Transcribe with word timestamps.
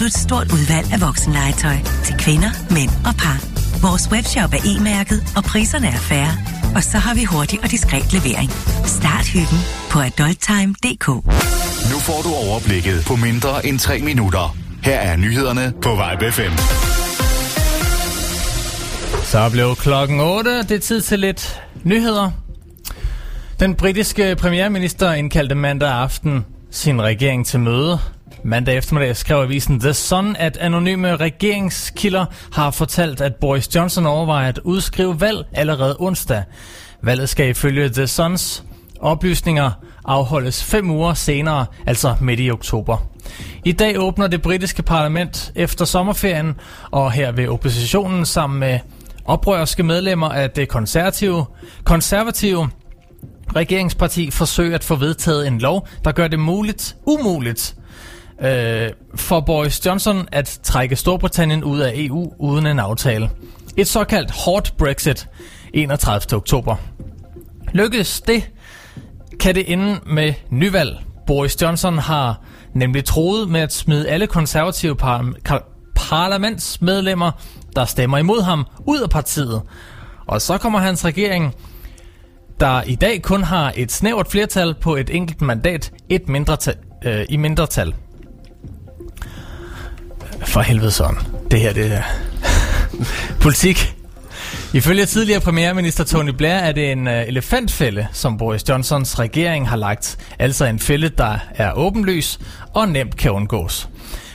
du 0.00 0.04
et 0.04 0.18
stort 0.26 0.52
udvalg 0.52 0.86
af 0.92 1.00
voksenlegetøj 1.00 1.76
til 2.04 2.14
kvinder, 2.18 2.50
mænd 2.70 2.90
og 3.08 3.14
par. 3.22 3.38
Vores 3.86 4.04
webshop 4.12 4.52
er 4.58 4.62
e-mærket, 4.72 5.18
og 5.36 5.42
priserne 5.44 5.86
er 5.86 6.00
færre. 6.10 6.32
Og 6.76 6.82
så 6.82 6.98
har 6.98 7.14
vi 7.14 7.24
hurtig 7.24 7.58
og 7.64 7.70
diskret 7.70 8.12
levering. 8.12 8.50
Start 8.98 9.26
hyggen 9.34 9.60
på 9.90 9.98
adulttime.dk. 10.08 11.08
Nu 11.92 11.98
får 12.08 12.20
du 12.26 12.30
overblikket 12.48 13.04
på 13.06 13.16
mindre 13.16 13.66
end 13.66 13.78
3 13.78 13.98
minutter. 14.00 14.56
Her 14.82 14.98
er 14.98 15.16
nyhederne 15.16 15.72
på 15.82 15.90
Vibe 15.90 16.32
5. 16.32 16.52
Så 19.22 19.50
blev 19.50 19.76
klokken 19.76 20.20
8. 20.20 20.62
Det 20.62 20.70
er 20.70 20.78
tid 20.78 21.00
til 21.00 21.18
lidt 21.18 21.62
nyheder. 21.84 22.30
Den 23.60 23.74
britiske 23.74 24.36
premierminister 24.36 25.12
indkaldte 25.12 25.54
mandag 25.54 25.90
aften 25.90 26.44
sin 26.70 27.02
regering 27.02 27.46
til 27.46 27.60
møde. 27.60 27.98
Mandag 28.44 28.76
eftermiddag 28.76 29.16
skrev 29.16 29.36
avisen 29.36 29.80
The 29.80 29.94
Sun, 29.94 30.36
at 30.36 30.56
anonyme 30.56 31.16
regeringskilder 31.16 32.24
har 32.52 32.70
fortalt, 32.70 33.20
at 33.20 33.34
Boris 33.34 33.74
Johnson 33.74 34.06
overvejer 34.06 34.48
at 34.48 34.58
udskrive 34.58 35.20
valg 35.20 35.46
allerede 35.52 35.96
onsdag. 35.98 36.42
Valget 37.02 37.28
skal 37.28 37.48
ifølge 37.48 37.88
The 37.88 38.06
Suns 38.06 38.64
oplysninger 39.00 39.70
afholdes 40.04 40.64
fem 40.64 40.90
uger 40.90 41.14
senere, 41.14 41.66
altså 41.86 42.16
midt 42.20 42.40
i 42.40 42.50
oktober. 42.50 42.96
I 43.64 43.72
dag 43.72 44.00
åbner 44.00 44.26
det 44.26 44.42
britiske 44.42 44.82
parlament 44.82 45.52
efter 45.54 45.84
sommerferien, 45.84 46.54
og 46.90 47.12
her 47.12 47.32
vil 47.32 47.50
oppositionen 47.50 48.26
sammen 48.26 48.60
med 48.60 48.78
oprørske 49.24 49.82
medlemmer 49.82 50.28
af 50.28 50.50
det 50.50 50.68
konservative, 50.68 51.44
konservative 51.84 52.70
regeringsparti 53.56 54.30
forsøge 54.30 54.74
at 54.74 54.84
få 54.84 54.94
vedtaget 54.94 55.46
en 55.46 55.58
lov, 55.58 55.88
der 56.04 56.12
gør 56.12 56.28
det 56.28 56.38
muligt, 56.38 56.96
umuligt 57.06 57.76
øh, 58.42 58.90
for 59.14 59.40
Boris 59.40 59.86
Johnson 59.86 60.28
at 60.32 60.60
trække 60.62 60.96
Storbritannien 60.96 61.64
ud 61.64 61.80
af 61.80 61.92
EU 61.94 62.32
uden 62.38 62.66
en 62.66 62.78
aftale. 62.78 63.30
Et 63.76 63.86
såkaldt 63.86 64.30
hårdt 64.30 64.74
Brexit 64.78 65.28
31. 65.74 66.36
oktober. 66.36 66.76
Lykkes 67.72 68.20
det, 68.20 68.50
kan 69.40 69.54
det 69.54 69.72
ende 69.72 70.00
med 70.06 70.34
nyvalg. 70.50 70.96
Boris 71.26 71.62
Johnson 71.62 71.98
har 71.98 72.40
nemlig 72.74 73.04
troet 73.04 73.48
med 73.48 73.60
at 73.60 73.72
smide 73.72 74.08
alle 74.08 74.26
konservative 74.26 74.96
par- 74.96 75.64
parlamentsmedlemmer, 75.96 77.30
der 77.76 77.84
stemmer 77.84 78.18
imod 78.18 78.42
ham, 78.42 78.66
ud 78.86 79.00
af 79.00 79.10
partiet. 79.10 79.62
Og 80.26 80.42
så 80.42 80.58
kommer 80.58 80.78
hans 80.78 81.04
regering, 81.04 81.54
der 82.60 82.82
i 82.82 82.94
dag 82.94 83.22
kun 83.22 83.42
har 83.42 83.72
et 83.76 83.92
snævert 83.92 84.28
flertal 84.28 84.74
på 84.74 84.96
et 84.96 85.10
enkelt 85.10 85.40
mandat, 85.40 85.92
et 86.08 86.28
mindretal, 86.28 86.74
øh, 87.04 87.26
i 87.28 87.36
mindretal. 87.36 87.94
For 90.44 90.60
helvede 90.60 90.90
sådan. 90.90 91.16
Det 91.50 91.60
her, 91.60 91.72
det 91.72 91.92
er 91.92 92.02
politik. 93.42 93.92
Ifølge 94.74 95.06
tidligere 95.06 95.40
premierminister 95.40 96.04
Tony 96.04 96.30
Blair 96.30 96.54
er 96.54 96.72
det 96.72 96.92
en 96.92 97.08
øh, 97.08 97.28
elefantfælde, 97.28 98.06
som 98.12 98.38
Boris 98.38 98.68
Johnsons 98.68 99.18
regering 99.18 99.68
har 99.68 99.76
lagt. 99.76 100.18
Altså 100.38 100.64
en 100.64 100.78
fælde, 100.78 101.08
der 101.08 101.38
er 101.54 101.72
åbenlys 101.72 102.38
og 102.74 102.88
nemt 102.88 103.16
kan 103.16 103.30
undgås. 103.30 103.88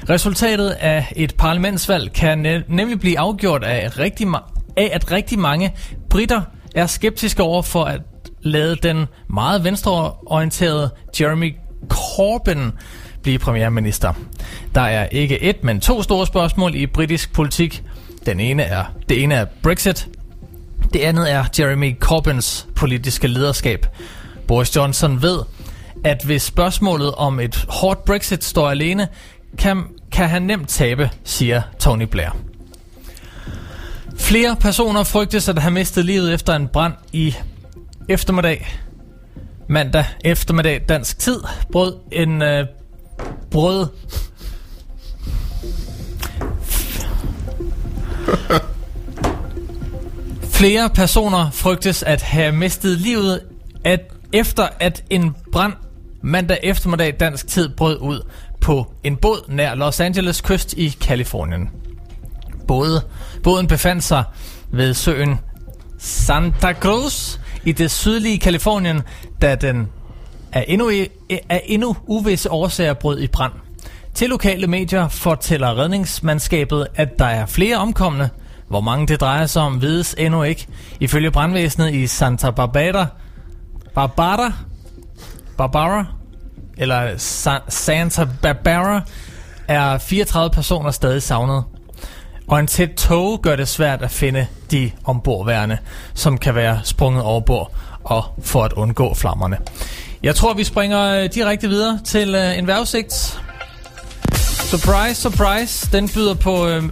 Resultatet 0.09 0.69
af 0.69 1.13
et 1.15 1.35
parlamentsvalg 1.37 2.13
kan 2.13 2.45
ne- 2.45 2.63
nemlig 2.75 2.99
blive 2.99 3.19
afgjort 3.19 3.63
af, 3.63 3.99
rigtig 3.99 4.27
ma- 4.27 4.73
af, 4.77 4.89
at 4.93 5.11
rigtig 5.11 5.39
mange 5.39 5.73
britter 6.09 6.41
er 6.75 6.87
skeptiske 6.87 7.43
over 7.43 7.61
for 7.61 7.83
at 7.85 8.01
lade 8.41 8.75
den 8.75 9.05
meget 9.29 9.63
venstreorienterede 9.63 10.89
Jeremy 11.21 11.55
Corbyn 11.89 12.71
blive 13.23 13.39
premierminister. 13.39 14.13
Der 14.75 14.81
er 14.81 15.05
ikke 15.05 15.43
et, 15.43 15.63
men 15.63 15.81
to 15.81 16.03
store 16.03 16.27
spørgsmål 16.27 16.75
i 16.75 16.85
britisk 16.85 17.33
politik. 17.33 17.83
Den 18.25 18.39
ene 18.39 18.63
er, 18.63 18.83
det 19.09 19.23
ene 19.23 19.35
er 19.35 19.45
Brexit. 19.63 20.07
Det 20.93 20.99
andet 20.99 21.31
er 21.31 21.45
Jeremy 21.59 21.99
Corbyns 21.99 22.67
politiske 22.75 23.27
lederskab. 23.27 23.85
Boris 24.47 24.75
Johnson 24.75 25.21
ved, 25.21 25.39
at 26.03 26.23
hvis 26.23 26.41
spørgsmålet 26.43 27.15
om 27.15 27.39
et 27.39 27.65
hårdt 27.69 28.05
Brexit 28.05 28.43
står 28.43 28.69
alene, 28.69 29.07
kan, 29.57 29.83
kan 30.11 30.29
han 30.29 30.41
nemt 30.41 30.69
tabe, 30.69 31.09
siger 31.23 31.61
Tony 31.79 32.03
Blair. 32.03 32.37
Flere 34.17 34.55
personer 34.55 35.03
frygtes 35.03 35.49
at 35.49 35.59
have 35.59 35.71
mistet 35.71 36.05
livet 36.05 36.33
efter 36.33 36.55
en 36.55 36.67
brand 36.67 36.93
i 37.13 37.35
eftermiddag. 38.09 38.77
Mandag 39.67 40.05
eftermiddag 40.25 40.81
dansk 40.89 41.19
tid 41.19 41.39
brød 41.71 41.95
en 42.11 42.41
øh, 42.41 42.65
brød 43.51 43.87
Flere 50.43 50.89
personer 50.89 51.51
frygtes 51.51 52.03
at 52.03 52.21
have 52.21 52.51
mistet 52.51 52.97
livet 52.97 53.41
at 53.83 53.99
efter 54.33 54.67
at 54.79 55.03
en 55.09 55.35
brand 55.51 55.73
mandag 56.21 56.59
eftermiddag 56.63 57.15
dansk 57.19 57.47
tid 57.47 57.69
brød 57.69 57.97
ud 58.01 58.27
på 58.61 58.93
en 59.03 59.17
båd 59.17 59.45
nær 59.47 59.75
Los 59.75 59.99
Angeles 59.99 60.41
kyst 60.41 60.73
i 60.73 60.95
Kalifornien. 61.01 61.69
Både, 62.67 63.01
båden 63.43 63.67
befandt 63.67 64.03
sig 64.03 64.23
ved 64.71 64.93
søen 64.93 65.39
Santa 65.99 66.73
Cruz 66.73 67.39
i 67.63 67.71
det 67.71 67.91
sydlige 67.91 68.39
Kalifornien, 68.39 69.01
da 69.41 69.55
den 69.55 69.87
af 70.53 70.65
endnu, 70.67 70.91
af 71.49 71.61
endnu 71.65 71.95
uvisse 72.07 72.51
årsager 72.51 72.93
brød 72.93 73.19
i 73.19 73.27
brand. 73.27 73.53
Til 74.13 74.29
lokale 74.29 74.67
medier 74.67 75.07
fortæller 75.07 75.77
redningsmandskabet, 75.77 76.87
at 76.95 77.19
der 77.19 77.25
er 77.25 77.45
flere 77.45 77.77
omkomne. 77.77 78.29
Hvor 78.67 78.81
mange 78.81 79.07
det 79.07 79.19
drejer 79.21 79.45
sig 79.45 79.61
om, 79.61 79.81
vides 79.81 80.15
endnu 80.17 80.43
ikke. 80.43 80.67
Ifølge 80.99 81.31
brandvæsenet 81.31 81.93
i 81.93 82.07
Santa 82.07 82.51
Barbara, 82.51 83.05
Barbara, 83.95 84.53
Barbara, 85.57 86.05
eller 86.77 87.11
Sa- 87.15 87.69
Santa 87.69 88.27
Barbara, 88.41 89.01
er 89.67 89.97
34 89.97 90.49
personer 90.49 90.91
stadig 90.91 91.23
savnet. 91.23 91.63
Og 92.47 92.59
en 92.59 92.67
tæt 92.67 92.89
tog 92.97 93.41
gør 93.41 93.55
det 93.55 93.67
svært 93.67 94.01
at 94.01 94.11
finde 94.11 94.47
de 94.71 94.91
ombordværende, 95.03 95.77
som 96.13 96.37
kan 96.37 96.55
være 96.55 96.79
sprunget 96.83 97.23
over 97.23 97.39
bord 97.41 97.71
og 98.03 98.23
for 98.43 98.63
at 98.63 98.73
undgå 98.73 99.13
flammerne. 99.13 99.57
Jeg 100.23 100.35
tror, 100.35 100.53
vi 100.53 100.63
springer 100.63 101.01
øh, 101.01 101.29
direkte 101.33 101.67
videre 101.67 101.99
til 102.05 102.35
øh, 102.35 102.57
en 102.57 102.67
vejrudsigt. 102.67 103.39
Surprise, 104.69 105.21
surprise. 105.21 105.91
Den 105.91 106.09
byder 106.09 106.33
på 106.33 106.67
øh, 106.67 106.83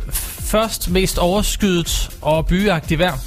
først 0.41 0.90
mest 0.90 1.17
overskyet 1.17 2.09
og 2.22 2.47
byagtigt 2.47 3.00
vejr. 3.00 3.18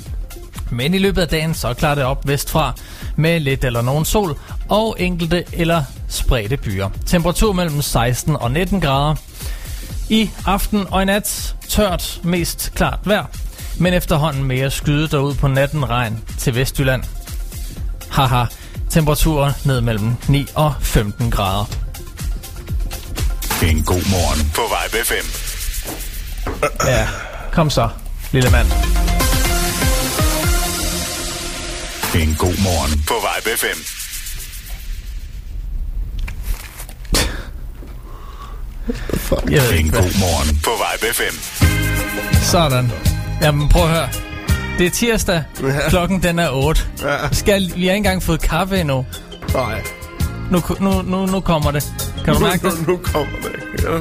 Men 0.71 0.95
i 0.95 0.99
løbet 0.99 1.23
af 1.23 1.29
dagen 1.29 1.55
så 1.55 1.75
klarer 1.75 1.95
det 1.95 2.05
op 2.05 2.29
vestfra 2.29 2.75
med 3.17 3.41
lidt 3.41 3.65
eller 3.65 3.83
nogen 3.83 4.05
sol 4.05 4.39
og 4.69 4.97
enkelte 4.99 5.45
eller 5.53 5.85
spredte 6.09 6.57
byer. 6.57 6.91
Temperatur 7.07 7.53
mellem 7.53 7.83
16 7.83 8.37
og 8.37 8.51
19 8.51 8.81
grader. 8.81 9.15
I 10.09 10.31
aften 10.47 10.87
og 10.91 11.03
i 11.03 11.05
nat 11.05 11.57
tørt, 11.69 12.21
mest 12.23 12.73
klart 12.75 12.99
vejr, 13.05 13.27
men 13.79 13.95
efterhånden 13.95 14.45
mere 14.45 14.71
skyde 14.71 15.09
derud 15.09 15.35
på 15.35 15.49
natten 15.49 15.91
regn 15.91 16.25
til 16.39 16.55
Vestjylland. 16.55 17.03
Haha, 18.11 18.45
temperaturer 18.93 19.53
ned 19.65 19.81
mellem 19.81 20.17
9 20.29 20.47
og 20.55 20.75
15 20.81 21.31
grader. 21.31 21.65
En 23.63 23.83
god 23.83 24.11
morgen 24.11 24.51
på 24.55 24.63
Vibe 24.73 25.05
5. 25.07 25.17
Ja, 26.87 27.09
kom 27.53 27.71
så, 27.71 27.89
lille 28.33 28.51
mand. 28.51 28.67
En 32.15 32.35
god 32.39 32.63
morgen 32.63 33.05
på 33.09 33.15
Vibe 33.15 33.59
5. 33.59 33.69
Jeg 39.51 39.63
ved 39.63 39.71
En 39.71 39.77
ikke, 39.79 39.91
hvad. 39.91 40.03
god 40.03 40.19
morgen 40.21 40.61
på 40.65 40.71
Vibe 40.71 41.15
5. 41.15 41.27
Sådan. 42.43 42.93
Jamen, 43.43 43.69
prøv 43.69 43.83
at 43.83 43.89
høre. 43.89 44.09
Det 44.79 44.87
er 44.87 44.91
tirsdag. 44.91 45.43
Klokken 45.89 46.23
den 46.23 46.39
er 46.39 46.51
8. 46.51 46.81
Skal, 47.33 47.63
vi 47.63 47.87
har 47.87 47.93
ikke 47.93 47.97
engang 47.97 48.23
fået 48.23 48.41
kaffe 48.41 48.81
endnu. 48.81 49.07
Nej. 49.55 49.83
Nu, 50.51 50.63
nu, 50.81 51.03
nu, 51.03 51.27
nu 51.27 51.41
kommer 51.41 51.71
det. 51.71 51.93
Kan 52.25 52.35
du 52.35 52.41
mærke 52.41 52.69
det? 52.71 52.87
Nu, 52.87 52.93
nu 52.93 52.99
kommer 53.03 53.33
det. 53.43 53.85
Ja. 53.85 53.99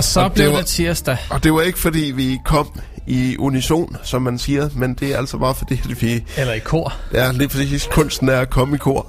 Og 0.00 0.04
så 0.04 0.20
Og 0.20 0.32
blev 0.32 0.44
det 0.46 0.52
var- 0.52 0.58
det 0.58 0.66
tirsdag. 0.66 1.16
Og 1.30 1.44
det 1.44 1.52
var 1.52 1.60
ikke 1.60 1.78
fordi 1.78 2.00
vi 2.14 2.38
kom 2.44 2.80
i 3.06 3.36
unison, 3.38 3.96
som 4.02 4.22
man 4.22 4.38
siger, 4.38 4.68
men 4.74 4.94
det 4.94 5.12
er 5.14 5.18
altså 5.18 5.38
bare 5.38 5.54
fordi, 5.54 5.80
at 5.90 6.02
vi 6.02 6.24
Eller 6.36 6.52
i 6.52 6.58
kor. 6.58 6.92
Ja, 7.14 7.32
lige 7.32 7.48
præcis. 7.48 7.88
Kunsten 7.92 8.28
er 8.28 8.40
at 8.40 8.50
komme 8.50 8.74
i 8.74 8.78
kor. 8.78 9.06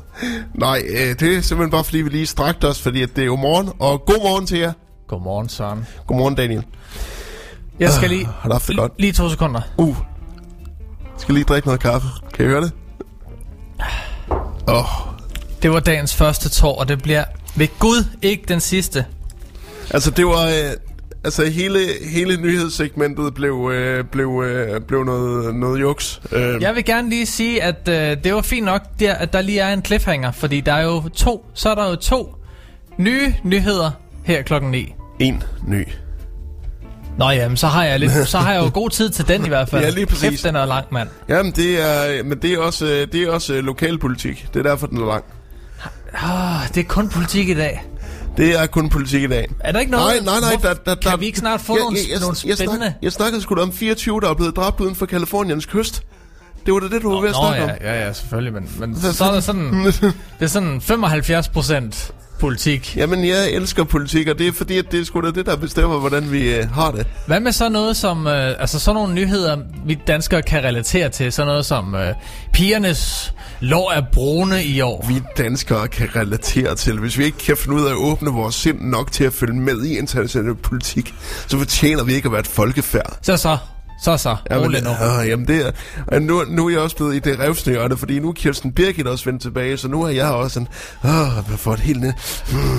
Nej, 0.56 0.82
øh, 0.90 0.98
det 1.20 1.22
er 1.22 1.42
simpelthen 1.42 1.72
bare 1.72 1.84
fordi, 1.84 1.98
vi 1.98 2.10
lige 2.10 2.26
strakte 2.28 2.66
os, 2.68 2.82
fordi 2.82 3.02
at 3.02 3.10
det 3.16 3.22
er 3.22 3.26
jo 3.26 3.36
morgen. 3.36 3.70
Og 3.80 4.06
god 4.06 4.18
morgen 4.24 4.48
til 4.48 4.58
jer. 4.60 4.74
Godmorgen, 5.08 5.50
Søren. 5.50 5.86
Godmorgen, 6.08 6.36
Daniel. 6.36 6.64
Jeg 7.80 7.92
skal 7.92 8.10
lige... 8.10 8.26
Har 8.26 8.50
du 8.50 8.54
haft 8.54 8.68
det 8.68 8.78
godt? 8.78 8.92
Lige 9.00 9.14
to 9.14 9.30
sekunder. 9.30 9.62
Uh. 9.78 9.98
Skal 11.18 11.34
lige 11.36 11.46
drikke 11.46 11.68
noget 11.68 11.82
kaffe. 11.82 12.08
Kan 12.34 12.46
I 12.46 12.48
høre 12.48 12.62
det? 12.62 12.72
Åh, 14.68 14.76
oh, 15.08 15.14
Det 15.64 15.72
var 15.72 15.80
dagens 15.80 16.16
første 16.16 16.50
tår, 16.50 16.80
og 16.80 16.88
det 16.88 17.02
bliver 17.04 17.24
ved 17.56 17.68
Gud 17.80 18.06
ikke 18.22 18.44
den 18.48 18.60
sidste. 18.60 19.06
altså 19.89 20.12
det 20.12 20.25
var... 20.25 20.46
Øh, 20.46 20.72
altså 21.24 21.46
hele, 21.46 21.80
hele 22.12 22.38
nyhedssegmentet 22.42 23.34
blev, 23.34 23.72
øh, 23.74 24.04
blev, 24.06 24.44
øh, 24.46 24.82
blev 24.82 25.04
noget, 25.04 25.56
noget 25.56 25.82
juks. 25.82 26.22
Øh, 26.32 26.62
Jeg 26.62 26.75
vil 26.75 26.86
gerne 26.86 27.10
lige 27.10 27.25
sige, 27.25 27.63
at 27.63 27.88
øh, 27.90 28.24
det 28.24 28.34
var 28.34 28.42
fint 28.42 28.66
nok, 28.66 28.82
der, 29.00 29.13
at 29.13 29.34
der 29.34 29.42
lige 29.42 29.60
er 29.60 29.74
en 29.74 29.86
cliffhanger, 29.86 30.32
fordi 30.32 30.62
der 30.62 30.74
er 30.74 30.84
jo 30.84 31.10
to, 31.10 31.46
så 31.54 31.70
er 31.70 31.75
der 31.75 31.90
jo 31.90 31.96
to 31.96 32.36
nye 32.98 33.34
nyheder 33.44 33.92
her 34.24 34.42
klokken 34.42 34.72
9. 34.72 34.94
En 35.20 35.44
ny. 35.68 35.88
Nå 37.18 37.30
jamen, 37.30 37.58
så 37.58 37.68
har 37.68 37.84
jeg, 37.84 38.00
lidt, 38.00 38.12
så 38.28 38.38
har 38.38 38.54
jeg 38.54 38.63
jo 38.63 38.72
god 38.74 38.90
tid 38.90 39.10
til 39.10 39.28
den 39.28 39.46
i 39.46 39.48
hvert 39.48 39.70
fald. 39.70 39.84
Ja, 39.86 39.90
lige 39.90 40.06
præcis. 40.06 40.30
Kæft, 40.30 40.44
den 40.44 40.56
er 40.56 40.66
lang, 40.66 40.86
mand. 40.92 41.10
Jamen, 41.30 41.51
det 41.51 41.82
er, 41.82 42.24
men 42.24 42.38
det 42.42 42.54
er 42.54 42.60
også, 42.60 42.86
øh, 42.86 43.08
det 43.12 43.16
er 43.24 43.32
også 43.32 43.54
øh, 43.54 43.63
lokalpolitik. 43.63 44.48
Det 44.54 44.60
er 44.66 44.70
derfor, 44.70 44.88
den 44.88 44.98
er 44.98 45.06
lang. 45.08 45.24
Oh, 46.13 46.68
det 46.75 46.78
er 46.84 46.88
kun 46.88 47.10
politik 47.10 47.50
i 47.50 47.54
dag. 47.54 47.84
Det 48.38 48.60
er 48.60 48.66
kun 48.66 48.90
politik 48.90 49.24
i 49.24 49.28
dag. 49.28 49.48
Er 49.60 49.72
der 49.72 49.80
ikke 49.80 49.92
noget? 49.92 50.24
Nej, 50.26 50.40
nej, 50.40 50.50
nej. 50.50 50.60
Der, 50.62 50.74
der, 50.74 50.96
der, 50.96 51.10
kan 51.10 51.20
vi 51.20 51.26
ikke 51.26 51.40
snart 51.40 51.62
få 51.62 51.76
nogle, 51.76 51.98
nogle 52.22 52.36
jeg, 52.46 52.58
spændende... 52.58 52.86
snak, 52.86 52.94
jeg 53.02 53.12
snakkede 53.12 53.42
sgu 53.42 53.56
da 53.56 53.62
om 53.62 53.74
24, 53.74 54.22
der 54.22 54.30
er 54.30 54.34
blevet 54.34 54.56
dræbt 54.56 54.80
uden 54.80 54.96
for 54.96 55.06
Kaliforniens 55.06 55.66
kyst. 55.66 56.04
Det 56.66 56.74
var 56.74 56.80
da 56.80 56.88
det, 56.88 57.02
du 57.02 57.14
var 57.14 57.22
ved 57.22 57.30
at 57.30 57.36
Nå, 57.36 57.42
snakke 57.42 57.64
ja, 57.64 57.72
om. 57.72 57.78
ja, 57.82 58.06
ja, 58.06 58.14
selvfølgelig, 58.14 58.54
men, 58.54 58.70
men 58.80 58.96
så 59.14 59.26
er 59.26 59.32
der 59.32 59.40
sådan, 59.40 59.74
det 60.40 60.42
er 60.42 60.48
sådan 60.48 60.82
75 60.82 61.50
procent 61.50 62.14
politik. 62.41 62.98
Jamen, 62.98 63.27
jeg 63.27 63.51
elsker 63.51 63.83
politik, 63.83 64.27
og 64.27 64.39
det 64.39 64.48
er 64.48 64.51
fordi, 64.51 64.77
at 64.77 64.91
det 64.91 65.00
er 65.00 65.05
sgu 65.05 65.21
da 65.21 65.31
det, 65.31 65.45
der 65.45 65.55
bestemmer, 65.55 66.00
hvordan 66.00 66.31
vi 66.31 66.55
øh, 66.55 66.69
har 66.69 66.91
det. 66.91 67.07
Hvad 67.27 67.39
med 67.39 67.51
så 67.51 67.69
noget 67.69 67.98
som, 67.98 68.27
øh, 68.27 68.55
altså 68.60 68.79
sådan 68.79 68.95
nogle 68.95 69.13
nyheder, 69.13 69.57
vi 69.86 70.00
danskere 70.07 70.41
kan 70.41 70.63
relatere 70.63 71.10
til, 71.10 71.31
sådan 71.31 71.48
noget 71.48 71.65
som 71.65 71.95
øh, 71.95 72.13
pigernes 72.53 73.33
lår 73.60 73.91
er 73.91 74.01
brune 74.13 74.63
i 74.63 74.81
år. 74.81 75.05
Vi 75.07 75.21
danskere 75.38 75.88
kan 75.88 76.15
relatere 76.15 76.75
til. 76.75 77.00
Hvis 77.00 77.17
vi 77.17 77.24
ikke 77.24 77.38
kan 77.38 77.57
finde 77.57 77.77
ud 77.77 77.86
af 77.86 77.89
at 77.89 77.98
åbne 77.98 78.29
vores 78.29 78.55
sind 78.55 78.81
nok 78.81 79.12
til 79.12 79.24
at 79.24 79.33
følge 79.33 79.60
med 79.60 79.83
i 79.83 79.98
international 79.98 80.55
politik, 80.55 81.13
så 81.48 81.57
fortjener 81.57 82.03
vi 82.03 82.13
ikke 82.13 82.25
at 82.25 82.31
være 82.31 82.41
et 82.41 82.48
folkefærd. 82.48 83.17
Så 83.21 83.38
så, 83.38 83.57
så 84.01 84.17
så, 84.17 84.36
rolig 84.51 84.84
nu. 84.84 84.89
øh, 85.22 85.29
jamen 85.29 85.48
det 85.48 85.65
er, 85.67 85.72
og 86.08 86.22
nu, 86.22 86.43
nu 86.50 86.65
er 86.67 86.70
jeg 86.72 86.79
også 86.79 86.96
blevet 86.96 87.15
i 87.15 87.20
det 87.20 87.39
revsnørende, 87.39 87.98
fordi 87.98 88.20
nu 88.20 88.29
er 88.29 88.34
Kirsten 88.34 88.72
Birgit 88.72 89.08
også 89.08 89.25
vendt 89.25 89.41
tilbage, 89.41 89.77
så 89.77 89.88
nu 89.88 90.03
har 90.03 90.12
jeg 90.12 90.25
også 90.31 90.60
en, 90.60 90.67
åh, 91.05 91.10
jeg 91.50 91.60
får 91.60 91.74
et 91.74 91.79
helt 91.79 92.01
ned. 92.01 92.13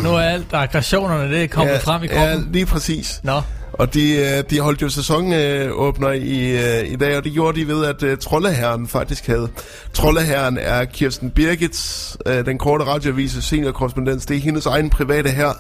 Nu 0.03 0.09
er 0.15 0.21
alt 0.21 0.47
aggressionerne, 0.53 1.31
det 1.35 1.43
er 1.43 1.49
kommet 1.49 1.81
frem 1.83 2.03
i 2.03 2.07
Ja, 2.07 2.15
kroppen. 2.15 2.49
lige 2.53 2.67
præcis. 2.67 3.21
Nå, 3.25 3.41
Og 3.73 3.95
de, 3.95 4.13
øh, 4.17 4.45
de 4.51 4.61
holdt 4.61 4.83
jo 4.83 4.89
sæsonåbner 4.89 6.11
i, 6.13 6.51
øh, 6.83 6.93
i 6.93 6.97
dag, 6.97 7.17
og 7.17 7.25
det 7.25 7.33
gjorde 7.33 7.61
de 7.61 7.69
ved, 7.69 7.85
at 7.85 8.03
uh, 8.03 8.19
Trolleherren 8.21 8.89
faktisk 8.89 9.27
havde. 9.27 9.49
Trolleherren 9.95 10.59
er 10.61 10.85
Kirsten 10.85 11.31
Birgits, 11.31 12.17
uh, 12.27 12.33
den 12.47 12.59
korte 12.59 12.85
radioavise 12.85 13.43
seniorkorrespondens. 13.43 14.27
Det 14.27 14.37
er 14.37 14.41
hendes 14.41 14.67
egen 14.67 14.91
private 14.91 15.31
her. 15.31 15.51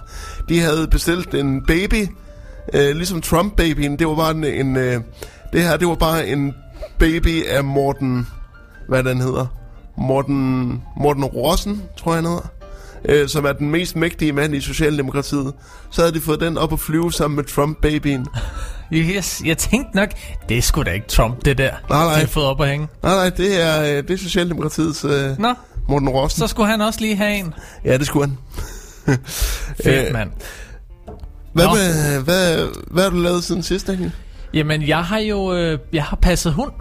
De 0.48 0.60
havde 0.60 0.88
bestilt 0.90 1.34
en 1.34 1.62
baby, 1.66 2.06
uh, 2.74 2.80
ligesom 2.80 3.20
Trump-babyen. 3.22 3.96
Det 3.98 4.06
var 4.06 4.14
bare 4.14 4.30
en, 4.30 4.44
en 4.44 4.76
uh, 4.76 5.02
det 5.52 5.62
her, 5.62 5.76
det 5.76 5.88
var 5.88 5.94
bare 5.94 6.26
en 6.28 6.54
baby 6.98 7.46
af 7.46 7.64
Morten, 7.64 8.26
hvad 8.88 9.04
den 9.04 9.20
hedder. 9.20 9.46
Morten, 9.98 10.82
Morten 10.96 11.24
Rossen, 11.24 11.82
tror 11.96 12.12
jeg 12.12 12.16
han 12.16 12.24
hedder 12.24 12.48
øh, 13.04 13.28
som 13.28 13.44
er 13.44 13.52
den 13.52 13.70
mest 13.70 13.96
mægtige 13.96 14.32
mand 14.32 14.54
i 14.54 14.60
Socialdemokratiet, 14.60 15.52
så 15.90 16.00
havde 16.02 16.14
de 16.14 16.20
fået 16.20 16.40
den 16.40 16.58
op 16.58 16.72
at 16.72 16.80
flyve 16.80 17.12
sammen 17.12 17.36
med 17.36 17.44
Trump-babyen. 17.44 18.26
yes, 18.92 19.42
jeg 19.44 19.58
tænkte 19.58 19.96
nok, 19.96 20.08
det 20.48 20.58
er 20.58 20.62
sgu 20.62 20.82
da 20.82 20.90
ikke 20.90 21.06
Trump, 21.06 21.44
det 21.44 21.58
der. 21.58 21.70
Nej, 21.88 22.04
nej. 22.04 22.14
De 22.14 22.20
har 22.20 22.26
fået 22.26 22.46
op 22.46 22.60
at 22.60 22.68
hænge. 22.68 22.88
Nej, 23.02 23.14
nej, 23.14 23.28
det 23.30 23.62
er, 23.62 23.82
øh, 23.82 23.88
det 23.88 24.10
er 24.10 24.16
Socialdemokratiets 24.16 25.04
øh, 25.04 25.38
Nå, 25.38 25.54
Morten 25.88 26.08
Rossen. 26.08 26.38
så 26.40 26.46
skulle 26.46 26.68
han 26.70 26.80
også 26.80 27.00
lige 27.00 27.16
have 27.16 27.34
en. 27.34 27.54
Ja, 27.84 27.98
det 27.98 28.06
skulle 28.06 28.26
han. 28.28 28.38
Fedt, 29.82 30.06
Øh, 30.06 30.12
mand. 30.12 30.30
Hvad, 31.52 31.64
Nå. 31.66 31.74
med, 31.74 32.20
hvad, 32.20 32.68
hvad 32.90 33.02
har 33.02 33.10
du 33.10 33.16
lavet 33.16 33.44
siden 33.44 33.62
sidst, 33.62 33.86
Daniel? 33.86 34.12
Jamen, 34.54 34.88
jeg 34.88 35.04
har 35.04 35.18
jo 35.18 35.54
øh, 35.54 35.78
jeg 35.92 36.04
har 36.04 36.16
passet 36.16 36.52
hund. 36.52 36.72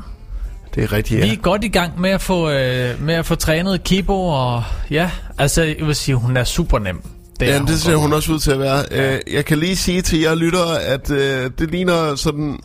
Det 0.76 0.84
er 0.84 0.92
rigtigt, 0.94 1.22
Vi 1.22 1.28
ja. 1.28 1.34
er 1.34 1.38
godt 1.38 1.64
i 1.64 1.68
gang 1.68 2.02
med 2.02 2.10
at 2.10 2.22
få, 2.22 2.50
øh, 2.50 3.02
med 3.02 3.14
at 3.14 3.26
få 3.26 3.36
trænet 3.36 3.84
Kibo, 3.84 4.28
og 4.28 4.64
ja, 4.92 5.12
altså, 5.38 5.64
jeg 5.64 5.88
vil 5.88 5.96
sige, 5.96 6.16
hun 6.16 6.38
er 6.38 6.44
super 6.44 6.80
nem. 6.80 7.02
Det 7.40 7.50
er 7.50 7.54
Ja, 7.54 7.60
det 7.60 7.80
ser 7.80 7.96
hun 7.96 8.14
også 8.14 8.32
ud 8.32 8.40
til 8.40 8.52
at 8.52 8.60
være. 8.60 8.86
Øh, 8.92 9.20
jeg 9.34 9.46
kan 9.46 9.58
lige 9.58 9.76
sige 9.76 10.02
til 10.02 10.20
jer 10.20 10.36
lyttere, 10.36 10.82
at 10.82 11.12
øh, 11.12 11.52
det 11.60 11.72
ligner 11.72 12.16
sådan... 12.16 12.60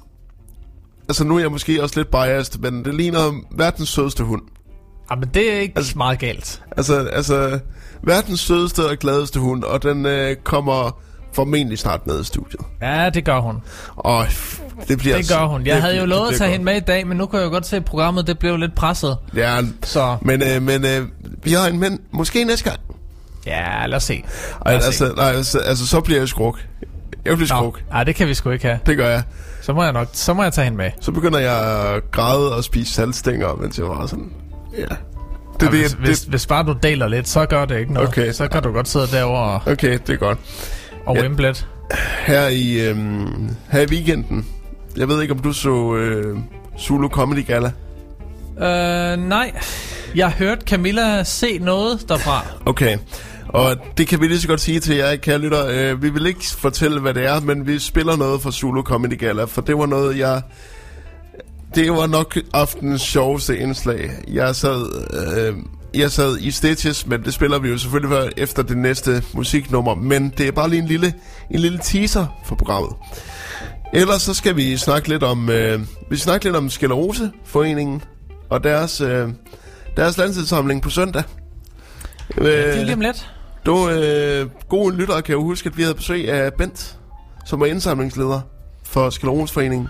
Altså, 1.09 1.25
nu 1.25 1.37
er 1.37 1.41
jeg 1.41 1.51
måske 1.51 1.83
også 1.83 2.01
lidt 2.01 2.11
biased, 2.11 2.59
men 2.59 2.85
det 2.85 2.95
ligner 2.95 3.43
verdens 3.57 3.89
sødeste 3.89 4.25
hund. 4.25 4.43
Jamen, 5.11 5.29
det 5.35 5.53
er 5.53 5.61
ikke 5.61 5.75
altså, 5.77 5.93
meget 5.97 6.19
galt. 6.19 6.63
Altså, 6.77 7.09
altså 7.13 7.59
verdens 8.03 8.41
sødeste 8.41 8.89
og 8.89 8.97
gladeste 8.97 9.41
hund, 9.41 9.65
og 9.65 9.83
den 9.83 10.07
øh, 10.07 10.37
kommer 10.37 11.01
formentlig 11.37 11.79
snart 11.79 12.07
ned 12.07 12.21
i 12.21 12.25
studiet. 12.25 12.61
Ja, 12.83 13.11
det 13.11 13.25
gør 13.25 13.39
hun. 13.41 13.57
Og 13.97 14.27
det 14.89 14.99
bliver... 14.99 15.17
Det 15.17 15.29
gør 15.29 15.45
hun. 15.47 15.67
Jeg 15.67 15.75
det 15.75 15.83
havde 15.83 15.99
jo 15.99 16.07
lovet 16.07 16.29
at 16.33 16.39
tage 16.39 16.51
hende 16.51 16.65
med 16.65 16.77
i 16.77 16.81
dag, 16.81 17.07
men 17.07 17.17
nu 17.17 17.27
kan 17.27 17.39
jeg 17.39 17.47
jo 17.47 17.51
godt 17.51 17.67
se, 17.67 17.77
at 17.77 17.85
programmet 17.85 18.27
det 18.27 18.39
blev 18.39 18.57
lidt 18.57 18.75
presset. 18.75 19.17
Ja, 19.37 19.59
Så 19.83 20.17
men, 20.23 20.43
øh, 20.43 20.63
men 20.63 20.85
øh, 20.87 21.09
vi 21.43 21.53
har 21.53 21.67
en 21.67 21.79
mænd. 21.79 21.99
Måske 22.11 22.45
næste 22.45 22.65
gang. 22.71 22.81
ja, 23.47 23.87
lad 23.87 23.97
os 23.97 24.03
se. 24.05 24.25
Lad 24.67 24.77
os 24.77 24.85
altså, 24.85 25.13
nej, 25.17 25.25
altså, 25.33 25.59
altså, 25.59 25.87
så 25.87 26.01
bliver 26.01 26.21
jeg 26.21 26.29
skruk. 26.29 26.61
Jeg 27.25 27.37
bliver 27.37 27.55
Nå, 27.55 27.61
skruk. 27.61 27.81
ej, 27.93 28.05
det 28.05 28.15
kan 28.15 28.29
vi 28.29 28.35
sgu 28.35 28.51
ikke 28.51 28.67
have. 28.67 28.79
Det 28.87 28.97
gør 28.97 29.09
jeg. 29.09 29.23
Så 29.63 29.73
må 29.73 29.83
jeg 29.85 29.93
nok, 29.93 30.09
så 30.13 30.35
må 30.35 30.43
jeg 30.43 30.53
tage 30.53 30.65
hende 30.65 30.79
med. 30.79 30.91
Så 31.01 31.13
begynder 31.13 31.39
jeg 31.39 31.57
at 31.95 32.11
græde 32.11 32.55
og 32.57 32.65
spise 32.65 32.93
saltstænger, 32.93 33.55
mens 33.61 33.79
jeg 33.79 33.87
var 33.89 34.07
sådan... 34.07 34.31
Ja. 34.79 34.83
Det, 34.83 34.89
Og 35.55 35.61
det, 35.61 35.69
hvis, 35.69 35.91
det, 35.91 35.99
hvis, 36.01 36.23
hvis 36.23 36.47
bare 36.47 36.65
du 36.65 36.73
deler 36.83 37.09
lidt, 37.09 37.29
så 37.29 37.47
gør 37.47 37.65
det 37.65 37.79
ikke 37.79 37.93
noget. 37.93 38.09
Okay. 38.09 38.33
Så 38.33 38.49
kan 38.49 38.63
du 38.63 38.73
godt 38.73 38.89
sidde 38.89 39.07
derovre 39.07 39.43
og, 39.43 39.61
Okay, 39.73 39.99
det 40.07 40.13
er 40.13 40.17
godt. 40.17 40.39
Og 41.07 41.17
Ja. 41.17 41.29
lidt. 41.29 41.67
Her 42.27 42.49
i, 42.49 42.89
øhm, 42.89 43.49
her 43.71 43.81
i 43.81 43.87
weekenden, 43.87 44.47
jeg 44.97 45.09
ved 45.09 45.23
ikke, 45.23 45.35
om 45.35 45.39
du 45.41 45.53
så 45.53 45.95
øh, 45.95 46.39
Zulu 46.81 47.09
Comedy 47.09 47.47
Gala. 47.47 47.73
Øh, 48.61 49.19
nej. 49.29 49.53
Jeg 50.15 50.31
hørte 50.31 50.61
Camilla 50.67 51.25
se 51.25 51.59
noget 51.59 52.05
derfra. 52.09 52.47
Okay, 52.67 52.99
og 53.49 53.77
det 53.99 54.09
kan 54.09 54.21
vi 54.21 54.27
lige 54.29 54.41
så 54.41 54.49
godt 54.49 54.61
sige 54.61 54.81
til 54.81 54.97
jer, 54.97 55.17
kære 55.17 55.39
lytter. 55.39 55.67
Øh, 55.69 56.03
vi 56.03 56.11
vil 56.11 56.27
ikke 56.27 56.45
fortælle, 56.59 57.01
hvad 57.01 57.15
det 57.15 57.27
er, 57.27 57.41
men 57.41 57.67
vi 57.67 57.79
spiller 57.79 58.17
noget 58.17 58.43
fra 58.43 58.53
Zulu 58.53 58.83
Comedy 58.83 59.19
Gala, 59.19 59.45
for 59.45 59.63
det 59.63 59.79
var 59.79 59.87
noget, 59.87 60.19
jeg... 60.19 60.43
Det 61.75 61.91
var 61.93 62.07
nok 62.07 62.39
aftenens 62.55 63.03
sjoveste 63.03 63.59
indslag. 63.59 64.11
Jeg 64.29 64.57
sad, 64.57 64.87
øh, 65.39 65.55
jeg 65.99 66.11
sad 66.11 66.39
i 66.41 66.51
Stitches, 66.51 67.07
men 67.07 67.23
det 67.23 67.35
spiller 67.35 67.59
vi 67.59 67.69
jo 67.69 67.79
selvfølgelig 67.79 68.11
for 68.11 68.29
efter 68.37 68.63
det 68.63 68.79
næste 68.79 69.23
musiknummer. 69.35 69.95
Men 69.95 70.33
det 70.39 70.49
er 70.49 70.53
bare 70.53 70.71
lige 70.71 70.83
en 70.83 70.89
lille, 70.89 71.15
en 71.51 71.59
lille 71.61 71.79
teaser 71.83 72.27
for 72.47 72.55
programmet. 72.55 72.91
Ellers 73.95 74.23
så 74.23 74.35
skal 74.35 74.57
vi 74.57 74.77
snakke 74.77 75.09
lidt 75.09 75.23
om, 75.23 75.51
øh, 75.51 75.81
vi 76.11 76.17
snakke 76.17 76.45
lidt 76.45 76.57
om 76.57 76.71
Skelerose 76.71 77.31
Foreningen 77.45 78.03
og 78.51 78.65
deres, 78.65 79.01
øh, 79.01 79.29
deres 79.97 80.19
landstidssamling 80.19 80.83
på 80.83 80.91
søndag. 80.91 81.23
Øh, 82.39 82.47
Det 82.47 82.79
er 82.79 82.85
lige 82.85 82.95
om 82.95 83.01
lidt. 83.01 83.31
du, 83.67 83.89
øh, 83.91 84.47
gode 84.69 84.97
lyttere 84.97 85.23
kan 85.23 85.33
jo 85.33 85.43
huske, 85.43 85.67
at 85.69 85.77
vi 85.77 85.83
havde 85.83 85.95
besøg 85.95 86.31
af 86.31 86.53
Bent, 86.55 86.97
som 87.47 87.61
var 87.61 87.67
indsamlingsleder 87.67 88.41
for 88.85 89.11
Skeleronsforeningen. 89.11 89.89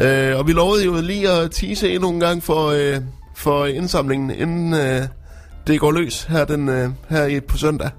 Øh, 0.00 0.38
og 0.38 0.46
vi 0.46 0.52
lovede 0.52 0.84
jo 0.84 1.00
lige 1.00 1.30
at 1.30 1.50
tease 1.50 1.94
endnu 1.94 2.10
en 2.10 2.20
gang 2.20 2.42
for, 2.42 2.66
øh, 2.68 2.96
for 3.44 3.66
indsamlingen, 3.66 4.30
inden 4.30 4.74
øh, 4.74 5.02
det 5.66 5.80
går 5.80 5.92
løs 5.92 6.22
her, 6.28 6.44
den, 6.44 6.68
øh, 6.68 6.90
her 7.10 7.24
i, 7.24 7.40
på 7.40 7.56
søndag. 7.58 7.90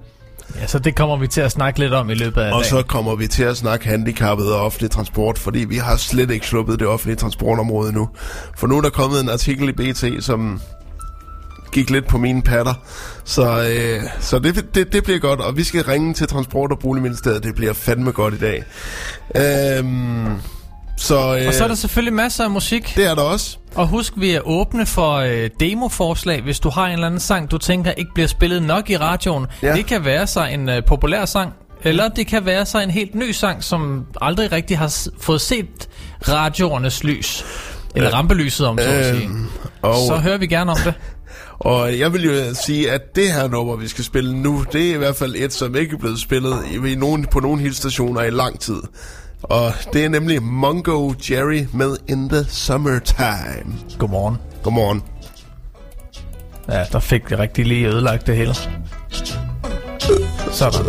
Ja, 0.60 0.66
så 0.66 0.78
det 0.78 0.94
kommer 0.96 1.16
vi 1.16 1.26
til 1.28 1.40
at 1.40 1.52
snakke 1.52 1.78
lidt 1.80 1.92
om 1.92 2.10
i 2.10 2.14
løbet 2.14 2.40
af 2.40 2.46
Og 2.46 2.52
dagen. 2.52 2.64
så 2.64 2.82
kommer 2.82 3.14
vi 3.16 3.26
til 3.26 3.42
at 3.42 3.56
snakke 3.56 3.86
handicappet 3.86 4.52
og 4.54 4.60
offentlig 4.64 4.90
transport, 4.90 5.38
fordi 5.38 5.58
vi 5.58 5.76
har 5.76 5.96
slet 5.96 6.30
ikke 6.30 6.46
sluppet 6.46 6.78
det 6.80 6.88
offentlige 6.88 7.16
transportområde 7.16 7.92
nu. 7.92 8.08
For 8.56 8.66
nu 8.66 8.76
er 8.76 8.80
der 8.80 8.90
kommet 8.90 9.20
en 9.20 9.28
artikel 9.30 9.68
i 9.68 9.72
BT, 9.72 10.04
som 10.24 10.60
gik 11.72 11.90
lidt 11.90 12.06
på 12.06 12.18
mine 12.18 12.42
patter. 12.42 12.74
Så, 13.24 13.68
øh, 13.70 14.02
så 14.20 14.38
det, 14.38 14.74
det, 14.74 14.92
det 14.92 15.04
bliver 15.04 15.18
godt, 15.18 15.40
og 15.40 15.56
vi 15.56 15.64
skal 15.64 15.84
ringe 15.84 16.14
til 16.14 16.26
Transport- 16.26 16.72
og 16.72 16.78
Boligministeriet. 16.78 17.42
Det 17.44 17.54
bliver 17.54 17.72
fandme 17.72 18.12
godt 18.12 18.34
i 18.34 18.38
dag. 18.38 18.64
Øhm, 19.36 20.26
så, 20.96 21.14
øh, 21.40 21.46
Og 21.48 21.54
så 21.54 21.64
er 21.64 21.68
der 21.68 21.74
selvfølgelig 21.74 22.14
masser 22.14 22.44
af 22.44 22.50
musik. 22.50 22.92
det 22.96 23.06
er 23.06 23.14
der 23.14 23.22
også. 23.22 23.58
Og 23.76 23.86
husk, 23.88 24.12
vi 24.16 24.30
er 24.30 24.40
åbne 24.44 24.86
for 24.86 25.14
øh, 25.14 25.50
demoforslag, 25.60 26.42
hvis 26.42 26.60
du 26.60 26.68
har 26.70 26.86
en 26.86 26.92
eller 26.92 27.06
anden 27.06 27.20
sang, 27.20 27.50
du 27.50 27.58
tænker 27.58 27.90
ikke 27.92 28.10
bliver 28.14 28.26
spillet 28.26 28.62
nok 28.62 28.90
i 28.90 28.96
radioen. 28.96 29.46
Ja. 29.62 29.72
Det 29.74 29.86
kan 29.86 30.04
være 30.04 30.26
så 30.26 30.44
en 30.44 30.68
øh, 30.68 30.82
populær 30.84 31.24
sang, 31.24 31.52
eller 31.82 32.08
det 32.08 32.26
kan 32.26 32.44
være 32.46 32.66
så 32.66 32.80
en 32.80 32.90
helt 32.90 33.14
ny 33.14 33.30
sang, 33.30 33.64
som 33.64 34.04
aldrig 34.20 34.52
rigtig 34.52 34.78
har 34.78 34.88
s- 34.88 35.08
fået 35.20 35.40
set 35.40 35.88
radioernes 36.28 37.04
lys. 37.04 37.44
Eller 37.94 38.10
rampelyset, 38.10 38.66
om 38.66 38.78
så 38.78 38.84
at 38.90 39.16
sige. 39.16 39.24
Øhm, 39.28 39.46
og, 39.82 39.94
Så 40.06 40.16
hører 40.16 40.38
vi 40.38 40.46
gerne 40.46 40.70
om 40.70 40.76
det. 40.84 40.94
Og 41.58 41.98
jeg 41.98 42.12
vil 42.12 42.24
jo 42.24 42.54
sige, 42.54 42.90
at 42.90 43.00
det 43.16 43.32
her 43.32 43.48
nummer, 43.48 43.76
vi 43.76 43.88
skal 43.88 44.04
spille 44.04 44.36
nu, 44.42 44.64
det 44.72 44.90
er 44.90 44.94
i 44.94 44.98
hvert 44.98 45.16
fald 45.16 45.34
et, 45.36 45.52
som 45.52 45.76
ikke 45.76 45.94
er 45.94 45.98
blevet 45.98 46.20
spillet 46.20 46.54
i, 46.70 46.92
i 46.92 46.94
nogen, 46.94 47.26
på 47.30 47.40
nogen 47.40 47.60
hitstationer 47.60 48.22
i 48.22 48.30
lang 48.30 48.60
tid. 48.60 48.76
Og 49.42 49.72
det 49.92 50.04
er 50.04 50.08
nemlig 50.08 50.42
Mongo 50.42 51.12
Jerry 51.30 51.66
med 51.72 51.96
In 52.08 52.28
the 52.28 52.44
Summertime. 52.44 53.74
Godmorgen. 53.98 54.36
Godmorgen. 54.62 55.02
Ja, 56.68 56.84
der 56.92 56.98
fik 57.00 57.30
vi 57.30 57.34
rigtig 57.34 57.66
lige 57.66 57.88
ødelagt 57.88 58.26
det 58.26 58.36
hele. 58.36 58.54
Sådan. 60.52 60.86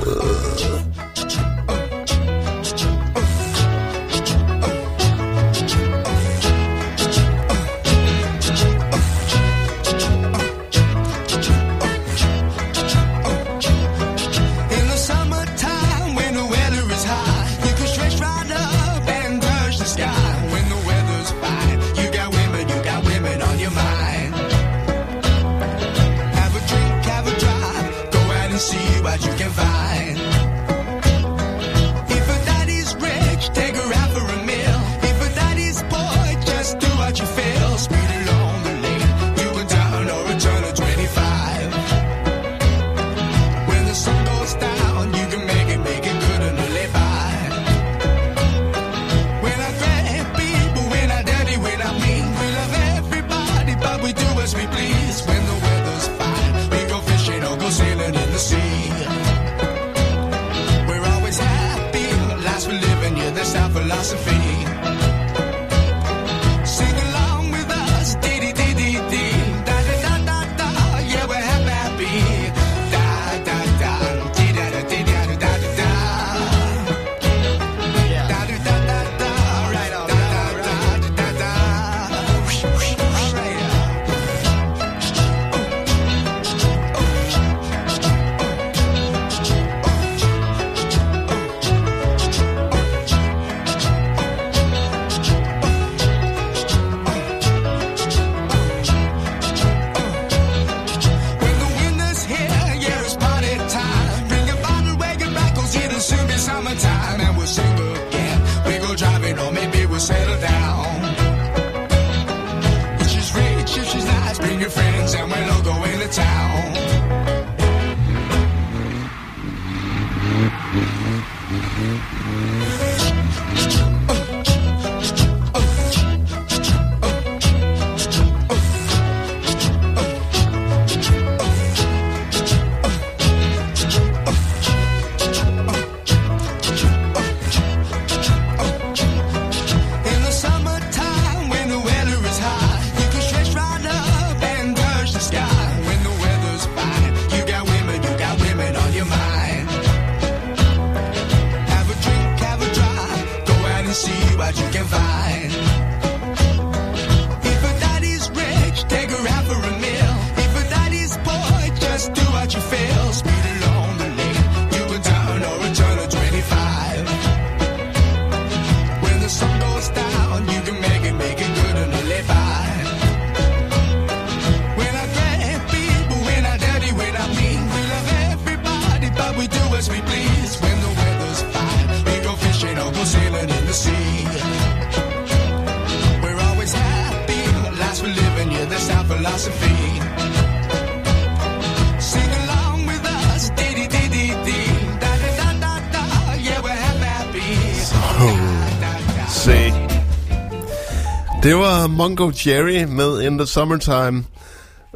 Mongo 201.97 202.31
Jerry 202.45 202.83
med 202.83 203.21
In 203.21 203.37
the 203.37 203.47
Summertime, 203.47 204.23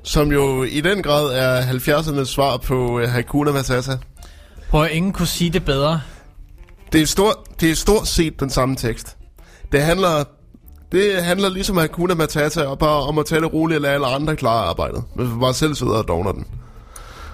som 0.04 0.32
jo 0.32 0.64
i 0.64 0.82
den 0.82 1.04
grad 1.04 1.26
er 1.26 1.62
70'ernes 1.62 2.26
svar 2.26 2.58
på 2.58 3.02
uh, 3.02 3.02
Hakuna 3.02 3.52
Matata. 3.52 3.92
At 4.74 4.92
ingen 4.92 5.14
kunne 5.14 5.28
sige 5.28 5.50
det 5.50 5.66
bedre. 5.66 6.02
Det 6.92 7.02
er, 7.02 7.06
stort, 7.06 7.36
det 7.62 7.72
er 7.72 7.76
stort 7.76 8.08
set 8.08 8.40
den 8.40 8.50
samme 8.50 8.76
tekst. 8.76 9.18
Det 9.72 9.82
handler, 9.82 10.24
det 10.92 11.24
handler 11.24 11.50
ligesom 11.50 11.78
Hakuna 11.78 12.14
Matata 12.14 12.64
og 12.64 12.80
bare 12.80 13.02
om 13.02 13.18
at 13.18 13.26
tage 13.26 13.42
det 13.42 13.54
roligt 13.54 13.78
og 13.78 13.82
lade 13.82 13.94
alle 13.94 14.08
andre 14.08 14.36
klare 14.36 14.66
arbejdet. 14.66 15.04
Men 15.16 15.40
bare 15.40 15.54
selv 15.54 15.76
sidder 15.76 15.94
og 15.94 16.08
dogner 16.08 16.32
den. 16.32 16.46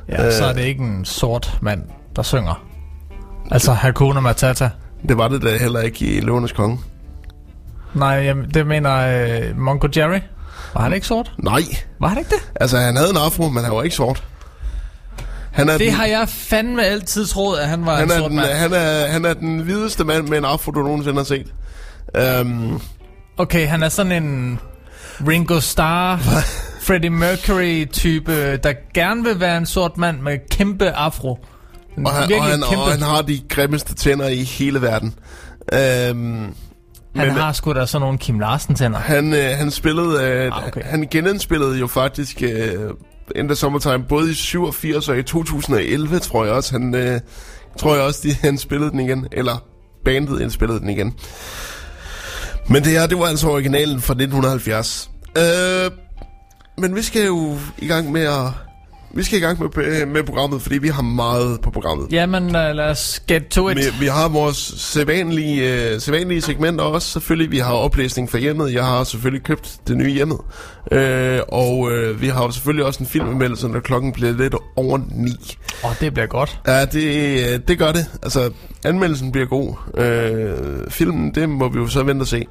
Ja, 0.09 0.25
øh. 0.25 0.33
så 0.33 0.45
er 0.45 0.53
det 0.53 0.65
ikke 0.65 0.83
en 0.83 1.05
sort 1.05 1.57
mand, 1.61 1.81
der 2.15 2.21
synger. 2.21 2.63
Altså 3.51 3.71
Hakuna 3.71 4.19
Matata. 4.19 4.69
Det 5.09 5.17
var 5.17 5.27
det 5.27 5.41
da 5.41 5.57
heller 5.57 5.81
ikke 5.81 6.05
i 6.05 6.19
Løvernes 6.19 6.51
Konge. 6.51 6.79
Nej, 7.97 8.09
jamen, 8.09 8.49
det 8.53 8.67
mener 8.67 8.95
øh, 9.49 9.57
Mongo 9.57 9.87
Jerry. 9.97 10.19
Var 10.73 10.81
han 10.81 10.93
ikke 10.93 11.07
sort? 11.07 11.31
Nej, 11.37 11.61
Var 11.99 12.07
han 12.07 12.17
ikke 12.17 12.29
det? 12.29 12.51
altså 12.61 12.77
han 12.77 12.95
havde 12.95 13.09
en 13.09 13.17
afro, 13.17 13.49
men 13.49 13.63
han 13.63 13.73
var 13.73 13.83
ikke 13.83 13.95
sort. 13.95 14.23
Han 15.51 15.69
er, 15.69 15.77
Det 15.77 15.81
den, 15.87 15.93
har 15.93 16.05
jeg 16.05 16.29
fandme 16.29 16.83
altid 16.85 17.25
troet, 17.27 17.57
at 17.59 17.67
han 17.67 17.85
var 17.85 17.95
han, 17.95 18.03
en 18.03 18.09
sort 18.17 18.29
den, 18.29 18.35
mand. 18.35 18.51
han, 18.51 18.73
er, 18.73 19.07
han 19.07 19.25
er 19.25 19.33
den 19.33 19.59
hvideste 19.59 20.03
mand 20.03 20.27
med 20.27 20.37
en 20.37 20.45
afro, 20.45 20.71
du 20.71 20.83
nogensinde 20.83 21.17
har 21.17 21.23
set. 21.23 21.47
Um, 22.41 22.81
Okay, 23.39 23.67
han 23.67 23.83
er 23.83 23.89
sådan 23.89 24.23
en 24.23 24.59
Ringo 25.27 25.59
Starr, 25.59 26.17
Freddie 26.81 27.09
Mercury-type, 27.09 28.57
der 28.57 28.73
gerne 28.93 29.23
vil 29.23 29.39
være 29.39 29.57
en 29.57 29.65
sort 29.65 29.97
mand 29.97 30.19
med 30.21 30.37
kæmpe 30.51 30.91
afro. 30.91 31.29
Og, 31.29 32.11
han, 32.11 32.33
og, 32.33 32.43
han, 32.45 32.61
kæmpe. 32.69 32.83
og 32.83 32.91
han 32.91 33.01
har 33.01 33.21
de 33.21 33.41
grimmeste 33.49 33.95
tænder 33.95 34.27
i 34.27 34.43
hele 34.43 34.81
verden. 34.81 35.13
Um, 36.11 36.55
han 37.17 37.27
men- 37.27 37.37
har 37.37 37.53
sgu 37.53 37.73
da 37.73 37.85
sådan 37.85 38.01
nogle 38.01 38.17
Kim 38.17 38.39
Larsen-tænder. 38.39 38.99
Han, 38.99 39.33
øh, 39.33 39.57
han 39.57 39.71
spillede, 39.71 40.23
øh, 40.23 40.45
Ah, 40.57 40.67
okay. 40.67 40.81
han 40.83 41.07
genindspillede 41.11 41.79
jo 41.79 41.87
faktisk 41.87 42.41
øh, 42.43 42.73
In 43.35 43.47
the 43.47 43.55
Summertime, 43.55 44.03
både 44.09 44.31
i 44.31 44.33
87 44.33 45.09
og 45.09 45.17
i 45.17 45.23
2011, 45.23 46.19
tror 46.19 46.45
jeg 46.45 46.53
også. 46.53 46.71
Han, 46.71 46.95
øh, 46.95 47.19
tror 47.77 47.95
jeg 47.95 48.03
også, 48.03 48.19
de, 48.23 48.33
han 48.41 48.57
spillede 48.57 48.91
den 48.91 48.99
igen, 48.99 49.27
eller 49.31 49.63
bandet 50.05 50.41
indspillede 50.41 50.79
den 50.79 50.89
igen. 50.89 51.13
Men 52.69 52.83
det 52.83 52.91
her, 52.91 53.07
det 53.07 53.19
var 53.19 53.25
altså 53.25 53.47
originalen 53.47 54.01
fra 54.01 54.13
1970. 54.13 55.09
Øh, 55.37 55.91
men 56.77 56.95
vi 56.95 57.01
skal 57.01 57.25
jo 57.25 57.57
i 57.77 57.87
gang 57.87 58.11
med 58.11 58.21
at... 58.21 58.47
Vi 59.17 59.23
skal 59.23 59.37
i 59.37 59.41
gang 59.41 59.59
med, 59.59 60.05
med 60.05 60.23
programmet, 60.23 60.61
fordi 60.61 60.77
vi 60.77 60.87
har 60.87 61.01
meget 61.01 61.61
på 61.61 61.71
programmet. 61.71 62.07
Jamen, 62.11 62.43
uh, 62.43 62.51
lad 62.51 62.79
os 62.89 63.21
get 63.27 63.47
to 63.47 63.69
it. 63.69 63.77
Vi, 63.77 63.81
vi 63.99 64.05
har 64.05 64.27
vores 64.29 64.57
sædvanlige, 64.77 65.93
øh, 65.93 66.01
sædvanlige 66.01 66.41
segmenter 66.41 66.85
også, 66.85 67.07
selvfølgelig. 67.07 67.51
Vi 67.51 67.57
har 67.57 67.73
oplæsning 67.73 68.29
fra 68.31 68.37
hjemmet. 68.37 68.73
Jeg 68.73 68.85
har 68.85 69.03
selvfølgelig 69.03 69.43
købt 69.43 69.77
det 69.87 69.97
nye 69.97 70.11
hjemmet. 70.11 70.37
Øh, 70.91 71.39
og 71.47 71.91
øh, 71.91 72.21
vi 72.21 72.27
har 72.27 72.43
jo 72.43 72.51
selvfølgelig 72.51 72.85
også 72.85 72.99
en 72.99 73.05
filmanmeldelse, 73.05 73.67
når 73.67 73.79
klokken 73.79 74.11
bliver 74.13 74.31
lidt 74.33 74.55
over 74.75 74.99
ni. 75.11 75.57
Åh, 75.83 75.89
oh, 75.89 75.95
det 75.99 76.13
bliver 76.13 76.27
godt. 76.27 76.59
Ja, 76.67 76.85
det, 76.85 77.03
øh, 77.03 77.59
det 77.67 77.79
gør 77.79 77.91
det. 77.91 78.05
Altså, 78.23 78.51
anmeldelsen 78.83 79.31
bliver 79.31 79.47
god. 79.47 79.75
Øh, 79.97 80.91
filmen, 80.91 81.35
det 81.35 81.49
må 81.49 81.69
vi 81.69 81.79
jo 81.79 81.87
så 81.87 82.03
vente 82.03 82.23
og 82.23 82.27
se. 82.27 82.37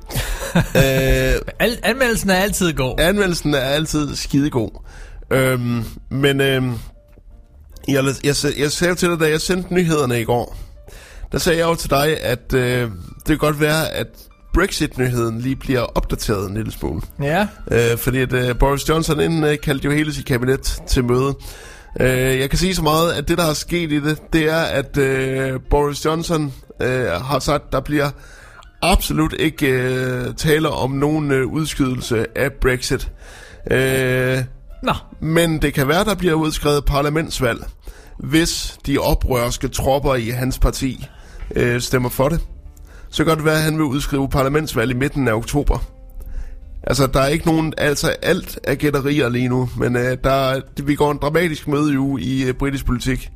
øh, 0.57 1.33
Al- 1.59 1.81
anmeldelsen 1.83 2.31
er 2.31 2.35
altid 2.35 2.73
god. 2.73 3.01
anmeldelsen 3.01 3.55
er 3.55 3.59
altid 3.59 4.17
skidegod. 4.17 4.71
Øhm, 5.31 5.85
men 6.11 6.41
øhm, 6.41 6.73
jeg, 7.89 8.05
jeg, 8.25 8.35
jeg 8.59 8.73
sagde 8.73 8.95
til 8.95 9.11
dig, 9.11 9.21
da 9.21 9.29
jeg 9.29 9.41
sendte 9.41 9.75
nyhederne 9.75 10.21
i 10.21 10.25
går, 10.25 10.57
der 11.33 11.39
sagde 11.39 11.59
jeg 11.59 11.67
jo 11.67 11.75
til 11.75 11.91
dig, 11.91 12.23
at 12.23 12.55
øh, 12.55 12.91
det 13.19 13.27
kan 13.27 13.39
godt 13.39 13.61
være, 13.61 13.89
at 13.91 14.07
Brexit-nyheden 14.55 15.41
lige 15.41 15.57
bliver 15.57 15.81
opdateret 15.81 16.49
en 16.49 16.55
lille 16.55 16.73
smule. 16.73 17.03
Ja, 17.23 17.49
Øh, 17.71 17.99
fordi 17.99 18.19
at 18.19 18.33
øh, 18.33 18.59
Boris 18.59 18.89
Johnson 18.89 19.21
inden 19.21 19.45
øh, 19.45 19.59
kaldte 19.59 19.85
jo 19.85 19.91
hele 19.93 20.15
sit 20.15 20.27
kabinet 20.27 20.83
til 20.87 21.05
møde. 21.05 21.35
Øh, 22.01 22.41
jeg 22.41 22.51
kan 22.51 22.59
sige 22.59 22.75
så 22.75 22.83
meget, 22.83 23.13
at 23.13 23.29
det, 23.29 23.39
der 23.39 23.45
er 23.45 23.55
sket 23.55 23.93
i 23.93 24.01
det, 24.01 24.19
det 24.33 24.51
er, 24.51 24.61
at 24.63 24.97
øh, 24.97 25.61
Boris 25.71 26.05
Johnson 26.05 26.53
øh, 26.83 27.07
har 27.07 27.39
sagt, 27.39 27.73
der 27.73 27.81
bliver 27.81 28.11
absolut 28.83 29.35
ikke 29.39 29.67
øh, 29.67 30.35
tale 30.35 30.69
om 30.71 30.91
nogen 30.91 31.31
øh, 31.31 31.47
udskydelse 31.47 32.27
af 32.39 32.53
Brexit. 32.53 33.13
Øh, 33.71 34.39
nå, 34.83 34.93
men 35.21 35.63
det 35.63 35.75
kan 35.75 35.89
være, 35.89 36.05
der 36.05 36.15
bliver 36.15 36.35
udskrevet 36.35 36.85
parlamentsvalg, 36.85 37.65
hvis 38.19 38.79
de 38.87 38.99
oprørske 38.99 39.69
tropper 39.69 40.15
i 40.15 40.29
hans 40.29 40.59
parti 40.59 41.07
øh, 41.57 41.81
stemmer 41.81 42.09
for 42.09 42.29
det. 42.29 42.41
Så 43.11 43.25
kan 43.25 43.37
det 43.37 43.45
være, 43.45 43.55
at 43.57 43.63
han 43.63 43.75
vil 43.77 43.85
udskrive 43.85 44.29
parlamentsvalg 44.29 44.91
i 44.91 44.95
midten 44.95 45.29
af 45.29 45.33
oktober. 45.33 45.79
Altså, 46.83 47.07
der 47.07 47.21
er 47.21 47.27
ikke 47.27 47.47
nogen... 47.47 47.73
Altså, 47.79 48.09
alt 48.23 48.59
er 48.65 48.75
gætterier 48.75 49.29
lige 49.29 49.49
nu, 49.49 49.69
men 49.77 49.97
øh, 49.97 50.17
der, 50.25 50.31
er- 50.31 50.61
vi 50.83 50.95
går 50.95 51.11
en 51.11 51.19
dramatisk 51.23 51.69
møde 51.69 51.93
i 51.93 51.97
uge 51.97 52.21
i 52.23 52.45
øh, 52.45 52.55
britisk 52.55 52.87
politik, 52.87 53.31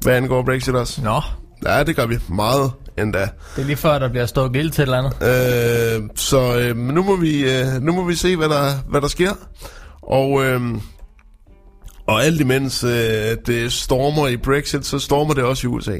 hvad 0.00 0.14
angår 0.14 0.42
Brexit 0.42 0.74
også. 0.74 1.02
nå. 1.02 1.20
Ja, 1.66 1.82
det 1.84 1.96
gør 1.96 2.06
vi 2.06 2.18
meget 2.28 2.70
endda. 2.98 3.28
Det 3.56 3.62
er 3.62 3.66
lige 3.66 3.76
før, 3.76 3.98
der 3.98 4.08
bliver 4.08 4.26
stået 4.26 4.52
gild 4.52 4.70
til 4.70 4.82
et 4.82 4.86
eller 4.94 5.12
andet. 5.22 6.02
Øh, 6.02 6.08
så 6.14 6.58
øh, 6.58 6.76
nu, 6.76 7.02
må 7.02 7.16
vi, 7.16 7.50
øh, 7.58 7.66
nu 7.82 7.92
må 7.92 8.04
vi 8.04 8.14
se, 8.14 8.36
hvad 8.36 8.48
der, 8.48 8.72
hvad 8.88 9.00
der 9.00 9.08
sker. 9.08 9.32
Og, 10.10 10.44
øh, 10.44 10.60
og 12.06 12.24
alt 12.24 12.40
imens 12.40 12.84
øh, 12.84 12.90
det 13.46 13.72
stormer 13.72 14.28
i 14.28 14.36
Brexit, 14.36 14.86
så 14.86 14.98
stormer 14.98 15.34
det 15.34 15.44
også 15.44 15.66
i 15.66 15.70
USA. 15.70 15.98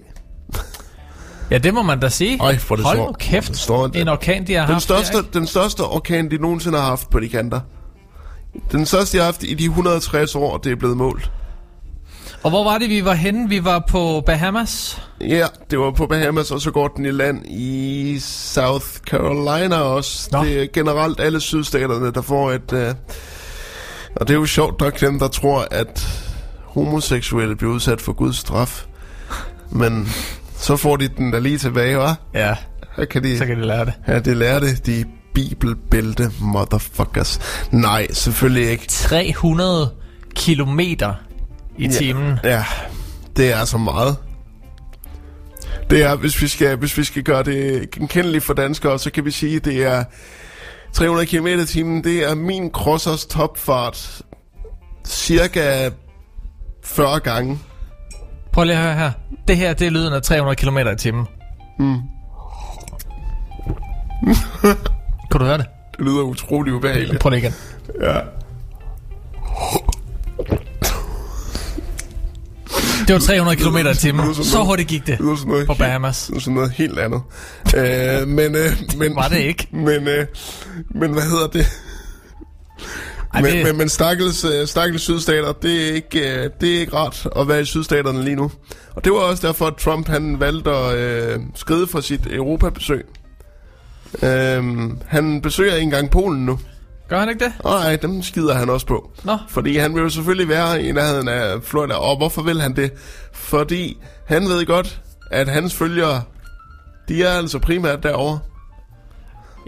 Ja, 1.51 1.59
det 1.59 1.75
må 1.75 1.83
man 1.83 2.01
da 2.01 2.09
sige. 2.09 2.39
Ej, 2.43 2.59
hvor 2.67 2.77
det 2.77 2.85
Hold 2.85 2.99
nu 2.99 3.13
kæft. 3.19 3.49
det 3.49 3.59
står- 3.59 3.91
en 3.95 4.09
orkan, 4.09 4.47
de 4.47 4.55
har 4.55 4.65
Den 4.67 4.73
haft. 4.73 4.83
største, 4.85 5.17
der, 5.17 5.23
den 5.33 5.47
største 5.47 5.81
orkan, 5.81 6.31
de 6.31 6.37
nogensinde 6.39 6.79
har 6.79 6.85
haft 6.87 7.11
på 7.11 7.21
de 7.21 7.29
kanter. 7.29 7.61
Den 8.73 8.87
største, 8.87 9.17
de 9.17 9.19
har 9.19 9.25
haft 9.25 9.43
i 9.43 9.55
de 9.55 9.65
160 9.65 10.35
år, 10.35 10.57
det 10.59 10.73
er 10.73 10.77
blevet 10.77 10.97
målt. 10.97 11.31
Og 12.43 12.51
hvor 12.51 12.65
var 12.65 12.79
det, 12.79 12.89
vi 12.91 13.05
var 13.05 13.15
henne? 13.15 13.49
Vi 13.49 13.65
var 13.65 13.85
på 13.89 14.23
Bahamas. 14.27 15.03
Ja, 15.21 15.47
det 15.71 15.79
var 15.79 15.91
på 15.91 16.07
Bahamas, 16.07 16.51
og 16.51 16.61
så 16.61 16.71
går 16.71 16.89
den 16.89 17.07
i 17.07 17.11
land 17.11 17.47
i 17.47 18.19
South 18.21 18.87
Carolina 18.87 19.77
også. 19.77 20.29
Nå. 20.33 20.45
Det 20.45 20.63
er 20.63 20.67
generelt 20.73 21.21
alle 21.21 21.41
sydstaterne, 21.41 22.13
der 22.13 22.23
får 22.23 22.51
et... 22.53 22.73
Øh, 22.73 22.95
og 24.21 24.29
det 24.29 24.35
er 24.35 24.39
jo 24.39 24.47
sjovt 24.47 24.81
nok 24.81 25.01
dem, 25.01 25.19
der 25.19 25.29
tror, 25.29 25.69
at 25.71 26.09
homoseksuelle 26.65 27.57
bliver 27.57 27.73
udsat 27.73 28.01
for 28.01 28.13
Guds 28.13 28.37
straf. 28.37 28.85
Men 29.71 30.09
så 30.57 30.77
får 30.77 30.97
de 30.97 31.09
den 31.09 31.33
der 31.33 31.41
lige 31.41 31.59
tilbage, 31.59 32.05
hva'? 32.07 32.15
Ja, 32.35 32.55
Her 32.97 33.05
kan 33.05 33.23
de, 33.25 33.39
så 33.39 33.47
kan 33.47 33.57
de 33.61 33.67
lære 33.67 33.85
det. 33.85 33.93
ja, 34.09 34.19
det 34.19 34.37
lærte 34.37 34.77
de 34.77 35.05
bibelbælte 35.35 36.31
motherfuckers. 36.41 37.41
Nej, 37.73 38.07
selvfølgelig 38.13 38.71
ikke. 38.71 38.87
300 38.89 39.91
kilometer 40.35 41.15
i 41.79 41.89
timen. 41.89 42.39
Ja, 42.45 42.65
det 43.37 43.53
er 43.53 43.65
så 43.65 43.79
meget. 43.79 44.17
Det 45.91 46.03
er, 46.03 46.17
hvis 46.17 46.43
vi 46.43 46.49
skal, 46.49 46.77
hvis 46.77 46.99
vi 46.99 47.05
skal 47.05 47.23
gøre 47.23 47.43
det 47.43 47.91
genkendeligt 47.91 48.45
for 48.45 48.55
danskere, 48.55 48.99
så 48.99 49.11
kan 49.11 49.25
vi 49.25 49.31
sige, 49.31 49.57
at 49.57 49.65
det 49.65 49.85
er 49.85 50.05
300 50.93 51.27
km 51.27 51.47
i 51.47 51.67
timen. 51.67 52.05
Det 52.05 52.31
er 52.31 52.35
min 52.35 52.71
crossers 52.71 53.27
topfart 53.27 54.23
cirka 55.07 55.91
40 56.85 57.21
gange. 57.21 57.59
Prøv 58.53 58.65
lige 58.65 58.77
at 58.77 58.83
høre 58.83 58.95
her. 58.95 59.11
Det 59.49 59.57
her, 59.57 59.75
det 59.75 59.87
er 59.87 59.91
lyden 59.91 60.13
af 60.13 60.23
300 60.23 60.57
km 60.57 60.79
i 60.79 60.97
timen. 60.97 61.27
Mm. 61.79 61.99
Kan 65.31 65.41
du 65.41 65.45
høre 65.45 65.59
det? 65.59 65.67
Det 65.99 66.07
lyder 66.07 66.23
utrolig 66.23 66.75
ubehageligt. 66.75 67.21
Prøv 67.21 67.31
lige 67.31 67.41
igen. 67.41 67.55
Ja. 68.01 68.21
Det 73.07 73.13
var 73.15 73.19
300 73.21 73.57
km 73.57 73.77
i 73.77 73.95
timen. 73.95 74.35
Så 74.35 74.59
hurtigt 74.65 74.89
gik 74.89 75.07
det 75.07 75.19
Det 75.19 75.47
noget 75.47 75.67
på 75.67 75.75
Bahamas. 75.75 76.27
Det 76.27 76.37
er 76.37 76.41
sådan 76.41 76.55
noget 76.55 76.71
helt 76.71 76.99
andet. 76.99 77.21
øh, 77.77 78.29
men, 78.29 78.55
øh, 78.57 78.73
men, 78.99 79.15
Var 79.17 79.29
det 79.29 79.39
ikke? 79.39 79.69
Men, 79.73 80.09
øh, 80.09 80.27
men 80.95 81.13
hvad 81.13 81.23
hedder 81.23 81.47
det? 81.47 81.67
Ej, 83.35 83.43
men, 83.43 83.53
det- 83.53 83.67
men, 83.67 83.77
men 83.79 83.89
stakkels, 83.89 84.45
øh, 84.45 84.67
stakkels 84.67 85.03
sydstater, 85.03 85.53
det 85.53 85.89
er, 85.89 85.93
ikke, 85.95 86.19
øh, 86.45 86.51
det 86.61 86.77
er 86.77 86.81
ikke 86.81 86.97
rart 86.97 87.27
at 87.37 87.49
være 87.49 87.61
i 87.61 87.65
sydstaterne 87.65 88.25
lige 88.25 88.37
nu. 88.37 88.51
Og 88.97 89.05
det 89.05 89.13
var 89.13 89.19
også 89.19 89.47
derfor, 89.47 89.67
at 89.67 89.77
Trump 89.77 90.09
han 90.09 90.41
valgte 90.41 90.71
at 90.71 90.95
øh, 90.99 91.39
skride 91.55 91.87
fra 91.87 92.01
sit 92.03 92.21
Europabesøg. 92.31 93.05
Øhm, 94.23 94.99
han 95.07 95.41
besøger 95.43 95.75
ikke 95.75 95.85
engang 95.85 96.11
Polen 96.11 96.47
nu. 96.47 96.59
Gør 97.09 97.19
han 97.19 97.29
ikke 97.29 97.45
det? 97.45 97.53
Og 97.59 97.81
nej, 97.81 97.97
dem 97.97 98.23
skider 98.23 98.55
han 98.55 98.71
også 98.71 98.87
på. 98.87 99.11
Nå. 99.25 99.39
Fordi 99.49 99.77
han 99.77 99.95
vil 99.95 100.01
jo 100.03 100.09
selvfølgelig 100.09 100.49
være 100.49 100.83
i 100.83 100.93
nærheden 100.93 101.29
af 101.29 101.63
Florida. 101.63 101.95
Og 101.95 102.17
hvorfor 102.17 102.43
vil 102.43 102.61
han 102.61 102.77
det? 102.77 102.93
Fordi 103.33 103.99
han 104.27 104.49
ved 104.49 104.67
godt, 104.67 105.01
at 105.31 105.49
hans 105.49 105.75
følgere, 105.75 106.23
de 107.09 107.23
er 107.25 107.31
altså 107.31 107.59
primært 107.59 108.03
derovre. 108.03 108.39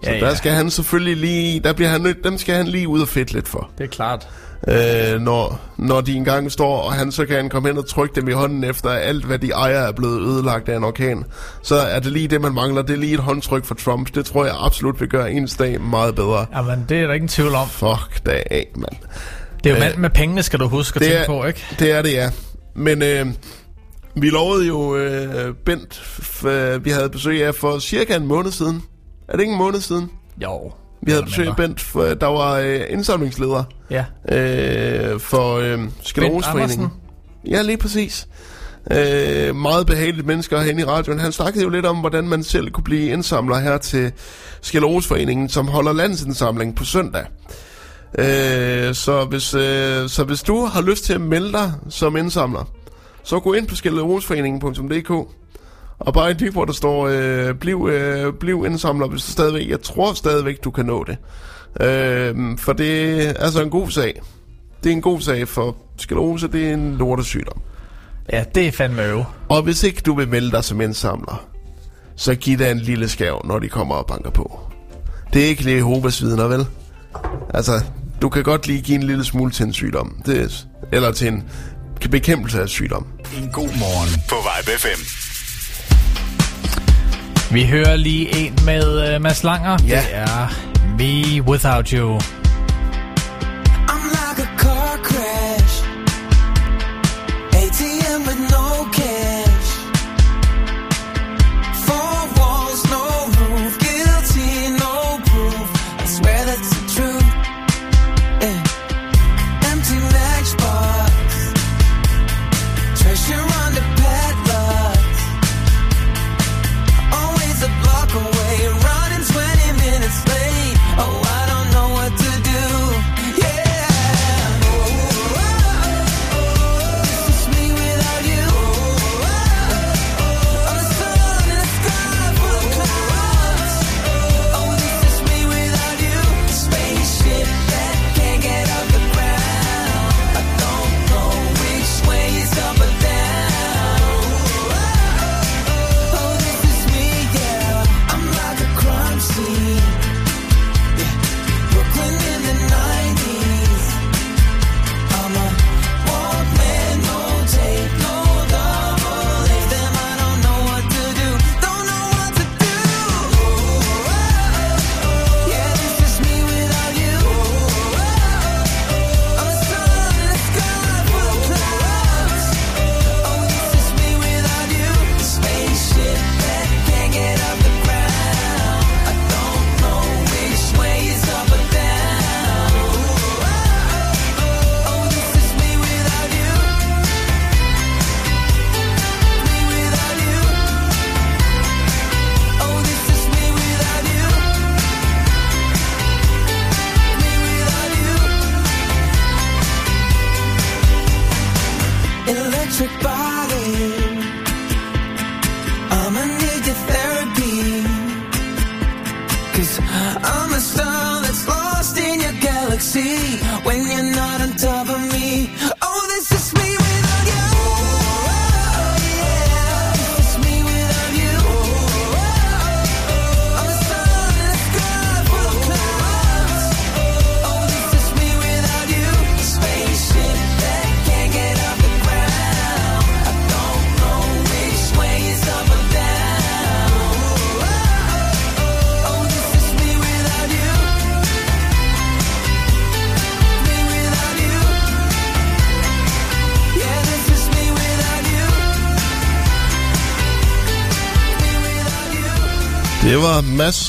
Så 0.05 0.11
Ja, 0.11 0.21
der 0.21 0.27
ja. 0.29 0.35
skal 0.35 0.53
han 0.53 0.71
selvfølgelig 0.71 1.17
lige, 1.17 1.61
der 1.61 1.73
bliver 1.73 1.89
han 1.89 2.01
nødt, 2.01 2.25
dem 2.25 2.39
skal 2.39 2.55
han 2.55 2.67
lige 2.67 2.89
ud 2.89 3.01
og 3.01 3.09
fedt 3.09 3.33
lidt 3.33 3.49
for. 3.49 3.71
Det 3.79 3.85
er 3.85 3.89
klart. 3.89 4.29
Øh, 4.69 5.21
når, 5.21 5.61
når 5.77 6.01
de 6.01 6.15
engang 6.17 6.53
står, 6.53 6.81
og 6.81 6.93
han 6.93 7.13
så 7.13 7.27
kan 7.27 7.49
komme 7.49 7.69
hen 7.69 7.79
og 7.79 7.89
trykke 7.89 8.15
dem 8.21 8.29
i 8.29 8.33
hånden 8.33 8.65
efter 8.65 8.91
alt, 8.91 9.25
hvad 9.25 9.39
de 9.39 9.51
ejer, 9.51 9.79
er 9.79 9.93
blevet 9.93 10.21
ødelagt 10.23 10.69
af 10.69 10.77
en 10.77 10.85
orkan. 10.85 11.25
Så 11.63 11.75
er 11.75 12.01
det 12.01 12.13
lige 12.13 12.29
det, 12.29 12.41
man 12.41 12.53
mangler. 12.55 12.83
Det 12.83 12.93
er 12.93 12.97
lige 12.99 13.15
et 13.15 13.21
håndtryk 13.21 13.65
for 13.65 13.75
Trump. 13.75 14.15
Det 14.15 14.27
tror 14.27 14.45
jeg 14.45 14.55
absolut 14.59 15.01
vil 15.01 15.09
gøre 15.09 15.33
ens 15.33 15.57
dag 15.57 15.81
meget 15.81 16.15
bedre. 16.15 16.47
Jamen, 16.57 16.87
det 16.89 17.01
er 17.01 17.07
der 17.07 17.15
ingen 17.15 17.29
tvivl 17.29 17.55
om. 17.55 17.69
Fuck 17.69 18.27
da 18.27 18.43
af, 18.51 18.67
mand. 18.77 18.93
Det 19.65 19.71
er 19.71 19.71
jo 19.71 19.77
Øh, 19.77 19.81
mand 19.81 19.97
med 19.97 20.11
pengene, 20.11 20.43
skal 20.43 20.59
du 20.59 20.69
huske 20.69 20.97
at 20.97 21.03
tænke 21.03 21.17
er- 21.17 21.27
på, 21.27 21.45
ikke? 21.45 21.67
Det 21.79 21.91
er 21.93 22.03
det, 22.03 22.13
ja. 22.13 22.31
Men 22.75 23.03
øh, 23.03 23.27
vi 24.15 24.31
lovede 24.31 24.67
jo 24.67 24.97
øh, 24.97 25.55
Bent, 25.67 25.95
f- 25.95 26.49
øh, 26.49 26.85
vi 26.85 26.91
havde 26.91 27.09
besøg 27.09 27.47
af 27.47 27.55
for 27.55 27.79
cirka 27.79 28.17
en 28.17 28.27
måned 28.27 28.51
siden. 28.53 28.83
Er 29.29 29.33
det 29.33 29.41
ikke 29.41 29.53
en 29.53 29.59
måned 29.59 29.81
siden? 29.81 30.11
Jo. 30.43 30.73
Vi 31.03 31.11
havde 31.11 31.25
besøg 31.25 31.47
af. 31.47 31.57
Bent, 31.57 31.81
for, 31.81 32.03
der 32.05 32.27
var 32.27 32.53
øh, 32.55 32.81
indsamlingsleder 32.91 33.65
Ja. 33.91 34.05
øh, 34.33 35.21
for 35.21 35.55
øh, 35.57 35.79
Sklerosforeningen. 36.03 36.81
Andersen? 36.81 37.01
Ja, 37.47 37.63
lige 37.63 37.77
præcis. 37.79 38.29
Øh, 38.91 39.57
meget 39.57 39.87
behageligt 39.87 40.27
mennesker 40.27 40.61
hen 40.61 40.79
i 40.79 40.85
radioen. 40.85 41.19
Han 41.19 41.33
snakkede 41.33 41.65
jo 41.65 41.71
lidt 41.71 41.87
om, 41.87 41.97
hvordan 41.97 42.29
man 42.29 42.43
selv 42.43 42.71
kunne 42.71 42.85
blive 42.85 43.11
indsamler 43.11 43.59
her 43.59 43.79
til 43.79 44.13
Sklerosforeningen, 44.63 45.49
som 45.49 45.69
holder 45.69 45.93
landsindsamling 45.93 46.77
på 46.77 46.85
søndag. 46.85 47.25
Øh, 48.19 48.95
så, 48.95 49.27
hvis, 49.31 49.55
øh, 49.55 50.09
så 50.09 50.25
hvis 50.27 50.43
du 50.43 50.65
har 50.65 50.83
lyst 50.83 51.05
til 51.05 51.13
at 51.13 51.21
melde 51.21 51.53
dig 51.53 51.73
som 51.89 52.17
indsamler, 52.17 52.71
så 53.23 53.41
gå 53.41 53.53
ind 53.53 53.67
på 53.67 53.75
sklerosforeningen.dk 53.75 55.29
og 56.01 56.15
bare 56.15 56.31
en 56.31 56.53
hvor 56.53 56.65
der 56.65 56.73
står, 56.73 57.09
øh, 57.09 57.55
bliv, 57.55 57.89
øh, 57.93 58.33
bliv 58.33 58.65
indsamler, 58.67 59.09
hvis 59.09 59.25
du 59.25 59.31
stadigvæk, 59.31 59.69
jeg 59.69 59.83
tror 59.83 60.13
stadigvæk, 60.13 60.65
du 60.65 60.71
kan 60.71 60.87
nå 60.87 61.05
det. 61.05 61.17
Øh, 61.87 62.59
for 62.59 62.73
det 62.73 63.23
er 63.27 63.33
altså 63.33 63.63
en 63.63 63.71
god 63.71 63.91
sag. 63.91 64.23
Det 64.85 64.91
er 64.91 64.95
en 64.95 65.03
god 65.03 65.21
sag, 65.21 65.49
for 65.49 65.77
sklerose, 65.99 66.49
det 66.49 66.69
er 66.69 66.75
en 66.75 66.97
lortesygdom. 66.97 67.61
Ja, 68.33 68.45
det 68.55 68.67
er 68.67 68.73
fandme 68.73 69.05
øve. 69.05 69.25
Og 69.49 69.63
hvis 69.63 69.83
ikke 69.83 70.03
du 70.07 70.15
vil 70.15 70.29
melde 70.29 70.51
dig 70.51 70.65
som 70.65 70.81
indsamler, 70.81 71.47
så 72.17 72.35
giv 72.35 72.59
dig 72.59 72.71
en 72.71 72.79
lille 72.79 73.09
skav, 73.09 73.41
når 73.45 73.59
de 73.59 73.69
kommer 73.69 73.95
og 73.95 74.07
banker 74.07 74.31
på. 74.31 74.61
Det 75.33 75.45
er 75.45 75.47
ikke 75.47 75.77
Jehovas 75.77 76.23
vidner, 76.23 76.49
vel? 76.49 76.67
Altså, 77.55 77.81
du 78.23 78.29
kan 78.29 78.43
godt 78.43 78.67
lige 78.67 78.83
give 78.83 78.95
en 78.95 79.03
lille 79.03 79.25
smule 79.25 79.51
til 79.53 79.67
en 79.67 79.73
sygdom. 79.73 80.23
Det 80.27 80.43
er, 80.43 80.49
eller 80.93 81.13
til 81.13 81.29
en 81.29 81.45
bekæmpelse 82.11 82.63
af 82.63 82.69
sygdom. 82.69 83.07
En 83.43 83.51
god 83.53 83.69
morgen 83.79 84.23
på 84.29 84.37
Vibe 84.37 84.79
FM. 84.79 85.20
Vi 87.53 87.67
hører 87.67 87.97
lige 87.97 88.37
en 88.39 88.59
med 88.65 89.15
uh, 89.17 89.23
Mads 89.23 89.43
Langer. 89.43 89.79
Ja. 89.89 89.97
Det 89.97 90.07
er 90.13 90.49
Me 90.99 91.43
Without 91.43 91.89
You. 91.89 92.19
I'm 93.89 94.20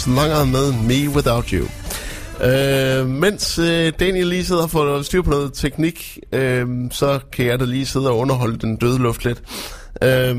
var 0.07 0.45
med 0.45 0.71
Me 0.71 1.09
Without 1.15 1.49
You. 1.49 1.67
Øh, 2.47 3.07
mens 3.07 3.59
øh, 3.59 3.93
Daniel 3.99 4.27
lige 4.27 4.45
sidder 4.45 4.63
og 4.63 4.69
får 4.69 5.01
styr 5.01 5.21
på 5.21 5.29
noget 5.29 5.53
teknik, 5.53 6.19
øh, 6.33 6.67
så 6.91 7.19
kan 7.31 7.45
jeg 7.45 7.59
da 7.59 7.65
lige 7.65 7.85
sidde 7.85 8.09
og 8.09 8.17
underholde 8.17 8.57
den 8.57 8.75
døde 8.75 8.99
luft 8.99 9.25
lidt. 9.25 9.41
Øh, 10.03 10.35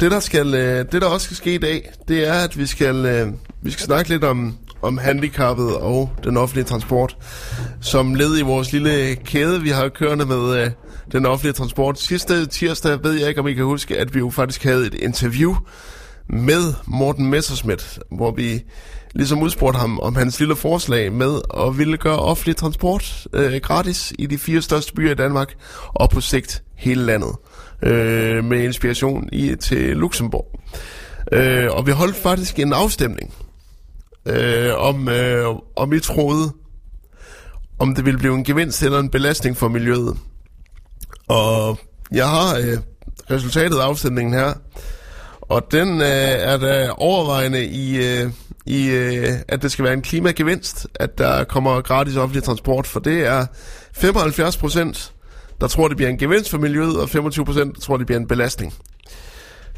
det, 0.00 0.10
der 0.10 0.20
skal, 0.20 0.54
øh, 0.54 0.84
det 0.92 1.02
der 1.02 1.08
også 1.08 1.24
skal 1.24 1.36
ske 1.36 1.54
i 1.54 1.58
dag, 1.58 1.90
det 2.08 2.28
er, 2.28 2.32
at 2.32 2.58
vi 2.58 2.66
skal, 2.66 3.06
øh, 3.06 3.28
vi 3.62 3.70
skal 3.70 3.84
snakke 3.84 4.10
lidt 4.10 4.24
om, 4.24 4.56
om 4.82 4.98
handicappet 4.98 5.76
og 5.76 6.10
den 6.24 6.36
offentlige 6.36 6.64
transport. 6.64 7.16
Som 7.80 8.14
led 8.14 8.38
i 8.38 8.42
vores 8.42 8.72
lille 8.72 9.14
kæde, 9.14 9.62
vi 9.62 9.68
har 9.68 9.88
kørende 9.88 10.26
med 10.26 10.62
øh, 10.62 10.70
den 11.12 11.26
offentlige 11.26 11.52
transport. 11.52 12.00
Sidste 12.00 12.46
tirsdag 12.46 13.04
ved 13.04 13.12
jeg 13.12 13.28
ikke, 13.28 13.40
om 13.40 13.48
I 13.48 13.52
kan 13.52 13.64
huske, 13.64 13.98
at 13.98 14.14
vi 14.14 14.18
jo 14.18 14.30
faktisk 14.30 14.64
havde 14.64 14.86
et 14.86 14.94
interview 14.94 15.56
med 16.32 16.74
Morten 16.86 17.30
Messerschmidt, 17.30 17.98
hvor 18.10 18.30
vi 18.30 18.62
ligesom 19.14 19.42
udspurgte 19.42 19.78
ham 19.78 20.00
om 20.00 20.16
hans 20.16 20.38
lille 20.38 20.56
forslag 20.56 21.12
med 21.12 21.40
at 21.56 21.78
ville 21.78 21.96
gøre 21.96 22.18
offentlig 22.18 22.56
transport 22.56 23.26
øh, 23.32 23.60
gratis 23.62 24.12
i 24.18 24.26
de 24.26 24.38
fire 24.38 24.62
største 24.62 24.92
byer 24.92 25.10
i 25.10 25.14
Danmark, 25.14 25.54
og 25.86 26.10
på 26.10 26.20
sigt 26.20 26.62
hele 26.76 27.06
landet, 27.06 27.36
øh, 27.82 28.44
med 28.44 28.64
inspiration 28.64 29.28
i 29.32 29.54
til 29.60 29.96
Luxembourg. 29.96 30.60
Øh, 31.32 31.66
og 31.70 31.86
vi 31.86 31.92
holdt 31.92 32.16
faktisk 32.16 32.58
en 32.58 32.72
afstemning, 32.72 33.34
øh, 34.26 34.74
om, 34.74 35.08
øh, 35.08 35.46
om 35.76 35.92
I 35.92 36.00
troede, 36.00 36.52
om 37.78 37.94
det 37.94 38.04
ville 38.04 38.18
blive 38.18 38.34
en 38.34 38.44
gevinst 38.44 38.82
eller 38.82 38.98
en 38.98 39.10
belastning 39.10 39.56
for 39.56 39.68
miljøet. 39.68 40.16
Og 41.28 41.78
jeg 42.12 42.28
har 42.28 42.56
øh, 42.56 42.78
resultatet 43.30 43.76
af 43.76 43.82
afstemningen 43.82 44.34
her, 44.34 44.52
og 45.50 45.72
den 45.72 46.00
øh, 46.00 46.06
er 46.06 46.56
da 46.56 46.90
overvejende 46.90 47.64
i, 47.64 47.96
øh, 47.96 48.30
i 48.66 48.88
øh, 48.88 49.28
at 49.48 49.62
det 49.62 49.72
skal 49.72 49.84
være 49.84 49.94
en 49.94 50.02
klimagevinst, 50.02 50.86
at 50.94 51.18
der 51.18 51.44
kommer 51.44 51.80
gratis 51.80 52.16
offentlig 52.16 52.42
transport, 52.42 52.86
for 52.86 53.00
det 53.00 53.26
er 53.26 53.46
75 53.92 54.56
procent, 54.56 55.12
der 55.60 55.66
tror, 55.66 55.88
det 55.88 55.96
bliver 55.96 56.10
en 56.10 56.18
gevinst 56.18 56.50
for 56.50 56.58
miljøet, 56.58 57.00
og 57.00 57.08
25 57.08 57.44
procent, 57.44 57.74
der 57.74 57.80
tror, 57.80 57.96
det 57.96 58.06
bliver 58.06 58.20
en 58.20 58.28
belastning. 58.28 58.74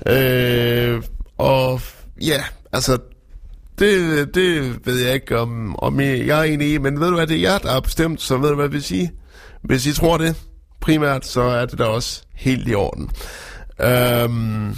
Øh, 0.06 1.02
og 1.38 1.80
ja, 2.22 2.44
altså, 2.72 2.98
det, 3.78 4.34
det 4.34 4.78
ved 4.86 4.98
jeg 4.98 5.14
ikke, 5.14 5.38
om, 5.38 5.76
om 5.78 6.00
jeg, 6.00 6.26
jeg 6.26 6.38
er 6.38 6.52
enig 6.52 6.72
i, 6.72 6.78
men 6.78 7.00
ved 7.00 7.08
du 7.08 7.14
hvad, 7.14 7.26
det 7.26 7.36
er 7.36 7.40
jer, 7.40 7.58
der 7.58 7.72
har 7.72 7.80
bestemt, 7.80 8.22
så 8.22 8.36
ved 8.36 8.48
du 8.48 8.54
hvad, 8.54 8.68
hvis 8.68 8.90
I, 8.90 9.08
hvis 9.62 9.86
I 9.86 9.92
tror 9.92 10.18
det 10.18 10.36
primært, 10.80 11.26
så 11.26 11.42
er 11.42 11.66
det 11.66 11.78
da 11.78 11.84
også 11.84 12.22
helt 12.34 12.68
i 12.68 12.74
orden. 12.74 13.10
Øhm, 13.80 14.76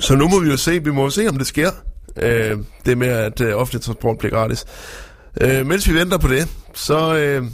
så 0.00 0.16
nu 0.16 0.28
må 0.28 0.40
vi 0.40 0.50
jo 0.50 0.56
se, 0.56 0.84
vi 0.84 0.90
må 0.90 1.02
jo 1.02 1.10
se, 1.10 1.28
om 1.28 1.36
det 1.36 1.46
sker, 1.46 1.70
øh, 2.16 2.58
det 2.86 2.98
med, 2.98 3.08
at 3.08 3.40
øh, 3.40 3.56
offentlig 3.56 3.82
transport 3.82 4.18
bliver 4.18 4.32
gratis. 4.32 4.64
Øh, 5.40 5.66
mens 5.66 5.88
vi 5.88 5.94
venter 5.94 6.18
på 6.18 6.28
det, 6.28 6.48
så, 6.74 7.16
øh, 7.16 7.44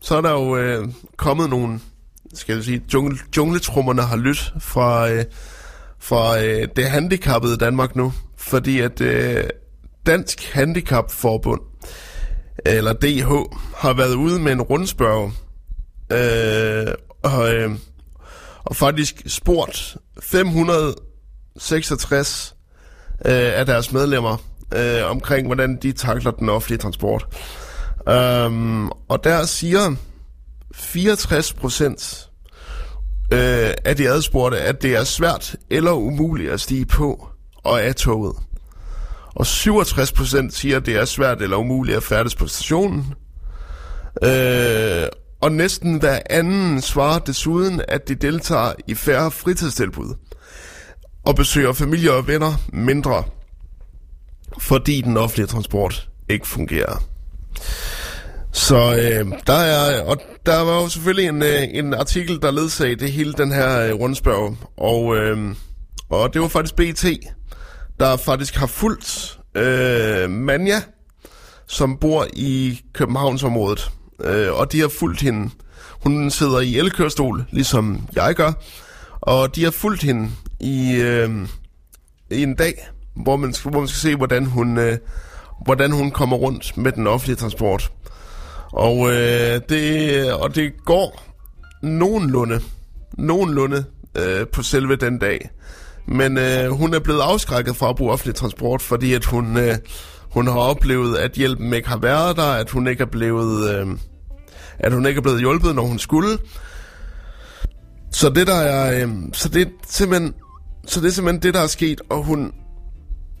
så 0.00 0.16
er 0.16 0.20
der 0.20 0.30
jo 0.30 0.56
øh, 0.56 0.88
kommet 1.16 1.50
nogle, 1.50 1.80
skal 2.34 2.54
jeg 2.54 2.64
sige, 2.64 2.82
jungle, 2.94 3.18
jungletrummerne 3.36 4.02
har 4.02 4.16
lyttet 4.16 4.52
fra, 4.60 5.10
øh, 5.10 5.24
fra 5.98 6.44
øh, 6.44 6.68
det 6.76 6.84
handicappede 6.84 7.56
Danmark 7.56 7.96
nu, 7.96 8.12
fordi 8.36 8.80
at 8.80 9.00
øh, 9.00 9.44
Dansk 10.06 10.52
Handicapforbund, 10.52 11.60
eller 12.66 12.92
DH, 12.92 13.28
har 13.76 13.92
været 13.92 14.14
ude 14.14 14.40
med 14.40 14.52
en 14.52 14.62
rundspørg, 14.62 15.32
øh, 16.12 16.94
og, 17.22 17.54
øh, 17.54 17.70
og 18.64 18.76
faktisk 18.76 19.22
spurgt 19.26 19.96
66 21.58 22.56
øh, 23.24 23.32
af 23.58 23.66
deres 23.66 23.92
medlemmer 23.92 24.36
øh, 24.76 25.10
omkring, 25.10 25.46
hvordan 25.46 25.78
de 25.82 25.92
takler 25.92 26.30
den 26.30 26.48
offentlige 26.48 26.78
transport. 26.78 27.26
Um, 28.46 28.92
og 29.08 29.24
der 29.24 29.44
siger 29.46 29.94
64 30.74 31.52
procent 31.52 32.28
øh, 33.32 33.70
af 33.84 33.96
de 33.96 34.08
adspurgte, 34.08 34.58
at 34.58 34.82
det 34.82 34.96
er 34.96 35.04
svært 35.04 35.56
eller 35.70 35.92
umuligt 35.92 36.52
at 36.52 36.60
stige 36.60 36.86
på 36.86 37.28
og 37.64 37.82
af 37.82 37.94
toget. 37.94 38.36
Og 39.34 39.46
67 39.46 40.12
procent 40.12 40.54
siger, 40.54 40.76
at 40.76 40.86
det 40.86 40.96
er 40.96 41.04
svært 41.04 41.42
eller 41.42 41.56
umuligt 41.56 41.96
at 41.96 42.02
færdes 42.02 42.34
på 42.34 42.46
stationen. 42.46 43.14
Øh, 44.22 45.06
og 45.40 45.52
næsten 45.52 46.00
hver 46.00 46.18
anden 46.30 46.82
svarer 46.82 47.18
desuden, 47.18 47.82
at 47.88 48.08
de 48.08 48.14
deltager 48.14 48.72
i 48.86 48.94
færre 48.94 49.30
fritidstilbud 49.30 50.14
og 51.28 51.36
besøger 51.36 51.72
familie 51.72 52.12
og 52.12 52.26
venner 52.26 52.54
mindre, 52.72 53.24
fordi 54.58 55.00
den 55.00 55.16
offentlige 55.16 55.46
transport 55.46 56.08
ikke 56.28 56.46
fungerer. 56.46 57.02
Så 58.52 58.76
øh, 58.76 59.32
der 59.46 59.52
er, 59.52 60.02
og 60.02 60.16
der 60.46 60.60
var 60.60 60.82
jo 60.82 60.88
selvfølgelig 60.88 61.28
en, 61.28 61.42
øh, 61.42 61.62
en 61.70 61.94
artikel, 61.94 62.42
der 62.42 62.50
ledsagde 62.50 62.96
det 62.96 63.12
hele 63.12 63.32
den 63.32 63.52
her 63.52 63.80
øh, 63.80 63.94
rundspørg, 63.94 64.56
og, 64.76 65.16
øh, 65.16 65.54
og 66.08 66.34
det 66.34 66.42
var 66.42 66.48
faktisk 66.48 66.76
BT, 66.76 67.04
der 68.00 68.16
faktisk 68.16 68.54
har 68.54 68.66
fulgt 68.66 69.38
øh, 69.54 70.30
Manja, 70.30 70.80
som 71.66 71.96
bor 71.96 72.26
i 72.32 72.80
Københavnsområdet, 72.92 73.90
øh, 74.24 74.52
og 74.52 74.72
de 74.72 74.80
har 74.80 74.88
fulgt 74.88 75.20
hende. 75.20 75.50
Hun 75.90 76.30
sidder 76.30 76.60
i 76.60 76.78
elkørestol, 76.78 77.44
ligesom 77.50 78.08
jeg 78.14 78.34
gør, 78.34 78.52
og 79.20 79.56
de 79.56 79.64
har 79.64 79.70
fulgt 79.70 80.02
hende 80.02 80.30
i, 80.60 80.94
øh, 80.94 81.30
i 82.30 82.42
en 82.42 82.54
dag, 82.54 82.88
hvor 83.16 83.36
man, 83.36 83.52
skal, 83.52 83.70
hvor 83.70 83.80
man 83.80 83.88
skal 83.88 84.10
se, 84.10 84.16
hvordan 84.16 84.46
hun, 84.46 84.78
øh, 84.78 84.98
hvordan 85.64 85.92
hun 85.92 86.10
kommer 86.10 86.36
rundt 86.36 86.76
med 86.76 86.92
den 86.92 87.06
offentlige 87.06 87.36
transport. 87.36 87.92
Og, 88.72 89.08
øh, 89.10 89.60
det, 89.68 90.32
og 90.32 90.54
det 90.54 90.72
går 90.84 91.22
nogenlunde, 91.82 92.60
nogenlunde 93.18 93.84
øh, 94.18 94.46
på 94.46 94.62
selve 94.62 94.96
den 94.96 95.18
dag. 95.18 95.50
Men 96.06 96.38
øh, 96.38 96.70
hun 96.70 96.94
er 96.94 96.98
blevet 96.98 97.20
afskrækket 97.20 97.76
fra 97.76 97.90
at 97.90 97.96
bruge 97.96 98.12
offentlig 98.12 98.34
transport, 98.34 98.82
fordi 98.82 99.14
at 99.14 99.24
hun, 99.24 99.56
øh, 99.56 99.74
hun 100.32 100.46
har 100.46 100.58
oplevet, 100.58 101.16
at 101.16 101.32
hjælpen 101.32 101.72
ikke 101.72 101.88
har 101.88 101.98
været 101.98 102.36
der, 102.36 102.52
at 102.52 102.70
hun 102.70 102.86
ikke 102.86 103.02
er 103.02 103.06
blevet, 103.06 103.70
øh, 103.70 103.86
at 104.78 104.92
hun 104.92 105.06
ikke 105.06 105.18
er 105.18 105.22
blevet 105.22 105.40
hjulpet, 105.40 105.74
når 105.74 105.82
hun 105.82 105.98
skulle. 105.98 106.38
Så 108.12 108.28
det 108.28 108.46
der 108.46 108.54
er, 108.54 109.06
øh, 109.06 109.10
så 109.32 109.48
det 109.48 109.62
er 109.62 109.70
simpelthen, 109.86 110.34
så 110.86 111.00
det 111.00 111.06
er 111.06 111.12
simpelthen 111.12 111.42
det 111.42 111.54
der 111.54 111.60
er 111.60 111.66
sket, 111.66 112.00
og 112.10 112.24
hun 112.24 112.52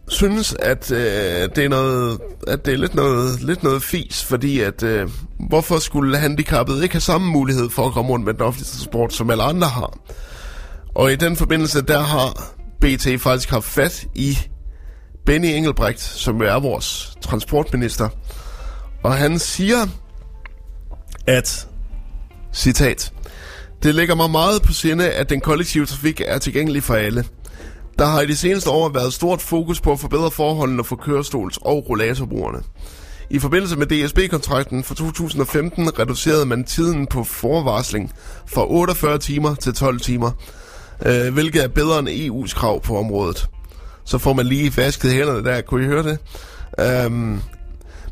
synes 0.08 0.54
at 0.58 0.90
øh, 0.90 1.48
det 1.56 1.64
er 1.64 1.68
noget, 1.68 2.18
at 2.46 2.66
det 2.66 2.74
er 2.74 2.78
lidt 2.78 2.94
noget, 2.94 3.42
lidt 3.42 3.62
noget 3.62 3.82
fis, 3.82 4.24
fordi 4.24 4.60
at 4.60 4.82
øh, 4.82 5.08
hvorfor 5.48 5.78
skulle 5.78 6.18
handicappede 6.18 6.82
ikke 6.82 6.94
have 6.94 7.00
samme 7.00 7.32
mulighed 7.32 7.70
for 7.70 7.86
at 7.86 7.92
komme 7.92 8.10
rundt 8.10 8.24
med 8.24 8.34
den 8.34 8.42
offentlige 8.42 8.68
transport, 8.68 9.12
som 9.12 9.30
alle 9.30 9.42
andre 9.42 9.68
har? 9.68 9.98
Og 10.94 11.12
i 11.12 11.16
den 11.16 11.36
forbindelse, 11.36 11.82
der 11.82 12.00
har 12.00 12.54
BT 12.80 13.20
faktisk 13.20 13.50
haft 13.50 13.64
fat 13.64 14.06
i 14.14 14.38
Benny 15.26 15.46
Engelbrecht, 15.46 16.00
som 16.00 16.42
jo 16.42 16.48
er 16.48 16.60
vores 16.60 17.12
transportminister. 17.20 18.08
Og 19.02 19.14
han 19.14 19.38
siger, 19.38 19.86
at, 21.26 21.68
citat, 22.52 23.12
det 23.82 23.94
ligger 23.94 24.14
mig 24.14 24.30
meget 24.30 24.62
på 24.62 24.72
sinde, 24.72 25.10
at 25.10 25.30
den 25.30 25.40
kollektive 25.40 25.86
trafik 25.86 26.22
er 26.26 26.38
tilgængelig 26.38 26.82
for 26.82 26.94
alle. 26.94 27.24
Der 27.98 28.06
har 28.06 28.20
i 28.20 28.26
de 28.26 28.36
seneste 28.36 28.70
år 28.70 28.88
været 28.88 29.12
stort 29.12 29.42
fokus 29.42 29.80
på 29.80 29.92
at 29.92 30.00
forbedre 30.00 30.30
forholdene 30.30 30.84
for 30.84 30.96
kørestols- 30.96 31.58
og 31.60 31.90
rollatorbrugerne. 31.90 32.58
I 33.30 33.38
forbindelse 33.38 33.76
med 33.76 33.86
DSB-kontrakten 33.86 34.84
for 34.84 34.94
2015 34.94 35.98
reducerede 35.98 36.46
man 36.46 36.64
tiden 36.64 37.06
på 37.06 37.24
forvarsling 37.24 38.12
fra 38.46 38.70
48 38.70 39.18
timer 39.18 39.54
til 39.54 39.74
12 39.74 40.00
timer, 40.00 40.30
øh, 41.06 41.34
hvilket 41.34 41.64
er 41.64 41.68
bedre 41.68 41.98
end 41.98 42.08
EU's 42.08 42.54
krav 42.54 42.82
på 42.82 42.98
området. 42.98 43.48
Så 44.04 44.18
får 44.18 44.32
man 44.32 44.46
lige 44.46 44.76
vasket 44.76 45.12
hænderne 45.12 45.44
der, 45.44 45.60
kunne 45.60 45.84
I 45.84 45.86
høre 45.86 46.02
det? 46.02 46.18
Øhm, 46.80 47.40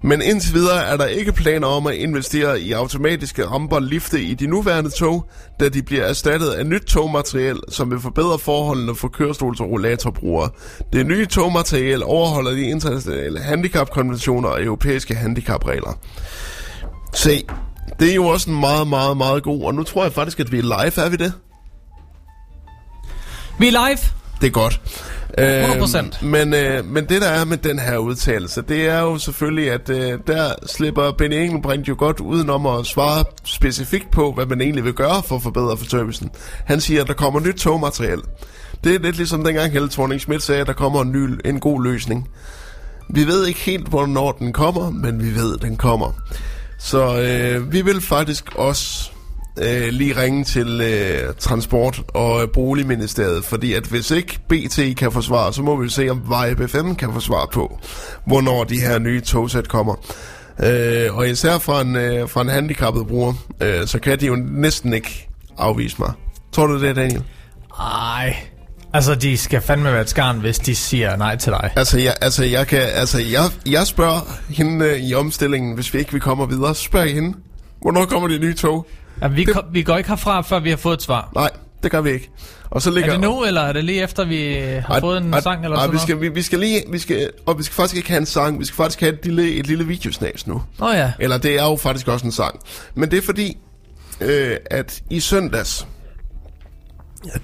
men 0.03 0.23
indtil 0.23 0.55
videre 0.55 0.85
er 0.85 0.97
der 0.97 1.07
ikke 1.07 1.33
planer 1.33 1.67
om 1.67 1.87
at 1.87 1.95
investere 1.95 2.61
i 2.61 2.73
automatiske 2.73 3.47
ramper 3.47 3.81
lifte 3.81 4.23
i 4.23 4.35
de 4.35 4.47
nuværende 4.47 4.91
tog, 4.91 5.31
da 5.61 5.69
de 5.69 5.83
bliver 5.83 6.05
erstattet 6.05 6.49
af 6.49 6.67
nyt 6.67 6.83
togmateriel, 6.83 7.59
som 7.69 7.91
vil 7.91 8.01
forbedre 8.01 8.39
forholdene 8.39 8.95
for 8.95 9.09
kørestols- 9.09 9.61
og 9.61 9.71
rollatorbrugere. 9.71 10.51
Det 10.93 11.07
nye 11.07 11.27
togmateriel 11.27 12.03
overholder 12.05 12.51
de 12.51 12.63
internationale 12.63 13.41
handicapkonventioner 13.41 14.49
og 14.49 14.63
europæiske 14.65 15.15
handicapregler. 15.15 15.99
Se, 17.15 17.45
det 18.01 18.11
er 18.11 18.15
jo 18.15 18.27
også 18.27 18.51
en 18.51 18.61
meget, 18.61 18.89
meget, 18.89 19.17
meget 19.17 19.43
god, 19.43 19.65
og 19.65 19.75
nu 19.75 19.83
tror 19.83 20.03
jeg 20.03 20.13
faktisk, 20.13 20.41
at 20.41 20.53
vi 20.53 20.59
er 20.59 20.63
live, 20.63 21.05
er 21.05 21.09
vi 21.09 21.17
det? 21.17 21.33
Vi 23.59 23.67
er 23.67 23.71
live. 23.71 23.99
Det 24.41 24.47
er 24.47 24.51
godt. 24.51 24.81
100%. 25.39 26.25
Øh, 26.25 26.31
men, 26.31 26.55
øh, 26.55 26.85
men 26.85 27.09
det 27.09 27.23
der 27.23 27.29
er 27.29 27.45
med 27.45 27.57
den 27.57 27.79
her 27.79 27.97
udtalelse, 27.97 28.63
det 28.63 28.89
er 28.89 29.01
jo 29.01 29.19
selvfølgelig, 29.19 29.71
at 29.71 29.91
øh, 29.91 30.19
der 30.27 30.53
slipper 30.67 31.13
Benny 31.13 31.35
Engelbrecht 31.35 31.89
jo 31.89 31.95
godt 31.99 32.21
udenom 32.21 32.67
at 32.67 32.87
svare 32.87 33.25
specifikt 33.45 34.11
på, 34.11 34.33
hvad 34.33 34.47
man 34.47 34.61
egentlig 34.61 34.85
vil 34.85 34.93
gøre 34.93 35.23
for 35.23 35.37
at 35.37 35.43
forbedre 35.43 35.77
for 35.77 35.85
servicen. 35.85 36.31
Han 36.65 36.81
siger, 36.81 37.03
at 37.03 37.09
der 37.09 37.15
kommer 37.15 37.41
nyt 37.41 37.55
togmateriel. 37.55 38.23
Det 38.85 38.95
er 38.95 38.99
lidt 38.99 39.17
ligesom 39.17 39.45
dengang 39.45 39.73
Helle 39.73 39.89
thorning 39.89 40.21
Schmidt 40.21 40.43
sagde, 40.43 40.61
at 40.61 40.67
der 40.67 40.73
kommer 40.73 41.03
en, 41.03 41.13
ny, 41.13 41.41
en 41.45 41.61
god 41.61 41.83
løsning. 41.83 42.29
Vi 43.09 43.27
ved 43.27 43.47
ikke 43.47 43.61
helt, 43.61 43.89
hvornår 43.89 44.33
den 44.33 44.53
kommer, 44.53 44.91
men 44.91 45.23
vi 45.23 45.35
ved, 45.35 45.55
at 45.55 45.63
den 45.63 45.77
kommer. 45.77 46.13
Så 46.79 47.21
øh, 47.21 47.73
vi 47.73 47.83
vil 47.83 48.01
faktisk 48.01 48.55
også 48.55 49.11
øh, 49.59 49.89
lige 49.89 50.23
ringe 50.23 50.45
til 50.45 50.81
øh, 50.81 51.35
Transport- 51.39 52.03
og 52.09 52.51
Boligministeriet, 52.51 53.45
fordi 53.45 53.73
at 53.73 53.85
hvis 53.85 54.11
ikke 54.11 54.39
BT 54.49 54.97
kan 54.97 55.13
forsvare, 55.13 55.53
så 55.53 55.63
må 55.63 55.77
vi 55.77 55.89
se, 55.89 56.09
om 56.09 56.23
Vibe 56.23 56.69
FM 56.69 56.95
kan 56.95 57.13
forsvare 57.13 57.47
på, 57.53 57.79
hvornår 58.27 58.65
de 58.65 58.81
her 58.81 58.99
nye 58.99 59.21
togsæt 59.21 59.69
kommer. 59.69 59.95
Øh, 60.63 61.17
og 61.17 61.29
især 61.29 61.59
fra 61.59 61.81
en, 61.81 61.97
øh, 61.97 62.29
fra 62.29 62.41
en 62.41 62.49
handicappet 62.49 63.07
bruger, 63.07 63.35
øh, 63.61 63.87
så 63.87 63.99
kan 63.99 64.21
de 64.21 64.27
jo 64.27 64.37
næsten 64.37 64.93
ikke 64.93 65.29
afvise 65.59 65.97
mig. 65.99 66.13
Tror 66.53 66.67
du 66.67 66.83
det, 66.83 66.97
Daniel? 66.97 67.23
Ej. 67.81 68.37
Altså, 68.93 69.15
de 69.15 69.37
skal 69.37 69.61
fandme 69.61 69.93
være 69.93 70.01
et 70.01 70.09
skarn, 70.09 70.41
hvis 70.41 70.59
de 70.59 70.75
siger 70.75 71.17
nej 71.17 71.37
til 71.37 71.53
dig. 71.53 71.71
Altså, 71.77 71.99
jeg, 71.99 72.15
altså, 72.21 72.45
jeg, 72.45 72.67
kan, 72.67 72.83
altså 72.83 73.19
jeg, 73.19 73.45
jeg 73.67 73.87
spørger 73.87 74.39
hende 74.49 74.87
øh, 74.87 74.97
i 74.97 75.15
omstillingen, 75.15 75.75
hvis 75.75 75.95
vi 75.95 75.99
ikke 75.99 76.13
vi 76.13 76.19
kommer 76.19 76.47
videre, 76.47 76.75
så 76.75 76.83
spørger 76.83 77.07
jeg 77.07 77.15
hende, 77.15 77.39
hvornår 77.81 78.05
kommer 78.05 78.29
de 78.29 78.39
nye 78.39 78.55
tog? 78.55 78.87
Ja, 79.23 79.29
vi, 79.29 79.45
Det- 79.45 79.55
det... 79.55 79.65
vi 79.73 79.83
går 79.83 79.97
ikke 79.97 80.09
herfra, 80.09 80.41
før 80.41 80.59
vi 80.61 80.71
har 80.71 80.77
fået 80.77 80.95
et 80.97 81.03
svar. 81.03 81.31
Nej, 81.35 81.51
det 81.83 81.91
gør 81.91 82.01
vi 82.01 82.11
ikke. 82.11 82.31
Og 82.71 82.83
så 82.83 82.91
Er 82.91 82.95
ligger... 82.95 83.11
det 83.11 83.21
nu, 83.21 83.45
eller 83.45 83.61
er 83.61 83.73
det 83.73 83.85
lige 83.85 84.03
efter, 84.03 84.25
vi 84.25 84.55
har 84.87 85.01
fået 85.01 85.23
en 85.23 85.35
Ej, 85.35 85.41
sang 85.41 85.65
eller 85.65 85.77
ej, 85.77 85.83
sådan 85.83 85.95
vi 85.95 85.99
skal, 85.99 86.15
noget? 86.17 86.31
vi, 86.31 86.35
vi 86.35 86.43
skal 86.43 86.59
lige, 86.59 86.83
vi 86.91 86.99
skal, 86.99 87.31
og 87.47 87.59
vi 87.59 87.63
skal 87.63 87.75
faktisk 87.75 87.97
ikke 87.97 88.09
have 88.09 88.19
en 88.19 88.27
sang, 88.27 88.59
vi 88.61 88.65
skal 88.65 88.77
faktisk 88.77 89.01
have 89.01 89.13
et 89.13 89.25
lille, 89.25 89.51
et 89.55 89.67
lille 89.67 89.87
videosnas 89.87 90.47
nu. 90.47 90.55
Åh 90.55 90.89
oh, 90.89 90.95
ja. 90.95 91.13
Eller 91.19 91.39
det 91.39 91.59
er 91.59 91.65
jo 91.65 91.77
faktisk 91.77 92.09
også 92.09 92.27
en 92.27 92.33
sang. 92.33 92.61
Men 92.95 93.11
det 93.11 93.17
er 93.19 93.23
fordi, 93.23 93.59
øh, 94.21 94.57
at 94.71 95.03
i 95.11 95.21
søndags, 95.21 95.87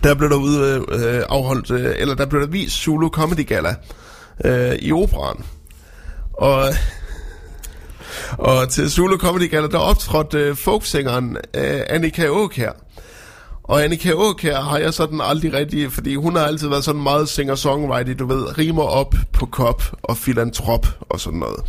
der 0.03 0.15
blev 0.15 0.31
der 0.31 0.37
ude 0.37 0.85
øh, 0.93 1.23
afholdt, 1.29 1.71
øh, 1.71 1.95
eller 1.99 2.15
der 2.15 2.27
blev 2.27 2.41
der 2.41 2.47
vist 2.49 2.77
Zulu 2.77 3.09
Comedy 3.09 3.47
Gala 3.47 3.75
øh, 4.45 4.73
i 4.81 4.93
operan. 4.93 5.45
Og, 6.33 6.65
og 8.39 8.69
til 8.69 8.91
Zulu 8.91 9.17
Comedy 9.17 9.51
Gala, 9.51 9.67
der 9.67 9.79
optrådte 9.79 10.39
øh, 10.39 10.57
folksingeren 10.57 11.37
øh, 11.55 11.81
Annika 11.89 12.27
her. 12.55 12.73
Og 13.65 13.85
Annika 13.85 14.11
Aukær 14.11 14.61
har 14.61 14.79
jeg 14.79 14.95
sådan 14.95 15.21
aldrig 15.23 15.53
rigtig, 15.53 15.93
fordi 15.93 16.15
hun 16.15 16.37
har 16.37 16.45
altid 16.45 16.69
været 16.69 16.85
sådan 16.85 17.03
meget 17.03 17.29
singer-songwriter, 17.29 18.15
du 18.15 18.27
ved, 18.27 18.59
rimer 18.59 18.83
op 18.83 19.15
på 19.33 19.47
kop 19.47 19.83
og 20.03 20.17
filantrop 20.17 20.87
og 21.01 21.21
sådan 21.21 21.39
noget. 21.39 21.61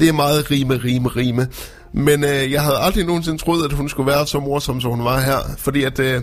Det 0.00 0.08
er 0.08 0.12
meget 0.12 0.50
rime, 0.50 0.74
rime, 0.84 1.08
rime. 1.08 1.48
Men 1.92 2.24
øh, 2.24 2.52
jeg 2.52 2.62
havde 2.62 2.78
aldrig 2.78 3.04
nogensinde 3.04 3.38
troet, 3.38 3.64
at 3.64 3.72
hun 3.72 3.88
skulle 3.88 4.06
være 4.06 4.26
så 4.26 4.40
morsom, 4.40 4.80
som 4.80 4.90
hun 4.90 5.04
var 5.04 5.20
her. 5.20 5.38
Fordi 5.58 5.84
at 5.84 5.98
øh, 5.98 6.22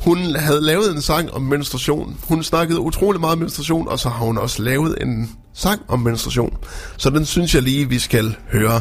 hun 0.00 0.36
havde 0.36 0.60
lavet 0.60 0.94
en 0.94 1.02
sang 1.02 1.30
om 1.32 1.42
menstruation. 1.42 2.16
Hun 2.28 2.42
snakkede 2.42 2.80
utrolig 2.80 3.20
meget 3.20 3.32
om 3.32 3.38
menstruation, 3.38 3.88
og 3.88 3.98
så 3.98 4.08
har 4.08 4.24
hun 4.24 4.38
også 4.38 4.62
lavet 4.62 5.02
en 5.02 5.30
sang 5.54 5.82
om 5.88 6.00
menstruation. 6.00 6.56
Så 6.96 7.10
den 7.10 7.24
synes 7.24 7.54
jeg 7.54 7.62
lige, 7.62 7.88
vi 7.88 7.98
skal 7.98 8.36
høre 8.52 8.80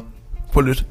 på 0.53 0.61
lyt. 0.61 0.85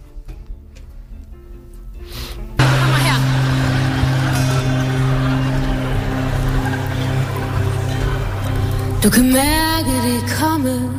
Du 9.05 9.11
kan 9.11 9.33
mærke 9.33 9.91
det 10.07 10.23
komme 10.41 10.91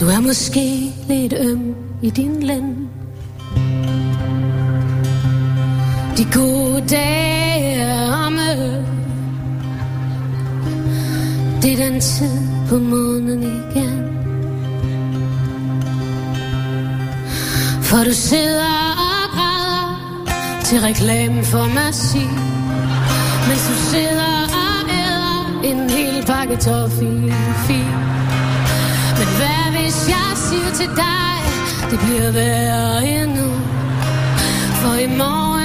Du 0.00 0.06
er 0.06 0.20
måske 0.20 0.92
lidt 1.08 1.34
øm 1.40 1.74
i 2.02 2.10
din 2.10 2.42
lænd 2.42 2.88
De 6.16 6.24
gode 6.24 6.80
dage 6.88 7.74
er 7.74 8.24
omme 8.26 8.50
Det 11.62 11.72
er 11.72 11.90
den 11.90 12.00
tid 12.00 12.38
på 12.68 12.78
måneden 12.78 13.42
igen. 13.42 14.02
For 17.82 18.04
du 18.04 18.12
sidder 18.12 18.92
og 18.98 19.30
græder 19.34 19.88
til 20.64 20.80
reklamen 20.80 21.44
for 21.44 21.64
Merci 21.74 22.26
Mens 23.48 23.68
du 23.68 23.74
sidder 23.90 24.32
og 24.62 24.90
æder 24.90 25.60
en 25.64 25.90
hel 25.90 26.26
pakke 26.26 26.56
toffee 26.56 27.10
Men 29.18 29.28
hvad 29.38 29.64
hvis 29.72 30.08
jeg 30.08 30.30
siger 30.34 30.70
til 30.74 30.90
dig, 30.96 31.36
det 31.90 31.98
bliver 31.98 32.30
værre 32.30 33.06
endnu? 33.06 33.52
For 34.80 34.94
i 34.94 35.06
morgen 35.16 35.55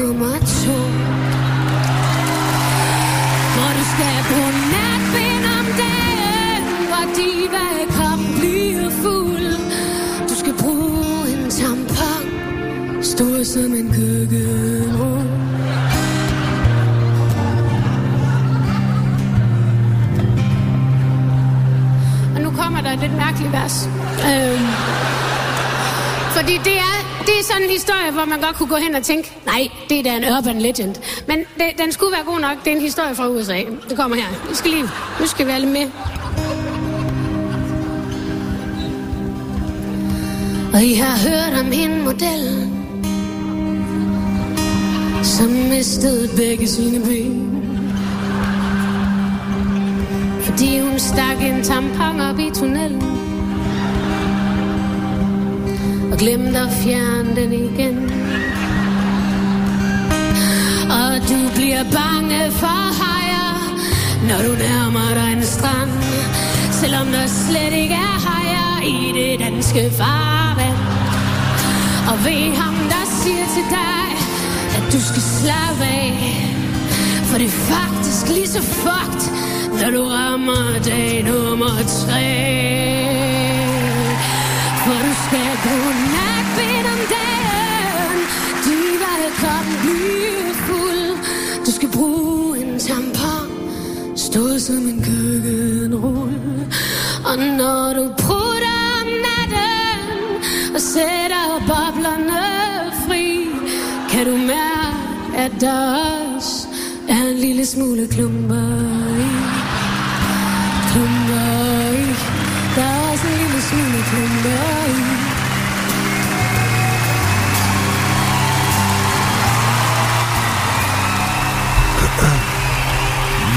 nummer 0.00 0.38
to 0.60 0.76
Når 3.56 3.70
du 3.78 3.84
skal 3.92 4.16
på 4.30 4.40
natbind 4.74 5.44
om 5.58 5.66
dagen 5.82 6.62
Hvor 6.90 7.04
diva 7.16 7.66
kom 7.98 8.20
bliver 8.38 8.90
fuld. 9.02 9.48
Du 10.28 10.34
skal 10.42 10.54
bruge 10.62 11.28
en 11.32 11.50
tampon 11.50 12.24
Stor 13.02 13.44
som 13.44 13.74
en 13.80 13.88
køkkenrulle. 13.96 15.30
Og 22.34 22.40
nu 22.40 22.50
kommer 22.50 22.80
der 22.80 22.90
et 22.92 23.00
lidt 23.00 23.16
mærkeligt 23.16 23.52
vers. 23.52 23.88
Øh, 24.30 24.60
fordi 26.36 26.54
det 26.64 26.76
er, 26.78 26.89
det 27.40 27.46
er 27.46 27.52
sådan 27.52 27.62
en 27.62 27.70
historie, 27.70 28.10
hvor 28.12 28.24
man 28.24 28.40
godt 28.40 28.56
kunne 28.56 28.68
gå 28.68 28.76
hen 28.76 28.94
og 28.94 29.02
tænke, 29.02 29.32
nej, 29.46 29.68
det 29.88 29.98
er 29.98 30.02
da 30.02 30.16
en 30.16 30.24
urban 30.36 30.60
legend. 30.60 30.94
Men 31.28 31.38
det, 31.38 31.66
den 31.78 31.92
skulle 31.92 32.12
være 32.12 32.24
god 32.24 32.40
nok. 32.40 32.64
Det 32.64 32.72
er 32.72 32.76
en 32.76 32.82
historie 32.82 33.14
fra 33.14 33.28
USA. 33.28 33.60
Det 33.88 33.96
kommer 33.96 34.16
her. 34.16 34.48
Nu 34.48 34.54
skal, 34.54 34.70
lige, 34.70 34.82
nu 35.20 35.26
skal 35.26 35.46
vi 35.46 35.50
alle 35.50 35.68
med. 35.68 35.86
Og 40.74 40.82
I 40.82 40.94
har 40.94 41.16
hørt 41.28 41.60
om 41.60 41.72
hende 41.72 42.02
modellen, 42.04 42.86
som 45.22 45.48
mistede 45.48 46.28
begge 46.36 46.68
sine 46.68 47.04
ben. 47.04 47.62
Fordi 50.40 50.80
hun 50.80 50.98
stak 50.98 51.42
en 51.42 51.64
tampon 51.64 52.20
op 52.20 52.38
i 52.38 52.50
tunnelen 52.54 53.19
glemt 56.20 56.56
at 56.56 56.70
fjerne 56.82 57.36
den 57.36 57.52
igen. 57.52 57.96
Og 60.98 61.12
du 61.30 61.38
bliver 61.56 61.84
bange 61.98 62.50
for 62.50 62.80
hajer 63.00 63.50
Når 64.28 64.40
du 64.46 64.52
nærmer 64.66 65.08
dig 65.14 65.32
en 65.36 65.44
strand. 65.44 65.90
Selvom 66.80 67.06
der 67.06 67.26
slet 67.26 67.72
ikke 67.82 67.94
er 67.94 68.16
hajer 68.26 68.72
i 68.94 68.98
det 69.18 69.40
danske 69.46 69.90
farvand. 69.98 70.80
Og 72.10 72.16
ved 72.24 72.44
ham 72.62 72.74
der 72.92 73.04
siger 73.20 73.46
til 73.54 73.66
dig 73.78 74.06
At 74.76 74.84
du 74.92 75.00
skal 75.10 75.22
slappe 75.22 75.84
af. 75.84 76.14
For 77.28 77.38
det 77.38 77.46
er 77.46 77.58
faktisk 77.74 78.28
lige 78.28 78.48
så 78.48 78.62
fucked 78.62 79.24
Når 79.80 79.90
du 79.96 80.02
rammer 80.08 80.82
dag 80.84 81.24
nummer 81.24 81.74
tre. 82.00 83.29
For 84.90 85.02
du 85.06 85.14
skal 85.26 85.52
gå 85.64 85.76
natbind 86.14 86.86
om 86.94 87.02
dagen 87.14 88.16
Diva 88.64 89.12
kroppen 89.40 89.74
bliver 89.82 90.54
fuld 90.66 91.12
Du 91.66 91.70
skal 91.70 91.88
bruge 91.88 92.58
en 92.62 92.78
tampon 92.78 93.50
Stå 94.16 94.58
som 94.58 94.88
en 94.92 94.98
køkkenrulle. 95.04 96.66
Og 97.24 97.38
når 97.38 97.92
du 97.98 98.04
prutter 98.18 98.80
om 99.00 99.08
natten 99.26 100.74
Og 100.74 100.80
sætter 100.80 101.46
boblerne 101.70 102.42
fri 103.06 103.46
Kan 104.10 104.26
du 104.26 104.36
mærke, 104.36 105.36
at 105.36 105.52
der 105.60 105.96
også 106.36 106.68
er 107.08 107.22
en 107.30 107.36
lille 107.36 107.66
smule 107.66 108.08
klumper 108.08 108.66
i. 109.18 109.59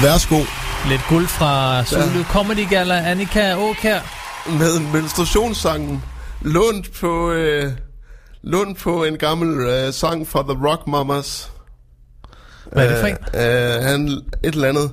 Værsgo 0.04 0.38
Lidt 0.88 1.00
guld 1.08 1.26
fra 1.26 1.84
Zulu 1.84 2.24
Comedy 2.24 2.68
Gala, 2.70 2.94
Annika 2.94 3.50
Aukær. 3.50 4.00
med 4.58 4.92
menstruationssangen 4.92 6.02
lånt 6.42 6.92
på, 7.00 7.30
øh, 7.30 7.72
lånt 8.42 8.78
på 8.78 9.04
en 9.04 9.16
gammel 9.16 9.66
øh, 9.66 9.92
sang 9.92 10.28
fra 10.28 10.42
The 10.42 10.68
Rock 10.68 10.86
Mamas. 10.86 11.50
Hvad 12.72 12.84
er 12.86 12.90
det 12.90 12.98
for 13.00 13.06
en? 13.06 13.16
Øh, 13.34 13.76
øh, 13.76 13.82
han, 13.82 14.08
et 14.08 14.54
eller 14.54 14.68
andet. 14.68 14.92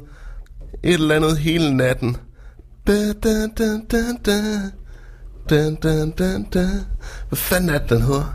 Et 0.84 0.93
eller 0.93 1.16
andet 1.16 1.38
hele 1.38 1.78
natten. 1.78 2.18
Da, 2.88 3.14
da, 3.14 3.47
da, 3.57 3.80
da, 3.91 4.01
da. 4.26 4.41
Da, 5.49 5.76
da, 5.84 6.05
da, 6.05 6.38
da. 6.53 6.68
Hvad 7.30 7.38
fanden 7.38 7.70
er 7.70 7.78
det, 7.78 7.89
den 7.89 8.01
hedder? 8.01 8.34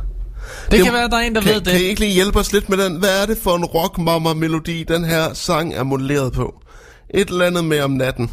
Det 0.70 0.84
kan 0.84 0.92
være, 0.92 1.08
der 1.08 1.16
er 1.16 1.20
en, 1.20 1.34
der 1.34 1.40
kan, 1.40 1.54
ved 1.54 1.60
Kan 1.60 1.74
I 1.74 1.78
det. 1.78 1.82
ikke 1.82 2.00
lige 2.00 2.12
hjælpe 2.12 2.38
os 2.38 2.52
lidt 2.52 2.68
med 2.68 2.78
den? 2.78 2.96
Hvad 2.96 3.22
er 3.22 3.26
det 3.26 3.38
for 3.38 3.56
en 3.56 3.64
rockmamma-melodi, 3.64 4.84
den 4.84 5.04
her 5.04 5.34
sang 5.34 5.74
er 5.74 5.82
modelleret 5.82 6.32
på? 6.32 6.54
Et 7.14 7.28
eller 7.28 7.44
andet 7.46 7.64
med 7.64 7.80
om 7.80 7.90
natten. 7.90 8.30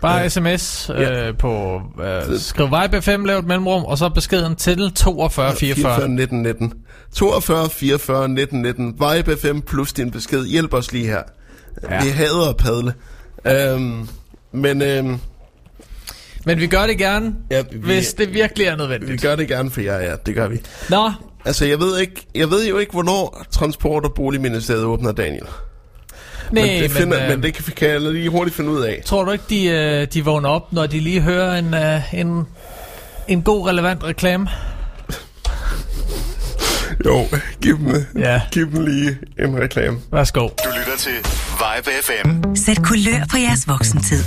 Bare 0.00 0.30
sms 0.30 0.90
Ja. 0.94 1.28
øh, 1.28 1.36
på 1.38 1.80
øh, 2.04 2.38
skriv 2.38 2.66
Vibe 2.66 3.02
5, 3.02 3.24
lav 3.24 3.38
et 3.38 3.46
mellemrum, 3.46 3.84
og 3.84 3.98
så 3.98 4.08
beskeden 4.08 4.56
til 4.56 4.92
42 4.94 5.56
44. 5.56 5.74
44 5.94 6.08
19 6.08 6.42
19. 6.42 6.72
42 7.14 7.70
44 7.70 8.28
19 8.28 8.62
19. 8.62 8.86
Vibe 8.92 9.36
FM 9.36 9.58
plus 9.60 9.92
din 9.92 10.10
besked. 10.10 10.46
Hjælp 10.46 10.74
os 10.74 10.92
lige 10.92 11.06
her. 11.06 11.22
Ja. 11.82 11.94
Ja. 11.94 12.04
Vi 12.04 12.10
hader 12.10 12.48
at 12.48 12.56
padle. 12.56 12.94
Øhm, 13.46 14.08
men 14.52 14.82
øhm, 14.82 15.18
Men 16.46 16.58
vi 16.60 16.66
gør 16.66 16.86
det 16.86 16.98
gerne, 16.98 17.34
Ja, 17.50 17.62
vi- 17.72 17.78
hvis 17.78 18.14
det 18.14 18.32
virkelig 18.34 18.66
er 18.66 18.70
vi 18.70 18.76
nødvendigt. 18.76 19.22
gør 19.22 19.36
det 19.36 19.48
gerne 19.48 19.70
for 19.70 19.80
jer, 19.80 19.98
ja. 20.00 20.14
Det 20.26 20.34
gør 20.34 20.48
vi. 20.48 20.60
Nå, 20.90 21.10
Altså, 21.44 21.64
jeg 21.64 21.78
ved, 21.80 21.98
ikke, 21.98 22.26
jeg 22.34 22.50
ved 22.50 22.66
jo 22.68 22.78
ikke, 22.78 22.92
hvornår 22.92 23.42
Transport- 23.50 24.04
og 24.04 24.14
Boligministeriet 24.14 24.84
åbner, 24.84 25.12
Daniel. 25.12 25.46
Nej, 26.52 26.64
men, 26.66 26.82
det 26.82 26.90
finder, 26.90 27.22
øh, 27.22 27.28
men 27.30 27.42
det 27.42 27.54
kan, 27.54 27.64
kan 27.76 27.88
jeg 27.88 28.00
lige 28.00 28.28
hurtigt 28.28 28.56
finde 28.56 28.70
ud 28.70 28.80
af. 28.80 29.02
tror 29.06 29.24
du 29.24 29.30
ikke, 29.30 29.44
de, 29.50 29.64
øh, 29.66 30.06
de 30.14 30.24
vågner 30.24 30.48
op, 30.48 30.72
når 30.72 30.86
de 30.86 31.00
lige 31.00 31.20
hører 31.20 31.58
en, 31.58 31.74
øh, 31.74 32.14
en, 32.14 32.46
en 33.28 33.42
god, 33.42 33.68
relevant 33.68 34.04
reklame? 34.04 34.48
Jo, 37.06 37.26
giv 37.62 37.78
dem, 37.78 38.06
Ja. 38.18 38.40
giv 38.52 38.70
dem 38.72 38.84
lige 38.84 39.18
en 39.38 39.60
reklame. 39.62 39.98
Værsgo. 40.12 40.40
Du 40.40 40.68
lytter 40.78 40.96
til 40.98 41.12
Vibe 41.60 41.90
FM. 42.02 42.54
Sæt 42.54 42.82
kulør 42.82 43.24
på 43.30 43.36
jeres 43.38 43.68
voksentid. 43.68 44.24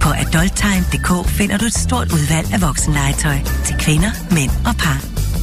På 0.00 0.08
adulttime.dk 0.08 1.28
finder 1.28 1.58
du 1.58 1.64
et 1.64 1.74
stort 1.74 2.12
udvalg 2.12 2.46
af 2.54 2.60
voksenlegetøj 2.62 3.36
til 3.64 3.74
kvinder, 3.78 4.10
mænd 4.34 4.50
og 4.66 4.74
par. 4.82 4.98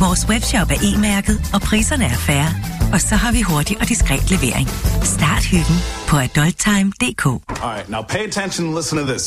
Vores 0.06 0.28
webshop 0.30 0.72
er 0.72 0.80
e-mærket, 0.90 1.38
og 1.54 1.62
priserne 1.62 2.06
er 2.06 2.18
færre. 2.28 2.77
Og 2.94 3.02
så 3.02 3.16
har 3.16 3.32
vi 3.32 3.42
hurtig 3.42 3.78
og 3.82 3.90
diskret 3.90 4.30
levering. 4.32 4.70
Start 5.04 5.44
hyggen 5.44 5.78
på 6.08 6.18
adulttime.dk. 6.18 7.26
All 7.26 7.42
right, 7.62 7.90
now 7.90 8.02
pay 8.02 8.24
attention 8.28 8.68
and 8.68 8.76
listen 8.76 8.98
to 8.98 9.06
this. 9.14 9.24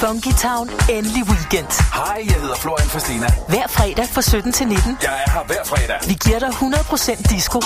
Funky 0.00 0.32
Town. 0.46 0.70
Endelig 0.90 1.24
weekend. 1.32 1.70
Hej, 1.94 2.24
jeg 2.28 2.40
hedder 2.40 2.56
Florian 2.56 2.88
Fastina. 2.88 3.26
Hver 3.48 3.66
fredag 3.68 4.06
fra 4.08 4.22
17 4.22 4.52
til 4.52 4.66
19. 4.66 4.96
Jeg 5.02 5.22
er 5.26 5.30
her 5.30 5.44
hver 5.46 5.64
fredag. 5.64 5.96
Vi 6.08 6.16
giver 6.24 6.38
dig 6.38 6.48
100% 6.48 7.36
disco. 7.36 7.60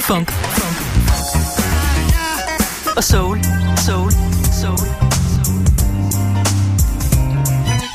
Funk. 0.00 0.30
Funk. 0.30 0.76
Og 2.96 3.04
soul. 3.04 3.44
Soul. 3.86 4.12
Soul. 4.60 4.78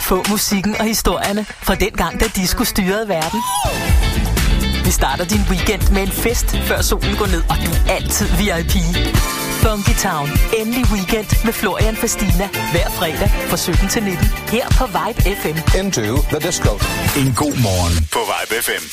Få 0.03 0.23
musikken 0.29 0.75
og 0.79 0.85
historierne 0.85 1.45
fra 1.45 1.75
den 1.75 1.91
gang, 1.91 2.19
da 2.19 2.25
disco 2.35 2.63
styrede 2.63 3.07
verden. 3.07 3.39
Vi 4.89 4.93
starter 4.93 5.25
din 5.25 5.43
weekend 5.49 5.91
med 5.93 6.01
en 6.01 6.11
fest, 6.11 6.47
før 6.69 6.81
solen 6.81 7.15
går 7.15 7.27
ned, 7.27 7.43
og 7.51 7.55
du 7.63 7.69
er 7.71 7.95
altid 7.95 8.27
VIP. 8.39 8.75
Funky 9.63 9.95
Town. 10.07 10.27
Endelig 10.59 10.85
weekend 10.93 11.29
med 11.45 11.53
Florian 11.53 11.95
Fastina. 11.95 12.47
Hver 12.73 12.89
fredag 12.89 13.29
fra 13.49 13.57
17 13.57 13.89
til 13.89 14.03
19. 14.03 14.25
Her 14.55 14.67
på 14.79 14.85
Vibe 14.97 15.19
FM. 15.41 15.57
Into 15.79 16.01
the 16.31 16.39
disco. 16.47 16.71
En 17.19 17.33
god 17.41 17.55
morgen 17.67 17.95
på 18.15 18.21
Vibe 18.29 18.53
FM. 18.67 18.83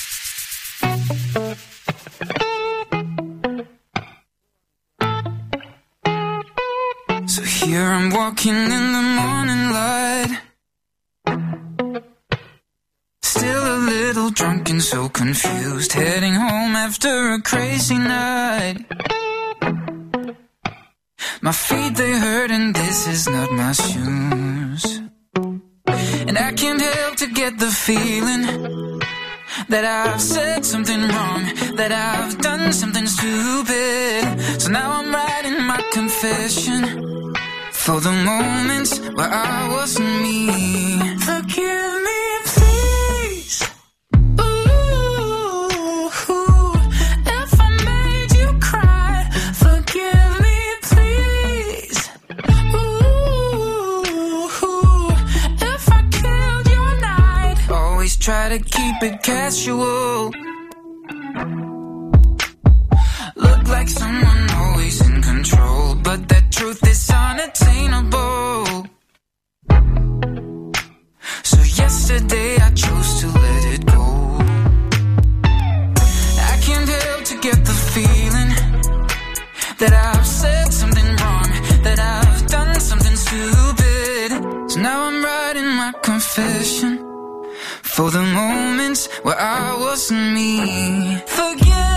So 7.34 7.42
here 7.58 7.88
I'm 7.98 8.08
walking 8.18 8.60
in 8.76 8.84
the 8.96 9.04
morning 9.20 9.62
light. 9.78 10.45
Little 14.26 14.44
drunk 14.44 14.70
and 14.70 14.82
so 14.82 15.08
confused. 15.08 15.92
Heading 15.92 16.34
home 16.34 16.74
after 16.74 17.34
a 17.34 17.40
crazy 17.42 17.98
night. 17.98 18.78
My 21.40 21.52
feet 21.52 21.94
they 21.94 22.12
hurt 22.12 22.50
and 22.50 22.74
this 22.74 23.06
is 23.06 23.28
not 23.28 23.52
my 23.52 23.72
shoes. 23.72 25.00
And 26.28 26.38
I 26.38 26.52
can't 26.52 26.80
help 26.80 27.16
to 27.16 27.26
get 27.28 27.58
the 27.58 27.70
feeling 27.70 28.42
that 29.68 29.84
I've 29.84 30.20
said 30.20 30.64
something 30.64 31.02
wrong, 31.12 31.42
that 31.76 31.92
I've 31.92 32.36
done 32.38 32.72
something 32.72 33.06
stupid. 33.06 34.60
So 34.60 34.70
now 34.70 34.90
I'm 34.98 35.12
writing 35.14 35.58
my 35.72 35.80
confession 35.92 36.82
for 37.72 38.00
the 38.00 38.14
moments 38.32 38.98
where 39.16 39.30
I 39.30 39.68
wasn't 39.68 40.22
me. 40.22 40.48
Forgive 41.28 41.94
me, 42.08 42.25
try 58.26 58.48
to 58.48 58.58
keep 58.58 59.02
it 59.04 59.22
casual. 59.22 60.32
Look 63.36 63.68
like 63.68 63.88
someone 63.88 64.50
always 64.50 65.00
in 65.00 65.22
control, 65.22 65.94
but 65.94 66.28
that 66.30 66.50
truth 66.50 66.82
is 66.88 67.08
unattainable. 67.08 68.86
So 71.44 71.58
yesterday 71.82 72.56
I 72.56 72.70
chose 72.74 73.20
to 73.20 73.26
let 73.28 73.62
it 73.74 73.86
go. 73.86 74.04
I 76.52 76.56
can't 76.66 76.88
help 76.88 77.22
to 77.30 77.36
get 77.46 77.58
the 77.64 77.76
feeling 77.94 78.52
that 79.78 79.92
I've 79.92 80.26
said 80.26 80.72
something 80.72 81.10
wrong, 81.20 81.48
that 81.86 82.00
I've 82.00 82.44
done 82.48 82.80
something 82.80 83.16
stupid. 83.26 84.30
So 84.72 84.80
now 84.80 85.04
I'm 85.04 85.24
writing 85.24 85.68
my 85.82 85.92
confession 86.02 87.15
for 87.96 88.10
the 88.10 88.22
moments 88.22 89.06
where 89.22 89.40
I 89.40 89.74
wasn't 89.74 90.34
me. 90.34 91.16
Forgive 91.24 91.95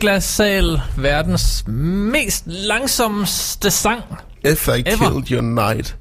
Niklas 0.00 0.24
Sal, 0.24 0.80
verdens 0.96 1.64
mest 1.66 2.42
langsomste 2.46 3.70
sang. 3.70 4.02
If 4.44 4.68
I 4.68 4.70
Ever. 4.86 4.96
killed 4.96 5.30
your 5.30 5.40
night. 5.42 5.96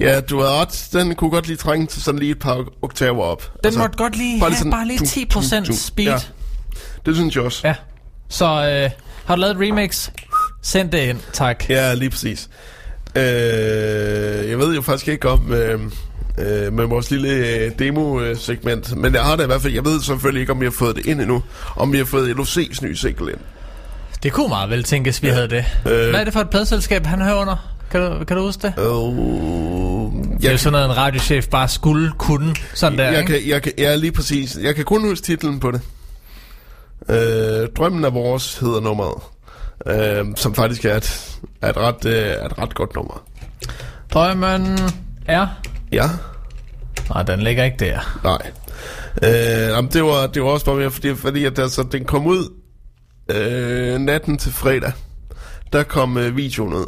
Ja, 0.00 0.20
du 0.20 0.40
har 0.40 0.60
ret. 0.60 0.88
Den 0.92 1.14
kunne 1.14 1.30
godt 1.30 1.46
lige 1.46 1.56
trænge 1.56 1.86
til 1.86 2.02
sådan 2.02 2.18
lige 2.18 2.30
et 2.30 2.38
par 2.38 2.64
oktaver 2.82 3.22
op. 3.24 3.52
Den 3.64 3.78
måtte 3.78 3.96
godt 3.96 4.16
lige 4.16 4.40
bare 4.70 4.86
lige 4.86 4.98
tum, 4.98 5.42
10% 5.42 5.50
tum, 5.56 5.64
tum. 5.64 5.74
speed. 5.76 6.06
Ja, 6.06 6.18
det 7.06 7.14
synes 7.16 7.36
jeg 7.36 7.44
også. 7.44 7.68
Ja. 7.68 7.74
Så 8.28 8.44
øh, 8.44 8.90
har 9.24 9.34
du 9.34 9.40
lavet 9.40 9.54
et 9.56 9.60
remix? 9.60 10.10
Send 10.62 10.90
det 10.90 10.98
ind, 11.08 11.18
tak. 11.32 11.70
Ja, 11.70 11.94
lige 11.94 12.10
præcis. 12.10 12.50
Øh, 13.16 13.22
jeg 14.50 14.58
ved 14.58 14.74
jo 14.74 14.82
faktisk 14.82 15.08
ikke 15.08 15.28
om 15.28 15.52
øh, 15.52 15.80
øh, 16.38 16.72
med 16.72 16.84
vores 16.84 17.10
lille 17.10 17.28
øh, 17.28 17.70
demo-segment, 17.78 18.96
men 18.96 19.14
jeg 19.14 19.22
har 19.22 19.36
det 19.36 19.42
i 19.42 19.46
hvert 19.46 19.62
fald. 19.62 19.72
Jeg 19.74 19.84
ved 19.84 20.00
selvfølgelig 20.00 20.40
ikke, 20.40 20.52
om 20.52 20.60
vi 20.60 20.66
har 20.66 20.70
fået 20.72 20.96
det 20.96 21.06
ind 21.06 21.20
endnu. 21.20 21.42
Om 21.76 21.92
vi 21.92 21.98
har 21.98 22.04
fået 22.04 22.34
LOC's 22.34 22.82
nye 22.82 22.96
single 22.96 23.32
ind. 23.32 23.40
Det 24.22 24.32
kunne 24.32 24.48
meget 24.48 24.70
vel 24.70 24.82
tænkes, 24.84 25.22
vi 25.22 25.28
havde 25.28 25.48
det. 25.48 25.64
Øh. 25.86 26.10
Hvad 26.10 26.20
er 26.20 26.24
det 26.24 26.32
for 26.32 26.40
et 26.40 26.50
pladselskab, 26.50 27.06
han 27.06 27.20
hører 27.20 27.34
under? 27.40 27.56
Kan 27.90 28.00
du, 28.00 28.24
kan 28.24 28.36
du 28.36 28.42
huske 28.42 28.62
det? 28.62 28.74
Øh, 28.78 28.84
Det 30.40 30.48
er 30.48 30.52
jo 30.52 30.58
sådan 30.58 30.72
noget, 30.72 30.84
en 30.86 30.96
radiochef 30.96 31.46
bare 31.48 31.68
skulle 31.68 32.12
kunne. 32.18 32.54
Sådan 32.74 32.98
der, 32.98 33.10
jeg, 33.10 33.20
ikke? 33.20 33.32
kan, 33.32 33.48
jeg 33.48 33.62
kan, 33.62 33.72
ja, 33.78 33.94
lige 33.94 34.12
præcis. 34.12 34.58
Jeg 34.62 34.74
kan 34.74 34.84
kun 34.84 35.02
huske 35.08 35.24
titlen 35.24 35.60
på 35.60 35.70
det. 35.70 35.80
Øh, 37.08 37.68
Drømmen 37.76 38.04
er 38.04 38.10
vores 38.10 38.58
hedder 38.58 38.80
nummeret. 38.80 39.22
Øh, 39.86 40.24
som 40.36 40.54
faktisk 40.54 40.84
er 40.84 40.96
et, 40.96 41.36
er 41.62 41.68
et, 41.70 41.76
ret, 41.76 42.04
øh, 42.04 42.46
et 42.46 42.58
ret 42.58 42.74
godt 42.74 42.94
nummer. 42.94 43.22
Drømmen 44.14 44.78
er... 45.26 45.46
Ja, 45.92 46.08
Nej, 47.14 47.22
den 47.22 47.40
ligger 47.40 47.64
ikke 47.64 47.76
der. 47.84 48.18
nej. 48.24 48.50
Øh, 49.24 49.68
jamen, 49.68 49.90
det, 49.92 50.02
var, 50.04 50.26
det 50.26 50.42
var 50.42 50.48
også 50.48 50.66
bare 50.66 50.76
mere, 50.76 50.90
fordi, 50.90 51.14
fordi 51.14 51.44
at 51.44 51.58
altså, 51.58 51.82
den 51.92 52.04
kom 52.04 52.26
ud 52.26 52.52
øh, 53.30 53.98
natten 53.98 54.38
til 54.38 54.52
fredag. 54.52 54.92
der 55.72 55.82
kom 55.82 56.16
øh, 56.18 56.36
videoen 56.36 56.72
ud. 56.74 56.86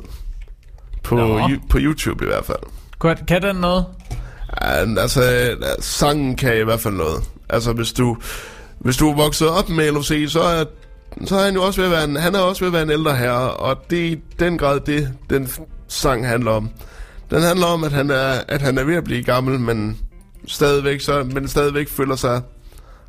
På, 1.03 1.14
Nå. 1.14 1.38
Ju- 1.48 1.61
på 1.70 1.78
YouTube 1.80 2.24
i 2.24 2.26
hvert 2.28 2.44
fald. 2.44 2.59
Kan, 3.00 3.16
kan 3.28 3.42
den 3.42 3.57
noget? 3.57 3.86
Ja, 4.62 5.00
altså, 5.00 5.22
sangen 5.80 6.36
kan 6.36 6.57
i 6.57 6.64
hvert 6.64 6.80
fald 6.80 6.94
noget. 6.94 7.22
Altså, 7.48 7.72
hvis 7.72 7.92
du, 7.92 8.16
hvis 8.78 8.96
du 8.96 9.11
er 9.11 9.14
vokset 9.16 9.48
op 9.48 9.68
med 9.68 9.90
LOC, 9.90 10.12
så 10.32 10.40
er, 10.42 10.64
så 11.26 11.36
er 11.36 11.44
han 11.44 11.55
jo 11.55 11.62
også 11.62 11.80
ved 11.80 11.88
at 11.88 11.92
være 11.96 12.05
en, 12.05 12.16
han 12.16 12.34
er 12.34 12.38
også 12.38 12.61
ved 12.61 12.68
at 12.68 12.72
være 12.72 12.82
en 12.82 12.90
ældre 12.90 13.16
herre, 13.16 13.50
og 13.50 13.76
det 13.90 14.00
er 14.07 14.11
i 14.11 14.18
den 14.38 14.59
grad 14.59 14.80
det, 14.80 15.12
den 15.30 15.48
sang 15.88 16.26
handler 16.28 16.50
om. 16.50 16.70
Den 17.33 17.43
handler 17.43 17.66
om, 17.66 17.85
at 17.85 17.93
han 17.93 18.11
er, 18.11 18.41
at 18.49 18.62
han 18.62 18.78
er 18.78 18.85
ved 18.85 18.95
at 18.95 19.05
blive 19.05 19.22
gammel, 19.22 19.61
men 19.61 19.99
stadigvæk, 20.47 21.01
så, 21.01 21.24
men 21.24 21.49
stadigvæk 21.49 21.89
føler 21.89 22.16
sig 22.16 22.41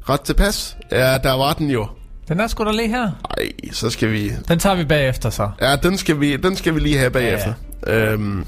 ret 0.09 0.21
tilpas. 0.21 0.77
Ja, 0.91 1.17
der 1.23 1.33
var 1.33 1.53
den 1.53 1.69
jo. 1.69 1.87
Den 2.27 2.39
er 2.39 2.47
sgu 2.47 2.65
da 2.65 2.71
lige 2.71 2.87
her. 2.87 3.11
Ej, 3.37 3.51
så 3.71 3.89
skal 3.89 4.11
vi... 4.11 4.31
Den 4.47 4.59
tager 4.59 4.75
vi 4.75 4.85
bagefter 4.85 5.29
så. 5.29 5.49
Ja, 5.61 5.75
den 5.75 5.97
skal 5.97 6.19
vi, 6.19 6.37
den 6.37 6.55
skal 6.55 6.75
vi 6.75 6.79
lige 6.79 6.97
have 6.97 7.11
bagefter. 7.11 7.53
Ja, 7.87 7.99
ja. 7.99 8.11
Øhm, 8.11 8.45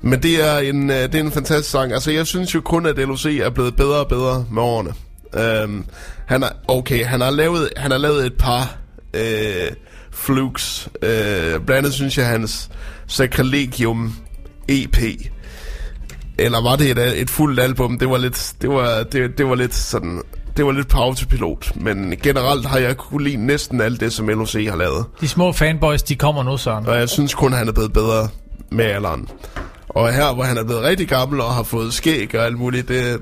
men 0.00 0.22
det 0.22 0.48
er, 0.48 0.58
en, 0.58 0.90
øh, 0.90 0.96
det 0.96 1.14
er 1.14 1.20
en 1.20 1.32
fantastisk 1.32 1.70
sang. 1.70 1.92
Altså, 1.92 2.10
jeg 2.10 2.26
synes 2.26 2.54
jo 2.54 2.60
kun, 2.60 2.86
at 2.86 2.96
LOC 2.98 3.26
er 3.26 3.50
blevet 3.50 3.76
bedre 3.76 3.98
og 3.98 4.08
bedre 4.08 4.46
med 4.50 4.62
årene. 4.62 4.92
Øhm, 5.36 5.84
han 6.26 6.42
er, 6.42 6.48
okay, 6.68 7.04
han 7.04 7.20
har 7.20 7.30
lavet, 7.30 7.68
han 7.76 7.90
har 7.90 7.98
lavet 7.98 8.26
et 8.26 8.34
par 8.38 8.76
øh, 9.14 9.70
flukes. 10.12 10.88
Øh, 11.02 11.10
blandt 11.50 11.70
andet 11.70 11.92
synes 11.92 12.18
jeg, 12.18 12.26
hans 12.26 12.70
Sacralegium 13.06 14.16
EP, 14.68 14.98
eller 16.38 16.62
var 16.62 16.76
det 16.76 16.90
et, 16.90 17.20
et 17.20 17.30
fuldt 17.30 17.60
album, 17.60 17.98
det 17.98 18.10
var 18.10 18.18
lidt, 18.18 18.52
det 18.62 18.70
var, 18.70 19.02
det, 19.02 19.38
det 19.38 19.46
var 19.48 19.54
lidt 19.54 19.74
sådan, 19.74 20.22
det 20.56 20.66
var 20.66 20.72
lidt 20.72 20.88
på 20.88 20.98
autopilot. 20.98 21.72
Men 21.76 22.14
generelt 22.22 22.66
har 22.66 22.78
jeg 22.78 22.96
kunne 22.96 23.24
lide 23.24 23.36
næsten 23.36 23.80
alt 23.80 24.00
det, 24.00 24.12
som 24.12 24.28
LOC 24.28 24.52
har 24.68 24.76
lavet. 24.76 25.04
De 25.20 25.28
små 25.28 25.52
fanboys, 25.52 26.02
de 26.02 26.16
kommer 26.16 26.42
nu, 26.42 26.56
Søren. 26.56 26.86
Og 26.86 26.96
jeg 26.96 27.08
synes 27.08 27.34
kun, 27.34 27.52
han 27.52 27.68
er 27.68 27.72
blevet 27.72 27.92
bedre 27.92 28.28
med 28.70 28.84
alderen. 28.84 29.28
Og 29.88 30.12
her, 30.12 30.34
hvor 30.34 30.44
han 30.44 30.58
er 30.58 30.64
blevet 30.64 30.82
rigtig 30.82 31.08
gammel 31.08 31.40
og 31.40 31.54
har 31.54 31.62
fået 31.62 31.94
skæg 31.94 32.34
og 32.34 32.44
alt 32.44 32.58
muligt, 32.58 32.88
det... 32.88 33.20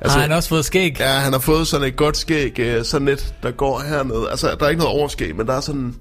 Altså, 0.00 0.18
har 0.18 0.26
han 0.26 0.32
også 0.32 0.48
fået 0.48 0.64
skæg? 0.64 0.96
Ja, 1.00 1.12
han 1.12 1.32
har 1.32 1.40
fået 1.40 1.66
sådan 1.66 1.86
et 1.86 1.96
godt 1.96 2.16
skæg, 2.16 2.58
øh, 2.58 2.84
sådan 2.84 3.08
et, 3.08 3.34
der 3.42 3.50
går 3.50 3.80
hernede. 3.80 4.30
Altså, 4.30 4.56
der 4.60 4.66
er 4.66 4.70
ikke 4.70 4.82
noget 4.82 4.98
overskæg, 4.98 5.36
men 5.36 5.46
der 5.46 5.54
er 5.56 5.60
sådan 5.60 5.94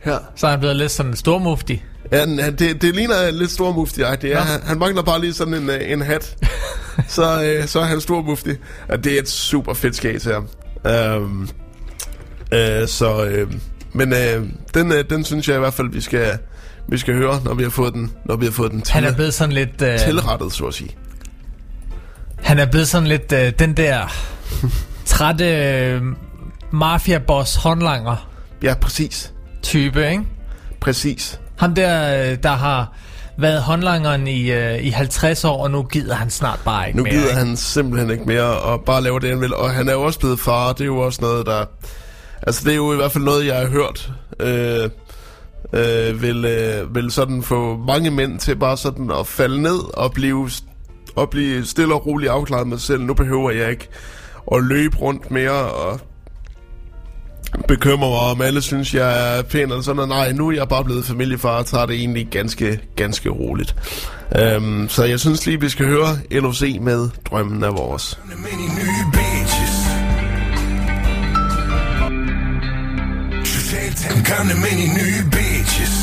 her. 0.00 0.18
Så 0.36 0.46
er 0.46 0.50
han 0.50 0.60
blevet 0.60 0.76
lidt 0.76 0.90
sådan 0.90 1.16
stormuftig. 1.16 1.84
Den- 2.12 2.38
han- 2.38 2.56
det, 2.56 2.82
det 2.82 2.94
ligner 2.94 3.30
lidt 3.30 3.50
stor 3.50 3.72
mufti 3.72 4.00
ja. 4.00 4.40
Han, 4.40 4.60
han 4.64 4.78
mangler 4.78 5.02
bare 5.02 5.20
lige 5.20 5.32
sådan 5.34 5.54
en, 5.54 5.70
øh, 5.70 5.90
en 5.92 6.02
hat. 6.02 6.36
så, 7.08 7.42
øh, 7.44 7.66
så 7.68 7.80
er 7.80 7.84
han 7.84 8.00
stor 8.00 8.22
mufti. 8.22 8.50
Ja, 8.90 8.96
det 8.96 9.14
er 9.14 9.18
et 9.20 9.28
super 9.28 9.74
fedt 9.74 9.96
skæg 9.96 10.20
til 10.20 10.32
ham. 10.32 10.48
Øhm, 10.86 11.48
øh, 12.52 12.88
så, 12.88 13.24
øh, 13.24 13.52
men 13.92 14.12
øh, 14.12 14.46
den, 14.74 14.92
øh, 14.92 15.04
den 15.10 15.24
synes 15.24 15.48
jeg 15.48 15.56
i 15.56 15.58
hvert 15.58 15.74
fald, 15.74 15.92
vi 15.92 16.00
skal, 16.00 16.38
vi 16.88 16.98
skal 16.98 17.14
høre, 17.14 17.40
når 17.44 17.54
vi 17.54 17.62
har 17.62 17.70
fået 17.70 17.94
den, 17.94 18.12
når 18.26 18.36
vi 18.36 18.44
har 18.44 18.52
fået 18.52 18.72
den 18.72 18.82
til, 18.82 18.94
Han 18.94 19.04
er 19.04 19.14
blevet 19.14 19.34
sådan 19.34 19.52
lidt... 19.54 19.82
Øh, 19.82 19.98
tilrettet, 19.98 20.52
så 20.52 20.64
at 20.64 20.74
sige. 20.74 20.90
han 22.42 22.58
er 22.58 22.66
blevet 22.66 22.88
sådan 22.88 23.08
lidt 23.08 23.32
øh, 23.32 23.52
den 23.58 23.76
der 23.76 24.12
trætte 25.04 25.44
øh, 25.44 26.02
mafia-boss 26.72 27.56
håndlanger 27.58 28.28
Ja, 28.62 28.74
præcis. 28.80 29.32
type, 29.62 30.10
ikke? 30.10 30.22
Præcis. 30.80 31.40
Ham 31.60 31.74
der, 31.74 32.30
øh, 32.30 32.38
der 32.42 32.50
har 32.50 32.92
været 33.38 33.62
håndlangeren 33.62 34.28
i, 34.28 34.50
øh, 34.50 34.78
i 34.84 34.88
50 34.90 35.44
år, 35.44 35.62
og 35.62 35.70
nu 35.70 35.82
gider 35.82 36.14
han 36.14 36.30
snart 36.30 36.60
bare 36.64 36.86
ikke 36.86 36.96
Nu 36.96 37.02
mere. 37.02 37.12
gider 37.12 37.24
ikke? 37.28 37.38
han 37.38 37.56
simpelthen 37.56 38.10
ikke 38.10 38.24
mere 38.24 38.42
og 38.60 38.80
bare 38.80 39.02
lave 39.02 39.20
det, 39.20 39.30
han 39.30 39.40
vil. 39.40 39.54
Og 39.54 39.70
han 39.70 39.88
er 39.88 39.92
jo 39.92 40.02
også 40.02 40.18
blevet 40.18 40.40
far, 40.40 40.72
det 40.72 40.80
er 40.80 40.84
jo 40.86 40.98
også 40.98 41.18
noget, 41.22 41.46
der... 41.46 41.64
Altså, 42.42 42.62
det 42.64 42.72
er 42.72 42.76
jo 42.76 42.92
i 42.92 42.96
hvert 42.96 43.12
fald 43.12 43.24
noget, 43.24 43.46
jeg 43.46 43.56
har 43.56 43.66
hørt... 43.66 44.12
Øh, 44.40 44.90
øh, 45.72 46.22
vil, 46.22 46.44
øh, 46.44 46.94
vil 46.94 47.10
sådan 47.10 47.42
få 47.42 47.76
mange 47.76 48.10
mænd 48.10 48.38
til 48.38 48.56
bare 48.56 48.76
sådan 48.76 49.10
at 49.20 49.26
falde 49.26 49.62
ned 49.62 49.96
og 49.98 50.12
blive, 50.12 50.50
og 51.16 51.30
blive 51.30 51.64
stille 51.66 51.94
og 51.94 52.06
roligt 52.06 52.30
afklaret 52.32 52.66
med 52.66 52.78
sig 52.78 52.86
selv. 52.86 53.02
Nu 53.02 53.14
behøver 53.14 53.50
jeg 53.50 53.70
ikke 53.70 53.88
at 54.52 54.62
løbe 54.64 54.96
rundt 54.96 55.30
mere 55.30 55.50
og 55.52 56.00
bekymrer 57.68 58.08
mig 58.10 58.18
om 58.18 58.40
alle 58.40 58.62
synes, 58.62 58.94
jeg 58.94 59.38
er 59.38 59.42
pæn 59.42 59.62
eller 59.62 59.80
sådan 59.80 59.96
noget. 59.96 60.08
Nej, 60.08 60.32
nu 60.32 60.48
er 60.48 60.52
jeg 60.52 60.68
bare 60.68 60.84
blevet 60.84 61.04
familiefar 61.04 61.58
og 61.58 61.66
tager 61.66 61.86
det 61.86 61.96
egentlig 61.96 62.28
ganske, 62.30 62.80
ganske 62.96 63.28
roligt. 63.28 63.74
Øhm, 64.38 64.88
så 64.88 65.04
jeg 65.04 65.20
synes 65.20 65.46
lige, 65.46 65.60
vi 65.60 65.68
skal 65.68 65.86
høre 65.86 66.18
LOC 66.30 66.62
med 66.80 67.08
Drømmen 67.30 67.62
er 67.62 67.70
vores. 67.70 68.18
Many 68.24 68.68
nye 68.78 69.04
bitches 69.12 69.80
nye 74.96 75.30
bitches 75.30 75.96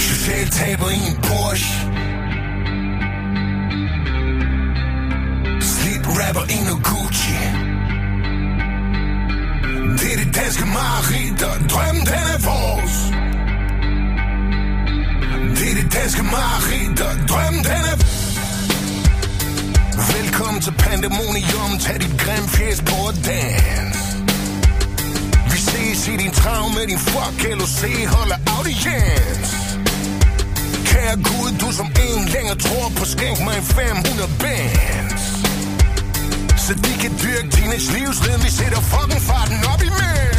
Totalt 0.00 0.52
taber 0.52 0.90
i 0.90 1.00
en 1.10 1.16
Porsche 1.16 1.90
Slip 5.60 6.06
rapper 6.06 6.44
i 6.50 6.64
noget 6.64 6.84
Gucci 6.84 7.65
det 10.00 10.08
er 10.14 10.18
det 10.24 10.34
danske 10.40 10.66
mareridt 10.66 11.42
Og 11.42 11.56
drømmen 11.70 12.06
den 12.12 12.24
er 12.34 12.40
vores. 12.50 12.96
Det 15.58 15.66
er 15.72 15.76
det 15.82 15.88
danske 15.98 16.22
mareridt 16.22 17.00
Og 17.00 17.14
drømmen 17.30 17.64
den 17.70 17.82
er 17.92 17.96
Velkommen 20.16 20.62
til 20.62 20.74
Pandemonium. 20.78 21.70
Tag 21.80 22.00
dit 22.00 22.14
grim 22.22 22.44
fjes 22.54 22.80
på 22.88 22.96
og 23.08 23.14
dans. 23.26 23.98
Vi 25.52 25.58
ses 25.70 26.08
i 26.08 26.16
din 26.16 26.30
traum 26.30 26.70
med 26.76 26.86
din 26.86 26.98
fuck 26.98 27.38
LOC 27.60 27.80
Holder 28.14 28.38
audiens. 28.56 29.50
Kære 30.90 31.16
Gud, 31.16 31.50
du 31.60 31.72
som 31.72 31.86
en 31.86 32.24
længere 32.34 32.56
tror 32.56 32.88
på 32.98 33.04
Skænk 33.04 33.38
mig 33.44 33.56
en 33.56 33.64
500 33.64 34.30
band. 34.40 35.15
Så 36.66 36.74
de 36.74 36.92
kan 37.02 37.12
dyrke 37.22 37.48
teenage 37.56 37.88
livsriden 37.96 38.40
Vi 38.44 38.50
sætter 38.58 38.80
fucking 38.92 39.22
farten 39.30 39.58
op 39.72 39.82
i 39.88 39.90
mænd. 40.00 40.38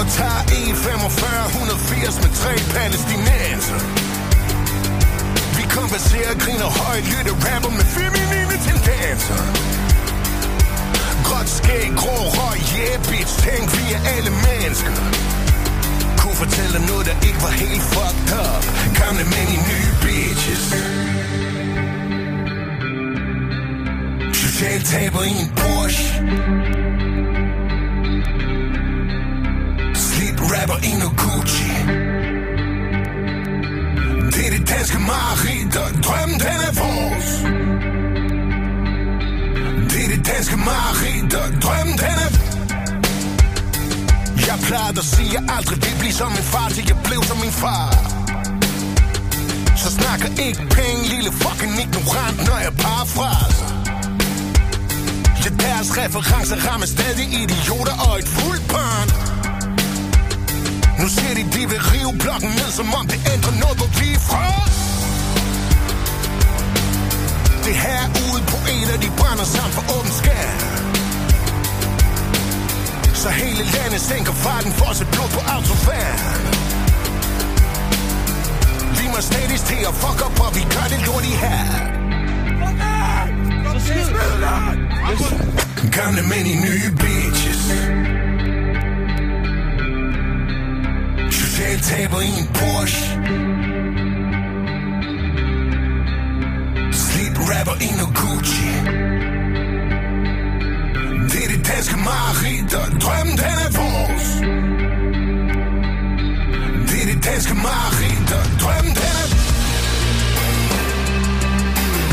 Og 0.00 0.06
tager 0.16 0.40
E45 0.58 1.24
180 1.48 2.16
med 2.22 2.30
tre 2.40 2.54
palæstinenser. 2.74 3.80
Vi 5.56 5.64
konverserer, 5.76 6.34
griner 6.42 6.70
højt, 6.82 7.04
lytter 7.12 7.36
rapper 7.46 7.72
med 7.78 7.86
feminine 7.96 8.56
tendenser. 8.66 9.40
Gråt 11.26 11.48
skæg, 11.58 11.86
grå 12.00 12.16
røg, 12.36 12.58
yeah 12.78 12.96
bitch, 13.08 13.32
tænk 13.44 13.66
vi 13.76 13.84
er 13.96 14.02
alle 14.14 14.32
mennesker. 14.46 14.94
Kunne 16.20 16.38
fortælle 16.42 16.78
noget, 16.90 17.04
der 17.10 17.16
ikke 17.28 17.40
var 17.46 17.54
helt 17.62 17.84
fucked 17.92 18.30
up. 18.46 18.64
Gamle 19.00 19.24
mænd 19.32 19.48
i 19.56 19.58
nye 19.70 19.90
bitches. 20.02 20.64
Totalt 24.62 24.84
taber 24.86 25.22
i 25.22 25.30
en 25.30 25.48
Porsche 25.56 26.04
Slip 29.94 30.38
rapper 30.40 30.78
i 30.88 30.92
noget 31.00 31.16
Gucci 31.22 31.70
det 34.34 34.46
er 34.46 34.50
det 34.58 34.68
danske 34.68 34.98
mareridt, 34.98 35.76
og 35.76 35.88
drømmen 36.04 36.38
den 36.40 36.58
er 36.68 36.74
vores. 36.82 37.28
Det 39.90 40.04
er 40.04 40.08
det 40.16 40.26
danske 40.26 40.56
mareridt, 40.56 41.34
og 41.34 41.48
drømmen 41.62 41.98
den 41.98 42.16
er... 42.24 42.30
Jeg 44.46 44.58
plejede 44.66 44.98
at 44.98 45.04
sige, 45.04 45.28
at 45.28 45.34
jeg 45.34 45.42
aldrig 45.56 45.78
vil 45.84 45.94
blive 45.98 46.12
som 46.12 46.30
min 46.30 46.46
far, 46.52 46.68
til 46.68 46.84
jeg 46.88 46.98
blev 47.04 47.22
som 47.22 47.38
min 47.44 47.54
far. 47.62 47.88
Så 49.76 49.88
snakker 49.98 50.28
ikke 50.46 50.62
penge, 50.78 51.00
lille 51.14 51.32
fucking 51.32 51.74
ignorant, 51.84 52.38
når 52.48 52.58
jeg 52.66 52.72
parafraser. 52.82 53.81
Deres 55.62 55.88
referencer 55.96 56.58
rammer 56.66 56.86
stadig 56.86 57.26
idioter 57.42 57.96
og 58.06 58.18
et 58.18 58.28
barn. 58.74 59.08
Nu 61.00 61.06
siger 61.08 61.34
de, 61.38 61.42
de 61.54 61.62
vil 61.70 61.80
rive 61.92 62.12
blokken 62.22 62.50
ned, 62.60 62.70
som 62.78 62.86
om 62.98 63.06
det 63.12 63.20
ændrer 63.34 63.54
noget, 63.62 63.76
hvor 63.80 63.90
vi 64.00 64.08
er 64.18 64.22
fra. 64.30 64.46
Det 67.66 67.76
her 67.84 68.02
ude 68.24 68.42
på 68.52 68.58
en 68.74 68.86
af 68.94 68.98
de 69.04 69.10
brænder 69.18 69.46
sammen 69.54 69.72
for 69.76 69.84
åben 69.96 70.12
skær. 70.20 70.48
Så 73.22 73.28
hele 73.28 73.62
landet 73.74 74.00
sænker 74.00 74.32
farten 74.32 74.72
for 74.72 74.92
se 74.92 75.04
blod 75.12 75.30
på 75.36 75.40
autofærd. 75.54 76.18
Vi 78.98 79.04
må 79.12 79.18
stadig 79.30 79.60
til 79.70 79.80
at 79.90 79.94
fuck 80.02 80.18
op, 80.26 80.40
og 80.46 80.50
vi 80.56 80.62
gør 80.74 80.86
det 80.92 81.00
lort 81.06 81.24
i 81.32 81.34
her. 81.44 81.92
Dus... 85.08 85.28
de 86.14 86.22
many 86.22 86.54
new 86.54 86.90
bitches. 86.94 87.62
Chanel 91.72 91.78
table 91.80 92.20
in 92.20 92.46
Porsche. 92.52 93.06
Sleep 96.92 97.38
rapper 97.48 97.76
in 97.80 97.98
a 97.98 98.06
Gucci. 98.12 98.70
Dit 101.28 101.50
is 101.50 101.62
dance 101.62 101.90
gemaakt, 101.90 102.70
dat 102.70 103.00
droomt 103.00 103.40
en 103.40 103.72
vals. 103.72 104.38
Dit 106.90 107.06
is 107.06 107.20
dance 107.20 107.48
gemaakt, 107.48 108.26
drum 108.26 108.56
droomt 108.56 108.98
en 108.98 109.28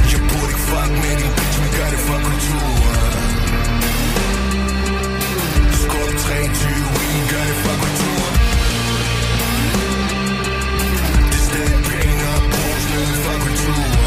Je 0.07 0.17
boer, 0.17 0.49
fuck 0.49 0.89
me 0.89 1.38
gør 1.79 1.89
det 1.89 1.99
for 1.99 2.19
kulturen. 2.29 3.13
Skub 5.81 6.11
23, 6.25 6.71
vi 7.01 7.19
gør 7.31 7.43
det 7.49 7.57
for 7.63 7.75
kulturen. 7.83 8.35
Det 11.31 11.39
er 11.39 11.45
stadig 11.49 11.83
penge 11.91 12.23
og 12.35 12.41
bruges 12.51 12.85
ned 12.93 13.09
for 13.23 13.35
kulturen. 13.45 13.98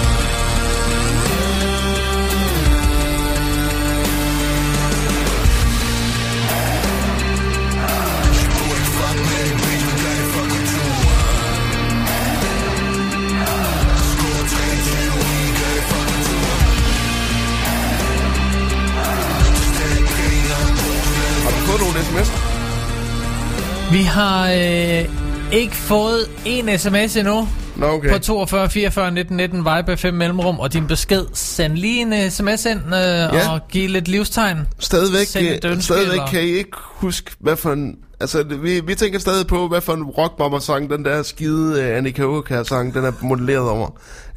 Den 21.93 22.17
er 22.19 23.93
Vi 23.93 24.03
har 24.03 24.51
øh, 24.51 25.09
ikke 25.53 25.75
fået 25.75 26.31
en 26.45 26.79
sms 26.79 27.17
endnu. 27.17 27.49
Nå, 27.77 27.87
okay. 27.87 28.11
På 28.13 28.19
42 28.19 28.71
44 28.71 29.11
19 29.11 29.37
19 29.37 29.59
Vibe 29.59 29.97
5 29.97 30.15
mellemrum 30.15 30.61
Og 30.61 30.73
din 30.73 30.87
besked 30.87 31.25
Send 31.33 31.73
lige 31.75 32.01
en 32.01 32.31
sms 32.31 32.65
ind 32.65 32.81
øh, 32.87 32.93
ja. 32.93 33.53
Og 33.53 33.61
giv 33.69 33.89
lidt 33.89 34.09
livstegn 34.09 34.59
Stadigvæk, 34.79 35.27
øh, 35.65 35.71
ønske, 35.71 35.83
stadigvæk 35.83 36.13
eller- 36.13 36.27
kan 36.27 36.41
I 36.41 36.51
ikke 36.51 36.77
huske, 36.77 37.31
hvad 37.39 37.57
for 37.57 37.73
en... 37.73 37.97
Altså, 38.21 38.43
vi, 38.63 38.81
vi 38.81 38.95
tænker 38.95 39.19
stadig 39.19 39.47
på, 39.47 39.69
hvad 39.69 39.81
for 39.81 39.93
en 39.93 40.03
rockbomber-sang, 40.03 40.91
den 40.91 41.05
der 41.05 41.23
skide 41.23 41.91
uh, 41.91 41.97
Annika 41.97 42.23
Åkær-sang, 42.23 42.95
den 42.95 43.05
er 43.05 43.13
modelleret 43.21 43.69
over. 43.71 43.89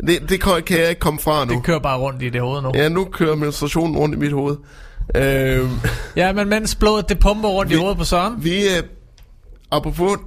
Det, 0.08 0.30
det 0.30 0.42
kan, 0.42 0.64
kan 0.66 0.80
jeg 0.80 0.90
ikke 0.90 1.00
komme 1.00 1.20
fra 1.20 1.46
nu. 1.46 1.54
Det 1.54 1.64
kører 1.64 1.80
bare 1.80 1.98
rundt 1.98 2.22
i 2.22 2.30
det 2.30 2.42
hoved 2.42 2.62
nu 2.62 2.72
Ja, 2.74 2.90
nu 2.90 3.06
kører 3.06 3.36
menstruationen 3.36 3.98
rundt 3.98 4.16
i 4.16 4.18
mit 4.18 4.32
hoved. 4.32 4.56
Øh, 5.16 5.70
Ja, 6.16 6.34
men 6.34 6.50
mens 6.50 6.76
blodet 6.76 7.10
det 7.10 7.20
pumper 7.20 7.50
rundt 7.50 7.72
i 7.72 7.74
Vi- 7.76 7.80
hovedet 7.80 7.98
på 7.98 8.04
Søren 8.04 8.34
vi, 8.44 8.64
øh, 8.68 8.84
apropos, 9.72 10.18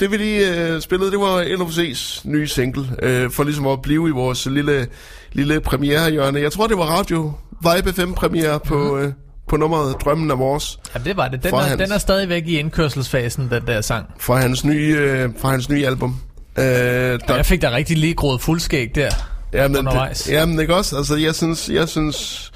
det 0.00 0.10
vi 0.10 0.16
lige 0.16 0.54
øh, 0.66 0.80
spillede, 0.80 1.10
det 1.10 1.18
var 1.18 1.42
LFC's 1.42 2.20
nye 2.24 2.46
single, 2.48 2.86
øh, 3.02 3.30
for 3.30 3.44
ligesom 3.44 3.66
at 3.66 3.82
blive 3.82 4.08
i 4.08 4.12
vores 4.12 4.46
lille, 4.46 4.86
lille 5.32 5.60
premierehjørne. 5.60 6.40
Jeg 6.40 6.52
tror, 6.52 6.66
det 6.66 6.78
var 6.78 6.84
Radio 6.84 7.32
Vibe 7.76 7.92
5 7.92 8.14
premiere 8.14 8.60
på, 8.60 8.98
øh, 8.98 9.12
på 9.48 9.56
nummeret 9.56 9.96
Drømmen 10.04 10.30
er 10.30 10.34
vores, 10.34 10.78
Ja, 10.94 11.00
det 11.04 11.16
var 11.16 11.28
det 11.28 11.42
den 11.42 11.54
er, 11.54 11.58
hans- 11.58 11.82
den 11.82 11.92
er 11.92 11.98
stadigvæk 11.98 12.46
i 12.46 12.58
indkørselsfasen 12.58 13.48
Den 13.50 13.62
der 13.66 13.80
sang 13.80 14.06
fra 14.20 14.36
hans 14.36 14.64
nye, 14.64 14.96
øh, 14.98 15.28
fra 15.38 15.50
hans 15.50 15.68
nye 15.68 15.86
album. 15.86 16.16
Øh, 16.58 16.64
der, 16.64 17.18
Jeg 17.28 17.46
fik 17.46 17.62
da 17.62 17.70
rigtig 17.70 17.98
lige 17.98 18.14
groet 18.14 18.40
fuldskæg 18.40 18.94
der 18.94 19.10
jamen, 19.52 19.76
undervejs. 19.76 20.22
det, 20.22 20.32
jamen, 20.32 20.60
ikke 20.60 20.74
også? 20.76 20.96
Altså, 20.96 21.16
jeg 21.16 21.34
synes, 21.34 21.68
jeg 21.68 21.88
synes, 21.88 22.50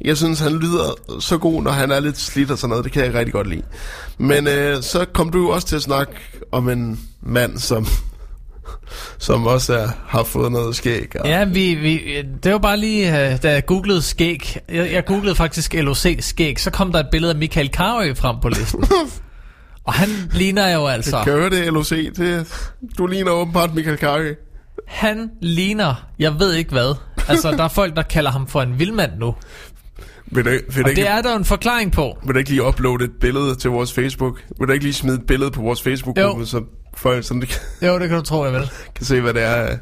jeg 0.00 0.16
synes, 0.16 0.40
han 0.40 0.52
lyder 0.52 1.18
så 1.20 1.38
god, 1.38 1.62
når 1.62 1.70
han 1.70 1.90
er 1.90 2.00
lidt 2.00 2.18
slidt 2.18 2.50
og 2.50 2.58
sådan 2.58 2.68
noget. 2.70 2.84
Det 2.84 2.92
kan 2.92 3.04
jeg 3.04 3.14
rigtig 3.14 3.32
godt 3.32 3.46
lide. 3.46 3.62
Men 4.18 4.46
øh, 4.46 4.82
så 4.82 5.04
kom 5.12 5.30
du 5.30 5.52
også 5.52 5.66
til 5.66 5.76
at 5.76 5.82
snakke 5.82 6.12
om 6.52 6.68
en 6.68 7.00
mand, 7.22 7.58
som, 7.58 7.86
som 9.18 9.46
også 9.46 9.74
er, 9.74 9.88
har 10.06 10.22
fået 10.24 10.52
noget 10.52 10.76
skæg. 10.76 11.20
Og, 11.20 11.28
Ja, 11.28 11.44
vi, 11.44 11.74
vi, 11.74 12.22
det 12.42 12.52
var 12.52 12.58
bare 12.58 12.76
lige, 12.76 13.30
øh, 13.32 13.42
da 13.42 13.52
jeg 13.52 13.66
googlede 13.66 14.02
skæg. 14.02 14.56
Jeg, 14.68 14.92
jeg 14.92 15.04
googlede 15.04 15.34
faktisk 15.34 15.74
LOC 15.74 16.06
skæg. 16.20 16.60
Så 16.60 16.70
kom 16.70 16.92
der 16.92 16.98
et 17.00 17.08
billede 17.12 17.32
af 17.32 17.38
Michael 17.38 17.68
Carøe 17.68 18.14
frem 18.14 18.36
på 18.42 18.48
listen. 18.48 18.84
Og 19.84 19.94
han 19.94 20.08
ligner 20.32 20.72
jo 20.74 20.86
altså... 20.86 21.16
Jeg 21.16 21.24
høre 21.24 21.50
det, 21.50 21.72
LOC? 21.72 21.88
Det, 22.16 22.46
du 22.98 23.06
ligner 23.06 23.30
åbenbart 23.30 23.74
Michael 23.74 23.98
Carey. 23.98 24.34
Han 24.86 25.30
ligner, 25.40 25.94
jeg 26.18 26.38
ved 26.38 26.52
ikke 26.54 26.70
hvad. 26.70 26.94
Altså, 27.28 27.50
der 27.50 27.64
er 27.64 27.68
folk, 27.68 27.96
der 27.96 28.02
kalder 28.02 28.30
ham 28.30 28.46
for 28.46 28.62
en 28.62 28.78
vildmand 28.78 29.12
nu. 29.18 29.34
Vil 30.30 30.44
du, 30.44 30.50
vil, 30.50 30.84
Og 30.84 30.90
ikke, 30.90 31.00
det 31.02 31.10
er 31.10 31.22
der 31.22 31.36
en 31.36 31.44
forklaring 31.44 31.92
på. 31.92 32.18
vil 32.26 32.34
du 32.34 32.38
ikke 32.38 32.50
lige 32.50 32.62
uploade 32.62 33.04
et 33.04 33.10
billede 33.20 33.54
til 33.54 33.70
vores 33.70 33.92
Facebook? 33.92 34.42
Vil 34.58 34.68
du 34.68 34.72
ikke 34.72 34.84
lige 34.84 34.94
smide 34.94 35.16
et 35.16 35.26
billede 35.26 35.50
på 35.50 35.62
vores 35.62 35.82
Facebook-gruppe, 35.82 36.46
så 36.46 36.62
folk 36.96 37.24
sådan, 37.24 37.40
kan, 37.40 37.88
Jo, 37.88 37.98
det 37.98 38.08
kan 38.08 38.18
du 38.18 38.24
tro, 38.24 38.44
jeg 38.44 38.52
vil. 38.52 38.70
kan 38.96 39.06
se, 39.06 39.20
hvad 39.20 39.34
det 39.34 39.42
er? 39.42 39.70
øh. 39.72 39.78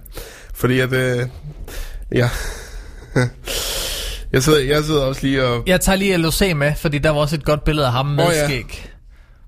Fordi 0.55 0.80
at... 0.80 0.92
Øh, 0.92 1.26
ja... 2.14 2.28
jeg, 4.32 4.42
sidder, 4.42 4.61
jeg 4.61 4.84
sidder 4.84 5.03
også 5.03 5.22
lige 5.26 5.44
og... 5.44 5.62
Jeg 5.66 5.80
tager 5.80 5.97
lige 5.97 6.16
LOC 6.16 6.40
med, 6.57 6.74
fordi 6.76 6.99
der 6.99 7.11
var 7.11 7.20
også 7.20 7.36
et 7.36 7.44
godt 7.44 7.64
billede 7.64 7.86
af 7.86 7.92
ham 7.92 8.07
med 8.07 8.24
oh, 8.24 8.32
ja. 8.32 8.44
skæg. 8.49 8.90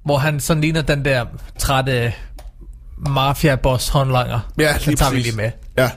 Hvor 0.04 0.18
han 0.18 0.40
sådan 0.40 0.60
ligner 0.60 0.82
den 0.82 1.04
der 1.04 1.24
trætte 1.58 2.12
mafia-boss 3.08 3.88
håndlanger. 3.90 4.40
Ja, 4.58 4.72
Den 4.72 4.80
lige 4.86 4.96
tager 4.96 5.10
vi 5.10 5.16
præcis. 5.16 5.34
lige 5.36 5.36
med. 5.36 5.50
Ja, 5.78 5.90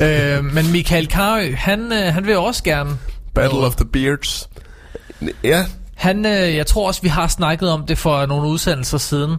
Øh, 0.00 0.44
men 0.44 0.72
Michael 0.72 1.06
Carøe, 1.10 1.54
han, 1.56 1.92
øh, 1.92 2.14
han 2.14 2.26
vil 2.26 2.36
også 2.36 2.62
gerne... 2.64 2.90
Battle 3.34 3.58
of 3.58 3.76
the 3.76 3.84
Beards. 3.84 4.48
Ja, 5.44 5.64
Han, 5.94 6.26
øh, 6.26 6.56
jeg 6.56 6.66
tror 6.66 6.86
også, 6.86 7.02
vi 7.02 7.08
har 7.08 7.28
snakket 7.28 7.70
om 7.70 7.86
det 7.86 7.98
for 7.98 8.26
nogle 8.26 8.48
udsendelser 8.48 8.98
siden. 8.98 9.36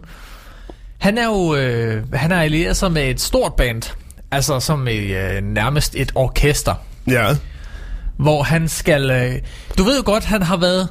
Han 0.98 1.18
er 1.18 1.24
jo 1.24 1.54
øh, 1.54 2.02
han 2.14 2.32
er 2.32 2.40
allieret 2.40 2.76
sig 2.76 2.92
med 2.92 3.10
et 3.10 3.20
stort 3.20 3.54
band. 3.54 3.82
Altså 4.30 4.60
som 4.60 4.88
et, 4.88 5.10
øh, 5.16 5.42
nærmest 5.42 5.94
et 5.96 6.12
orkester. 6.14 6.74
ja. 7.06 7.36
Hvor 8.16 8.42
han 8.42 8.68
skal... 8.68 9.10
Øh, 9.10 9.32
du 9.78 9.82
ved 9.84 9.96
jo 9.96 10.02
godt, 10.06 10.24
han 10.24 10.42
har 10.42 10.56
været 10.56 10.88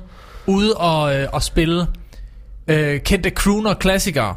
ude 0.47 0.73
og, 0.73 1.15
øh, 1.15 1.27
og 1.33 1.43
spille 1.43 1.87
øh, 2.67 3.01
kendte 3.01 3.29
crooner-klassikere. 3.29 4.35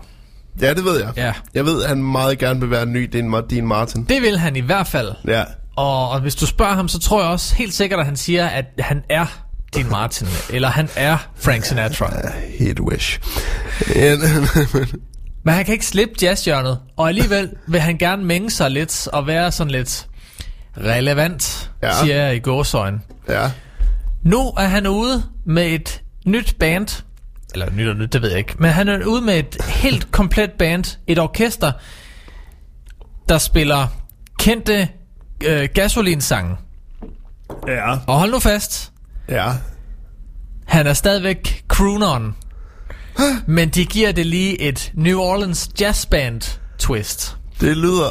Ja, 0.61 0.75
det 0.75 0.85
ved 0.85 1.01
jeg. 1.01 1.13
Ja. 1.17 1.33
Jeg 1.55 1.65
ved, 1.65 1.83
at 1.83 1.89
han 1.89 2.03
meget 2.03 2.39
gerne 2.39 2.61
vil 2.61 2.71
være 2.71 2.87
ny 2.87 3.11
Dean 3.53 3.67
Martin. 3.69 4.05
Det 4.05 4.23
vil 4.23 4.39
han 4.39 4.57
i 4.57 4.61
hvert 4.61 4.87
fald. 4.87 5.13
Ja. 5.29 5.45
Og, 5.77 6.09
og 6.09 6.21
hvis 6.21 6.35
du 6.35 6.47
spørger 6.47 6.75
ham, 6.75 6.89
så 6.89 6.99
tror 6.99 7.23
jeg 7.23 7.31
også 7.31 7.55
helt 7.55 7.75
sikkert, 7.75 8.01
at 8.01 8.07
han 8.07 8.17
siger, 8.17 8.47
at 8.47 8.65
han 8.79 9.03
er 9.09 9.27
Dean 9.75 9.89
Martin. 9.91 10.29
eller 10.51 10.69
han 10.69 10.89
er 10.97 11.17
Frank 11.37 11.65
Sinatra. 11.65 12.11
Hit 12.59 12.81
wish. 12.81 13.21
Men 15.45 15.55
han 15.55 15.65
kan 15.65 15.73
ikke 15.73 15.87
slippe 15.87 16.15
jazzhjørnet, 16.23 16.79
og 16.97 17.09
alligevel 17.09 17.51
vil 17.67 17.81
han 17.81 17.99
gerne 17.99 18.25
mænge 18.25 18.51
sig 18.51 18.71
lidt 18.71 19.09
og 19.09 19.27
være 19.27 19.53
sådan 19.53 19.71
lidt 19.71 20.07
relevant, 20.79 21.71
ja. 21.83 21.93
siger 22.03 22.17
jeg 22.17 22.37
i 22.37 22.39
gåsøjne. 22.39 23.01
ja. 23.29 23.51
Nu 24.23 24.39
er 24.49 24.67
han 24.67 24.87
ude 24.87 25.23
med 25.47 25.67
et 25.67 26.03
nyt 26.27 26.57
band, 26.59 27.03
eller 27.53 27.71
nyt 27.71 27.89
og 27.89 27.97
nyt, 27.97 28.13
det 28.13 28.23
ved 28.23 28.29
jeg 28.29 28.39
ikke, 28.39 28.55
men 28.59 28.71
han 28.71 28.89
er 28.89 29.07
ude 29.07 29.23
med 29.23 29.39
et 29.39 29.57
helt 29.65 30.11
komplet 30.11 30.51
band, 30.53 30.99
et 31.07 31.19
orkester, 31.19 31.73
der 33.29 33.39
spiller 33.39 33.87
kendte 34.39 34.89
øh, 35.45 35.69
gasolinsange. 35.75 36.57
Ja. 37.69 37.91
Og 38.07 38.19
hold 38.19 38.31
nu 38.31 38.39
fast, 38.39 38.93
Ja. 39.29 39.53
han 40.67 40.87
er 40.87 40.93
stadigvæk 40.93 41.65
crooneren, 41.69 42.35
men 43.47 43.69
de 43.69 43.85
giver 43.87 44.13
det 44.13 44.27
lige 44.27 44.61
et 44.61 44.93
New 44.95 45.19
Orleans 45.21 45.69
Jazz 45.81 46.07
Band 46.07 46.59
twist. 46.79 47.37
Det 47.61 47.77
lyder 47.77 48.11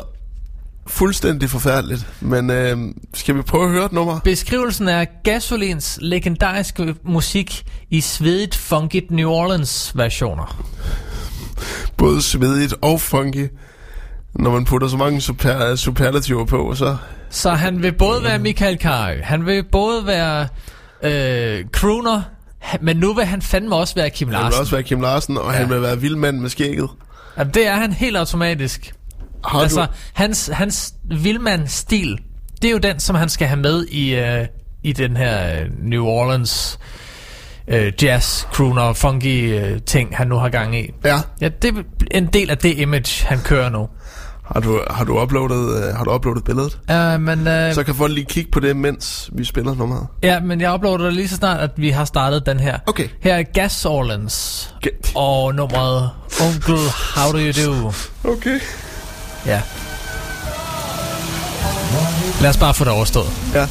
fuldstændig 0.87 1.49
forfærdeligt, 1.49 2.07
men 2.21 2.49
øh, 2.49 2.77
skal 3.13 3.35
vi 3.35 3.41
prøve 3.41 3.63
at 3.65 3.71
høre 3.71 3.85
et 3.85 3.91
nummer? 3.91 4.19
Beskrivelsen 4.19 4.87
er 4.87 5.05
Gasolins 5.23 5.97
legendariske 6.01 6.95
musik 7.03 7.65
i 7.89 8.01
svedigt 8.01 8.55
funkigt 8.55 9.11
New 9.11 9.29
Orleans 9.29 9.91
versioner. 9.97 10.65
Både 11.97 12.21
svedigt 12.21 12.73
og 12.81 13.01
funky. 13.01 13.47
Når 14.39 14.51
man 14.51 14.65
putter 14.65 14.87
så 14.87 14.97
mange 14.97 15.21
super, 15.21 15.75
superlativer 15.75 16.45
på, 16.45 16.75
så... 16.75 16.97
Så 17.29 17.51
han 17.51 17.83
vil 17.83 17.93
både 17.93 18.23
være 18.23 18.39
Michael 18.39 18.77
Carøe, 18.77 19.21
han 19.23 19.45
vil 19.45 19.63
både 19.71 20.05
være 20.07 20.47
øh, 21.03 21.65
crooner, 21.71 22.21
ha- 22.59 22.77
men 22.81 22.97
nu 22.97 23.13
vil 23.13 23.25
han 23.25 23.41
fandme 23.41 23.75
også 23.75 23.95
være 23.95 24.09
Kim 24.09 24.27
Han 24.27 24.33
vil 24.37 24.41
Larsen. 24.43 24.59
også 24.59 24.71
være 24.75 24.83
Kim 24.83 25.01
Larsen, 25.01 25.37
og 25.37 25.51
ja. 25.51 25.57
han 25.57 25.69
vil 25.69 25.81
være 25.81 26.01
vildmand 26.01 26.39
med 26.39 26.49
skægget. 26.49 26.89
Jamen, 27.37 27.53
det 27.53 27.67
er 27.67 27.75
han 27.75 27.93
helt 27.93 28.17
automatisk. 28.17 28.93
Har 29.45 29.59
altså, 29.59 29.81
du... 29.81 29.87
hans, 30.13 30.49
hans 30.53 30.93
vildmand-stil, 31.11 32.19
det 32.61 32.67
er 32.67 32.71
jo 32.71 32.77
den, 32.77 32.99
som 32.99 33.15
han 33.15 33.29
skal 33.29 33.47
have 33.47 33.59
med 33.59 33.85
i, 33.85 34.15
øh, 34.15 34.45
i 34.83 34.93
den 34.93 35.17
her 35.17 35.59
øh, 35.61 35.67
New 35.79 36.05
Orleans 36.05 36.79
øh, 37.67 37.93
jazz, 38.03 38.43
crooner, 38.53 38.93
funky 38.93 39.59
øh, 39.59 39.81
ting, 39.81 40.17
han 40.17 40.27
nu 40.27 40.35
har 40.35 40.49
gang 40.49 40.79
i. 40.79 40.89
Ja. 41.05 41.19
Ja, 41.41 41.49
det 41.49 41.77
er 41.77 41.81
en 42.11 42.25
del 42.27 42.49
af 42.49 42.57
det 42.57 42.77
image, 42.77 43.25
han 43.27 43.39
kører 43.43 43.69
nu. 43.69 43.89
Har 44.53 44.59
du, 44.59 44.81
har 44.89 45.03
du 45.05 45.21
uploadet, 45.21 45.87
øh, 45.87 45.95
har 45.95 46.03
du 46.03 46.11
uploadet 46.13 46.43
billedet? 46.43 46.79
Uh, 46.91 47.21
men, 47.21 47.39
uh, 47.39 47.73
Så 47.75 47.83
kan 47.85 47.95
folk 47.95 48.13
lige 48.13 48.25
kigge 48.25 48.51
på 48.51 48.59
det, 48.59 48.75
mens 48.77 49.29
vi 49.33 49.45
spiller 49.45 49.75
nummeret. 49.75 50.07
ja, 50.23 50.39
men 50.39 50.61
jeg 50.61 50.73
uploader 50.73 51.05
det 51.05 51.13
lige 51.13 51.27
så 51.27 51.35
snart, 51.35 51.59
at 51.59 51.69
vi 51.77 51.89
har 51.89 52.05
startet 52.05 52.45
den 52.45 52.59
her. 52.59 52.77
Okay. 52.87 53.07
Her 53.21 53.35
er 53.35 53.43
Gas 53.43 53.85
Orleans 53.85 54.69
Ge- 54.87 55.11
og 55.15 55.55
nummeret 55.55 56.09
Uncle 56.47 56.77
How 57.15 57.31
Do 57.31 57.37
You 57.37 57.83
Do. 57.83 57.91
Okay. 58.31 58.59
Ja. 59.45 59.61
Lad 62.41 62.49
os 62.49 62.57
bare 62.57 62.73
få 62.73 62.83
det 62.83 62.93
overstået. 62.93 63.29
Ja. 63.53 63.67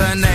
internet. 0.00 0.33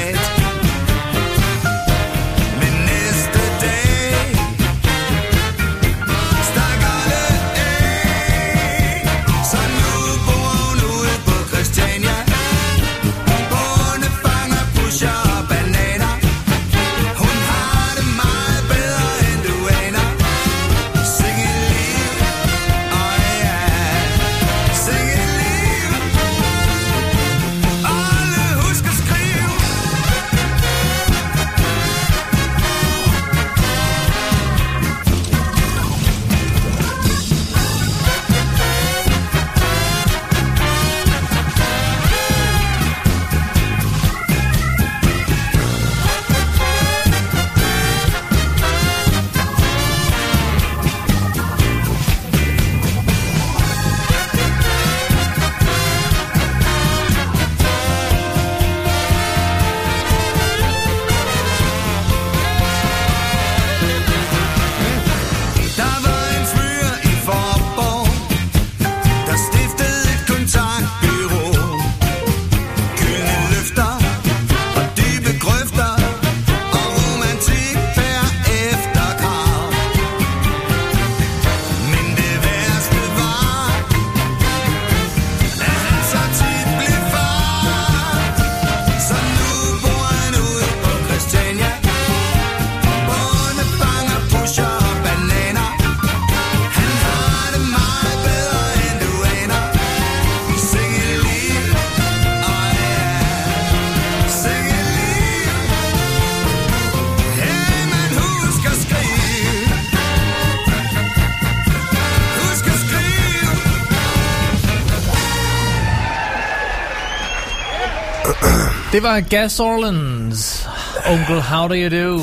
Det 119.00 119.08
var 119.08 119.20
Gas 119.20 119.60
Orleans. 119.60 120.68
Onkel, 121.06 121.42
how 121.42 121.68
do 121.68 121.74
you 121.74 121.90
do? 121.90 122.22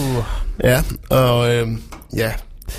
Ja, 0.65 0.83
og 1.11 1.55
øh, 1.55 1.69
ja, 2.17 2.33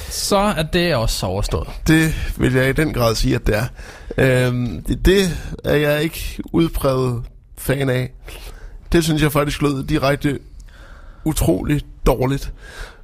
Så 0.09 0.37
er 0.37 0.63
det 0.63 0.95
også 0.95 1.25
overstået. 1.25 1.67
det 1.87 2.15
vil 2.37 2.53
jeg 2.53 2.69
i 2.69 2.73
den 2.73 2.93
grad 2.93 3.15
sige, 3.15 3.35
at 3.35 3.47
det 3.47 3.55
er. 3.57 3.65
Øh, 4.17 4.53
det, 4.87 5.05
det 5.05 5.37
er 5.63 5.75
jeg 5.75 6.03
ikke 6.03 6.39
udpræget 6.53 7.23
fan 7.57 7.89
af. 7.89 8.11
Det 8.91 9.03
synes 9.03 9.21
jeg 9.21 9.31
faktisk 9.31 9.61
lød 9.61 9.83
direkte 9.83 10.39
utroligt 11.23 11.85
dårligt. 12.05 12.53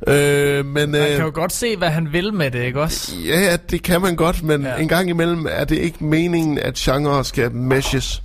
Øh, 0.08 0.66
men, 0.66 0.91
Man 0.91 1.02
øh, 1.02 1.16
kan 1.16 1.26
jo 1.26 1.32
godt 1.34 1.54
se, 1.54 1.78
hvad 1.78 1.89
han 1.89 2.14
vil 2.14 2.34
med 2.34 2.52
det, 2.52 2.64
ikke 2.64 2.82
også? 2.82 3.16
Ja, 3.26 3.58
det 3.70 3.84
kan 3.84 4.02
man 4.02 4.16
godt, 4.16 4.44
men 4.44 4.62
ja. 4.62 4.76
en 4.76 4.88
gang 4.88 5.10
imellem 5.10 5.48
er 5.50 5.64
det 5.64 5.78
ikke 5.78 6.04
meningen, 6.06 6.60
at 6.60 6.74
genre 6.74 7.26
skal 7.26 7.52
meshes. 7.52 8.24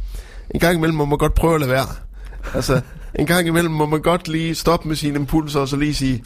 En 0.51 0.61
gang 0.61 0.77
imellem 0.77 0.97
må 0.97 1.05
man 1.05 1.19
godt 1.19 1.35
prøve 1.35 1.55
at 1.55 1.61
lade 1.61 1.73
være. 1.73 1.87
Altså, 2.55 2.80
en 3.18 3.26
gang 3.26 3.46
imellem 3.46 3.72
må 3.72 3.86
man 3.86 4.01
godt 4.03 4.28
lige 4.28 4.55
stoppe 4.55 4.88
med 4.88 4.96
sine 4.96 5.14
impulser 5.18 5.61
og 5.61 5.68
så 5.68 5.76
lige 5.76 5.94
sige, 5.94 6.24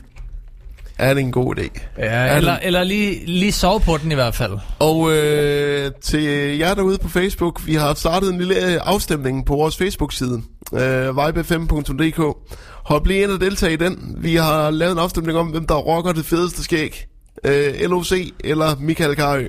er 0.98 1.14
det 1.14 1.20
en 1.20 1.32
god 1.32 1.56
idé? 1.58 1.80
Ja, 1.98 2.04
Er 2.04 2.36
eller, 2.36 2.52
det- 2.54 2.66
eller 2.66 2.84
lige, 2.84 3.26
lige 3.26 3.52
sove 3.52 3.80
på 3.80 3.96
den 4.02 4.12
i 4.12 4.14
hvert 4.14 4.34
fald. 4.34 4.52
Og 4.78 5.12
øh, 5.12 5.90
til 6.02 6.22
jer 6.58 6.74
derude 6.74 6.98
på 6.98 7.08
Facebook, 7.08 7.66
vi 7.66 7.74
har 7.74 7.94
startet 7.94 8.32
en 8.32 8.38
lille 8.38 8.80
afstemning 8.82 9.46
på 9.46 9.54
vores 9.56 9.76
Facebook-side, 9.76 10.42
øh, 10.74 11.08
vibe5.dk. 11.08 12.36
Hop 12.84 13.06
lige 13.06 13.22
ind 13.22 13.30
og 13.30 13.40
deltag 13.40 13.72
i 13.72 13.76
den. 13.76 14.16
Vi 14.18 14.34
har 14.36 14.70
lavet 14.70 14.92
en 14.92 14.98
afstemning 14.98 15.38
om, 15.38 15.46
hvem 15.46 15.66
der 15.66 15.74
rocker 15.74 16.12
det 16.12 16.24
fedeste 16.24 16.62
skæg. 16.64 17.06
Øh, 17.44 17.74
LOC 17.90 18.12
eller 18.44 18.76
Michael 18.80 19.16
Karø. 19.16 19.48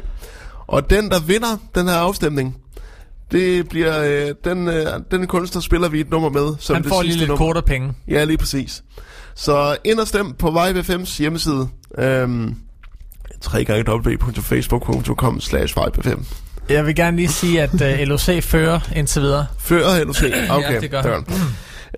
Og 0.68 0.90
den, 0.90 1.10
der 1.10 1.20
vinder 1.20 1.58
den 1.76 1.88
her 1.88 1.96
afstemning, 1.96 2.56
det 3.34 3.70
bliver 3.70 4.04
øh, 4.28 4.36
den, 4.44 4.68
øh, 4.68 4.86
den 5.12 5.28
kunstner 5.28 5.62
spiller 5.62 5.90
vi 5.90 6.00
et 6.00 6.10
nummer 6.10 6.30
med. 6.30 6.56
Som 6.60 6.74
Han 6.76 6.84
det 6.84 6.90
får 6.90 7.02
lige 7.02 7.12
sidste 7.12 7.20
lidt 7.20 7.30
nummer. 7.30 7.46
kortere 7.46 7.64
penge. 7.64 7.94
Ja, 8.08 8.24
lige 8.24 8.38
præcis. 8.38 8.84
Så 9.36 9.78
ind 9.84 10.00
og 10.00 10.08
stem 10.08 10.34
på 10.34 10.48
Vibe 10.52 10.96
hjemmeside. 11.20 11.68
Øhm, 11.98 12.56
www.facebook.com 13.54 15.40
slash 15.42 15.78
Vibe5. 15.78 16.24
Jeg 16.70 16.86
vil 16.86 16.96
gerne 16.96 17.18
lige 17.18 17.28
sige, 17.30 17.62
at 17.62 17.74
uh, 17.74 18.08
LOC 18.08 18.44
fører 18.44 18.80
indtil 18.96 19.22
videre. 19.22 19.46
Før 19.60 20.04
LOC? 20.04 20.24
Okay, 20.50 20.74
Ja, 20.74 20.80
det 20.80 20.92
gør 20.92 21.02
det 21.02 21.12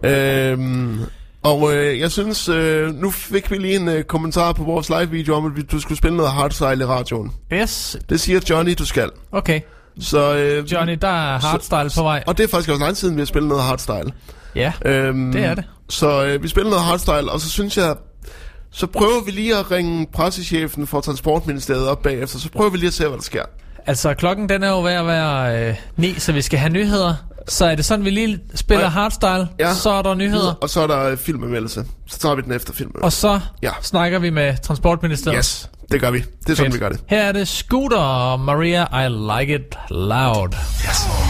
han. 0.04 0.12
Øhm, 0.12 1.00
og 1.44 1.76
øh, 1.76 2.00
jeg 2.00 2.12
synes, 2.12 2.50
øh, 2.50 2.94
nu 2.96 3.12
fik 3.12 3.52
vi 3.52 3.58
lige 3.58 3.76
en 3.76 3.88
øh, 3.88 4.04
kommentar 4.04 4.52
på 4.54 4.64
vores 4.64 4.90
live-video 4.90 5.36
om, 5.36 5.46
at 5.46 5.56
vi- 5.56 5.62
du 5.62 5.80
skulle 5.80 5.98
spille 5.98 6.18
noget 6.18 6.32
hardstyle 6.32 6.82
i 6.82 6.86
radioen. 6.86 7.32
Yes, 7.54 7.98
Det 8.10 8.20
siger 8.20 8.40
Johnny, 8.50 8.74
du 8.80 8.86
skal. 8.86 9.10
okay. 9.32 9.60
Så, 10.02 10.36
øh, 10.36 10.72
Johnny, 10.72 10.98
der 11.02 11.08
er 11.08 11.40
hardstyle 11.40 11.90
på 11.98 12.04
vej. 12.04 12.24
Og 12.28 12.38
det 12.38 12.44
er 12.44 12.48
faktisk 12.48 12.70
også 12.70 12.84
lang 12.84 12.98
siden, 12.98 13.16
vi 13.16 13.22
har 13.22 13.26
spillet 13.26 13.50
noget 13.50 13.64
hardstyle. 13.64 14.12
Ja, 14.56 14.74
Øhm, 14.86 15.32
det 15.32 15.44
er 15.44 15.56
det. 15.56 15.64
Så 15.90 16.26
øh, 16.26 16.44
vi 16.44 16.48
spiller 16.48 16.70
noget 16.70 16.86
hardstyle, 16.86 17.32
og 17.32 17.40
så 17.42 17.50
synes 17.50 17.78
jeg, 17.78 17.96
så 18.72 18.88
prøver 18.88 19.24
vi 19.26 19.32
lige 19.32 19.56
at 19.58 19.72
ringe 19.72 20.08
pressechefen 20.14 20.88
for 20.88 21.02
Transportministeriet 21.02 21.88
op 21.88 22.02
bagefter, 22.02 22.40
så 22.40 22.50
prøver 22.52 22.70
vi 22.70 22.78
lige 22.78 22.88
at 22.88 22.94
se, 22.94 23.08
hvad 23.08 23.18
der 23.18 23.24
sker. 23.24 23.44
Altså, 23.86 24.14
klokken 24.14 24.50
den 24.50 24.64
er 24.64 24.70
jo 24.70 24.84
ved 24.84 24.92
at 24.92 25.06
være 25.08 25.68
øh, 25.70 25.76
9, 25.98 26.14
så 26.20 26.32
vi 26.32 26.42
skal 26.42 26.60
have 26.60 26.70
nyheder. 26.74 27.16
Så 27.48 27.66
er 27.66 27.76
det 27.76 27.86
sådan, 27.86 28.06
vi 28.06 28.10
lige 28.10 28.40
spiller 28.56 28.84
Ja. 28.84 28.90
hardstyle, 28.90 29.48
Ja. 29.60 29.74
så 29.74 29.90
er 29.90 30.02
der 30.02 30.14
nyheder. 30.16 30.54
Og 30.62 30.70
så 30.70 30.82
er 30.82 30.88
der 30.88 31.16
filmanmeldelse. 31.16 31.86
Så 32.08 32.20
tager 32.20 32.36
vi 32.36 32.42
den 32.42 32.52
efter 32.52 32.74
filmen. 32.74 33.04
Og 33.04 33.12
så 33.14 33.40
Ja. 33.64 33.72
snakker 33.82 34.20
vi 34.20 34.30
med 34.30 34.56
Transportministeriet. 34.64 35.38
Yes, 35.38 35.70
det 35.92 36.02
gør 36.02 36.12
vi. 36.12 36.20
Det 36.20 36.50
er 36.50 36.56
sådan, 36.56 36.74
vi 36.74 36.78
gør 36.80 36.90
det. 36.90 37.00
Her 37.08 37.22
er 37.22 37.32
det 37.32 37.48
Scooter 37.48 37.98
og 37.98 38.40
Maria, 38.40 39.06
I 39.06 39.10
like 39.10 39.56
it 39.56 39.78
loud. 39.90 40.50
Turn 40.50 41.25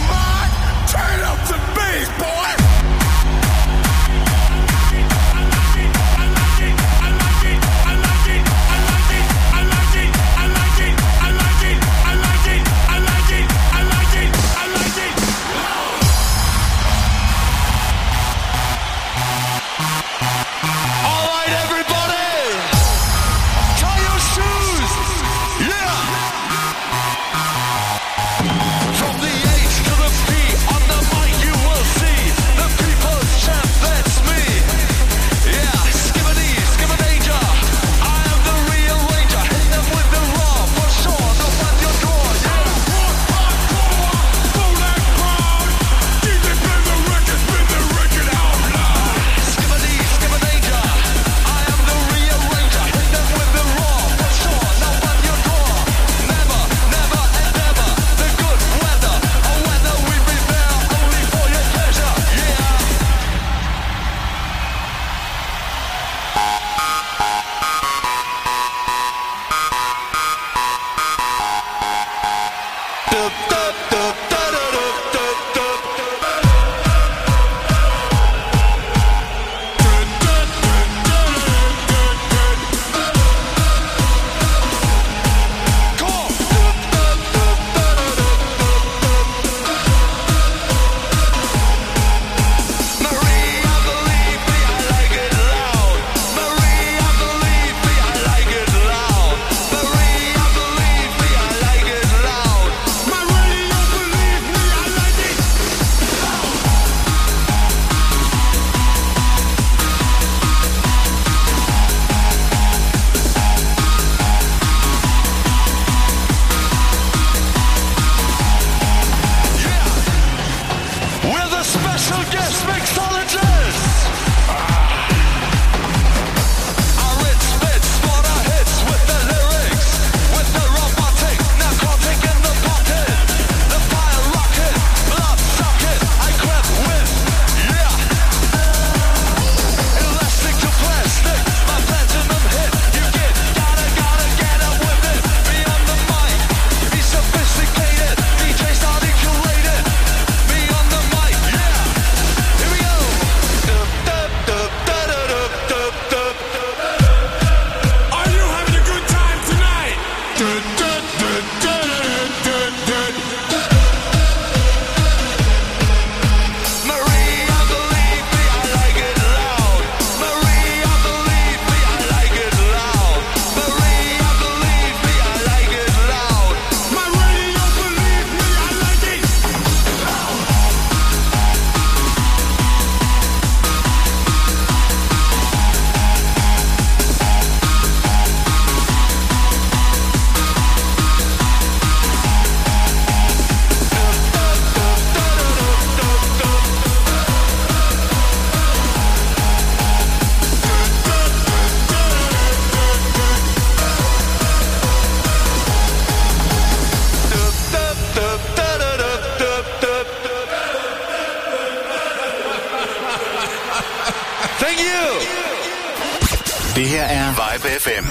FM. 217.66 218.06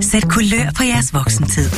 Sæt 0.00 0.28
kulør 0.28 0.66
på 0.76 0.82
jeres 0.82 1.14
voksentid. 1.14 1.70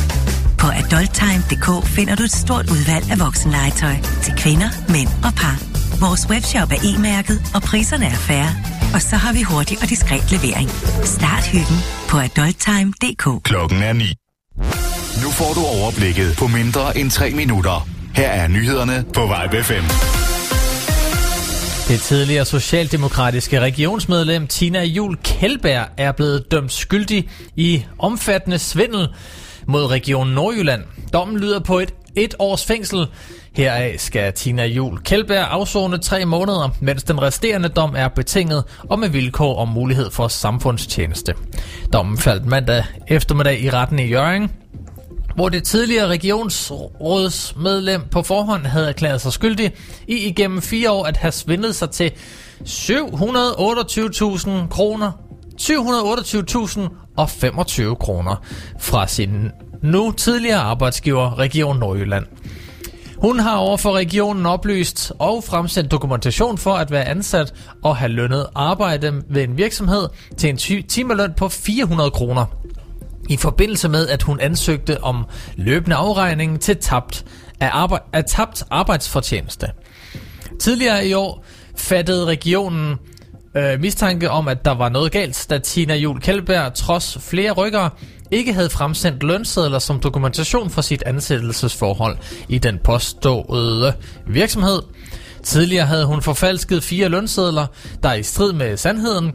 På 0.59 0.67
adulttime.dk 0.67 1.87
finder 1.89 2.15
du 2.15 2.23
et 2.23 2.33
stort 2.33 2.71
udvalg 2.71 3.11
af 3.11 3.19
voksenlegetøj 3.21 3.97
til 4.23 4.33
kvinder, 4.39 4.71
mænd 4.89 5.09
og 5.25 5.33
par. 5.41 5.57
Vores 6.01 6.23
webshop 6.31 6.71
er 6.73 6.81
e-mærket, 6.91 7.51
og 7.55 7.63
priserne 7.63 8.07
er 8.07 8.19
færre. 8.31 8.51
Og 8.95 9.03
så 9.03 9.17
har 9.17 9.33
vi 9.33 9.43
hurtig 9.43 9.79
og 9.83 9.89
diskret 9.89 10.31
levering. 10.33 10.71
Start 11.05 11.45
hyggen 11.47 11.79
på 12.09 12.17
adulttime.dk. 12.19 13.43
Klokken 13.45 13.83
er 13.83 13.93
9. 13.93 14.05
Nu 15.23 15.31
får 15.31 15.53
du 15.55 15.63
overblikket 15.81 16.35
på 16.39 16.47
mindre 16.47 16.99
end 16.99 17.11
3 17.11 17.31
minutter. 17.31 17.89
Her 18.15 18.29
er 18.29 18.49
nyhederne 18.49 19.05
på 19.15 19.21
Vibe 19.21 19.65
FM. 19.65 20.34
Det 21.89 22.01
tidligere 22.01 22.45
socialdemokratiske 22.45 23.61
regionsmedlem 23.61 24.47
Tina 24.47 24.85
Jul 24.85 25.17
Kjeldberg 25.17 25.87
er 25.97 26.13
blevet 26.13 26.51
dømt 26.51 26.73
skyldig 26.73 27.29
i 27.57 27.85
omfattende 27.99 28.59
svindel 28.59 29.09
mod 29.67 29.91
Region 29.91 30.29
Nordjylland. 30.29 30.83
Dommen 31.13 31.39
lyder 31.39 31.61
på 31.61 31.79
et 31.79 31.95
et 32.17 32.35
års 32.39 32.65
fængsel. 32.65 33.07
Heraf 33.53 33.95
skal 33.99 34.33
Tina 34.33 34.67
Jul 34.67 34.99
Kjeldberg 34.99 35.47
afzone 35.51 35.99
tre 35.99 36.25
måneder, 36.25 36.77
mens 36.81 37.03
den 37.03 37.23
resterende 37.23 37.69
dom 37.69 37.95
er 37.97 38.09
betinget 38.09 38.65
og 38.91 38.99
med 38.99 39.09
vilkår 39.09 39.59
om 39.59 39.69
mulighed 39.69 40.11
for 40.11 40.29
samfundstjeneste. 40.29 41.35
Dommen 41.93 42.19
faldt 42.19 42.47
mandag 42.47 42.85
eftermiddag 43.09 43.61
i 43.61 43.71
retten 43.71 43.99
i 43.99 44.07
Jørgen, 44.07 44.51
hvor 45.35 45.49
det 45.49 45.65
tidligere 45.65 46.07
regionsrådsmedlem 46.07 48.03
på 48.11 48.23
forhånd 48.23 48.67
havde 48.67 48.89
erklæret 48.89 49.21
sig 49.21 49.33
skyldig 49.33 49.73
i 50.09 50.17
igennem 50.17 50.63
fire 50.63 50.91
år 50.91 51.05
at 51.05 51.17
have 51.17 51.33
svindlet 51.33 51.75
sig 51.75 51.91
til 51.91 52.13
728.000 52.61 54.69
kroner 54.69 55.13
728.000 55.61 56.81
og 57.17 57.31
25 57.31 57.97
kroner 57.97 58.37
fra 58.81 59.07
sin 59.07 59.51
nu 59.83 60.13
tidligere 60.13 60.61
arbejdsgiver 60.61 61.39
Region 61.39 61.79
Nordjylland. 61.79 62.27
Hun 63.17 63.39
har 63.39 63.57
overfor 63.57 63.93
regionen 63.93 64.47
oplyst 64.47 65.13
og 65.19 65.45
fremsendt 65.45 65.91
dokumentation 65.91 66.59
for 66.59 66.75
at 66.75 66.91
være 66.91 67.05
ansat 67.05 67.55
og 67.83 67.97
have 67.97 68.13
lønnet 68.13 68.47
arbejde 68.55 69.23
ved 69.29 69.43
en 69.43 69.57
virksomhed 69.57 70.09
til 70.37 70.51
en 70.51 70.57
ty- 70.57 70.83
timeløn 70.89 71.33
på 71.37 71.49
400 71.49 72.11
kroner 72.11 72.47
i 73.29 73.37
forbindelse 73.37 73.89
med, 73.89 74.09
at 74.09 74.23
hun 74.23 74.41
ansøgte 74.41 75.05
om 75.05 75.25
løbende 75.57 75.97
afregning 75.97 76.61
til 76.61 76.77
tabt, 76.77 77.25
af, 77.61 77.69
arbe- 77.69 78.11
af 78.13 78.25
tabt 78.25 78.65
arbejdsfortjeneste. 78.71 79.67
Tidligere 80.61 81.07
i 81.07 81.13
år 81.13 81.45
fattede 81.77 82.25
regionen 82.25 82.97
øh, 83.57 83.81
mistanke 83.81 84.31
om, 84.31 84.49
at 84.49 84.65
der 84.65 84.75
var 84.75 84.89
noget 84.89 85.13
galt, 85.13 85.47
da 85.51 85.59
Tina 85.59 85.95
Jul 85.95 86.21
Kjeldberg, 86.21 86.75
trods 86.75 87.19
flere 87.21 87.53
rykkere, 87.53 87.91
ikke 88.31 88.53
havde 88.53 88.71
fremsendt 88.71 89.23
lønsedler 89.23 89.79
som 89.79 90.01
dokumentation 90.01 90.71
for 90.71 90.83
sit 90.83 91.03
ansættelsesforhold 91.07 92.17
i 92.49 92.59
den 92.59 92.79
påståede 92.85 93.93
virksomhed. 94.27 94.83
Tidligere 95.43 95.87
havde 95.87 96.07
hun 96.07 96.23
forfalsket 96.23 96.83
fire 96.83 97.09
lønsedler, 97.09 97.67
der 98.03 98.13
i 98.13 98.23
strid 98.23 98.53
med 98.53 98.77
sandheden 98.77 99.33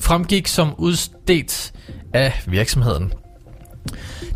fremgik 0.00 0.46
som 0.46 0.74
udstedt 0.78 1.72
af 2.14 2.42
virksomheden. 2.46 3.12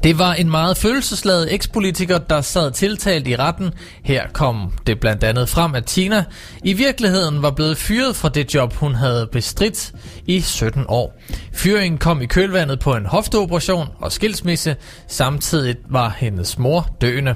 Det 0.03 0.19
var 0.19 0.35
en 0.35 0.51
meget 0.51 0.77
følelsesladet 0.77 1.55
ekspolitiker, 1.55 2.19
der 2.19 2.41
sad 2.41 2.71
tiltalt 2.71 3.29
i 3.29 3.37
retten. 3.37 3.71
Her 4.03 4.27
kom 4.33 4.73
det 4.87 5.01
blandt 5.01 5.25
andet 5.25 5.49
frem, 5.49 5.75
at 5.75 5.85
Tina 5.85 6.25
i 6.65 6.73
virkeligheden 6.73 7.43
var 7.43 7.51
blevet 7.51 7.77
fyret 7.77 8.17
fra 8.17 8.29
det 8.29 8.55
job, 8.55 8.75
hun 8.75 8.95
havde 8.95 9.29
bestridt 9.33 9.93
i 10.27 10.41
17 10.41 10.85
år. 10.89 11.21
Fyringen 11.53 11.99
kom 11.99 12.23
i 12.23 12.27
kølvandet 12.27 12.81
på 12.81 12.95
en 12.95 13.07
hofteoperation 13.07 13.89
og 14.01 14.13
skilsmisse. 14.13 14.77
Samtidig 15.07 15.77
var 15.89 16.15
hendes 16.19 16.59
mor 16.59 16.97
døende. 17.01 17.35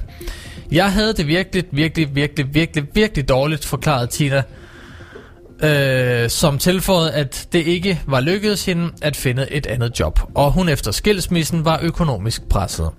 Jeg 0.72 0.92
havde 0.92 1.12
det 1.12 1.26
virkelig, 1.26 1.64
virkelig, 1.72 2.14
virkelig, 2.14 2.54
virkelig, 2.54 2.84
virkelig 2.94 3.28
dårligt, 3.28 3.64
forklarede 3.64 4.06
Tina 4.06 4.42
øh, 5.62 6.30
som 6.30 6.58
tilføjede, 6.58 7.12
at 7.12 7.48
det 7.52 7.66
ikke 7.66 8.02
var 8.06 8.20
lykkedes 8.20 8.64
hende 8.64 8.90
at 9.02 9.16
finde 9.16 9.52
et 9.52 9.66
andet 9.66 10.00
job, 10.00 10.20
og 10.34 10.52
hun 10.52 10.68
efter 10.68 10.90
skilsmissen 10.90 11.64
var 11.64 11.78
økonomisk 11.82 12.48
presset. 12.48 12.90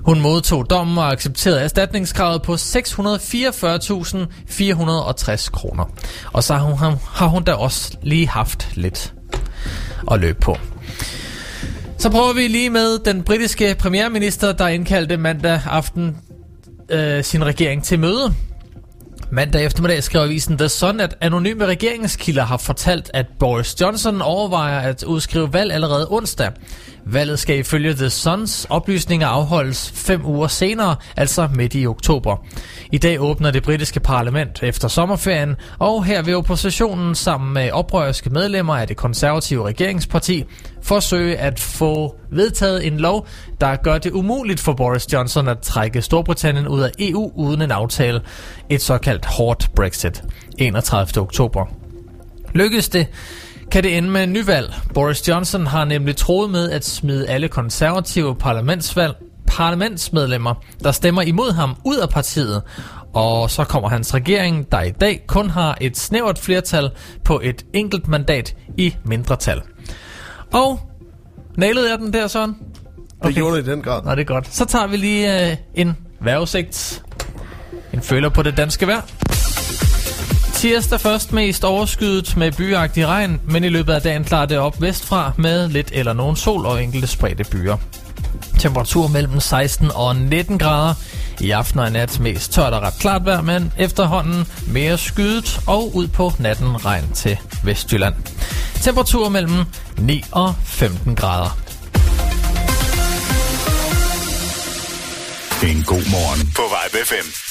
Hun 0.00 0.20
modtog 0.20 0.70
dommen 0.70 0.98
og 0.98 1.12
accepterede 1.12 1.60
erstatningskravet 1.60 2.42
på 2.42 2.54
644.460 2.54 5.50
kroner. 5.50 5.84
Og 6.32 6.44
så 6.44 6.54
har 6.54 6.64
hun, 6.64 6.98
har 7.08 7.26
hun 7.26 7.44
da 7.44 7.52
også 7.52 7.96
lige 8.02 8.28
haft 8.28 8.68
lidt 8.74 9.14
at 10.10 10.20
løbe 10.20 10.40
på. 10.40 10.58
Så 11.98 12.10
prøver 12.10 12.32
vi 12.32 12.48
lige 12.48 12.70
med 12.70 12.98
den 12.98 13.22
britiske 13.22 13.76
premierminister, 13.78 14.52
der 14.52 14.68
indkaldte 14.68 15.16
mandag 15.16 15.60
aften 15.66 16.16
øh, 16.88 17.24
sin 17.24 17.44
regering 17.44 17.84
til 17.84 17.98
møde. 17.98 18.34
Mandag 19.30 19.64
eftermiddag 19.64 20.02
skrev 20.02 20.22
avisen 20.22 20.58
The 20.58 20.68
Sun, 20.68 21.00
at 21.00 21.16
anonyme 21.20 21.66
regeringskilder 21.66 22.42
har 22.42 22.56
fortalt, 22.56 23.10
at 23.14 23.26
Boris 23.38 23.80
Johnson 23.80 24.22
overvejer 24.22 24.80
at 24.80 25.02
udskrive 25.02 25.52
valg 25.52 25.72
allerede 25.72 26.06
onsdag. 26.10 26.52
Valget 27.06 27.38
skal 27.38 27.58
ifølge 27.58 27.94
The 27.94 28.10
Suns 28.10 28.66
oplysninger 28.70 29.26
afholdes 29.26 29.92
fem 29.94 30.26
uger 30.26 30.48
senere, 30.48 30.96
altså 31.16 31.48
midt 31.54 31.74
i 31.74 31.86
oktober. 31.86 32.36
I 32.92 32.98
dag 32.98 33.20
åbner 33.20 33.50
det 33.50 33.62
britiske 33.62 34.00
parlament 34.00 34.62
efter 34.62 34.88
sommerferien, 34.88 35.56
og 35.78 36.04
her 36.04 36.22
vil 36.22 36.36
oppositionen 36.36 37.14
sammen 37.14 37.54
med 37.54 37.70
oprørske 37.70 38.30
medlemmer 38.30 38.76
af 38.76 38.88
det 38.88 38.96
konservative 38.96 39.66
regeringsparti 39.66 40.44
forsøge 40.82 41.36
at 41.36 41.60
få 41.60 42.16
vedtaget 42.30 42.86
en 42.86 42.98
lov, 42.98 43.26
der 43.60 43.76
gør 43.76 43.98
det 43.98 44.12
umuligt 44.12 44.60
for 44.60 44.72
Boris 44.72 45.12
Johnson 45.12 45.48
at 45.48 45.58
trække 45.58 46.02
Storbritannien 46.02 46.68
ud 46.68 46.80
af 46.80 46.90
EU 46.98 47.32
uden 47.34 47.62
en 47.62 47.70
aftale. 47.70 48.20
Et 48.68 48.82
såkaldt 48.82 49.24
hårdt 49.24 49.70
Brexit. 49.76 50.22
31. 50.58 51.22
oktober. 51.22 51.66
Lykkes 52.54 52.88
det, 52.88 53.06
kan 53.74 53.82
det 53.82 53.96
ende 53.96 54.10
med 54.10 54.24
en 54.24 54.32
nyvalg. 54.32 54.74
Boris 54.94 55.28
Johnson 55.28 55.66
har 55.66 55.84
nemlig 55.84 56.16
troet 56.16 56.50
med 56.50 56.70
at 56.70 56.84
smide 56.84 57.28
alle 57.28 57.48
konservative 57.48 58.36
parlamentsvalg 58.36 59.14
parlamentsmedlemmer, 59.46 60.54
der 60.84 60.92
stemmer 60.92 61.22
imod 61.22 61.52
ham 61.52 61.76
ud 61.84 61.96
af 61.96 62.08
partiet. 62.08 62.62
Og 63.12 63.50
så 63.50 63.64
kommer 63.64 63.88
hans 63.88 64.14
regering, 64.14 64.72
der 64.72 64.82
i 64.82 64.90
dag 64.90 65.24
kun 65.26 65.50
har 65.50 65.78
et 65.80 65.96
snævert 65.98 66.38
flertal 66.38 66.90
på 67.24 67.40
et 67.44 67.64
enkelt 67.72 68.08
mandat 68.08 68.56
i 68.76 68.94
mindretal. 69.04 69.62
Og 70.52 70.80
nailede 71.56 71.90
jeg 71.90 71.98
den 71.98 72.12
der, 72.12 72.26
sådan? 72.26 72.54
Det 73.24 73.34
gjorde 73.34 73.56
det 73.56 73.66
i 73.66 73.70
den 73.70 73.82
grad. 73.82 74.02
Nå, 74.04 74.10
det 74.10 74.20
er 74.20 74.24
godt. 74.24 74.54
Så 74.54 74.64
tager 74.64 74.86
vi 74.86 74.96
lige 74.96 75.50
øh, 75.50 75.56
en 75.74 75.96
vejrudsigt. 76.20 77.02
En 77.92 78.02
føler 78.02 78.28
på 78.28 78.42
det 78.42 78.56
danske 78.56 78.86
vejr. 78.86 79.00
Tirsdag 80.64 81.00
først 81.00 81.32
mest 81.32 81.64
overskyet 81.64 82.36
med 82.36 82.52
byagtig 82.52 83.06
regn, 83.06 83.40
men 83.48 83.64
i 83.64 83.68
løbet 83.68 83.92
af 83.92 84.02
dagen 84.02 84.24
klarer 84.24 84.46
det 84.46 84.58
op 84.58 84.80
vestfra 84.80 85.32
med 85.38 85.68
lidt 85.68 85.88
eller 85.92 86.12
nogen 86.12 86.36
sol 86.36 86.66
og 86.66 86.82
enkelte 86.82 87.06
spredte 87.06 87.44
byer. 87.44 87.76
Temperatur 88.58 89.08
mellem 89.08 89.40
16 89.40 89.90
og 89.94 90.16
19 90.16 90.58
grader. 90.58 90.94
I 91.40 91.50
aften 91.50 91.80
og 91.80 91.88
i 91.88 91.90
nat 91.90 92.20
mest 92.20 92.52
tørt 92.52 92.72
og 92.72 92.82
ret 92.82 92.94
klart 93.00 93.24
vejr, 93.24 93.40
men 93.40 93.72
efterhånden 93.78 94.46
mere 94.66 94.98
skydet 94.98 95.60
og 95.66 95.96
ud 95.96 96.06
på 96.06 96.32
natten 96.38 96.84
regn 96.84 97.12
til 97.14 97.38
Vestjylland. 97.64 98.14
Temperatur 98.82 99.28
mellem 99.28 99.64
9 99.98 100.24
og 100.32 100.54
15 100.64 101.14
grader. 101.14 101.58
En 105.62 105.82
god 105.82 106.10
morgen 106.10 106.52
på 106.56 106.62
Vibe 106.62 107.06
5. 107.06 107.43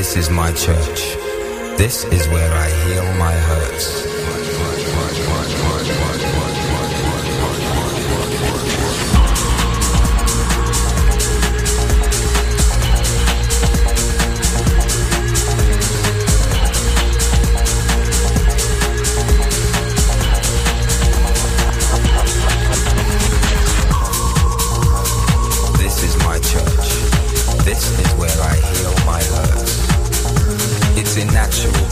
This 0.00 0.16
is 0.16 0.30
my 0.30 0.50
church. 0.52 1.14
This 1.76 2.04
is 2.04 2.26
where 2.28 2.50
I 2.50 2.70
heal 2.70 3.04
my 3.18 3.34
hurts. 3.34 4.09
Natural 31.24 31.89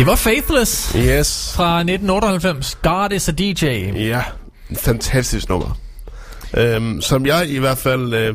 Det 0.00 0.06
var 0.06 0.16
Faithless 0.16 0.92
Yes. 0.96 1.52
fra 1.56 1.78
1998. 1.78 2.78
God 2.82 3.12
is 3.12 3.28
a 3.28 3.32
DJ. 3.32 3.64
Ja, 3.94 4.22
fantastisk 4.76 5.48
nummer. 5.48 5.78
Øhm, 6.56 7.00
som 7.00 7.26
jeg 7.26 7.48
i 7.48 7.58
hvert 7.58 7.78
fald 7.78 8.14
øh, 8.14 8.34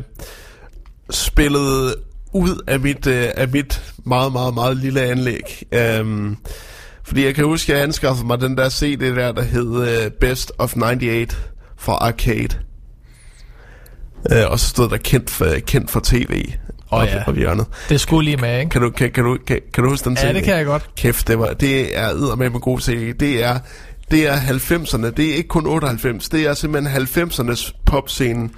spillede 1.10 1.94
ud 2.32 2.62
af 2.66 2.80
mit, 2.80 3.06
øh, 3.06 3.28
af 3.36 3.48
mit 3.48 3.94
meget, 4.04 4.32
meget, 4.32 4.54
meget 4.54 4.76
lille 4.76 5.00
anlæg. 5.00 5.62
Øhm, 5.72 6.36
fordi 7.04 7.24
jeg 7.24 7.34
kan 7.34 7.44
huske, 7.44 7.72
at 7.72 7.76
jeg 7.76 7.84
anskaffede 7.84 8.26
mig 8.26 8.40
den 8.40 8.56
der 8.56 8.68
CD 8.68 9.00
der, 9.00 9.32
der 9.32 9.42
hed 9.42 9.88
øh, 9.88 10.10
Best 10.10 10.52
of 10.58 10.76
98 10.76 11.36
fra 11.78 11.92
Arcade. 11.92 12.58
Øh, 14.32 14.50
og 14.50 14.60
så 14.60 14.68
stod 14.68 14.88
der 14.88 14.96
kendt 14.96 15.30
for, 15.30 15.54
kendt 15.66 15.90
for 15.90 16.00
tv 16.04 16.52
Åh, 16.92 16.98
op, 16.98 17.06
ja. 17.06 17.22
op 17.26 17.36
i 17.36 17.38
hjørnet. 17.38 17.66
Det 17.88 18.00
skulle 18.00 18.24
lige 18.24 18.36
med, 18.36 18.58
ikke? 18.58 18.70
Kan 18.70 18.82
du, 18.82 18.90
kan, 18.90 19.10
kan, 19.10 19.24
du, 19.24 19.38
kan, 19.46 19.60
kan 19.74 19.84
du 19.84 19.90
huske 19.90 20.04
den 20.04 20.16
Ja, 20.22 20.28
CD? 20.28 20.34
det 20.34 20.42
kan 20.44 20.56
jeg 20.56 20.66
godt. 20.66 20.90
Kæft, 20.96 21.28
det, 21.28 21.38
var, 21.38 21.52
det 21.52 21.98
er 21.98 22.34
med 22.36 22.50
med 22.50 22.60
god 22.60 22.80
CD. 22.80 23.14
Det 23.20 23.44
er, 23.44 23.58
det 24.10 24.28
er 24.28 24.36
90'erne. 24.36 25.10
Det 25.10 25.30
er 25.30 25.34
ikke 25.34 25.48
kun 25.48 25.66
98. 25.66 26.28
Det 26.28 26.46
er 26.46 26.54
simpelthen 26.54 27.02
90'ernes 27.02 27.72
popscene 27.86 28.48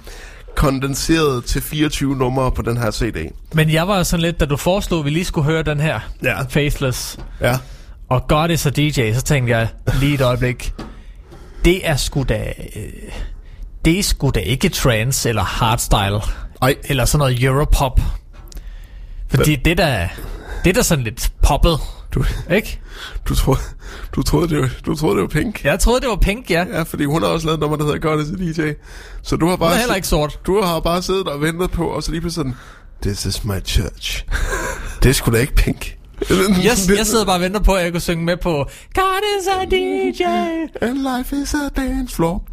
kondenseret 0.55 1.45
til 1.45 1.61
24 1.61 2.15
numre 2.15 2.51
på 2.51 2.61
den 2.61 2.77
her 2.77 2.91
CD. 2.91 3.31
Men 3.53 3.69
jeg 3.71 3.87
var 3.87 4.03
sådan 4.03 4.21
lidt, 4.21 4.39
da 4.39 4.45
du 4.45 4.57
foreslog, 4.57 4.99
at 4.99 5.05
vi 5.05 5.09
lige 5.09 5.25
skulle 5.25 5.45
høre 5.45 5.63
den 5.63 5.79
her. 5.79 5.99
Ja. 6.23 6.41
Faithless. 6.49 7.17
Ja. 7.41 7.57
Og 8.09 8.27
God 8.27 8.49
is 8.49 8.65
a 8.65 8.69
DJ, 8.69 9.13
så 9.13 9.21
tænkte 9.21 9.57
jeg 9.57 9.67
lige 9.99 10.13
et 10.13 10.21
øjeblik. 10.21 10.73
Det 11.65 11.87
er 11.87 11.95
sgu 11.95 12.23
da... 12.29 12.53
Øh, 12.75 12.81
det 13.85 13.99
er 13.99 14.03
sgu 14.03 14.29
da 14.35 14.39
ikke 14.39 14.69
trance 14.69 15.29
eller 15.29 15.43
hardstyle. 15.43 16.21
Ej. 16.61 16.75
Eller 16.83 17.05
sådan 17.05 17.19
noget 17.19 17.43
europop. 17.43 17.99
Fordi 19.29 19.55
det 19.55 19.77
der... 19.77 20.07
Det 20.63 20.69
er 20.69 20.73
da 20.73 20.81
sådan 20.81 21.03
lidt 21.03 21.31
poppet. 21.41 21.79
Du, 22.13 22.23
ikke? 22.51 22.79
Du, 23.25 23.35
troede, 23.35 23.59
du, 24.15 24.23
troede, 24.23 24.49
det 24.49 24.59
var, 24.61 24.69
du 24.85 24.95
troede, 24.95 25.15
det 25.15 25.21
var 25.21 25.27
Pink? 25.27 25.63
Jeg 25.63 25.79
troede, 25.79 26.01
det 26.01 26.09
var 26.09 26.15
Pink, 26.15 26.51
ja. 26.51 26.65
Ja, 26.73 26.81
fordi 26.81 27.05
hun 27.05 27.21
har 27.21 27.29
også 27.29 27.47
lavet 27.47 27.57
et 27.57 27.61
nummer, 27.61 27.77
der 27.77 27.85
hedder 27.85 27.99
God 27.99 28.21
is 28.21 28.59
a 28.59 28.63
DJ. 28.63 28.73
Så 29.21 29.35
du 29.35 29.47
har 29.47 29.55
bare... 29.55 29.69
Hun 29.69 29.75
er 29.75 29.79
heller 29.79 29.95
ikke 29.95 30.07
sort. 30.07 30.39
Du 30.45 30.61
har 30.61 30.79
bare 30.79 31.01
siddet 31.01 31.27
og 31.27 31.41
ventet 31.41 31.71
på, 31.71 31.87
og 31.87 32.03
så 32.03 32.11
lige 32.11 32.21
pludselig 32.21 32.45
sådan... 32.45 32.55
This 33.01 33.25
is 33.25 33.43
my 33.43 33.65
church. 33.65 34.25
det 35.03 35.09
er 35.09 35.13
sgu 35.13 35.31
da 35.31 35.37
ikke 35.37 35.55
Pink. 35.55 35.95
Jeg, 36.29 36.77
jeg 36.97 37.05
sidder 37.05 37.25
bare 37.25 37.35
og 37.35 37.41
venter 37.41 37.59
på, 37.59 37.73
at 37.73 37.83
jeg 37.83 37.91
kunne 37.91 38.01
synge 38.01 38.25
med 38.25 38.37
på 38.37 38.65
God 38.95 39.21
is 39.39 39.47
a 39.47 39.65
DJ. 39.65 40.23
And 40.81 40.97
life 40.97 41.35
is 41.35 41.53
a 41.53 41.81
dance 41.81 42.15
floor. 42.15 42.43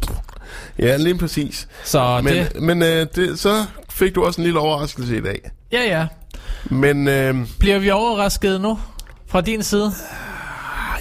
Ja, 0.79 0.97
lige 0.97 1.17
præcis. 1.17 1.67
Så 1.83 2.21
men, 2.23 2.33
det... 2.33 2.61
Men 2.61 2.83
øh, 2.83 3.07
det, 3.15 3.39
så 3.39 3.65
fik 3.89 4.15
du 4.15 4.25
også 4.25 4.41
en 4.41 4.45
lille 4.45 4.59
overraskelse 4.59 5.17
i 5.17 5.21
dag. 5.21 5.41
Ja, 5.71 5.83
ja. 5.83 6.07
Men 6.69 7.07
øh, 7.07 7.35
Bliver 7.59 7.79
vi 7.79 7.89
overrasket 7.89 8.61
nu? 8.61 8.79
Fra 9.27 9.41
din 9.41 9.63
side? 9.63 9.91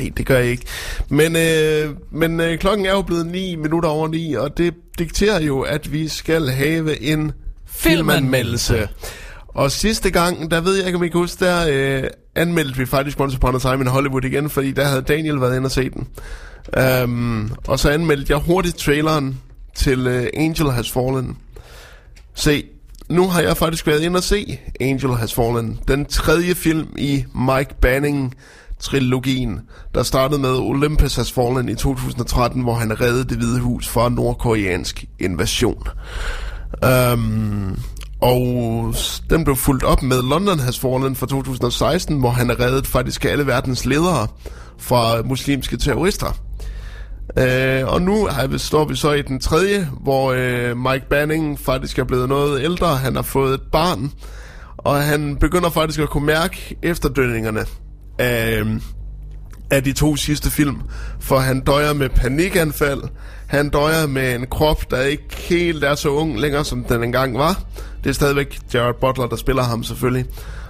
nej, 0.01 0.11
det 0.17 0.27
gør 0.27 0.39
jeg 0.39 0.47
ikke. 0.47 0.65
Men, 1.09 1.37
øh, 1.37 1.95
men 2.11 2.41
øh, 2.41 2.59
klokken 2.59 2.87
er 2.87 2.91
jo 2.91 3.03
blevet 3.03 3.27
9 3.27 3.57
minutter 3.57 3.89
over 3.89 4.09
9, 4.09 4.35
og 4.35 4.59
det 4.59 4.75
dikterer 4.99 5.41
jo, 5.41 5.61
at 5.61 5.93
vi 5.93 6.09
skal 6.09 6.49
have 6.49 7.01
en 7.01 7.33
filmanmeldelse. 7.67 8.89
Og 9.49 9.71
sidste 9.71 10.11
gang, 10.11 10.51
der 10.51 10.61
ved 10.61 10.77
jeg 10.77 10.87
ikke, 10.87 10.97
om 10.97 11.05
I 11.05 11.09
kan 11.09 11.21
huske, 11.21 11.45
der 11.45 11.67
øh, 11.69 12.05
anmeldte 12.35 12.79
vi 12.79 12.87
faktisk 12.87 13.21
Once 13.21 13.37
Upon 13.37 13.57
a 13.57 13.59
Time 13.59 13.81
in 13.81 13.87
Hollywood 13.87 14.25
igen, 14.25 14.51
fordi 14.51 14.73
der 14.73 14.85
havde 14.85 15.03
Daniel 15.03 15.41
været 15.41 15.57
inde 15.57 15.67
og 15.67 15.71
se 15.71 15.91
den. 15.91 16.09
Um, 17.05 17.53
og 17.67 17.79
så 17.79 17.91
anmeldte 17.91 18.33
jeg 18.33 18.39
hurtigt 18.39 18.77
traileren 18.77 19.41
til 19.75 20.07
øh, 20.07 20.27
Angel 20.35 20.71
Has 20.71 20.91
Fallen. 20.91 21.37
Se, 22.35 22.65
nu 23.09 23.29
har 23.29 23.41
jeg 23.41 23.57
faktisk 23.57 23.87
været 23.87 24.03
inde 24.03 24.17
og 24.17 24.23
se 24.23 24.59
Angel 24.81 25.15
Has 25.15 25.35
Fallen. 25.35 25.79
Den 25.89 26.05
tredje 26.05 26.55
film 26.55 26.89
i 26.99 27.25
Mike 27.35 27.75
Banning 27.81 28.35
trilogien, 28.79 29.61
der 29.95 30.03
startede 30.03 30.41
med 30.41 30.51
Olympus 30.51 31.17
Has 31.17 31.33
Fallen 31.33 31.69
i 31.69 31.75
2013, 31.75 32.63
hvor 32.63 32.75
han 32.75 33.01
reddede 33.01 33.25
det 33.25 33.37
hvide 33.37 33.61
hus 33.61 33.89
fra 33.89 34.09
nordkoreansk 34.09 35.05
invasion. 35.19 35.89
Um, 37.13 37.79
og 38.21 38.95
den 39.31 39.45
blev 39.45 39.57
fulgt 39.57 39.85
op 39.85 40.03
med 40.03 40.23
London 40.23 40.59
Has 40.59 40.79
Fallen 40.79 41.17
fra 41.17 41.27
2016, 41.27 42.19
hvor 42.19 42.31
han 42.31 42.61
reddede 42.61 42.85
faktisk 42.85 43.25
alle 43.25 43.47
verdens 43.47 43.85
ledere 43.85 44.27
fra 44.79 45.23
muslimske 45.23 45.77
terrorister. 45.77 46.46
Øh, 47.39 47.87
og 47.87 48.03
nu 48.03 48.27
har 48.27 48.47
vi, 48.47 48.59
står 48.59 48.85
vi 48.85 48.97
så 48.97 49.13
i 49.13 49.23
den 49.23 49.41
tredje, 49.41 49.89
hvor 50.01 50.33
øh, 50.33 50.77
Mike 50.77 51.07
Banning 51.11 51.61
faktisk 51.61 51.99
er 51.99 52.05
blevet 52.05 52.29
noget 52.29 52.65
ældre. 52.65 52.97
Han 52.97 53.17
har 53.17 53.23
fået 53.23 53.55
et 53.55 53.63
barn, 53.73 54.11
og 54.79 55.03
han 55.03 55.37
begynder 55.37 55.71
faktisk 55.71 56.01
at 56.01 56.11
kunne 56.11 56.27
mærke 56.27 56.77
efterdønningerne 56.83 57.65
af, 58.19 58.63
af 59.71 59.85
de 59.85 59.93
to 59.93 60.17
sidste 60.17 60.51
film. 60.51 60.77
For 61.21 61.39
han 61.39 61.61
døjer 61.61 61.93
med 61.93 62.09
panikanfald. 62.09 63.03
Han 63.47 63.69
døjer 63.69 64.07
med 64.07 64.35
en 64.35 64.47
krop, 64.47 64.91
der 64.91 65.01
ikke 65.03 65.37
helt 65.37 65.85
er 65.85 65.95
så 65.95 66.09
ung 66.09 66.41
længere, 66.41 66.65
som 66.65 66.85
den 66.85 67.03
engang 67.03 67.39
var. 67.39 67.63
Det 68.05 68.11
er 68.11 68.15
stadigvæk 68.15 68.59
Jared 68.75 68.95
Butler, 69.01 69.27
der 69.27 69.37
spiller 69.37 69.63
ham 69.63 69.83
selvfølgelig. 69.83 70.27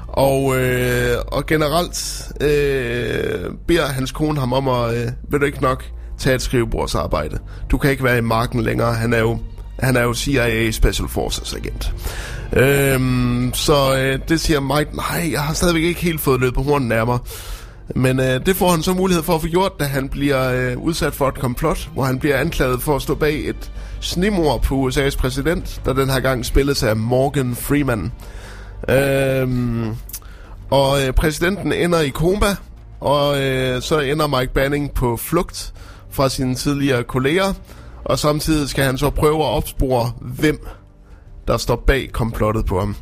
Og, 0.09 0.57
øh, 0.57 1.17
og 1.27 1.47
generelt 1.47 2.23
øh, 2.41 3.51
beder 3.67 3.87
hans 3.87 4.13
kone 4.13 4.41
ham 4.41 4.53
om 4.53 4.69
at, 4.69 4.95
øh, 4.95 5.09
vil 5.31 5.41
du 5.41 5.45
ikke 5.45 5.63
nok 5.63 5.85
tage 6.19 6.35
et 6.35 6.43
skrivebordsarbejde. 6.43 7.39
Du 7.71 7.79
kan 7.79 7.91
ikke 7.91 8.05
være 8.05 8.19
i 8.19 8.21
marken 8.21 8.61
længere. 8.61 8.95
Han 8.95 9.13
er 9.13 9.19
jo, 9.19 9.39
han 9.79 9.97
er 9.97 10.03
jo 10.03 10.15
CIA 10.15 10.71
Special 10.71 11.09
Forces 11.09 11.55
agent. 11.55 11.95
Øhm, 12.53 13.51
så 13.55 13.97
øh, 13.99 14.19
det 14.29 14.41
siger 14.41 14.61
Mike, 14.61 14.97
nej, 14.97 15.29
jeg 15.33 15.41
har 15.41 15.55
stadigvæk 15.55 15.83
ikke 15.83 16.01
helt 16.01 16.21
fået 16.21 16.41
løbet 16.41 16.65
hornen 16.65 16.93
af 16.93 17.07
mig. 17.07 17.19
Men 17.95 18.21
øh, 18.21 18.47
det 18.47 18.57
får 18.57 18.71
han 18.71 18.83
så 18.83 18.95
mulighed 18.95 19.23
for 19.23 19.35
at 19.35 19.41
få 19.41 19.47
gjort, 19.47 19.81
da 19.81 19.85
han 19.85 20.09
bliver 20.09 20.53
øh, 20.53 20.79
udsat 20.79 21.15
for 21.15 21.29
et 21.29 21.39
komplot, 21.39 21.89
hvor 21.95 22.05
han 22.05 22.19
bliver 22.19 22.37
anklaget 22.37 22.83
for 22.83 22.97
at 22.97 23.03
stå 23.03 23.15
bag 23.15 23.49
et 23.49 23.73
snimor 24.01 24.59
på 24.59 24.89
USA's 24.89 25.17
præsident, 25.19 25.81
der 25.85 25.93
den 25.93 26.11
her 26.11 26.21
gang 26.21 26.47
spilles 26.47 26.83
af 26.83 26.97
Morgan 26.97 27.55
Freeman. 27.55 28.13
Øhm, 28.89 29.97
og 30.71 31.03
øh, 31.03 31.13
præsidenten 31.13 31.73
ender 31.73 32.01
i 32.01 32.09
koma, 32.09 32.57
og 33.01 33.43
øh, 33.43 33.83
så 33.83 34.01
ender 34.01 34.27
Mike 34.27 34.53
Banning 34.53 34.95
på 34.95 35.17
flugt 35.17 35.75
fra 36.17 36.29
sine 36.29 36.55
tidligere 36.55 37.05
kolleger, 37.05 37.53
og 38.05 38.19
samtidig 38.19 38.69
skal 38.69 38.85
han 38.85 38.99
så 38.99 39.11
prøve 39.11 39.39
at 39.39 39.51
opspore, 39.51 40.13
hvem 40.21 40.67
der 41.49 41.57
står 41.57 41.77
bag 41.87 42.13
komplottet 42.13 42.67
på 42.67 42.79
ham. 42.79 42.97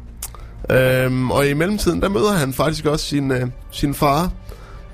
Øhm, 0.70 1.30
og 1.30 1.48
i 1.48 1.54
mellemtiden, 1.54 2.02
der 2.02 2.08
møder 2.08 2.32
han 2.32 2.52
faktisk 2.52 2.86
også 2.86 3.06
sin, 3.06 3.30
øh, 3.30 3.46
sin 3.70 3.94
far, 3.94 4.32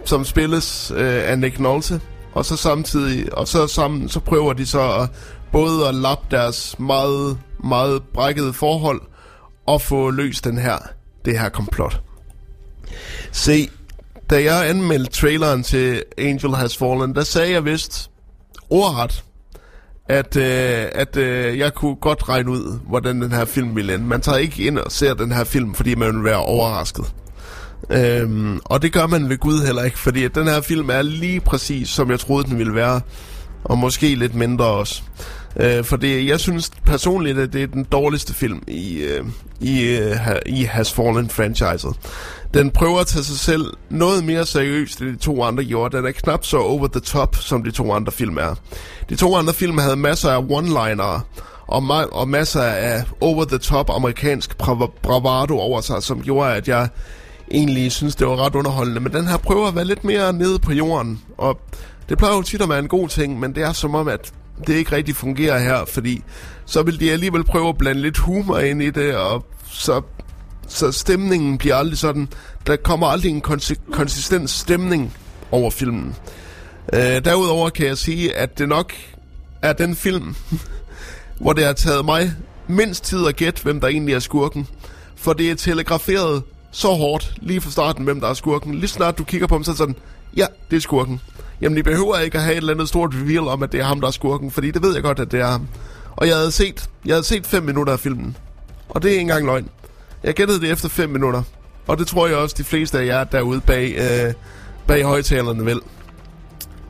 som 0.05 0.24
spilles 0.24 0.92
øh, 0.97 1.30
af 1.30 1.38
Nick 1.38 1.59
Nolte. 1.59 2.01
Og 2.32 2.44
så 2.44 2.56
samtidig, 2.56 3.34
og 3.34 3.48
så 3.48 3.66
sammen, 3.66 4.09
så 4.09 4.20
prøver 4.20 4.52
de 4.52 4.66
så 4.66 4.92
at, 4.92 5.10
både 5.52 5.88
at 5.88 5.94
lappe 5.94 6.26
deres 6.30 6.78
meget, 6.78 7.38
meget 7.64 8.02
brækkede 8.14 8.52
forhold, 8.52 9.01
og 9.66 9.82
få 9.82 10.10
løst 10.10 10.44
den 10.44 10.59
her, 10.59 10.78
det 11.24 11.38
her 11.38 11.48
komplot. 11.48 12.01
Se, 13.32 13.70
da 14.30 14.42
jeg 14.42 14.68
anmeldte 14.68 15.10
traileren 15.10 15.62
til 15.62 16.02
Angel 16.18 16.55
Has 16.55 16.76
Fallen, 16.76 17.14
der 17.14 17.22
sagde 17.22 17.52
jeg 17.52 17.64
vist 17.64 18.10
ordret, 18.70 19.24
at, 20.09 20.36
øh, 20.36 20.86
at 20.92 21.16
øh, 21.16 21.59
jeg 21.59 21.74
kunne 21.74 21.94
godt 21.94 22.28
regne 22.28 22.51
ud, 22.51 22.78
hvordan 22.88 23.22
den 23.22 23.32
her 23.32 23.44
film 23.44 23.76
ville 23.76 23.94
ende. 23.94 24.05
Man 24.05 24.20
tager 24.20 24.38
ikke 24.38 24.62
ind 24.62 24.78
og 24.78 24.92
ser 24.92 25.14
den 25.14 25.32
her 25.32 25.44
film, 25.44 25.74
fordi 25.74 25.94
man 25.94 26.14
vil 26.16 26.24
være 26.24 26.36
overrasket. 26.36 27.12
Øhm, 27.90 28.60
og 28.64 28.82
det 28.82 28.92
gør 28.92 29.06
man 29.06 29.28
ved 29.28 29.38
Gud 29.38 29.66
heller 29.66 29.82
ikke, 29.82 29.98
fordi 29.98 30.24
at 30.24 30.34
den 30.34 30.47
her 30.47 30.60
film 30.60 30.90
er 30.90 31.02
lige 31.02 31.40
præcis, 31.40 31.88
som 31.88 32.10
jeg 32.10 32.20
troede, 32.20 32.48
den 32.48 32.59
ville 32.59 32.74
være. 32.74 33.01
Og 33.64 33.78
måske 33.78 34.14
lidt 34.14 34.34
mindre 34.34 34.64
også. 34.64 35.02
Øh, 35.56 35.85
for 35.85 35.97
det, 35.97 36.27
jeg 36.27 36.40
synes 36.40 36.70
personligt, 36.86 37.39
at 37.39 37.52
det 37.52 37.62
er 37.62 37.66
den 37.66 37.85
dårligste 37.85 38.35
film 38.35 38.62
i, 38.66 38.98
øh, 38.98 39.24
i, 39.60 39.82
øh, 39.82 40.16
i 40.47 40.62
Has 40.64 40.93
Fallen-franchiset. 40.93 41.94
Den 42.55 42.70
prøver 42.70 43.01
at 43.01 43.06
tage 43.06 43.24
sig 43.24 43.39
selv 43.39 43.64
noget 43.90 44.24
mere 44.24 44.47
seriøst, 44.47 45.01
end 45.01 45.09
de 45.09 45.16
to 45.16 45.43
andre 45.43 45.64
gjorde. 45.64 45.97
Den 45.97 46.06
er 46.06 46.10
knap 46.10 46.44
så 46.44 46.59
over 46.59 46.89
the 46.89 47.01
top, 47.01 47.36
som 47.36 47.62
de 47.64 47.70
to 47.70 47.93
andre 47.93 48.12
film 48.12 48.36
er. 48.39 48.55
De 49.09 49.16
to 49.16 49.36
andre 49.36 49.52
film 49.52 49.78
havde 49.78 49.97
masser 49.97 50.31
af 50.31 50.43
one-linere, 50.43 51.20
og, 51.66 51.82
ma- 51.82 52.12
og 52.12 52.28
masser 52.28 52.62
af 52.62 53.05
over-the-top 53.20 53.90
amerikansk 53.90 54.59
brav- 54.59 54.93
bravado 55.02 55.59
over 55.59 55.81
sig, 55.81 56.02
som 56.02 56.22
gjorde, 56.22 56.55
at 56.55 56.68
jeg 56.68 56.89
egentlig 57.51 57.93
synes, 57.93 58.14
det 58.16 58.27
var 58.27 58.36
ret 58.36 58.55
underholdende. 58.55 59.01
Men 59.01 59.12
den 59.12 59.28
her 59.28 59.36
prøver 59.36 59.68
at 59.68 59.74
være 59.77 59.85
lidt 59.85 60.05
mere 60.05 60.32
nede 60.32 60.59
på 60.59 60.72
jorden, 60.72 61.22
og 61.39 61.60
det 62.09 62.18
plejer 62.18 62.35
jo 62.36 62.43
tit 62.43 62.62
at 62.62 62.68
være 62.68 62.78
en 62.78 62.89
god 62.89 63.09
ting, 63.09 63.40
men 63.40 63.55
det 63.55 63.62
er 63.62 63.72
som 63.72 63.94
om, 63.94 64.09
at 64.09 64.32
det 64.66 64.74
ikke 64.74 64.93
rigtig 64.93 65.16
fungerer 65.16 65.59
her, 65.59 65.85
fordi 65.85 66.23
så 66.66 66.82
vil 66.82 67.01
de 67.01 67.12
alligevel 67.12 67.45
prøve 67.45 67.69
at 67.69 67.78
blande 67.78 68.03
lidt 68.03 68.19
humor 68.19 68.59
ind 68.59 68.82
i 68.82 68.91
det, 68.91 69.16
og 69.16 69.47
så, 69.70 70.03
så 70.69 70.93
stemningen 70.93 71.59
bliver 71.59 71.77
aldrig 71.77 71.99
sådan, 71.99 72.28
der 72.66 72.77
kommer 72.77 73.07
aldrig 73.07 73.31
en 73.31 73.43
konsi- 73.47 73.93
konsistent 73.93 74.51
stemning 74.51 75.16
over 75.51 75.70
filmen. 75.70 76.15
Øh, 76.93 77.24
derudover 77.24 77.70
kan 77.70 77.87
jeg 77.87 77.99
sige, 77.99 78.37
at 78.37 78.59
det 78.59 78.69
nok 78.69 78.93
er 79.62 79.73
den 79.73 79.97
film, 79.97 80.35
hvor 81.41 81.53
det 81.53 81.65
har 81.65 81.73
taget 81.73 82.05
mig 82.05 82.32
mindst 82.66 83.05
tid 83.05 83.27
at 83.27 83.37
gætte, 83.37 83.62
hvem 83.62 83.81
der 83.81 83.89
egentlig 83.89 84.15
er 84.15 84.19
skurken. 84.19 84.66
For 85.16 85.32
det 85.32 85.51
er 85.51 85.55
telegraferet 85.55 86.43
så 86.70 86.89
hårdt 86.89 87.35
lige 87.37 87.61
fra 87.61 87.70
starten, 87.70 88.05
hvem 88.05 88.20
der 88.20 88.28
er 88.28 88.35
skurken. 88.35 88.74
Lige 88.74 88.89
snart 88.89 89.19
du 89.19 89.24
kigger 89.24 89.47
på 89.47 89.55
ham, 89.55 89.65
så 89.65 89.70
er 89.70 89.74
sådan, 89.74 89.97
ja, 90.37 90.47
det 90.70 90.77
er 90.77 90.81
skurken. 90.81 91.20
Jamen, 91.61 91.78
I 91.78 91.82
behøver 91.82 92.19
ikke 92.19 92.39
at 92.39 92.45
have 92.45 92.53
et 92.53 92.57
eller 92.57 92.73
andet 92.73 92.89
stort 92.89 93.15
reveal 93.15 93.49
om, 93.49 93.62
at 93.62 93.73
det 93.73 93.81
er 93.81 93.85
ham, 93.85 94.01
der 94.01 94.09
er 94.09 94.12
skurken, 94.12 94.51
fordi 94.51 94.70
det 94.70 94.82
ved 94.82 94.95
jeg 94.95 95.03
godt, 95.03 95.19
at 95.20 95.32
det 95.32 95.41
er 95.41 95.47
ham. 95.47 95.69
Og 96.16 96.27
jeg 96.28 96.37
havde 96.37 96.53
set, 96.53 96.91
jeg 97.07 97.15
havde 97.15 97.24
set 97.24 97.47
fem 97.47 97.62
minutter 97.62 97.93
af 97.93 98.01
filmen. 98.01 98.37
Og 98.89 99.03
det 99.03 99.09
er 99.09 99.12
ikke 99.12 99.20
engang 99.20 99.47
løgn. 99.47 99.69
Jeg 100.24 100.35
gættede 100.35 100.61
det 100.61 100.70
efter 100.70 100.89
5 100.89 101.11
minutter. 101.11 101.43
Og 101.87 101.99
det 101.99 102.07
tror 102.07 102.27
jeg 102.27 102.37
også, 102.37 102.55
de 102.59 102.65
fleste 102.65 102.99
af 102.99 103.07
jer 103.07 103.24
derude 103.24 103.61
bag, 103.61 103.95
øh, 103.99 104.35
bag 104.87 105.03
højtalerne 105.03 105.65
vil. 105.65 105.81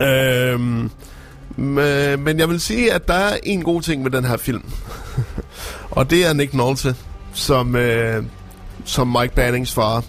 Øhm, 0.08 0.90
øh, 1.78 2.18
men 2.18 2.38
jeg 2.38 2.48
vil 2.48 2.60
sige, 2.60 2.92
at 2.92 3.08
der 3.08 3.14
er 3.14 3.36
en 3.42 3.62
god 3.62 3.82
ting 3.82 4.02
med 4.02 4.10
den 4.10 4.24
her 4.24 4.36
film. 4.36 4.62
og 5.90 6.10
det 6.10 6.26
er 6.26 6.32
Nick 6.32 6.54
Nolte, 6.54 6.96
som, 7.34 7.76
øh, 7.76 8.24
som 8.84 9.16
Mike 9.20 9.34
Bannings 9.34 9.72
far. 9.72 10.04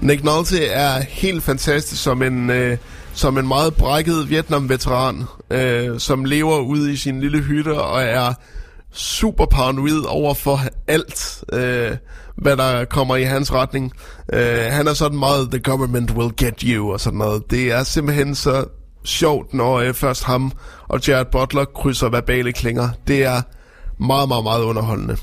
Nick 0.00 0.24
Nolte 0.24 0.66
er 0.66 1.00
helt 1.00 1.42
fantastisk 1.42 2.02
som 2.02 2.22
en, 2.22 2.50
øh, 2.50 2.76
som 3.18 3.38
en 3.38 3.48
meget 3.48 3.74
brækket 3.74 4.30
Vietnam-veteran, 4.30 5.24
øh, 5.50 6.00
som 6.00 6.24
lever 6.24 6.58
ude 6.58 6.92
i 6.92 6.96
sin 6.96 7.20
lille 7.20 7.42
hytte 7.42 7.80
og 7.80 8.02
er 8.02 8.34
super 8.92 9.46
paranoid 9.46 10.04
over 10.08 10.34
for 10.34 10.60
alt, 10.86 11.44
øh, 11.52 11.96
hvad 12.36 12.56
der 12.56 12.84
kommer 12.84 13.16
i 13.16 13.22
hans 13.22 13.52
retning. 13.52 13.92
Øh, 14.32 14.58
han 14.70 14.86
er 14.86 14.92
sådan 14.92 15.18
meget, 15.18 15.50
the 15.50 15.60
government 15.60 16.10
will 16.10 16.32
get 16.36 16.60
you, 16.60 16.92
og 16.92 17.00
sådan 17.00 17.18
noget. 17.18 17.50
Det 17.50 17.72
er 17.72 17.82
simpelthen 17.82 18.34
så 18.34 18.64
sjovt, 19.04 19.54
når 19.54 19.78
øh, 19.78 19.94
først 19.94 20.24
ham 20.24 20.52
og 20.88 21.08
Jared 21.08 21.26
Butler 21.32 21.64
krydser 21.64 22.08
verbale 22.08 22.52
klinger. 22.52 22.88
Det 23.08 23.24
er 23.24 23.42
meget, 24.00 24.28
meget, 24.28 24.44
meget 24.44 24.62
underholdende. 24.62 25.16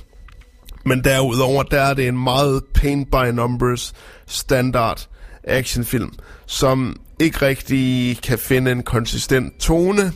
Men 0.85 1.03
derudover, 1.03 1.63
der 1.63 1.81
er 1.81 1.93
det 1.93 2.07
en 2.07 2.23
meget 2.23 2.63
paint 2.73 3.11
by 3.11 3.25
numbers 3.33 3.93
standard 4.27 5.07
actionfilm, 5.43 6.11
som 6.45 6.99
ikke 7.19 7.41
rigtig 7.41 8.17
kan 8.23 8.37
finde 8.37 8.71
en 8.71 8.83
konsistent 8.83 9.59
tone. 9.59 10.11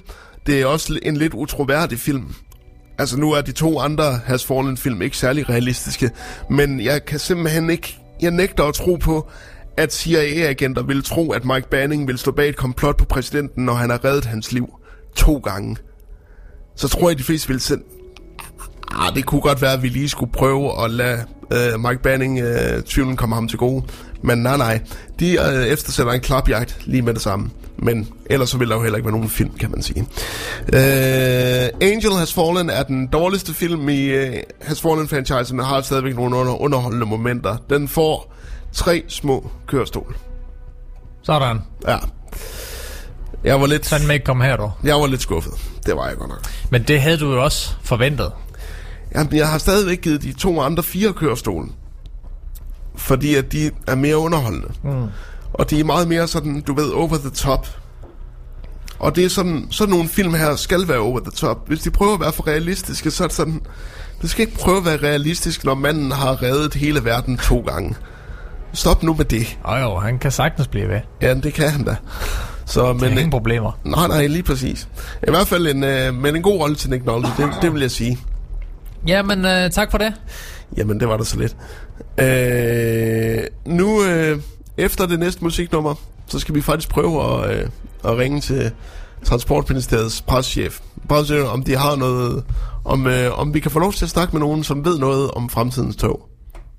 Det 0.46 0.62
er 0.62 0.66
også 0.66 1.00
en 1.04 1.18
lidt 1.18 1.34
utroværdig 1.34 2.00
film. 2.00 2.34
Altså 2.98 3.18
nu 3.18 3.32
er 3.32 3.42
de 3.42 3.52
to 3.52 3.80
andre 3.80 4.20
Has 4.26 4.46
Fallen 4.46 4.78
film 4.78 5.02
ikke 5.02 5.18
særlig 5.18 5.50
realistiske, 5.50 6.10
men 6.50 6.82
jeg 6.82 7.06
kan 7.06 7.20
simpelthen 7.20 7.70
ikke, 7.70 7.98
jeg 8.22 8.32
nægter 8.32 8.64
at 8.64 8.74
tro 8.74 8.96
på, 8.96 9.30
at 9.78 9.94
CIA-agenter 9.94 10.82
vil 10.84 11.04
tro, 11.04 11.32
at 11.32 11.46
Mike 11.46 11.70
Banning 11.70 12.08
vil 12.08 12.18
stå 12.18 12.32
bag 12.32 12.50
et 12.50 12.56
komplot 12.56 12.98
på 12.98 13.06
præsidenten, 13.06 13.66
når 13.66 13.74
han 13.74 13.90
har 13.90 14.06
reddet 14.06 14.26
hans 14.26 14.52
liv 14.52 14.70
to 15.16 15.38
gange. 15.38 15.78
Så 16.76 16.88
tror 16.88 17.10
jeg, 17.10 17.18
de 17.18 17.24
fleste 17.24 17.48
ville 17.48 17.62
selv... 17.62 17.82
Ah, 18.92 19.16
det 19.16 19.26
kunne 19.26 19.42
godt 19.42 19.62
være, 19.62 19.74
at 19.74 19.84
vi 19.84 19.88
lige 19.88 20.10
skulle 20.10 20.32
prøve 20.32 20.84
at 20.84 20.92
lade 20.92 21.26
øh, 21.54 21.80
Mike 21.80 22.02
Banning 22.04 22.40
øh, 22.40 22.84
tvivlen 22.84 23.16
komme 23.16 23.36
ham 23.36 23.48
til 23.48 23.58
gode. 23.58 23.84
Men 24.22 24.38
nej, 24.38 24.58
nej. 24.58 24.80
De 25.20 25.38
uh, 25.40 25.64
eftersætter 25.64 26.14
en 26.14 26.22
klapjagt 26.22 26.78
lige 26.86 27.02
med 27.02 27.14
det 27.14 27.22
samme. 27.22 27.50
Men 27.78 28.08
ellers 28.26 28.50
så 28.50 28.58
vil 28.58 28.70
der 28.70 28.76
jo 28.76 28.82
heller 28.82 28.98
ikke 28.98 29.06
være 29.06 29.16
nogen 29.16 29.30
film, 29.30 29.52
kan 29.60 29.72
man 29.72 29.82
sige. 29.82 30.02
Uh, 30.02 31.88
Angel 31.88 32.14
Has 32.20 32.34
Fallen 32.34 32.70
er 32.70 32.84
den 32.84 33.08
dårligste 33.08 33.54
film 33.54 33.90
i 33.90 34.18
uh, 34.28 34.34
Has 34.62 34.82
Fallen-franchisen, 34.82 35.56
men 35.56 35.66
har 35.66 35.82
stadigvæk 35.82 36.16
nogle 36.16 36.36
under- 36.36 36.62
underholdende 36.62 37.06
momenter. 37.06 37.58
Den 37.70 37.88
får 37.88 38.34
tre 38.74 39.04
små 39.08 39.52
kørestol. 39.68 40.16
Sådan. 41.24 41.60
Ja. 41.88 41.98
Jeg 43.44 43.62
var 43.62 43.68
lidt... 43.68 43.86
Sådan 43.86 44.08
med 44.08 44.16
ikke 44.16 44.26
komme 44.26 44.44
her, 44.46 44.58
du. 44.58 44.72
Jeg 44.84 44.96
var 44.96 45.08
lidt 45.08 45.22
skuffet. 45.22 45.54
Det 45.86 45.96
var 45.96 46.08
jeg 46.08 46.18
godt 46.18 46.30
nok. 46.30 46.42
Men 46.72 46.84
det 46.84 47.02
havde 47.02 47.18
du 47.18 47.34
jo 47.34 47.44
også 47.44 47.74
forventet. 47.84 48.32
Jamen, 49.16 49.36
jeg 49.36 49.48
har 49.48 49.58
stadigvæk 49.58 50.02
givet 50.02 50.24
de 50.24 50.34
to 50.34 50.62
andre 50.62 50.84
fire 50.84 51.14
kørestole. 51.14 51.68
Fordi 53.00 53.36
at 53.36 53.52
de 53.52 53.72
er 53.88 53.96
mere 53.96 54.18
underholdende. 54.18 54.68
Mm. 54.84 55.08
Og 55.54 55.70
de 55.70 55.80
er 55.80 55.84
meget 55.84 56.08
mere 56.08 56.28
sådan, 56.28 56.62
du 56.62 56.74
ved, 56.74 56.90
over 56.90 57.18
the 57.18 57.30
top. 57.30 57.68
Og 59.00 59.16
det 59.16 59.26
er 59.26 59.30
sådan, 59.30 59.68
sådan 59.72 59.94
nogle 59.94 60.10
film 60.10 60.34
her 60.34 60.56
skal 60.56 60.88
være 60.88 60.98
over 60.98 61.20
the 61.20 61.32
top. 61.32 61.68
Hvis 61.68 61.80
de 61.80 61.92
prøver 61.92 62.14
at 62.14 62.20
være 62.20 62.32
for 62.32 62.48
realistiske, 62.48 63.12
så 63.12 63.24
er 63.24 63.28
det 63.28 63.36
sådan... 63.36 63.62
Det 64.22 64.30
skal 64.30 64.42
ikke 64.42 64.58
prøve 64.58 64.78
at 64.78 64.86
være 64.86 64.98
realistisk, 64.98 65.66
når 65.66 65.76
manden 65.76 66.12
har 66.12 66.44
reddet 66.44 66.74
hele 66.74 67.06
verden 67.06 67.38
to 67.38 67.60
gange. 67.60 67.96
Stop 68.74 69.04
nu 69.04 69.14
med 69.14 69.26
det. 69.26 69.58
Og 69.64 69.82
jo, 69.82 69.98
han 70.00 70.20
kan 70.20 70.32
sagtens 70.32 70.68
blive 70.68 70.88
ved. 70.88 71.00
Ja, 71.22 71.34
det 71.34 71.54
kan 71.54 71.70
han 71.70 71.84
da. 71.84 71.96
Så, 72.66 72.94
Men, 72.94 73.12
ingen 73.12 73.30
problemer. 73.30 73.80
Nej, 73.84 74.08
nej, 74.08 74.28
lige 74.28 74.44
præcis. 74.44 74.88
I 75.28 75.30
hvert 75.30 75.48
fald 75.48 75.68
en, 75.68 75.84
øh, 75.84 76.14
men 76.14 76.36
en 76.36 76.42
god 76.42 76.60
rolle 76.60 76.76
til 76.76 76.90
Nick 76.90 77.06
Nolte, 77.06 77.30
det, 77.38 77.50
det 77.62 77.74
vil 77.74 77.82
jeg 77.82 77.92
sige. 77.92 78.20
Jamen, 79.08 79.46
øh, 79.46 79.72
tak 79.72 79.92
for 79.92 79.98
det. 79.98 80.14
Jamen, 80.78 81.00
det 81.00 81.08
var 81.08 81.18
da 81.18 81.24
så 81.24 81.40
lidt. 81.40 81.56
Øh, 82.20 83.44
nu, 83.66 84.04
øh, 84.04 84.42
efter 84.78 85.06
det 85.06 85.20
næste 85.20 85.44
musiknummer, 85.44 85.96
så 86.28 86.40
skal 86.40 86.56
vi 86.56 86.62
faktisk 86.62 86.90
prøve 86.90 87.24
at, 87.24 87.58
øh, 87.58 87.70
at 88.06 88.18
ringe 88.18 88.42
til 88.42 88.72
Transportministeriets 89.24 90.22
preschef. 90.22 90.80
Bare 91.10 91.26
se, 91.26 91.50
om 91.50 91.64
de 91.64 91.76
har 91.76 91.96
noget... 91.96 92.44
Om, 92.86 93.08
øh, 93.08 93.40
om 93.40 93.54
vi 93.54 93.60
kan 93.60 93.72
få 93.72 93.80
lov 93.80 93.94
til 93.94 94.06
at 94.06 94.10
snakke 94.10 94.32
med 94.32 94.40
nogen, 94.40 94.64
som 94.64 94.86
ved 94.86 95.00
noget 95.00 95.32
om 95.32 95.50
fremtidens 95.50 95.96
tog. 95.96 96.30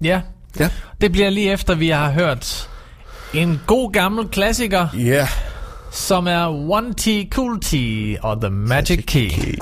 Ja. 0.03 0.21
Ja. 0.59 0.71
Det 1.01 1.13
bliver 1.13 1.31
lige 1.31 1.53
efter, 1.53 1.75
vi 1.75 1.89
har 1.89 2.11
hørt 2.11 2.69
en 3.35 3.61
god 3.67 3.93
gammel 3.93 4.29
klassiker. 4.29 4.89
Ja. 4.95 4.99
Yeah. 4.99 5.29
Som 5.93 6.27
er 6.27 6.47
One 6.49 6.95
T 6.95 7.33
Cool 7.33 7.61
T 7.61 7.75
og 8.23 8.41
The 8.41 8.51
Magic 8.51 9.05
Key. 9.07 9.29
Key. 9.29 9.55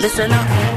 Listen 0.00 0.30
up. 0.30 0.67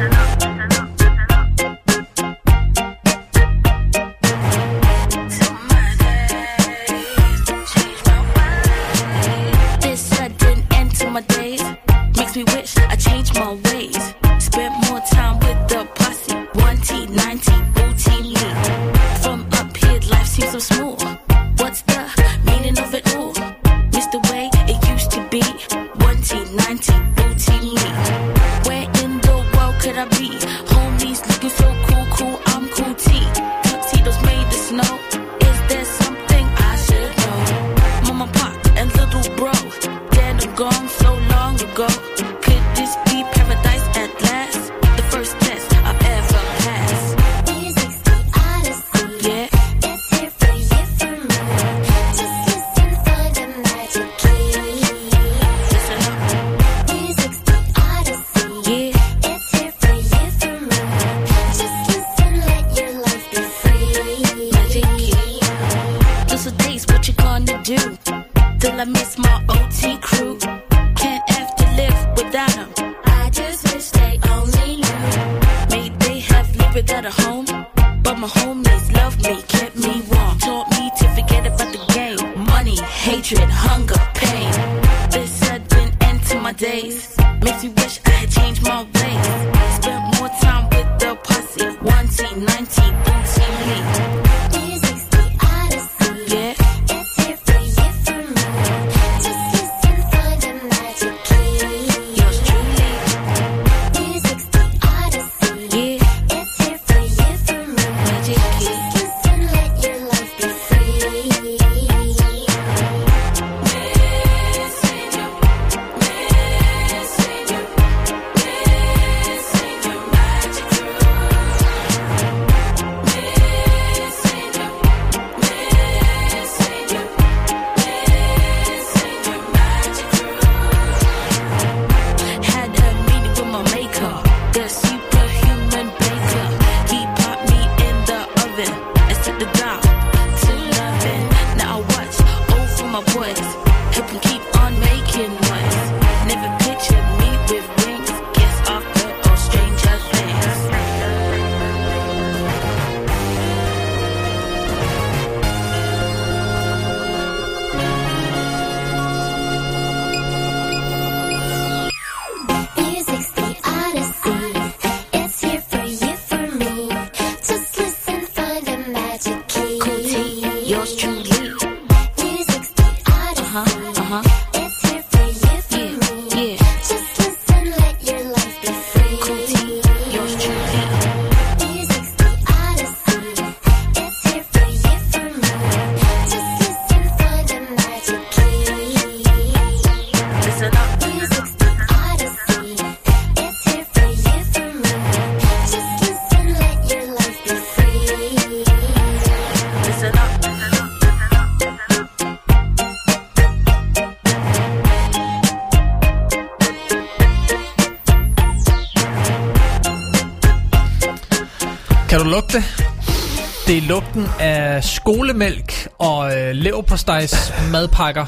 Det 214.21 214.29
lugten 214.29 214.45
af 214.47 214.83
skolemælk 214.83 215.87
og 215.99 216.37
øh, 216.37 216.51
leverpostejs 216.55 217.53
madpakker. 217.71 218.25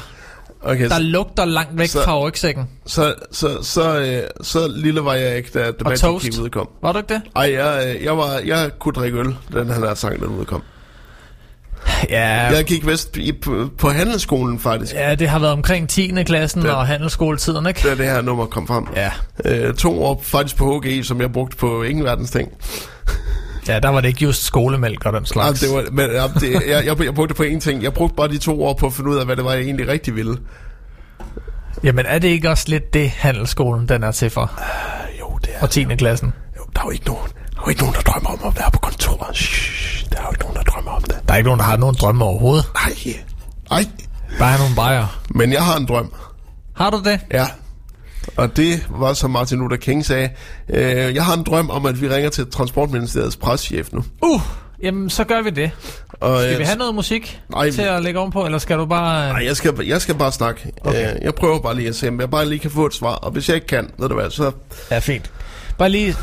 Okay, 0.62 0.88
Der 0.88 0.98
lugter 0.98 1.44
langt 1.44 1.78
væk 1.78 1.88
så- 1.88 2.04
fra 2.04 2.18
rygsækken. 2.20 2.68
Så, 2.86 3.14
så, 3.32 3.62
så, 3.62 3.98
øh, 3.98 4.22
så 4.42 4.68
lille 4.76 5.04
var 5.04 5.14
jeg 5.14 5.36
ikke, 5.36 5.50
da 5.54 5.58
The 5.64 5.72
Magic 5.84 6.00
toast. 6.00 6.38
Udkom. 6.38 6.68
Var 6.82 6.92
du 6.92 6.98
ikke 6.98 7.14
det? 7.14 7.22
Ej, 7.36 7.52
jeg, 7.52 7.94
øh, 7.96 8.04
jeg, 8.04 8.16
var, 8.18 8.40
jeg 8.46 8.70
kunne 8.78 8.92
drikke 8.92 9.18
øl, 9.18 9.36
den 9.52 9.70
han 9.70 9.82
her 9.82 9.94
sang, 9.94 10.20
den 10.20 10.28
udkom. 10.28 10.62
Ja, 12.10 12.28
Jeg 12.56 12.64
gik 12.64 12.86
vist 12.86 13.16
i, 13.16 13.32
på, 13.32 13.68
på 13.78 13.88
handelsskolen 13.90 14.58
faktisk, 14.60 14.94
ja, 14.94 15.14
det 15.14 15.28
har 15.28 15.38
været 15.38 15.52
omkring 15.52 15.88
10. 15.88 16.22
klassen 16.26 16.62
Ja. 16.62 16.72
og 16.74 16.86
handelsskoletiden, 16.86 17.66
ikke? 17.66 17.88
da 17.88 17.90
det 17.94 18.06
her 18.06 18.20
nummer 18.22 18.46
kom 18.46 18.66
frem. 18.66 18.86
Ja. 18.96 19.10
Øh, 19.44 19.74
to 19.74 20.04
år 20.04 20.20
faktisk 20.24 20.56
på 20.56 20.80
HG, 20.80 21.04
som 21.04 21.20
jeg 21.20 21.32
brugte 21.32 21.56
på 21.56 21.82
ingen 21.82 22.04
verdens 22.04 22.30
ting. 22.30 22.52
Ja, 23.68 23.78
der 23.80 23.88
var 23.88 24.00
det 24.00 24.08
ikke 24.08 24.22
just 24.24 24.42
skolemælk 24.44 25.06
og 25.06 25.12
den 25.12 25.26
slags. 25.26 25.60
det 25.60 25.74
var, 25.74 25.84
men, 25.92 26.10
ja, 26.10 26.26
det, 26.40 26.52
jeg, 26.68 26.86
jeg, 26.86 27.04
jeg 27.04 27.14
brugte 27.14 27.28
det 27.28 27.36
på 27.36 27.42
én 27.42 27.60
ting. 27.60 27.82
Jeg 27.82 27.92
brugte 27.94 28.16
bare 28.16 28.28
de 28.28 28.38
to 28.38 28.64
år 28.64 28.74
på 28.74 28.86
at 28.86 28.92
finde 28.92 29.10
ud 29.10 29.16
af, 29.16 29.24
hvad 29.24 29.36
det 29.36 29.44
var, 29.44 29.52
jeg 29.52 29.62
egentlig 29.62 29.88
rigtig 29.88 30.16
ville. 30.16 30.36
Jamen 31.84 32.06
er 32.06 32.18
det 32.18 32.28
ikke 32.28 32.50
også 32.50 32.64
lidt 32.68 32.94
det, 32.94 33.10
handelsskolen 33.10 33.88
den 33.88 34.02
er 34.02 34.12
til 34.12 34.30
for? 34.30 34.60
Jo, 35.20 35.38
det 35.44 35.50
er 35.54 35.62
Og 35.62 35.70
10. 35.70 35.84
klassen? 35.84 36.32
Jo, 36.56 36.62
der 36.74 36.80
er 36.80 36.84
jo 36.84 36.90
ikke 36.90 37.06
nogen, 37.06 37.28
der 37.54 37.58
er 37.58 37.62
jo 37.66 37.68
ikke 37.68 37.80
nogen, 37.80 37.94
der 37.94 38.00
drømmer 38.00 38.30
om 38.30 38.38
at 38.48 38.58
være 38.58 38.70
på 38.70 38.78
kontoret. 38.78 39.36
Shh, 39.36 40.10
der 40.10 40.18
er 40.18 40.22
jo 40.22 40.30
ikke 40.30 40.40
nogen, 40.40 40.56
der 40.56 40.62
drømmer 40.62 40.90
om 40.90 41.02
det. 41.02 41.16
Der 41.28 41.32
er 41.32 41.36
ikke 41.36 41.46
nogen, 41.48 41.58
der 41.58 41.64
har 41.66 41.76
nogen 41.76 41.96
drømme 42.00 42.24
overhovedet. 42.24 42.70
Nej, 42.74 43.14
nej. 43.70 43.86
Bare 44.38 44.58
nogle 44.58 44.74
bajer. 44.76 45.20
Men 45.30 45.52
jeg 45.52 45.64
har 45.64 45.76
en 45.76 45.86
drøm. 45.86 46.12
Har 46.76 46.90
du 46.90 47.02
det? 47.04 47.20
Ja. 47.32 47.46
Og 48.36 48.56
det 48.56 48.86
var, 48.90 49.12
som 49.12 49.30
Martin 49.30 49.58
Luther 49.58 49.76
King 49.76 50.06
sagde, 50.06 50.30
øh, 50.68 51.14
jeg 51.14 51.24
har 51.24 51.36
en 51.36 51.42
drøm 51.42 51.70
om, 51.70 51.86
at 51.86 52.00
vi 52.00 52.08
ringer 52.08 52.30
til 52.30 52.50
Transportministeriets 52.50 53.36
preschef 53.36 53.92
nu. 53.92 54.04
Uh, 54.22 54.40
jamen 54.82 55.10
så 55.10 55.24
gør 55.24 55.42
vi 55.42 55.50
det. 55.50 55.70
Og, 56.20 56.40
Skal 56.40 56.52
øh, 56.52 56.58
vi 56.58 56.64
have 56.64 56.78
noget 56.78 56.94
musik 56.94 57.40
nej, 57.48 57.70
til 57.70 57.82
at 57.82 58.02
lægge 58.02 58.20
ovenpå, 58.20 58.44
eller 58.44 58.58
skal 58.58 58.78
du 58.78 58.86
bare... 58.86 59.32
Nej, 59.32 59.44
jeg 59.44 59.56
skal, 59.56 59.74
jeg 59.86 60.00
skal 60.00 60.14
bare 60.14 60.32
snakke. 60.32 60.72
Okay. 60.80 61.14
Øh, 61.14 61.22
jeg 61.22 61.34
prøver 61.34 61.60
bare 61.60 61.76
lige 61.76 61.88
at 61.88 61.94
se, 61.96 62.08
om 62.08 62.20
jeg 62.20 62.30
bare 62.30 62.48
lige 62.48 62.58
kan 62.58 62.70
få 62.70 62.86
et 62.86 62.94
svar. 62.94 63.14
Og 63.14 63.30
hvis 63.30 63.48
jeg 63.48 63.54
ikke 63.54 63.66
kan, 63.66 63.90
ved 63.98 64.08
du 64.08 64.14
hvad, 64.14 64.30
så... 64.30 64.50
Ja, 64.90 64.98
fint. 64.98 65.30
Bare 65.78 65.88
lige 65.88 66.16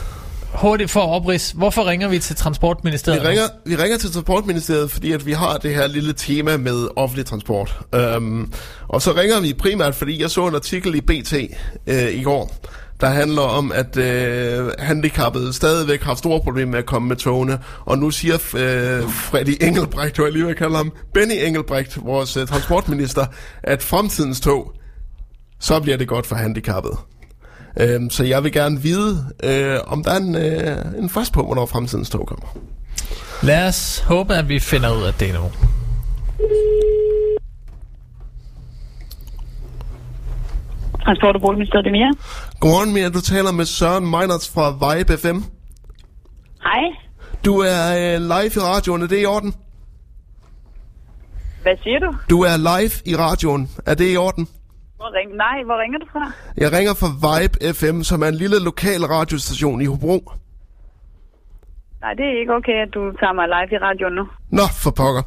hurtigt 0.53 0.91
for 0.91 1.02
at 1.02 1.10
oprids. 1.10 1.52
Hvorfor 1.52 1.88
ringer 1.88 2.07
vi 2.07 2.19
til 2.19 2.36
Transportministeriet? 2.36 3.22
Vi 3.22 3.28
ringer, 3.28 3.44
vi 3.65 3.76
ringer 3.76 3.98
til 3.98 4.11
Transportministeriet, 4.11 4.91
fordi 4.91 5.11
at 5.11 5.26
vi 5.26 5.32
har 5.32 5.57
det 5.57 5.76
her 5.76 5.88
lille 5.88 6.14
tema 6.14 6.57
med 6.57 6.88
offentlig 6.95 7.26
transport. 7.26 7.80
Øhm, 7.95 8.53
og 8.88 9.02
så 9.02 9.11
ringer 9.11 9.40
vi 9.40 9.53
primært, 9.53 9.95
fordi 9.95 10.22
jeg 10.22 10.32
så 10.32 10.48
en 10.48 10.56
artikel 10.56 10.95
i 10.95 11.02
BT 11.02 11.34
øh, 11.88 12.14
i 12.14 12.23
går, 12.23 12.56
der 13.02 13.07
handler 13.07 13.41
om, 13.41 13.72
at 13.72 13.98
øh, 13.98 14.72
handicappede 14.80 15.53
stadigvæk 15.53 16.02
har 16.02 16.15
store 16.15 16.41
problemer 16.41 16.72
med 16.72 16.80
at 16.80 16.86
komme 16.86 17.07
med 17.07 17.15
togene. 17.15 17.60
Og 17.86 17.98
nu 17.98 18.11
siger 18.11 18.36
øh, 18.36 19.10
Freddy 19.10 19.57
Engelbrecht, 19.61 20.15
hvad 20.15 20.26
jeg 20.26 20.34
lige 20.34 20.45
vil 20.45 20.56
kalde 20.56 20.76
ham, 20.76 20.91
Benny 21.14 21.45
Engelbrecht, 21.45 22.06
vores 22.06 22.38
øh, 22.38 22.48
transportminister, 22.48 23.26
at 23.64 23.84
fremtidens 23.84 24.40
tog, 24.40 24.73
så 25.60 25.80
bliver 25.80 25.98
det 25.98 26.07
godt 26.07 26.28
for 26.28 26.36
handicappede. 26.36 26.98
Øhm, 27.80 28.10
så 28.10 28.23
jeg 28.23 28.43
vil 28.43 28.52
gerne 28.52 28.81
vide, 28.81 29.26
øh, 29.43 29.80
om 29.88 30.03
der 30.03 30.11
er 30.11 30.18
en, 30.18 30.35
øh, 30.35 30.77
en 31.03 31.10
frist 31.10 31.34
på, 31.34 31.43
hvornår 31.43 31.65
fremtidens 31.65 32.10
tog 32.10 32.27
kommer. 32.27 32.48
Lad 33.43 33.68
os 33.68 33.99
håbe, 33.99 34.34
at 34.34 34.49
vi 34.49 34.60
finder 34.60 34.98
ud 34.98 35.03
af 35.03 35.14
det 35.14 35.34
nu. 35.34 35.52
Transport- 41.06 41.35
og 41.35 41.41
Boligministeriet, 41.41 41.85
det 41.85 41.89
er 41.89 41.98
Mia. 41.98 42.11
Godmorgen, 42.60 42.93
Mia. 42.93 43.10
Du 43.10 43.22
taler 43.22 43.52
med 43.52 43.65
Søren 43.65 44.10
Meinerts 44.10 44.49
fra 44.49 44.72
Vibe 44.72 45.18
FM. 45.18 45.38
Hej. 46.64 46.84
Du 47.45 47.57
er 47.60 47.81
øh, 47.98 48.22
live 48.22 48.52
i 48.56 48.60
radioen. 48.60 49.02
Er 49.02 49.07
det 49.07 49.22
i 49.22 49.26
orden? 49.26 49.53
Hvad 51.61 51.73
siger 51.84 51.99
du? 51.99 52.15
Du 52.30 52.41
er 52.41 52.57
live 52.57 52.91
i 53.06 53.15
radioen. 53.15 53.69
Er 53.85 53.93
det 53.93 54.14
i 54.14 54.18
orden? 54.18 54.48
Hvor 55.02 55.14
ring... 55.19 55.30
Nej, 55.45 55.57
hvor 55.65 55.78
ringer 55.82 55.99
du 55.99 56.06
fra? 56.14 56.32
Jeg 56.57 56.72
ringer 56.72 56.94
fra 56.94 57.10
Vibe 57.26 57.73
FM, 57.73 58.02
som 58.02 58.23
er 58.23 58.28
en 58.28 58.36
lille 58.36 58.60
lokal 58.60 59.06
radiostation 59.06 59.82
i 59.82 59.86
Hobro. 59.86 60.32
Nej, 62.02 62.14
det 62.14 62.26
er 62.26 62.40
ikke 62.40 62.53
okay, 62.53 62.78
at 62.86 62.90
du 62.94 63.02
tager 63.19 63.34
mig 63.34 63.48
live 63.48 63.72
i 63.78 63.80
radioen 63.86 64.14
nu. 64.14 64.28
Nå, 64.49 64.65
for 64.84 64.91
pokker. 64.91 65.22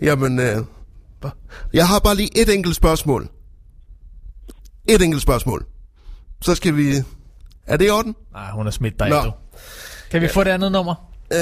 Jamen, 0.00 0.38
øh, 0.40 0.56
jeg 1.72 1.86
har 1.88 2.00
bare 2.04 2.14
lige 2.14 2.42
et 2.42 2.54
enkelt 2.54 2.76
spørgsmål. 2.76 3.28
Et 4.88 5.02
enkelt 5.02 5.22
spørgsmål. 5.22 5.64
Så 6.40 6.54
skal 6.54 6.76
vi... 6.76 6.86
Er 7.66 7.76
det 7.76 7.86
i 7.86 7.90
orden? 7.90 8.14
Nej, 8.32 8.50
hun 8.50 8.66
er 8.66 8.70
smidt 8.70 8.98
dig 8.98 9.08
Nå. 9.08 9.16
du. 9.24 9.32
Kan 10.10 10.22
vi 10.22 10.28
få 10.28 10.44
det 10.44 10.50
andet 10.50 10.72
nummer? 10.72 10.94
Øh, 11.32 11.38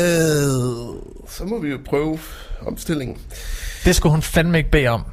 så 1.28 1.44
må 1.44 1.58
vi 1.60 1.68
jo 1.70 1.78
prøve 1.86 2.18
omstillingen. 2.66 3.18
Det 3.84 3.96
skulle 3.96 4.10
hun 4.10 4.22
fandme 4.22 4.58
ikke 4.58 4.70
bede 4.70 4.88
om. 4.88 5.04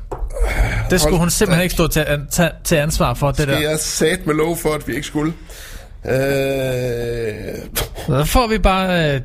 Det 0.89 1.01
skulle 1.01 1.11
Hold 1.11 1.19
hun 1.19 1.29
simpelthen 1.29 1.59
da. 1.59 1.63
ikke 1.63 1.73
stå 1.73 1.87
til, 1.87 1.99
an- 2.07 2.27
til, 2.31 2.49
til 2.63 2.75
ansvar 2.75 3.13
for, 3.13 3.27
det 3.31 3.41
Skal 3.41 3.53
der. 3.53 3.69
jeg 3.69 3.79
sat 3.79 4.25
med 4.25 4.35
lov 4.35 4.57
for, 4.57 4.69
at 4.73 4.87
vi 4.87 4.93
ikke 4.95 5.07
skulle? 5.07 5.33
Øh, 6.05 6.13
Så 8.07 8.23
får 8.25 8.47
vi 8.47 8.57
bare 8.57 9.15
øh, 9.15 9.21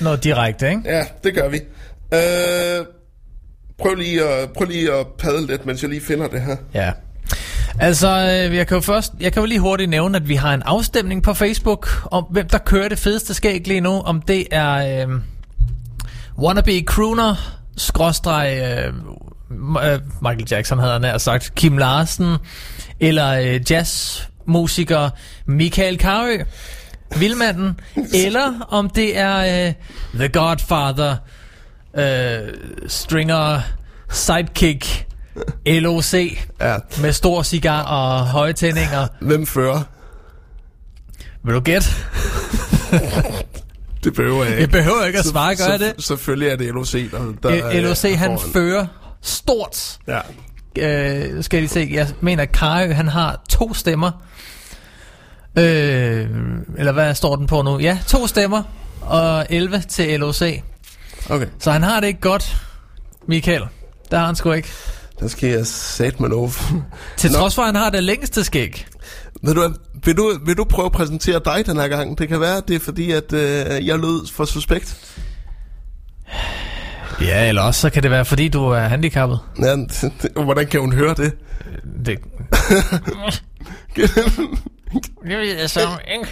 noget 0.00 0.24
direkte, 0.24 0.68
ikke? 0.70 0.80
ja, 0.84 1.04
det 1.24 1.34
gør 1.34 1.48
vi. 1.48 1.56
Øh, 2.14 2.86
prøv, 3.78 3.94
lige 3.94 4.24
at, 4.28 4.50
prøv 4.50 4.66
lige 4.66 4.92
at 4.92 5.06
padle 5.18 5.46
lidt, 5.46 5.66
mens 5.66 5.82
jeg 5.82 5.90
lige 5.90 6.00
finder 6.02 6.26
det 6.28 6.40
her. 6.42 6.56
Ja. 6.74 6.92
Altså, 7.80 8.08
øh, 8.08 8.56
jeg 8.56 8.66
kan 8.66 8.74
jo 8.74 8.80
først, 8.80 9.12
jeg 9.20 9.32
kan 9.32 9.40
jo 9.42 9.46
lige 9.46 9.60
hurtigt 9.60 9.90
nævne, 9.90 10.16
at 10.16 10.28
vi 10.28 10.34
har 10.34 10.54
en 10.54 10.62
afstemning 10.62 11.22
på 11.22 11.34
Facebook 11.34 11.88
om, 12.10 12.24
hvem 12.30 12.48
der 12.48 12.58
kører 12.58 12.88
det 12.88 12.98
fedeste 12.98 13.34
skæg 13.34 13.66
lige 13.68 13.80
nu. 13.80 13.90
Om 14.00 14.22
det 14.22 14.46
er 14.50 15.06
øh, 15.08 15.14
wannabe 16.38 16.80
crooner, 16.86 17.34
skråstreg, 17.76 18.58
øh, 18.86 18.92
Michael 20.22 20.46
Jackson 20.50 20.78
havde 20.78 21.06
han 21.06 21.20
sagt, 21.20 21.54
Kim 21.54 21.78
Larsen, 21.78 22.36
eller 23.00 23.30
øh, 23.30 23.60
jazzmusiker 23.70 25.10
Michael 25.46 25.98
Carø, 26.00 26.38
Vildmanden, 27.16 27.80
eller 28.24 28.66
om 28.68 28.90
det 28.90 29.18
er 29.18 29.66
øh, 29.66 29.72
The 30.14 30.28
Godfather, 30.28 31.16
øh, 31.96 32.54
Stringer, 32.88 33.60
Sidekick, 34.10 35.06
LOC, 35.66 36.14
ja. 36.60 36.76
med 37.00 37.12
stor 37.12 37.42
cigar 37.42 37.82
og 37.82 38.26
høje 38.26 38.52
tændinger. 38.52 39.06
Hvem 39.20 39.46
fører? 39.46 39.82
Vil 41.44 41.54
du 41.54 41.60
gætte? 41.60 41.86
Det 44.04 44.14
behøver 44.14 44.44
jeg 44.44 44.52
ikke. 44.52 44.60
Jeg 44.60 44.70
behøver 44.70 45.04
ikke 45.04 45.18
at 45.18 45.24
svare, 45.24 45.56
gør 45.56 45.64
jeg 45.70 45.80
det? 45.80 45.94
Selvfølgelig 45.98 46.48
er 46.48 46.56
det 46.56 46.66
LOC, 46.74 46.92
der, 47.10 47.32
der 47.42 47.70
Øh, 47.70 47.82
LOC, 47.82 48.02
han 48.02 48.38
foran. 48.38 48.52
fører 48.52 48.86
stort. 49.24 49.98
Ja. 50.06 50.20
Øh, 50.78 51.44
skal 51.44 51.60
jeg 51.60 51.70
se, 51.70 51.90
jeg 51.92 52.08
mener, 52.20 52.42
at 52.42 52.52
Karø, 52.52 52.92
han 52.92 53.08
har 53.08 53.42
to 53.48 53.74
stemmer. 53.74 54.10
Øh, 55.58 56.28
eller 56.78 56.92
hvad 56.92 57.14
står 57.14 57.36
den 57.36 57.46
på 57.46 57.62
nu? 57.62 57.78
Ja, 57.78 57.98
to 58.06 58.26
stemmer, 58.26 58.62
og 59.00 59.46
11 59.50 59.82
til 59.88 60.20
LOC. 60.20 60.42
Okay. 61.30 61.46
Så 61.58 61.70
han 61.70 61.82
har 61.82 62.00
det 62.00 62.06
ikke 62.06 62.20
godt, 62.20 62.56
Michael. 63.28 63.62
Der 64.10 64.18
har 64.18 64.26
han 64.26 64.36
sgu 64.36 64.52
ikke. 64.52 64.68
Der 65.20 65.28
skal 65.28 65.48
jeg 65.48 65.66
sat 65.66 66.20
med 66.20 66.28
lov. 66.28 66.50
Til 67.16 67.32
Nå. 67.32 67.38
trods 67.38 67.54
for, 67.54 67.62
at 67.62 67.66
han 67.68 67.74
har 67.74 67.90
det 67.90 68.02
længste 68.02 68.44
skæg. 68.44 68.86
Ved 69.42 69.54
du, 69.54 69.74
vil, 70.04 70.16
du, 70.16 70.38
vil 70.46 70.56
du 70.56 70.64
prøve 70.64 70.86
at 70.86 70.92
præsentere 70.92 71.40
dig 71.44 71.66
den 71.66 71.76
her 71.76 71.88
gang? 71.88 72.18
Det 72.18 72.28
kan 72.28 72.40
være, 72.40 72.56
at 72.56 72.68
det 72.68 72.76
er 72.76 72.80
fordi, 72.80 73.10
at 73.10 73.32
øh, 73.32 73.86
jeg 73.86 73.98
lød 73.98 74.32
for 74.32 74.44
suspekt. 74.44 75.18
Ja, 77.20 77.48
eller 77.48 77.62
også 77.62 77.80
så 77.80 77.90
kan 77.90 78.02
det 78.02 78.10
være, 78.10 78.24
fordi 78.24 78.48
du 78.48 78.64
er 78.64 78.80
handicappet. 78.80 79.38
Ja, 79.62 79.76
hvordan 80.44 80.66
kan 80.66 80.80
hun 80.80 80.92
høre 80.92 81.14
det? 81.14 81.32
Det... 82.06 82.18
Det 85.28 85.38
ved 85.38 85.58
jeg 85.60 85.70
så 85.70 85.80
ikke. 86.14 86.28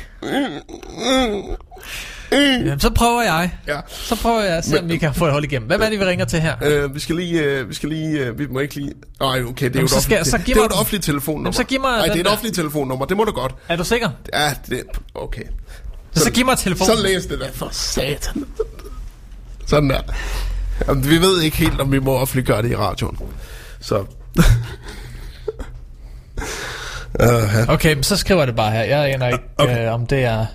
Jamen, 2.66 2.80
så 2.80 2.90
prøver 2.90 3.22
jeg. 3.22 3.50
Ja. 3.66 3.80
Så 3.88 4.16
prøver 4.16 4.40
jeg 4.40 4.56
at 4.56 4.64
se, 4.64 4.80
om 4.80 4.88
vi 4.88 4.96
kan 4.96 5.14
få 5.14 5.26
et 5.26 5.32
hold 5.32 5.44
igennem. 5.44 5.66
Hvem 5.68 5.82
er 5.82 5.88
det, 5.88 6.00
vi 6.00 6.04
ringer 6.04 6.24
til 6.24 6.40
her? 6.40 6.56
Øh, 6.64 6.94
vi 6.94 7.00
skal 7.00 7.16
lige, 7.16 7.42
øh, 7.42 7.68
vi 7.68 7.74
skal 7.74 7.88
lige, 7.88 8.18
øh, 8.18 8.38
vi 8.38 8.46
må 8.46 8.59
ikke 8.59 8.74
lige... 8.74 8.92
Nej, 9.20 9.42
okay, 9.42 9.66
det 9.66 9.76
er 9.76 9.80
Jamen, 9.80 9.80
jo 9.80 9.88
så 9.88 9.94
et 9.94 9.98
offentligt, 9.98 10.26
så 10.26 10.38
det, 10.38 10.46
det 10.46 10.56
er 10.56 10.64
et 10.64 10.72
offentligt 10.72 11.04
telefonnummer. 11.04 11.46
Jamen, 11.46 11.52
så 11.52 11.64
giv 11.64 11.80
mig 11.80 11.96
Nej, 11.96 12.06
det 12.06 12.16
er 12.16 12.20
et 12.20 12.26
offentligt 12.26 12.54
telefonnummer, 12.54 13.06
det 13.06 13.16
må 13.16 13.24
du 13.24 13.32
godt. 13.32 13.54
Er 13.68 13.76
du 13.76 13.84
sikker? 13.84 14.10
Ja, 14.32 14.54
det, 14.68 14.82
okay. 15.14 15.44
Så, 16.14 16.24
så 16.24 16.30
giv 16.30 16.44
mig 16.44 16.59
telefonen. 16.59 16.96
Så 16.96 17.02
læs 17.02 17.26
det 17.26 17.40
der 17.40 17.52
for 17.52 17.68
satan. 17.72 18.44
Sådan 19.66 19.90
der. 19.90 20.00
Jamen, 20.89 21.11
vi 21.11 21.16
ved 21.16 21.43
ikke 21.43 21.57
helt, 21.57 21.81
om 21.81 21.93
vi 21.93 21.99
må 21.99 22.19
offentliggøre 22.19 22.62
det 22.62 22.70
i 22.70 22.77
radioen. 22.77 23.19
Så... 23.81 23.99
uh, 27.23 27.69
Okay, 27.69 27.94
men 27.94 28.03
så 28.03 28.16
skriver 28.16 28.47
det 28.47 28.57
bare 28.57 28.70
her. 28.70 28.82
Jeg 28.82 29.12
aner 29.15 29.27
ikke, 29.27 29.44
okay. 29.59 29.86
øh, 29.86 29.94
om 29.94 30.07
det 30.07 30.24
er... 30.24 30.47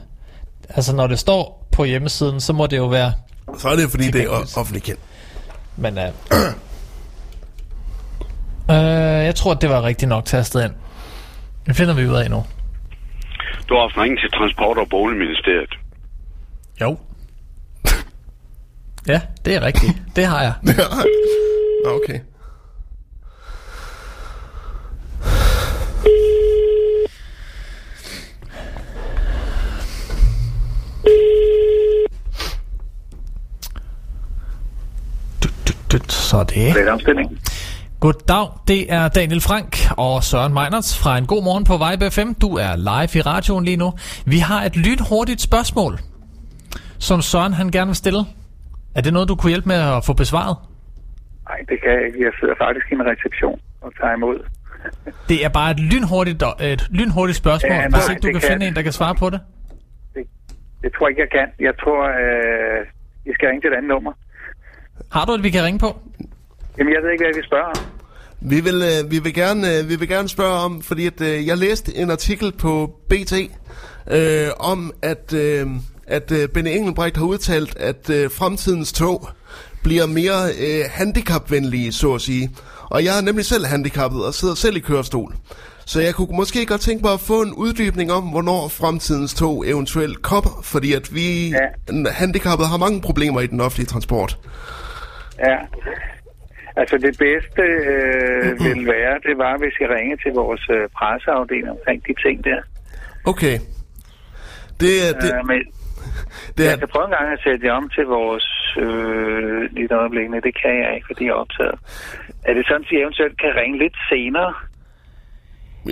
Altså, 0.70 0.96
når 0.96 1.08
det 1.08 1.20
står 1.20 1.68
på 1.72 1.84
hjemmesiden, 1.84 2.42
så 2.42 2.54
må 2.54 2.68
det 2.68 2.78
jo 2.78 2.86
være... 2.88 3.14
Så 3.58 3.70
er 3.70 3.76
det 3.76 3.92
fordi, 3.92 4.12
det 4.12 4.22
er 4.22 4.30
offentligt 4.58 4.86
kendt. 4.86 5.00
Men... 5.78 5.98
Øh, 5.98 6.08
øh, 8.76 9.26
jeg 9.26 9.36
tror, 9.36 9.52
at 9.52 9.62
det 9.62 9.70
var 9.70 9.84
rigtigt 9.84 10.10
nok 10.10 10.26
tastet 10.26 10.64
ind. 10.64 10.74
Det 11.66 11.76
finder 11.76 11.94
vi 11.94 12.08
ud 12.08 12.16
af 12.16 12.30
nu. 12.30 12.46
Du 13.70 13.74
har 13.74 13.82
haft 13.82 13.98
ringet 13.98 14.20
til 14.20 14.30
Transport- 14.32 14.78
og 14.78 14.90
Boligministeriet. 14.90 15.74
Jo. 16.82 16.98
Ja, 19.08 19.22
det 19.46 19.56
er 19.56 19.62
rigtigt. 19.62 19.94
Det 20.16 20.26
har 20.26 20.42
jeg. 20.42 20.54
Nå, 21.86 21.92
okay. 21.92 22.20
Så 36.10 36.38
er 36.38 36.44
det. 36.44 36.90
Omstilling. 36.90 37.40
Goddag, 38.00 38.48
det 38.68 38.94
er 38.94 39.08
Daniel 39.08 39.42
Frank 39.42 39.92
og 39.98 40.24
Søren 40.24 40.54
Meinerts 40.54 40.98
fra 40.98 41.18
En 41.18 41.26
God 41.26 41.44
Morgen 41.44 41.64
på 41.64 41.78
Vibe 41.78 42.12
FM. 42.12 42.34
Du 42.42 42.56
er 42.56 42.76
live 42.76 43.20
i 43.20 43.22
radioen 43.22 43.66
lige 43.66 43.78
nu. 43.78 43.94
Vi 44.26 44.38
har 44.38 44.64
et 44.64 44.76
lynhurtigt 44.76 45.42
spørgsmål, 45.42 46.00
som 47.00 47.22
Søren 47.22 47.54
han 47.54 47.72
gerne 47.72 47.88
vil 47.88 47.96
stille. 47.96 48.26
Er 48.98 49.02
det 49.02 49.14
noget, 49.14 49.30
du 49.30 49.36
kunne 49.36 49.50
hjælpe 49.50 49.68
med 49.70 49.76
at 49.98 50.06
få 50.06 50.14
besvaret? 50.14 50.56
Nej, 51.50 51.58
det 51.70 51.78
kan 51.84 51.92
jeg 51.92 52.06
ikke. 52.08 52.20
Jeg 52.26 52.32
sidder 52.40 52.56
faktisk 52.66 52.86
i 52.92 52.94
en 52.94 53.06
reception 53.12 53.60
og 53.82 53.92
tager 54.00 54.14
imod. 54.16 54.38
Det 55.30 55.46
er 55.46 55.50
bare 55.50 55.72
et 55.72 55.80
lynhurtigt, 55.80 56.44
et 56.62 56.88
lynhurtigt 56.90 57.38
spørgsmål, 57.38 57.72
Ja, 57.72 57.88
nej, 57.88 58.00
hvis 58.00 58.10
ikke 58.10 58.22
du 58.22 58.28
det 58.28 58.34
kan, 58.34 58.42
kan- 58.42 58.52
finde 58.52 58.68
en, 58.68 58.76
der 58.76 58.82
kan 58.82 58.92
svare 58.92 59.16
på 59.16 59.30
det. 59.30 59.40
Det 60.84 60.90
tror 60.94 61.08
jeg 61.08 61.12
ikke, 61.12 61.22
jeg 61.22 61.30
kan. 61.40 61.48
Jeg 61.68 61.74
tror, 61.82 62.00
øh, 62.24 62.86
I 63.26 63.32
skal 63.34 63.48
ringe 63.50 63.62
til 63.62 63.70
et 63.72 63.76
andet 63.78 63.90
nummer. 63.90 64.12
Har 65.12 65.26
du 65.26 65.32
et, 65.34 65.44
vi 65.44 65.50
kan 65.50 65.64
ringe 65.64 65.80
på? 65.80 66.00
Jamen, 66.78 66.94
jeg 66.94 67.02
ved 67.04 67.12
ikke, 67.12 67.24
hvad 67.24 67.32
jeg 67.34 67.38
vil 67.42 67.44
spørge 67.52 67.66
om. 67.66 67.76
Vi 68.42 68.60
vil, 68.68 68.78
øh, 68.92 69.12
vi 69.12 69.20
vil, 69.20 69.34
gerne, 69.34 69.62
øh, 69.78 69.90
vi 69.90 69.96
vil 69.96 70.08
gerne 70.08 70.28
spørge 70.30 70.58
om, 70.68 70.82
fordi 70.82 71.08
at, 71.08 71.22
øh, 71.22 71.48
jeg 71.48 71.58
læste 71.58 71.96
en 71.96 72.12
artikel 72.12 72.52
på 72.62 72.72
BT 73.10 73.34
øh, 74.18 74.48
om, 74.60 74.92
at, 75.02 75.34
øh, 75.34 75.66
at 76.08 76.32
øh, 76.32 76.50
Benny 76.50 76.70
Engelbrecht 76.70 77.18
har 77.18 77.26
udtalt, 77.26 77.78
at 77.78 78.10
øh, 78.10 78.32
fremtidens 78.32 78.94
tog 78.94 79.30
bliver 79.84 80.06
mere 80.06 80.42
øh, 80.60 80.86
handicapvenlige, 80.92 81.94
så 81.94 82.14
at 82.14 82.22
sige. 82.22 82.50
Og 82.90 83.04
jeg 83.04 83.18
er 83.18 83.22
nemlig 83.22 83.46
selv 83.46 83.66
handicappet 83.66 84.26
og 84.26 84.34
sidder 84.34 84.56
selv 84.56 84.78
i 84.78 84.80
kørestol. 84.80 85.34
Så 85.86 86.02
jeg 86.02 86.14
kunne 86.16 86.36
måske 86.36 86.66
godt 86.66 86.82
tænke 86.82 87.04
mig 87.04 87.14
at 87.14 87.20
få 87.20 87.42
en 87.42 87.54
uddybning 87.54 88.12
om, 88.12 88.24
hvornår 88.24 88.68
fremtidens 88.68 89.34
tog 89.34 89.68
eventuelt 89.68 90.22
kommer, 90.22 90.62
fordi 90.64 90.94
at 90.94 91.16
vi 91.16 91.50
ja. 91.50 92.10
handicappede 92.12 92.68
har 92.68 92.78
mange 92.78 93.02
problemer 93.02 93.42
i 93.42 93.48
den 93.48 93.62
offentlige 93.62 93.88
transport. 93.88 94.40
Ja. 95.40 95.58
Altså, 96.76 96.98
det 96.98 97.18
bedste 97.18 97.62
øh, 97.62 98.66
vil 98.66 98.88
være, 98.88 99.14
det 99.28 99.38
var, 99.38 99.58
hvis 99.58 99.74
I 99.82 99.86
ringede 99.96 100.22
til 100.24 100.32
vores 100.34 100.70
øh, 100.70 100.90
presseafdeling 100.98 101.70
omkring 101.70 102.04
de 102.08 102.14
ting 102.26 102.44
der. 102.44 102.62
Okay. 103.26 103.60
Det 104.80 104.94
er... 105.08 105.20
Det, 105.22 105.34
øh, 105.34 105.48
men 105.48 105.62
det 106.56 106.62
er 106.66 106.70
jeg 106.70 106.80
kan 106.84 106.92
prøve 106.94 107.06
en 107.10 107.16
gang 107.18 107.28
at 107.36 107.42
sætte 107.46 107.62
jer 107.68 107.74
om 107.80 107.86
til 107.96 108.06
vores 108.18 108.48
øh, 108.84 109.60
lidt 109.78 109.92
øjeblik, 110.02 110.28
men 110.34 110.40
det 110.48 110.54
kan 110.62 110.74
jeg 110.84 110.90
ikke, 110.96 111.08
fordi 111.12 111.24
jeg 111.28 111.34
er 111.38 111.42
optaget. 111.46 111.78
Er 112.48 112.54
det 112.58 112.64
sådan, 112.70 112.86
at 112.86 112.92
I 112.94 112.96
eventuelt 113.04 113.36
kan 113.44 113.52
ringe 113.62 113.76
lidt 113.84 113.98
senere? 114.12 114.52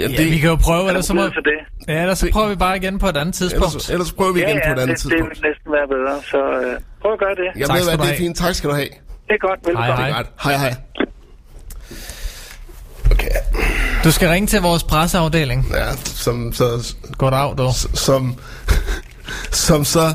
Ja, 0.01 0.07
det, 0.19 0.25
vi 0.33 0.37
kan 0.43 0.49
jo 0.55 0.57
prøve, 0.67 0.83
Er 0.83 0.87
ellers 0.91 1.05
så, 1.05 1.13
må, 1.13 1.23
det? 1.51 1.59
ja, 1.87 2.01
ellers 2.01 2.19
så 2.19 2.25
prøver 2.35 2.49
vi 2.49 2.55
bare 2.65 2.75
igen 2.81 2.95
på 3.03 3.07
et 3.13 3.17
andet 3.21 3.35
tidspunkt. 3.41 3.73
Ellers, 3.73 3.89
ellers 3.89 4.11
prøver 4.17 4.33
vi 4.33 4.39
igen 4.45 4.57
ja, 4.57 4.67
på 4.67 4.73
et 4.75 4.81
andet 4.83 4.87
det, 4.89 4.97
tidspunkt. 5.01 5.35
det 5.35 5.41
vil 5.43 5.49
næsten 5.49 5.69
være 5.77 5.87
bedre, 5.95 6.15
så 6.31 6.39
øh, 6.61 6.73
prøv 7.01 7.11
at 7.17 7.19
gøre 7.25 7.35
det. 7.41 7.49
Jeg 7.61 7.67
ved, 7.75 7.83
hvad 7.89 7.97
det 8.05 8.13
er 8.13 8.17
fint. 8.23 8.35
Tak 8.37 8.53
skal 8.57 8.69
du 8.69 8.75
have. 8.81 8.91
Det 9.27 9.33
er 9.39 9.43
godt, 9.47 9.59
velkommen. 9.67 9.97
Det 9.97 10.11
er 10.11 10.15
godt. 10.15 10.29
Hej, 10.43 10.55
hej. 10.63 10.73
Okay. 13.11 13.35
Du 14.03 14.11
skal 14.11 14.29
ringe 14.29 14.47
til 14.47 14.61
vores 14.61 14.83
presseafdeling. 14.83 15.65
Ja, 15.73 15.91
som 15.95 16.53
så... 16.53 16.95
Goddag, 17.17 17.57
dog. 17.57 17.73
Som, 18.07 18.35
som 19.51 19.85
så 19.85 20.13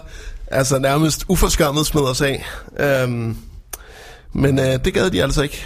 altså 0.51 0.79
nærmest 0.79 1.25
uforskammet 1.29 1.87
smed 1.87 2.03
os 2.03 2.21
af. 2.23 2.45
Øhm, 2.79 3.37
men 4.33 4.59
øh, 4.59 4.85
det 4.85 4.95
gad 4.95 5.11
de 5.11 5.23
altså 5.23 5.43
ikke. 5.43 5.65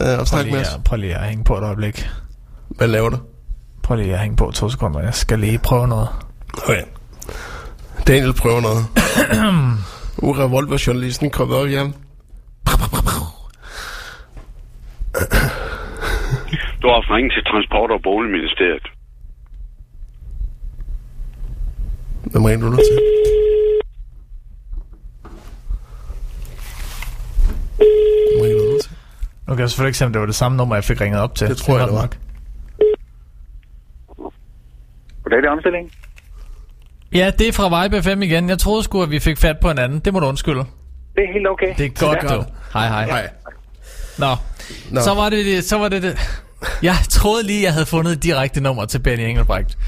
Øh, 0.00 0.08
at 0.08 0.16
Prøv 0.16 0.26
snakke 0.26 0.50
med 0.50 0.58
lige, 0.58 0.68
os. 0.68 0.74
at, 0.74 0.84
prøv 0.84 0.96
lige 0.98 1.14
at 1.14 1.28
hænge 1.28 1.44
på 1.44 1.58
et 1.58 1.62
øjeblik. 1.62 2.08
Hvad 2.68 2.88
laver 2.88 3.08
du? 3.08 3.18
Prøv 3.82 3.96
lige 3.96 4.12
at 4.14 4.20
hænge 4.20 4.36
på 4.36 4.50
to 4.50 4.68
sekunder. 4.68 5.00
Jeg 5.00 5.14
skal 5.14 5.38
lige 5.38 5.58
prøve 5.58 5.88
noget. 5.88 6.08
Okay. 6.64 6.82
Daniel 8.06 8.32
prøver 8.32 8.60
noget. 8.60 8.86
uh, 10.18 10.38
revolverjournalisten 10.38 11.30
kom 11.30 11.52
op 11.52 11.66
igen. 11.66 11.94
Du 16.82 16.86
har 16.88 17.14
ringet 17.16 17.32
til 17.32 17.42
Transport- 17.50 17.90
og 17.96 18.00
Boligministeriet. 18.02 18.86
Hvem 22.30 22.44
ringer 22.44 22.66
du 22.66 22.70
nu 22.72 22.76
til? 22.76 22.98
Hvem 27.76 28.42
ringer 28.42 28.58
du 28.58 28.72
nu 28.72 28.78
til? 28.80 28.90
Nu 29.48 29.54
kan 29.54 29.60
jeg 29.60 29.70
selvfølgelig 29.70 29.88
ikke 29.88 29.98
se, 29.98 30.04
om 30.04 30.12
det 30.12 30.20
var 30.20 30.26
det 30.26 30.34
samme 30.34 30.56
nummer, 30.56 30.74
jeg 30.76 30.84
fik 30.84 31.00
ringet 31.00 31.20
op 31.20 31.34
til. 31.34 31.48
Det 31.48 31.56
tror 31.56 31.78
jeg, 31.78 31.86
det 31.86 31.94
var. 31.94 32.00
nok. 32.00 32.16
Goddag, 35.22 35.38
det 35.38 35.44
er 35.46 35.50
omstilling. 35.50 35.92
Ja, 37.12 37.30
det 37.38 37.48
er 37.48 37.52
fra 37.52 37.82
Vibe 37.82 38.02
FM 38.02 38.22
igen. 38.22 38.48
Jeg 38.48 38.58
troede 38.58 38.82
sgu, 38.82 39.02
at 39.02 39.10
vi 39.10 39.18
fik 39.18 39.38
fat 39.38 39.56
på 39.60 39.68
hinanden. 39.68 39.98
Det 39.98 40.12
må 40.12 40.20
du 40.20 40.26
undskylde. 40.26 40.64
Det 41.14 41.24
er 41.24 41.32
helt 41.32 41.48
okay. 41.48 41.74
Det 41.78 41.86
er 41.86 42.06
godt, 42.06 42.22
du. 42.30 42.44
Hej, 42.72 42.88
hej. 42.88 43.06
Nej. 43.06 43.28
Nå. 44.18 44.36
Nå. 44.90 45.00
Så 45.00 45.14
var 45.14 45.28
det 45.28 45.44
det. 45.46 45.64
Så 45.64 45.78
var 45.78 45.88
det 45.88 46.02
det. 46.02 46.18
Jeg 46.82 46.94
troede 47.10 47.46
lige, 47.46 47.62
jeg 47.62 47.72
havde 47.72 47.86
fundet 47.86 48.12
et 48.12 48.22
direkte 48.22 48.60
nummer 48.60 48.84
til 48.84 48.98
Benny 48.98 49.22
Engelbrecht. 49.22 49.78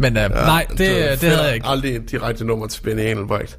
Men 0.00 0.16
øh, 0.16 0.22
ja, 0.22 0.28
nej, 0.28 0.66
det, 0.70 0.78
det, 0.78 1.20
det 1.20 1.30
havde 1.30 1.44
jeg 1.44 1.54
ikke. 1.54 1.66
Aldrig 1.66 1.96
et 1.96 2.10
direkte 2.10 2.44
nummer 2.44 2.66
til 2.66 2.82
Benny 2.82 3.00
Engelbrecht. 3.00 3.58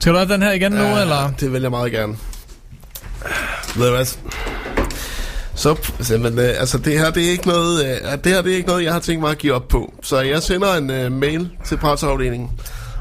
Skal 0.00 0.12
du 0.12 0.18
have 0.18 0.32
den 0.32 0.42
her 0.42 0.52
igen 0.52 0.72
nu, 0.72 0.82
Ja, 0.82 1.00
eller? 1.00 1.32
Det 1.40 1.52
vil 1.52 1.62
jeg 1.62 1.70
meget 1.70 1.92
gerne. 1.92 2.16
Ved 3.76 3.86
du 3.86 3.94
hvad? 3.94 4.04
Så, 5.54 5.76
så 6.00 6.18
men, 6.18 6.38
øh, 6.38 6.48
altså 6.58 6.78
det 6.78 6.98
her, 6.98 7.10
det 7.10 7.26
er 7.26 7.30
ikke 7.30 7.48
noget, 7.48 7.84
øh, 7.84 8.18
det 8.24 8.32
her, 8.32 8.42
det 8.42 8.52
er 8.52 8.56
ikke 8.56 8.68
noget, 8.68 8.84
jeg 8.84 8.92
har 8.92 9.00
tænkt 9.00 9.20
mig 9.20 9.30
at 9.30 9.38
give 9.38 9.54
op 9.54 9.68
på. 9.68 9.94
Så 10.02 10.20
jeg 10.20 10.42
sender 10.42 10.74
en 10.74 10.90
øh, 10.90 11.12
mail 11.12 11.50
til 11.64 11.76
presseafdelingen. 11.76 12.50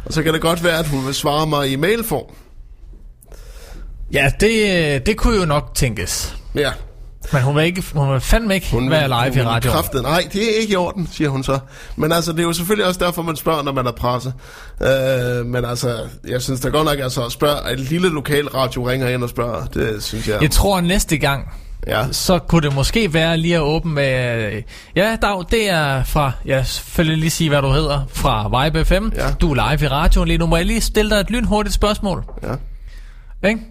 Og 0.05 0.13
så 0.13 0.23
kan 0.23 0.33
det 0.33 0.41
godt 0.41 0.63
være, 0.63 0.79
at 0.79 0.87
hun 0.87 1.05
vil 1.05 1.13
svare 1.13 1.47
mig 1.47 1.71
i 1.71 1.75
mailform. 1.75 2.35
Ja, 4.13 4.31
det, 4.39 4.51
øh, 4.95 5.05
det 5.05 5.17
kunne 5.17 5.39
jo 5.39 5.45
nok 5.45 5.71
tænkes. 5.75 6.35
Ja. 6.55 6.71
Men 7.33 7.41
hun 7.41 7.55
vil, 7.55 7.63
ikke, 7.65 7.83
hun 7.95 8.11
vil 8.11 8.21
fandme 8.21 8.55
ikke 8.55 8.71
hun, 8.71 8.89
være 8.89 9.07
live 9.07 9.43
i 9.43 9.45
radioen. 9.45 9.73
Kraftet, 9.75 10.01
nej, 10.03 10.27
det 10.33 10.43
er 10.55 10.61
ikke 10.61 10.73
i 10.73 10.75
orden, 10.75 11.09
siger 11.11 11.29
hun 11.29 11.43
så. 11.43 11.59
Men 11.95 12.11
altså, 12.11 12.31
det 12.31 12.39
er 12.39 12.43
jo 12.43 12.53
selvfølgelig 12.53 12.87
også 12.87 12.99
derfor, 13.05 13.21
man 13.21 13.35
spørger, 13.35 13.63
når 13.63 13.71
man 13.71 13.87
er 13.87 13.91
presse. 13.91 14.33
Øh, 14.81 15.45
men 15.45 15.65
altså, 15.65 15.97
jeg 16.27 16.41
synes 16.41 16.59
da 16.61 16.69
godt 16.69 16.85
nok, 16.85 16.99
altså, 16.99 17.25
at 17.25 17.31
spørge, 17.31 17.59
at 17.67 17.79
et 17.79 17.89
lille 17.89 18.09
lokal 18.09 18.47
radio 18.47 18.87
ringer 18.89 19.09
ind 19.09 19.23
og 19.23 19.29
spørger, 19.29 19.65
det 19.65 20.03
synes 20.03 20.27
jeg... 20.27 20.41
Jeg 20.41 20.51
tror 20.51 20.81
næste 20.81 21.17
gang, 21.17 21.51
ja. 21.87 22.05
så 22.11 22.39
kunne 22.39 22.61
det 22.61 22.75
måske 22.75 23.13
være 23.13 23.37
lige 23.37 23.55
at 23.55 23.61
åbne 23.61 23.93
med... 23.93 24.43
øh, 24.53 24.61
Ja, 24.95 25.15
Dag, 25.21 25.43
det 25.51 25.69
er 25.69 26.03
fra... 26.03 26.31
Jeg 26.45 26.65
selvfølgelig 26.67 27.19
lige 27.19 27.29
sige, 27.31 27.49
hvad 27.49 27.61
du 27.61 27.71
hedder. 27.71 28.01
Fra 28.13 28.63
Vibe 28.65 28.85
FM. 28.85 29.09
Ja. 29.15 29.31
Du 29.41 29.51
er 29.53 29.69
live 29.71 29.85
i 29.85 29.87
radioen 29.87 30.27
lige 30.27 30.37
nu. 30.37 30.45
Må 30.45 30.57
jeg 30.57 30.65
lige 30.65 30.81
stille 30.81 31.09
dig 31.11 31.19
et 31.19 31.29
lynhurtigt 31.31 31.75
spørgsmål? 31.75 32.23
Ja. 32.43 33.49
Ikke? 33.49 33.61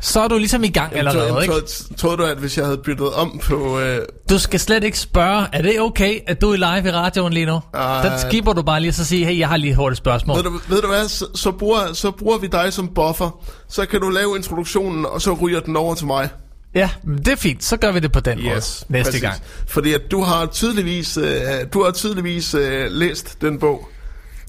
Så 0.00 0.20
er 0.20 0.28
du 0.28 0.38
ligesom 0.38 0.64
i 0.64 0.68
gang 0.68 0.92
eller 0.96 1.12
Jamen, 1.16 1.28
noget, 1.32 1.46
tror, 1.46 1.56
ikke? 1.56 1.96
tror 1.96 2.16
du, 2.16 2.24
at 2.24 2.36
hvis 2.38 2.56
jeg 2.56 2.64
havde 2.64 2.78
byttet 2.78 3.12
om 3.12 3.40
på... 3.44 3.80
Øh, 3.80 3.98
Du 4.30 4.38
skal 4.38 4.60
slet 4.60 4.84
ikke 4.84 4.98
spørge, 4.98 5.46
er 5.52 5.62
det 5.62 5.80
okay, 5.80 6.18
at 6.26 6.40
du 6.40 6.52
er 6.52 6.56
live 6.56 6.88
i 6.88 6.92
radioen 6.92 7.32
lige 7.32 7.46
nu? 7.46 7.60
Ej. 7.74 8.02
Den 8.08 8.18
skipper 8.18 8.52
du 8.52 8.62
bare 8.62 8.80
lige, 8.80 8.92
så 8.92 9.04
sige, 9.04 9.26
hey, 9.26 9.38
jeg 9.38 9.48
har 9.48 9.56
lige 9.56 9.70
et 9.70 9.76
hurtigt 9.76 9.98
spørgsmål. 9.98 10.36
ved, 10.36 10.44
du, 10.44 10.60
ved 10.68 10.82
du 10.82 10.88
hvad, 10.88 11.08
så, 11.08 11.26
så, 11.34 11.50
bruger, 11.50 11.92
så 11.92 12.10
bruger 12.10 12.38
vi 12.38 12.46
dig 12.46 12.72
som 12.72 12.88
buffer. 12.88 13.42
Så 13.68 13.86
kan 13.86 14.00
du 14.00 14.08
lave 14.08 14.36
introduktionen, 14.36 15.06
og 15.06 15.22
så 15.22 15.32
ryger 15.32 15.60
den 15.60 15.76
over 15.76 15.94
til 15.94 16.06
mig. 16.06 16.28
Ja, 16.74 16.90
det 17.18 17.28
er 17.28 17.36
fint. 17.36 17.64
Så 17.64 17.76
gør 17.76 17.92
vi 17.92 17.98
det 18.00 18.12
på 18.12 18.20
den 18.20 18.42
måde 18.44 18.56
Yes, 18.56 18.84
næste 18.88 19.08
præcis. 19.10 19.22
gang. 19.22 19.40
Fordi 19.66 19.92
at 19.92 20.00
du 20.10 20.22
har 20.22 20.46
tydeligvis, 20.46 21.16
øh, 21.16 21.40
du 21.72 21.84
har 21.84 21.90
tydeligvis 21.90 22.54
øh, 22.54 22.86
læst 22.90 23.40
den 23.40 23.58
bog. 23.58 23.88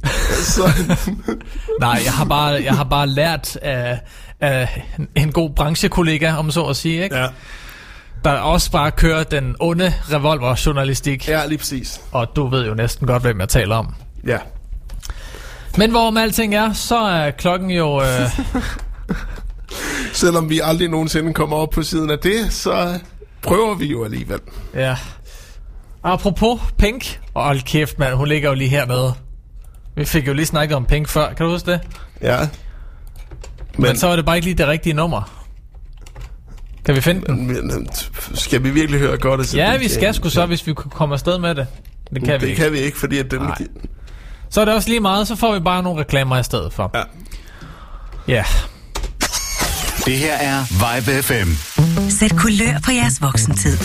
Nej, 1.79 2.01
jeg 2.05 2.13
har 2.13 2.25
bare, 2.25 2.49
jeg 2.63 2.73
har 2.73 2.83
bare 2.83 3.07
lært 3.07 3.55
af, 3.61 3.99
af 4.43 4.83
en 5.15 5.31
god 5.31 5.49
branchekollega, 5.49 6.33
om 6.33 6.51
så 6.51 6.63
at 6.63 6.75
sige, 6.75 7.03
ikke? 7.03 7.15
Ja. 7.17 7.27
Der 8.23 8.31
også 8.31 8.71
bare 8.71 8.91
kører 8.91 9.23
den 9.23 9.55
onde 9.59 9.93
revolverjournalistik. 10.11 11.27
Ja, 11.27 11.45
lige 11.45 11.57
præcis. 11.57 12.01
Og 12.11 12.27
du 12.35 12.47
ved 12.47 12.67
jo 12.67 12.73
næsten 12.73 13.07
godt, 13.07 13.21
hvem 13.21 13.39
jeg 13.39 13.49
taler 13.49 13.75
om. 13.75 13.95
Ja. 14.27 14.37
Men 15.77 15.91
hvorom 15.91 16.17
alting 16.17 16.55
er, 16.55 16.73
så 16.73 16.97
er 16.97 17.31
klokken 17.31 17.71
jo... 17.71 18.01
Øh, 18.01 18.07
Selvom 20.13 20.49
vi 20.49 20.59
aldrig 20.63 20.89
nogensinde 20.89 21.33
kommer 21.33 21.57
op 21.57 21.69
på 21.69 21.83
siden 21.83 22.09
af 22.09 22.19
det, 22.19 22.53
så 22.53 22.99
prøver 23.41 23.75
vi 23.75 23.85
jo 23.85 24.03
alligevel. 24.05 24.39
ja. 24.75 24.95
Apropos 26.03 26.59
Pink. 26.77 27.19
Og 27.33 27.43
hold 27.45 27.61
kæft, 27.61 27.99
mand, 27.99 28.13
hun 28.13 28.27
ligger 28.27 28.49
jo 28.49 28.55
lige 28.55 28.69
hernede. 28.69 29.13
Vi 29.95 30.05
fik 30.05 30.27
jo 30.27 30.33
lige 30.33 30.45
snakket 30.45 30.75
om 30.75 30.85
Pink 30.85 31.07
før, 31.07 31.33
kan 31.33 31.45
du 31.45 31.51
huske 31.51 31.71
det? 31.71 31.81
Ja. 32.21 32.37
Men, 33.77 33.87
Men 33.87 33.97
så 33.97 34.07
var 34.07 34.15
det 34.15 34.25
bare 34.25 34.35
ikke 34.35 34.45
lige 34.45 34.57
det 34.57 34.67
rigtige 34.67 34.93
nummer. 34.93 35.43
Kan 36.85 36.95
vi 36.95 37.01
finde 37.01 37.21
den? 37.27 37.47
Men, 37.47 37.87
skal 38.33 38.63
vi 38.63 38.69
virkelig 38.69 38.99
høre 38.99 39.17
godt 39.17 39.41
af 39.41 39.55
Ja, 39.55 39.77
vi 39.77 39.87
skal 39.89 40.13
sgu 40.13 40.29
så, 40.29 40.45
hvis 40.45 40.67
vi 40.67 40.73
kunne 40.73 40.91
komme 40.91 41.13
afsted 41.15 41.39
med 41.39 41.55
det. 41.55 41.67
Det 42.13 42.23
kan 42.23 42.33
det 42.33 42.41
vi 42.41 42.47
ikke. 42.47 42.61
kan 42.61 42.71
vi 42.71 42.77
ikke, 42.79 42.99
fordi 42.99 43.17
at 43.17 43.31
den... 43.31 43.41
Nej. 43.41 43.57
Så 44.49 44.61
er 44.61 44.65
det 44.65 44.73
også 44.73 44.89
lige 44.89 44.99
meget, 44.99 45.27
så 45.27 45.35
får 45.35 45.53
vi 45.53 45.59
bare 45.59 45.83
nogle 45.83 46.01
reklamer 46.01 46.37
i 46.39 46.43
stedet 46.43 46.73
for. 46.73 46.91
Ja. 46.95 47.03
Ja. 48.27 48.43
Det 50.05 50.17
her 50.17 50.33
er 50.33 50.63
Vibe 50.71 51.23
FM. 51.23 51.49
Sæt 52.09 52.35
kulør 52.37 52.79
på 52.85 52.91
jeres 52.91 53.21
voksentid. 53.21 53.77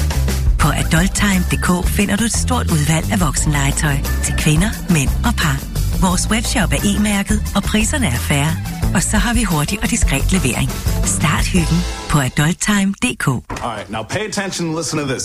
På 0.58 0.68
adulttime.dk 0.68 1.88
finder 1.88 2.16
du 2.16 2.24
et 2.24 2.32
stort 2.32 2.70
udvalg 2.70 3.12
af 3.12 3.20
voksenlegetøj 3.20 3.96
til 4.24 4.34
kvinder, 4.38 4.70
mænd 4.92 5.08
og 5.24 5.34
par. 5.38 5.56
Vores 6.00 6.30
webshop 6.30 6.72
er 6.72 6.80
e-mærket, 6.84 7.52
og 7.56 7.62
priserne 7.62 8.06
er 8.06 8.18
færre. 8.30 8.52
Og 8.94 9.02
så 9.02 9.16
har 9.16 9.34
vi 9.34 9.42
hurtig 9.42 9.78
og 9.82 9.90
diskret 9.90 10.32
levering. 10.32 10.70
Start 11.04 11.46
hyggen 11.46 11.78
på 12.10 12.18
adulttime.dk. 12.18 13.26
All 13.28 13.70
right, 13.76 13.90
now 13.90 14.02
pay 14.02 14.24
attention 14.28 14.68
and 14.68 14.76
listen 14.78 14.98
to 14.98 15.06
this. 15.14 15.24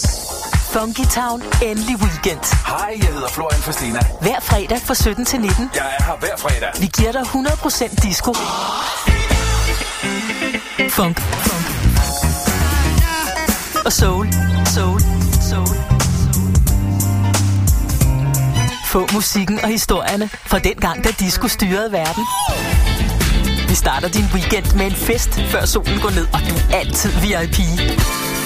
Funky 0.73 1.05
Town, 1.19 1.41
endelig 1.63 1.95
weekend. 2.05 2.43
Hej, 2.67 2.93
jeg 3.01 3.13
hedder 3.13 3.27
Florian 3.27 3.61
Fastina. 3.61 3.99
Hver 4.21 4.39
fredag 4.41 4.79
fra 4.81 4.93
17 4.93 5.25
til 5.25 5.39
19. 5.39 5.69
Jeg 5.75 5.95
er 5.99 6.03
her 6.03 6.17
hver 6.19 6.37
fredag. 6.37 6.69
Vi 6.79 6.89
giver 6.97 7.11
dig 7.11 7.21
100% 7.21 8.07
disco. 8.07 8.33
Funk. 10.89 11.19
Funk. 11.19 11.65
Og 13.85 13.91
soul. 13.93 14.27
Soul. 14.65 15.01
Soul. 15.49 16.02
Få 18.93 19.07
musikken 19.13 19.59
og 19.63 19.69
historierne 19.69 20.29
fra 20.51 20.59
den 20.59 20.75
gang, 20.75 21.03
da 21.03 21.09
disco 21.19 21.47
styrede 21.47 21.91
verden. 21.91 22.23
Vi 23.69 23.75
starter 23.75 24.07
din 24.07 24.25
weekend 24.33 24.75
med 24.75 24.85
en 24.85 24.95
fest, 24.95 25.29
før 25.51 25.65
solen 25.65 25.99
går 25.99 26.09
ned, 26.09 26.27
og 26.33 26.39
du 26.49 26.53
er 26.55 26.79
altid 26.79 27.11
VIP. 27.23 27.57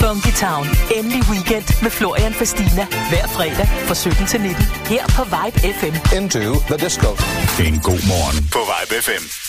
Funky 0.02 0.34
Town. 0.46 0.68
Endelig 0.96 1.24
weekend 1.32 1.84
med 1.84 1.92
Florian 1.92 2.34
Fastina. 2.34 2.86
Hver 3.10 3.28
fredag 3.28 3.68
fra 3.88 3.96
17 3.96 4.28
til 4.28 4.42
19. 4.42 4.64
Her 4.86 5.06
på 5.18 5.24
Vibe 5.24 5.58
FM. 5.80 5.96
Into 6.18 6.40
the 6.70 6.78
disco. 6.86 7.10
En 7.68 7.80
god 7.80 8.02
morgen 8.12 8.50
på 8.54 8.60
Vibe 8.72 9.02
FM. 9.02 9.47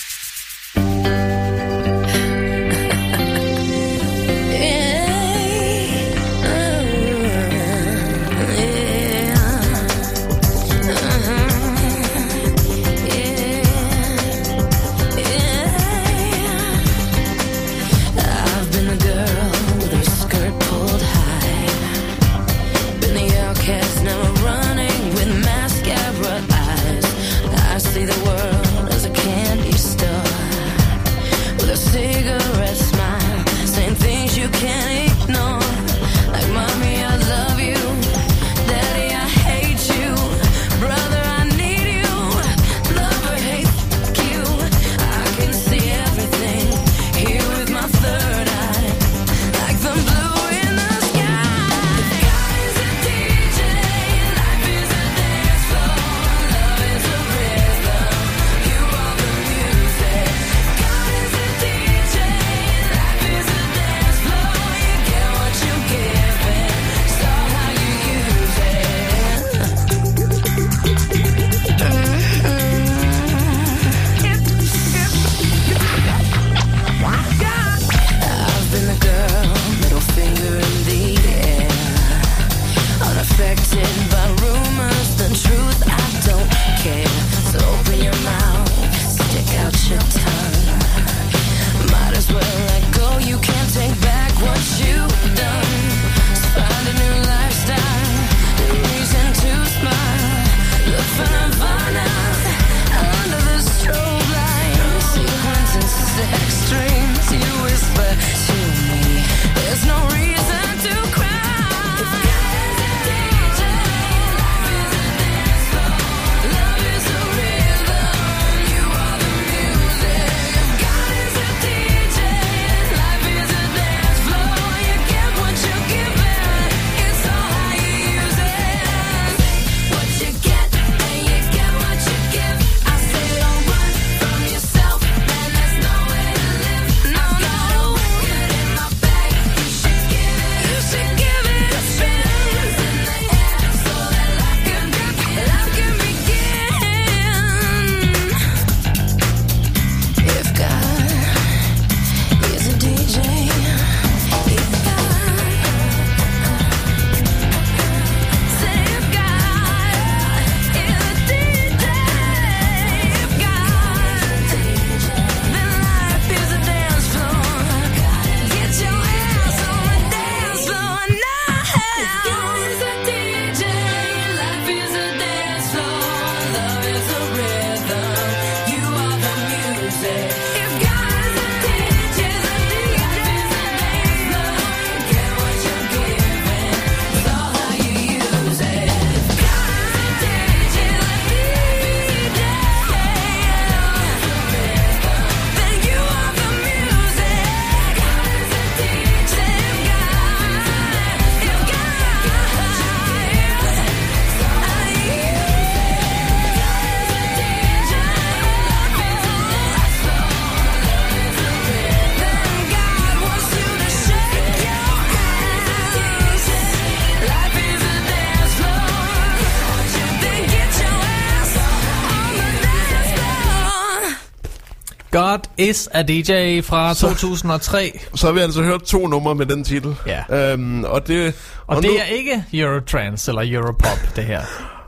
God 225.19 225.39
is 225.57 225.89
a 225.93 226.01
DJ 226.03 226.61
fra 226.61 226.93
Så- 226.93 227.07
2003. 227.07 227.99
Så 228.15 228.25
har 228.27 228.33
vi 228.33 228.39
altså 228.39 228.61
hørt 228.63 228.81
to 228.83 229.07
numre 229.07 229.35
med 229.35 229.45
den 229.45 229.63
titel. 229.63 229.95
Ja. 230.29 230.51
Øhm, 230.53 230.83
og 230.83 231.07
det, 231.07 231.33
Og, 231.67 231.75
nu, 231.75 231.81
det 231.81 231.99
er 232.01 232.03
ikke 232.05 232.43
Eurotrance 232.53 233.31
eller 233.31 233.57
Europop, 233.59 233.97
det 234.15 234.23
her. 234.23 234.41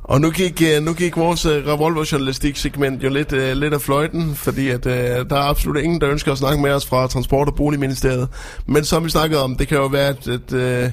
Og 0.04 0.22
nu 0.22 0.30
gik, 0.32 0.62
øh, 0.62 0.84
nu 0.84 0.94
gik 0.94 1.18
vores 1.18 1.46
øh, 1.46 1.68
revolverjournalistik-segment 1.68 3.04
jo 3.04 3.10
lidt, 3.10 3.34
øh, 3.34 3.54
lidt 3.58 3.74
af 3.74 3.82
fløjten, 3.82 4.36
fordi 4.36 4.70
at, 4.70 4.86
øh, 4.86 4.94
der 5.30 5.36
er 5.36 5.44
absolut 5.50 5.78
ingen, 5.84 6.02
der 6.02 6.10
ønsker 6.10 6.32
at 6.32 6.38
snakke 6.38 6.62
med 6.62 6.72
os 6.72 6.86
fra 6.86 7.08
Transport- 7.08 7.48
og 7.48 7.56
Boligministeriet. 7.56 8.28
Men 8.66 8.86
som 8.86 9.06
vi 9.06 9.10
snakkede 9.10 9.44
om, 9.44 9.56
det 9.56 9.68
kan 9.68 9.78
jo 9.78 9.86
være, 9.86 10.08
at, 10.08 10.28
at, 10.28 10.54
øh, 10.54 10.90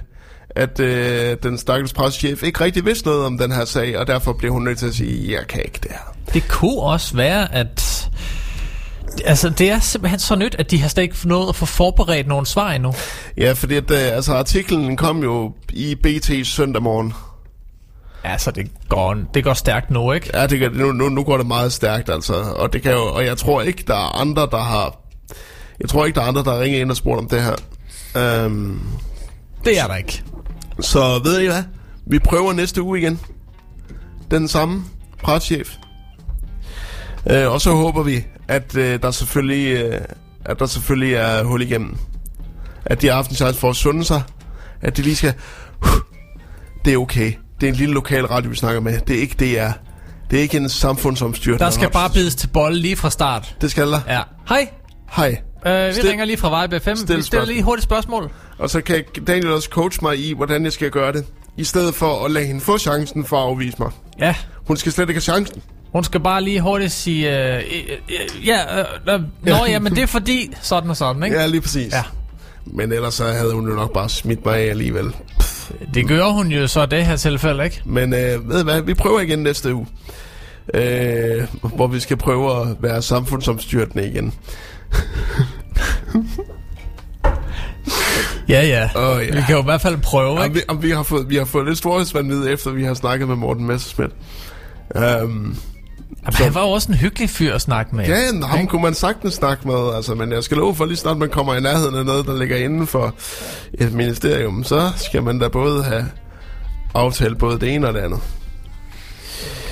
at 0.51 0.81
øh, 0.81 1.37
den 1.43 1.59
stakkels 1.59 1.93
pressechef 1.93 2.43
ikke 2.43 2.65
rigtig 2.65 2.85
vidste 2.85 3.09
noget 3.09 3.25
om 3.27 3.39
den 3.39 3.53
her 3.53 3.65
sag, 3.65 3.99
og 3.99 4.07
derfor 4.07 4.33
blev 4.33 4.53
hun 4.53 4.65
nødt 4.65 4.79
til 4.79 4.87
at 4.87 4.95
sige, 4.95 5.33
jeg 5.33 5.47
kan 5.49 5.61
ikke 5.65 5.79
det 5.83 5.91
her. 5.91 6.15
Det 6.35 6.49
kunne 6.49 6.81
også 6.83 7.17
være, 7.17 7.55
at... 7.55 7.98
Altså, 9.25 9.49
det 9.51 9.71
er 9.71 9.81
simpelthen 9.81 10.19
så 10.21 10.37
nyt, 10.37 10.55
at 10.59 10.71
de 10.71 10.81
har 10.81 10.89
slet 10.89 11.03
ikke 11.03 11.29
nået 11.29 11.49
at 11.49 11.57
få 11.57 11.67
forberedt 11.67 12.27
nogle 12.27 12.47
svar 12.47 12.73
endnu. 12.73 12.95
Ja, 13.37 13.53
fordi 13.53 13.75
at, 13.75 13.91
øh, 13.91 13.99
altså, 14.17 14.35
artiklen 14.35 14.97
kom 14.97 15.23
jo 15.23 15.53
i 15.73 15.95
BT 15.95 16.47
søndag 16.47 16.83
morgen. 16.83 17.15
Altså, 18.25 18.51
det 18.51 18.71
går, 18.89 19.17
det 19.35 19.45
går 19.45 19.55
stærkt 19.55 19.91
nu, 19.91 20.13
ikke? 20.13 20.31
Ja, 20.35 20.47
det 20.47 20.73
nu, 20.77 20.93
nu, 20.93 21.09
nu 21.09 21.23
går 21.25 21.37
det 21.37 21.47
meget 21.47 21.73
stærkt, 21.73 22.11
altså. 22.11 22.35
Og, 22.35 22.73
det 22.73 22.83
kan 22.83 22.93
jo, 22.93 23.05
og 23.05 23.25
jeg 23.25 23.37
tror 23.39 23.63
ikke, 23.63 23.85
der 23.87 23.95
er 23.95 24.21
andre, 24.21 24.43
der 24.51 24.59
har... 24.63 24.97
Jeg 25.81 25.89
tror 25.89 26.07
ikke, 26.07 26.17
der 26.17 26.23
er 26.23 26.27
andre, 26.29 26.45
der 26.45 26.51
har 26.55 26.61
ringet 26.61 26.81
ind 26.81 26.91
og 26.91 26.97
spurgt 26.97 27.19
om 27.19 27.29
det 27.29 27.43
her. 27.43 27.55
Øhm, 28.17 28.81
Det 29.65 29.79
er 29.81 29.87
der 29.87 29.97
ikke. 29.97 30.23
så 30.81 31.21
ved 31.25 31.41
I 31.41 31.47
hvad? 31.47 31.63
Vi 32.07 32.19
prøver 32.19 32.53
næste 32.53 32.83
uge 32.83 32.99
igen. 33.01 33.21
Den 34.31 34.49
samme 34.49 34.85
preschef. 35.23 35.75
Øh, 37.31 37.53
og 37.53 37.61
så 37.61 37.71
håber 37.73 38.03
vi, 38.03 38.25
at 38.49 38.77
øh, 38.77 39.03
der 39.03 39.11
selvfølgelig 39.11 39.73
øh, 39.85 40.01
at 40.45 40.59
der 40.59 40.67
selvfølgelig 40.67 41.15
er 41.15 41.45
hul 41.45 41.63
igennem. 41.63 41.97
At 42.85 43.03
de 43.03 43.07
har 43.07 43.15
haft 43.15 43.31
en 43.31 43.37
chance 43.37 43.61
for 43.61 43.71
at 43.71 43.77
sunde 43.77 44.05
sig. 44.05 44.23
At 44.83 44.97
de 44.97 45.03
lige 45.03 45.17
skal... 45.17 45.35
Det 46.85 46.93
er 46.93 46.97
okay. 46.99 47.33
Det 47.61 47.67
er 47.67 47.71
en 47.73 47.77
lille 47.79 47.95
lokal 47.95 48.27
radio, 48.27 48.51
vi 48.51 48.57
snakker 48.57 48.81
med. 48.81 49.01
Det 49.01 49.17
er 49.17 49.21
ikke 49.21 49.35
DR. 49.35 49.71
Det 50.31 50.39
er 50.39 50.43
ikke 50.43 50.57
en 50.57 50.69
samfundsomstyrtende 50.69 51.65
Der 51.65 51.71
skal 51.71 51.91
bare 51.91 52.11
bides 52.11 52.35
til 52.35 52.47
bolle 52.49 52.79
lige 52.79 52.97
fra 52.97 53.11
start. 53.11 53.57
Det 53.61 53.71
skal 53.71 53.87
der. 53.93 54.01
Ja. 54.09 54.21
Hej. 54.49 54.69
Hej. 55.11 55.41
Øh, 55.67 55.89
vi 55.89 55.93
Stil- 55.93 56.09
ringer 56.09 56.25
lige 56.25 56.37
fra 56.37 56.63
Vibe 56.63 56.81
FM. 56.81 56.95
Stil 56.95 57.17
vi 57.17 57.23
stiller 57.23 57.47
lige 57.47 57.63
hurtigt 57.63 57.85
spørgsmål. 57.85 58.31
Og 58.59 58.71
så 58.71 58.81
kan 58.81 59.05
Daniel 59.27 59.53
også 59.53 59.69
coach 59.69 59.99
mig 60.03 60.19
i, 60.19 60.33
hvordan 60.35 60.65
jeg 60.65 60.73
skal 60.73 60.91
gøre 60.91 61.13
det. 61.13 61.25
I 61.57 61.65
stedet 61.65 61.95
for 61.95 62.25
at 62.25 62.31
lade 62.31 62.47
hende 62.47 62.61
få 62.61 62.79
chancen 62.79 63.25
for 63.25 63.37
at 63.37 63.43
afvise 63.43 63.77
mig. 63.79 63.91
Ja. 64.21 64.35
Hun 64.67 64.77
skal 64.77 64.93
slet 64.93 65.03
ikke 65.09 65.15
have 65.15 65.21
chancen. 65.21 65.63
Hun 65.93 66.05
skal 66.05 66.21
bare 66.21 66.43
lige 66.43 66.61
hurtigt 66.61 66.93
sige... 66.93 67.49
Øh, 67.55 67.55
øh, 67.57 67.63
øh, 68.09 68.47
ja, 68.47 68.79
øh, 68.79 68.85
øh, 69.15 69.21
nå 69.21 69.27
Ja. 69.47 69.71
ja, 69.71 69.79
men 69.79 69.95
det 69.95 70.03
er 70.03 70.07
fordi... 70.07 70.53
Sådan 70.63 70.91
og 70.91 70.97
sådan, 70.97 71.23
ikke? 71.23 71.37
Ja, 71.37 71.47
lige 71.47 71.61
præcis. 71.61 71.93
Ja. 71.93 72.03
Men 72.67 72.93
ellers 72.93 73.15
så 73.15 73.25
havde 73.25 73.53
hun 73.55 73.69
jo 73.69 73.75
nok 73.75 73.93
bare 73.93 74.09
smidt 74.09 74.45
mig 74.45 74.57
af 74.57 74.71
alligevel. 74.71 75.15
Det 75.95 76.09
gør 76.09 76.25
hun 76.25 76.47
jo 76.53 76.67
så 76.67 76.83
i 76.83 76.87
det 76.87 77.07
her 77.07 77.17
tilfælde, 77.17 77.65
ikke? 77.65 77.83
Men 77.85 78.15
øh, 78.15 78.49
ved 78.49 78.61
I 78.61 78.65
hvad, 78.65 78.83
vi 78.83 78.95
prøver 78.95 79.21
igen 79.21 79.39
næste 79.39 79.75
uge. 79.75 79.87
Øh, 80.75 81.45
hvor 81.63 81.87
vi 81.87 82.01
skal 82.01 82.17
prøve 82.17 82.61
at 82.61 82.77
være 82.81 83.03
samfundsomstyrtende 83.03 84.09
igen. 84.09 84.35
Ja, 88.49 88.67
ja. 88.67 88.89
Åh, 88.97 89.27
ja. 89.27 89.35
Vi 89.35 89.41
kan 89.47 89.55
jo 89.55 89.61
i 89.61 89.65
hvert 89.65 89.81
fald 89.81 89.97
prøve, 89.99 90.39
Om 90.39 90.45
ikke? 90.45 90.55
vi, 90.55 90.61
om 90.69 90.83
vi, 90.83 90.91
har 90.91 91.03
fået, 91.03 91.29
vi 91.31 91.37
har 91.37 91.45
fået 91.45 91.67
lidt 91.67 91.79
storhedsvandvid, 91.79 92.49
efter 92.49 92.71
vi 92.71 92.85
har 92.85 92.95
snakket 92.95 93.29
med 93.29 93.37
Morten 93.37 93.67
Messerschmidt. 93.67 94.13
Um, 95.23 95.57
Jamen, 96.23 96.35
han 96.35 96.55
var 96.55 96.63
jo 96.63 96.71
også 96.71 96.89
en 96.93 96.99
hyggelig 96.99 97.31
fyr 97.31 97.55
at 97.55 97.61
snakke 97.61 97.97
med. 97.97 98.05
ja, 98.07 98.47
ham 98.47 98.67
kunne 98.67 98.83
man 98.83 98.95
sagtens 98.95 99.35
snakke 99.35 99.69
med, 99.69 99.95
altså, 99.95 100.15
men 100.15 100.33
jeg 100.33 100.45
skal 100.45 100.57
love 100.57 100.75
for, 100.75 100.85
lige 100.85 100.97
snart 100.97 101.19
man 101.19 101.29
kommer 101.29 101.55
i 101.55 101.61
nærheden 101.61 101.95
af 101.95 102.05
noget, 102.05 102.27
der 102.27 102.39
ligger 102.39 102.57
inden 102.57 102.87
for 102.87 103.15
et 103.75 103.93
ministerium, 103.93 104.65
så 104.65 104.91
skal 104.97 105.23
man 105.23 105.39
da 105.39 105.49
både 105.49 105.85
have 105.85 106.07
aftalt 106.95 107.39
både 107.39 107.61
det 107.61 107.75
ene 107.75 107.89
og 107.89 107.95
det 107.95 108.01
andet. 108.01 108.21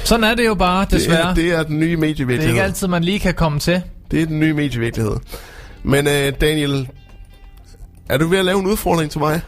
Sådan 0.05 0.25
er 0.25 0.35
det 0.35 0.47
jo 0.47 0.55
bare, 0.55 0.87
desværre. 0.91 1.29
Det, 1.29 1.37
det 1.37 1.53
er 1.53 1.63
den 1.63 1.79
nye 1.79 1.87
det 1.87 1.93
er 1.93 1.97
medievirkelighed. 1.99 2.49
ikke 2.49 2.63
altid, 2.63 2.89
man 2.89 3.05
lige 3.05 3.19
kan 3.19 3.35
komme 3.35 3.59
til. 3.59 3.83
Det 4.11 4.23
er 4.23 4.27
den 4.27 4.41
nye 4.41 4.53
medievirkelighed. 4.55 5.17
Men 5.83 6.07
øh, 6.07 6.33
Daniel, 6.41 6.89
er 8.09 8.19
du 8.19 8.29
ved 8.29 8.39
at 8.39 8.45
lave 8.45 8.59
en 8.61 8.67
udfordring 8.67 9.11
til 9.11 9.21
mig? 9.21 9.41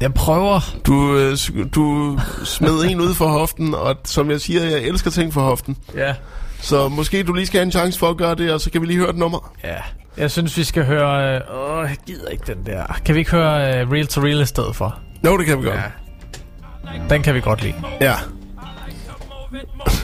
Jeg 0.00 0.14
prøver. 0.14 0.60
Du, 0.86 1.16
øh, 1.16 1.36
du 1.74 2.18
smed 2.44 2.84
en 2.90 3.00
ud 3.00 3.14
for 3.14 3.26
hoften, 3.26 3.74
og 3.74 3.96
som 4.04 4.30
jeg 4.30 4.40
siger, 4.40 4.64
jeg 4.64 4.80
elsker 4.80 5.10
ting 5.10 5.32
for 5.32 5.40
hoften. 5.40 5.76
Ja. 5.94 6.14
Så 6.60 6.88
måske 6.88 7.22
du 7.22 7.32
lige 7.32 7.46
skal 7.46 7.58
have 7.58 7.64
en 7.64 7.72
chance 7.72 7.98
for 7.98 8.08
at 8.10 8.16
gøre 8.16 8.34
det, 8.34 8.52
og 8.52 8.60
så 8.60 8.70
kan 8.70 8.80
vi 8.80 8.86
lige 8.86 8.98
høre 8.98 9.10
et 9.10 9.16
nummer. 9.16 9.52
Ja. 9.64 9.76
Jeg 10.16 10.30
synes, 10.30 10.56
vi 10.56 10.64
skal 10.64 10.84
høre... 10.84 11.34
Øh, 11.34 11.40
åh, 11.58 11.84
jeg 11.88 11.96
gider 12.06 12.28
ikke 12.28 12.44
den 12.46 12.66
der. 12.66 12.84
Kan 13.04 13.14
vi 13.14 13.18
ikke 13.18 13.30
høre 13.30 13.80
øh, 13.80 13.90
Real 13.92 14.06
to 14.06 14.20
Real 14.20 14.40
i 14.40 14.46
stedet 14.46 14.76
for? 14.76 14.98
Jo, 15.26 15.38
det 15.38 15.46
kan 15.46 15.58
vi 15.58 15.64
godt. 15.64 15.76
Ja. 15.76 17.00
Den 17.10 17.22
kan 17.22 17.34
vi 17.34 17.40
godt 17.40 17.62
lide. 17.62 17.74
Ja. 18.00 18.14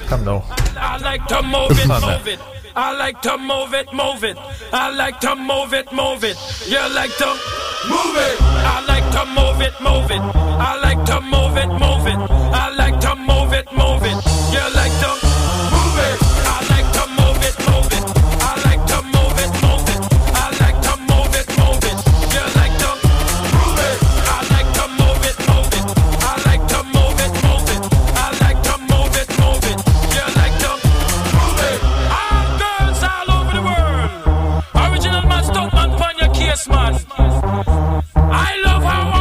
Kom 0.08 0.20
nu. 0.20 0.42
Sådan. 1.30 2.38
I 2.76 2.92
like 2.96 3.22
to 3.22 3.38
move 3.38 3.72
it, 3.72 3.92
move 3.92 4.24
it. 4.24 4.36
I 4.72 4.90
like 4.90 5.20
to 5.20 5.36
move 5.36 5.72
it, 5.74 5.92
move 5.92 6.24
it. 6.24 6.36
You 6.66 6.78
like 6.94 7.16
to 7.18 7.26
move 7.88 8.16
it. 8.16 8.38
I 8.42 8.84
like 8.88 9.06
to 9.12 9.24
move 9.26 9.60
it, 9.60 9.80
move 9.80 10.10
it. 10.10 10.20
I 10.20 10.80
like 10.82 11.04
to 11.06 11.20
move 11.20 11.56
it, 11.56 11.68
move 11.68 12.06
it. 12.06 12.30
I 12.52 12.74
like 12.74 12.98
to 13.00 13.14
move 13.14 13.52
it, 13.52 13.72
move 13.72 14.02
it. 14.02 14.03
Pon 36.62 36.92
your 36.92 37.00
case, 37.00 37.42
man. 37.42 38.04
I 38.16 38.62
love 38.64 38.82
how 38.82 39.13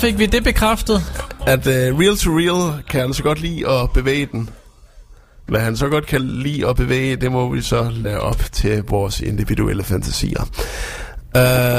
fik 0.00 0.18
vi 0.18 0.26
det 0.26 0.44
bekræftet. 0.44 1.02
At 1.46 1.66
uh, 1.66 1.72
Real 1.72 2.16
to 2.16 2.30
Real 2.30 2.82
kan 2.88 3.00
han 3.00 3.14
så 3.14 3.22
godt 3.22 3.40
lide 3.40 3.68
at 3.68 3.90
bevæge 3.94 4.28
den. 4.32 4.50
Hvad 5.46 5.60
han 5.60 5.76
så 5.76 5.88
godt 5.88 6.06
kan 6.06 6.20
lide 6.20 6.68
at 6.68 6.76
bevæge, 6.76 7.16
det 7.16 7.32
må 7.32 7.48
vi 7.54 7.62
så 7.62 7.90
lade 7.94 8.20
op 8.20 8.42
til 8.52 8.82
vores 8.88 9.20
individuelle 9.20 9.84
fantasier. 9.84 10.42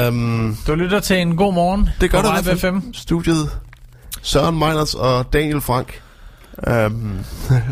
Um, 0.08 0.56
Du 0.66 0.74
lytter 0.74 1.00
til 1.00 1.16
en 1.16 1.36
god 1.36 1.54
morgen 1.54 1.88
det 2.00 2.10
gør 2.10 2.22
der 2.22 2.52
i. 2.52 2.56
FM. 2.58 2.92
Studiet 2.92 3.50
Søren 4.22 4.58
Meiners 4.58 4.94
og 4.94 5.32
Daniel 5.32 5.60
Frank. 5.60 6.00
Um, 6.86 7.18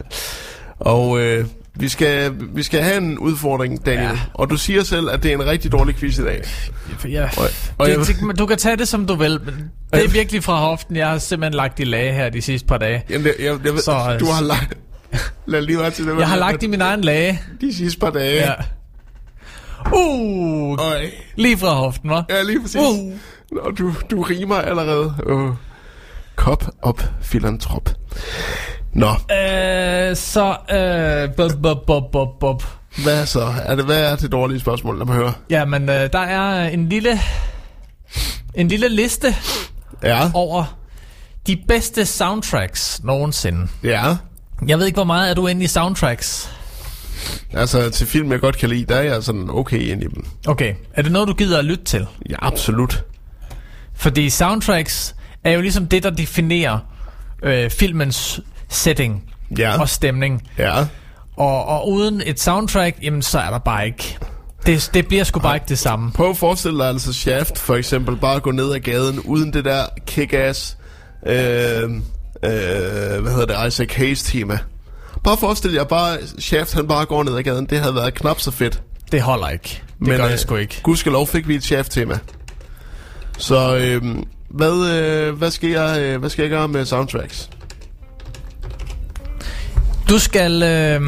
og 0.95 1.21
øh, 1.21 1.45
vi, 1.75 1.89
skal, 1.89 2.33
vi 2.55 2.63
skal 2.63 2.83
have 2.83 2.97
en 2.97 3.19
udfordring, 3.19 3.87
Daniel. 3.87 4.03
Ja. 4.03 4.19
Og 4.35 4.51
du 4.51 4.57
siger 4.57 4.83
selv, 4.83 5.11
at 5.11 5.23
det 5.23 5.31
er 5.31 5.35
en 5.35 5.47
rigtig 5.47 5.73
dårlig 5.73 5.97
quiz 5.97 6.19
i 6.19 6.23
dag. 6.25 6.43
Ja, 7.09 7.29
Og, 7.37 7.45
og 7.79 7.87
det, 7.89 7.97
jeg, 7.99 8.07
det, 8.29 8.39
du 8.39 8.47
kan 8.47 8.59
tage 8.59 8.77
det 8.77 8.89
som 8.89 9.07
du 9.07 9.15
vil, 9.15 9.41
men 9.45 9.70
det 9.93 10.05
er 10.05 10.09
virkelig 10.09 10.45
fra 10.45 10.55
hoften. 10.57 10.97
Jeg 10.97 11.09
har 11.09 11.19
simpelthen 11.19 11.55
lagt 11.55 11.81
i 11.81 11.85
lag 11.85 12.15
her 12.15 12.29
de 12.31 12.43
sidste 12.43 12.67
par 12.69 12.79
dage. 12.79 13.05
jamen, 13.11 13.27
jeg, 13.27 13.35
jeg, 13.39 13.59
jeg, 13.65 13.79
Så, 13.79 13.93
øh, 14.15 14.21
du 14.21 14.27
har 14.27 14.43
lagt... 14.43 14.75
Lad 15.47 15.63
lige 15.63 15.79
være 15.79 15.91
til 15.91 16.07
det. 16.07 16.19
Jeg 16.19 16.29
har 16.29 16.37
lagt 16.37 16.63
i 16.63 16.67
min 16.67 16.81
egen 16.81 17.01
lage. 17.01 17.41
De 17.61 17.75
sidste 17.75 18.01
par 18.01 18.11
dage. 18.11 18.35
Ja. 18.37 18.53
Uh, 19.95 20.79
Øj. 20.79 21.11
lige 21.37 21.59
fra 21.59 21.69
hoften, 21.75 22.11
hva'? 22.11 22.23
Ja, 22.31 22.43
lige 22.43 22.61
præcis. 22.61 22.77
Uh. 22.81 23.13
Nå, 23.53 23.71
du, 23.79 23.95
du 24.11 24.23
rimer 24.23 24.57
allerede. 24.57 25.15
Uh. 25.27 25.51
Kop 26.37 26.65
op, 26.83 27.03
filantrop. 27.23 27.89
Nå, 28.93 29.09
Øh, 29.11 30.17
så, 30.17 30.57
øh, 30.73 31.35
bub, 31.37 31.63
bub, 31.63 31.87
bub, 31.87 32.13
bub, 32.13 32.29
bub. 32.41 32.63
hvad 33.05 33.27
så? 33.27 33.53
Er 33.65 33.75
det, 33.77 33.85
hvad 33.85 34.01
er 34.13 34.17
det 34.17 34.33
dårlige 34.33 34.61
spørgsmål? 34.61 34.99
Lad 34.99 35.07
mig 35.07 35.15
høre. 35.17 35.33
Ja, 35.51 35.65
men 35.65 35.83
øh, 35.89 36.13
der 36.13 36.19
er 36.19 36.69
en 36.69 36.89
lille, 36.89 37.21
en 38.55 38.69
lille 38.69 38.89
liste 38.89 39.35
Ja, 40.03 40.31
over 40.35 40.79
de 41.47 41.57
bedste 41.69 42.07
soundtracks 42.07 43.01
nogensinde. 43.05 43.69
ja. 43.83 44.17
Jeg 44.67 44.79
ved 44.79 44.87
ikke, 44.87 44.97
hvor 44.97 45.05
meget 45.05 45.31
er 45.31 45.35
du 45.35 45.47
inde 45.47 45.65
i 45.65 45.67
soundtracks? 45.67 46.51
Altså, 47.53 47.91
til 47.91 48.07
film, 48.07 48.33
jeg 48.33 48.41
godt 48.41 48.57
kan 48.59 48.69
lide, 48.69 48.85
der 48.85 48.97
er 48.97 49.03
jeg 49.03 49.23
sådan 49.23 49.51
okay 49.51 49.79
ind 49.81 50.03
i 50.03 50.07
dem. 50.07 50.25
Okay, 50.49 50.75
er 50.95 51.03
det 51.03 51.13
noget, 51.13 51.29
du 51.29 51.35
gider 51.35 51.59
at 51.59 51.65
lytte 51.65 51.85
til? 51.85 52.07
Ja, 52.31 52.37
absolut. 52.39 53.05
Fordi 53.95 54.31
soundtracks 54.31 55.15
er 55.45 55.51
jo 55.53 55.61
ligesom 55.61 55.87
det, 55.87 56.03
der 56.03 56.11
definerer 56.11 56.79
øh, 57.43 57.71
filmens 57.71 58.41
setting 58.69 59.25
Ja, 59.59 59.81
og 59.81 59.89
stemning. 59.89 60.43
ja. 60.59 60.87
Og, 61.37 61.65
og 61.67 61.89
uden 61.89 62.23
et 62.27 62.41
soundtrack, 62.41 62.97
jamen 63.03 63.23
så 63.23 63.39
er 63.39 63.51
der 63.51 63.59
bare 63.59 63.87
ikke... 63.87 64.19
Det, 64.71 64.91
det 64.95 65.09
bliver 65.09 65.25
sgu 65.25 65.41
bare 65.41 65.57
ikke 65.57 65.67
det 65.69 65.79
samme. 65.79 66.13
Prøv 66.13 66.31
at 66.31 66.37
forestille 66.37 66.79
dig 66.79 66.89
altså 66.89 67.13
Shaft, 67.13 67.59
for 67.59 67.75
eksempel, 67.75 68.17
bare 68.17 68.41
gå 68.41 68.51
ned 68.51 68.73
ad 68.73 68.81
gaden, 68.81 69.21
uden 69.21 69.53
det 69.53 69.65
der 69.65 69.87
kick-ass, 70.11 70.77
øh, 71.27 71.83
øh, 71.83 73.23
hvad 73.23 73.33
hedder 73.33 73.47
det, 73.47 73.69
Isaac 73.69 73.95
Hayes 73.95 74.23
tema. 74.23 74.59
Bare 75.25 75.37
forestil 75.37 75.73
jer 75.73 75.85
bare, 75.85 76.19
Shaft 76.39 76.75
han 76.75 76.89
bare 76.89 77.07
går 77.07 77.23
ned 77.23 77.37
ad 77.37 77.43
gaden, 77.43 77.67
det 77.67 77.79
havde 77.79 77.95
været 77.95 78.15
knap 78.15 78.41
så 78.41 78.51
fedt. 78.51 78.83
Det 79.13 79.23
holder 79.23 79.49
ikke. 79.49 79.83
Det 79.99 80.09
Men, 80.09 80.17
gør 80.17 80.29
det 80.29 80.41
sgu 80.41 80.57
ikke. 80.57 80.81
Gudskelov 80.83 81.27
fik 81.27 81.49
vi 81.49 81.55
et 81.55 81.65
Shaft-tema. 81.65 82.19
Så 83.39 83.77
øh, 83.77 84.03
hvad, 84.51 85.03
øh, 85.03 85.35
hvad, 85.35 85.51
skal 85.51 85.71
jeg, 85.71 86.01
øh, 86.01 86.21
hvad 86.21 86.31
skal 86.31 86.43
jeg 86.43 86.51
gøre 86.51 86.69
med 86.69 86.85
soundtracks? 86.85 87.51
Du 90.09 90.19
skal... 90.19 90.63
Øh... 90.63 91.01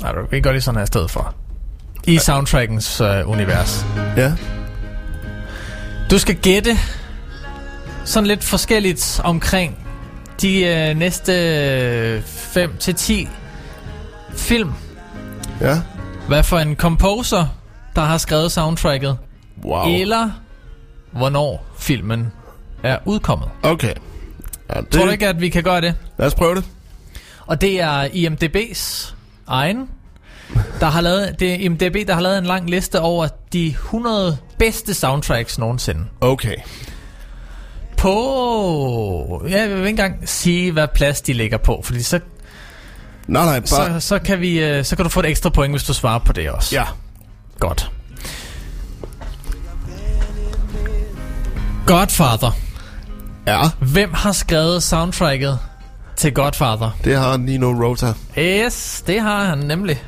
Nej, 0.00 0.12
du 0.12 0.26
kan 0.26 0.28
ikke 0.32 0.42
gøre 0.42 0.54
det 0.54 0.62
sådan 0.62 0.76
her 0.76 0.84
i 0.84 0.86
stedet 0.86 1.10
for. 1.10 1.34
I 2.06 2.18
soundtrackens 2.18 3.00
øh, 3.00 3.28
univers. 3.30 3.86
Ja. 4.16 4.32
Du 6.10 6.18
skal 6.18 6.34
gætte 6.34 6.76
sådan 8.04 8.26
lidt 8.26 8.44
forskelligt 8.44 9.20
omkring 9.24 9.78
de 10.42 10.64
øh, 10.64 10.96
næste 10.96 12.22
5 12.26 12.76
til 12.76 12.94
10 12.94 13.28
film. 14.30 14.72
Ja. 15.60 15.80
Hvad 16.28 16.42
for 16.42 16.58
en 16.58 16.76
composer, 16.76 17.46
der 17.96 18.02
har 18.02 18.18
skrevet 18.18 18.52
soundtracket, 18.52 19.18
Wow. 19.64 19.86
eller 19.88 20.30
hvornår 21.12 21.66
filmen 21.78 22.32
er 22.82 22.98
udkommet. 23.04 23.48
Okay. 23.62 23.94
Ja, 24.74 24.80
det, 24.80 24.88
Tror 24.88 25.04
du 25.04 25.10
ikke, 25.10 25.28
at 25.28 25.40
vi 25.40 25.48
kan 25.48 25.62
gøre 25.62 25.80
det? 25.80 25.94
Lad 26.18 26.26
os 26.26 26.34
prøve 26.34 26.54
det. 26.54 26.64
Og 27.46 27.60
det 27.60 27.80
er 27.80 28.04
IMDB's 28.04 29.14
egen, 29.46 29.88
der 30.80 30.86
har 30.86 31.00
lavet, 31.00 31.40
det 31.40 31.52
er 31.52 31.54
IMDB, 31.54 32.08
der 32.08 32.14
har 32.14 32.20
lavet 32.20 32.38
en 32.38 32.44
lang 32.46 32.70
liste 32.70 33.00
over 33.00 33.28
de 33.52 33.66
100 33.66 34.38
bedste 34.58 34.94
soundtracks 34.94 35.58
nogensinde. 35.58 36.04
Okay. 36.20 36.56
På... 37.96 39.46
Ja, 39.48 39.60
jeg 39.60 39.68
vil 39.70 39.78
ikke 39.78 39.88
engang 39.88 40.28
sige, 40.28 40.72
hvad 40.72 40.88
plads 40.94 41.20
de 41.20 41.32
ligger 41.32 41.58
på, 41.58 41.80
fordi 41.84 42.02
så, 42.02 42.20
Nej, 43.26 43.44
nej, 43.44 43.60
bare... 43.60 44.00
så, 44.00 44.08
så, 44.08 44.18
kan 44.18 44.40
vi, 44.40 44.64
øh, 44.64 44.84
så 44.84 44.96
kan 44.96 45.04
du 45.04 45.08
få 45.08 45.20
et 45.20 45.26
ekstra 45.26 45.50
point, 45.50 45.72
hvis 45.72 45.84
du 45.84 45.92
svarer 45.92 46.18
på 46.18 46.32
det 46.32 46.50
også. 46.50 46.76
Ja. 46.76 46.84
Godt. 47.58 47.90
Godfather. 51.86 52.56
Ja, 53.46 53.60
Hvem 53.80 54.12
har 54.12 54.32
skrevet 54.32 54.82
soundtracket 54.82 55.58
til 56.16 56.34
Godfather? 56.34 56.90
det 57.04 57.16
har 57.16 57.36
Nino 57.36 57.66
Rota. 57.66 58.12
Yes, 58.38 59.04
det 59.06 59.20
har 59.20 59.44
han 59.44 59.58
nemlig. 59.58 60.02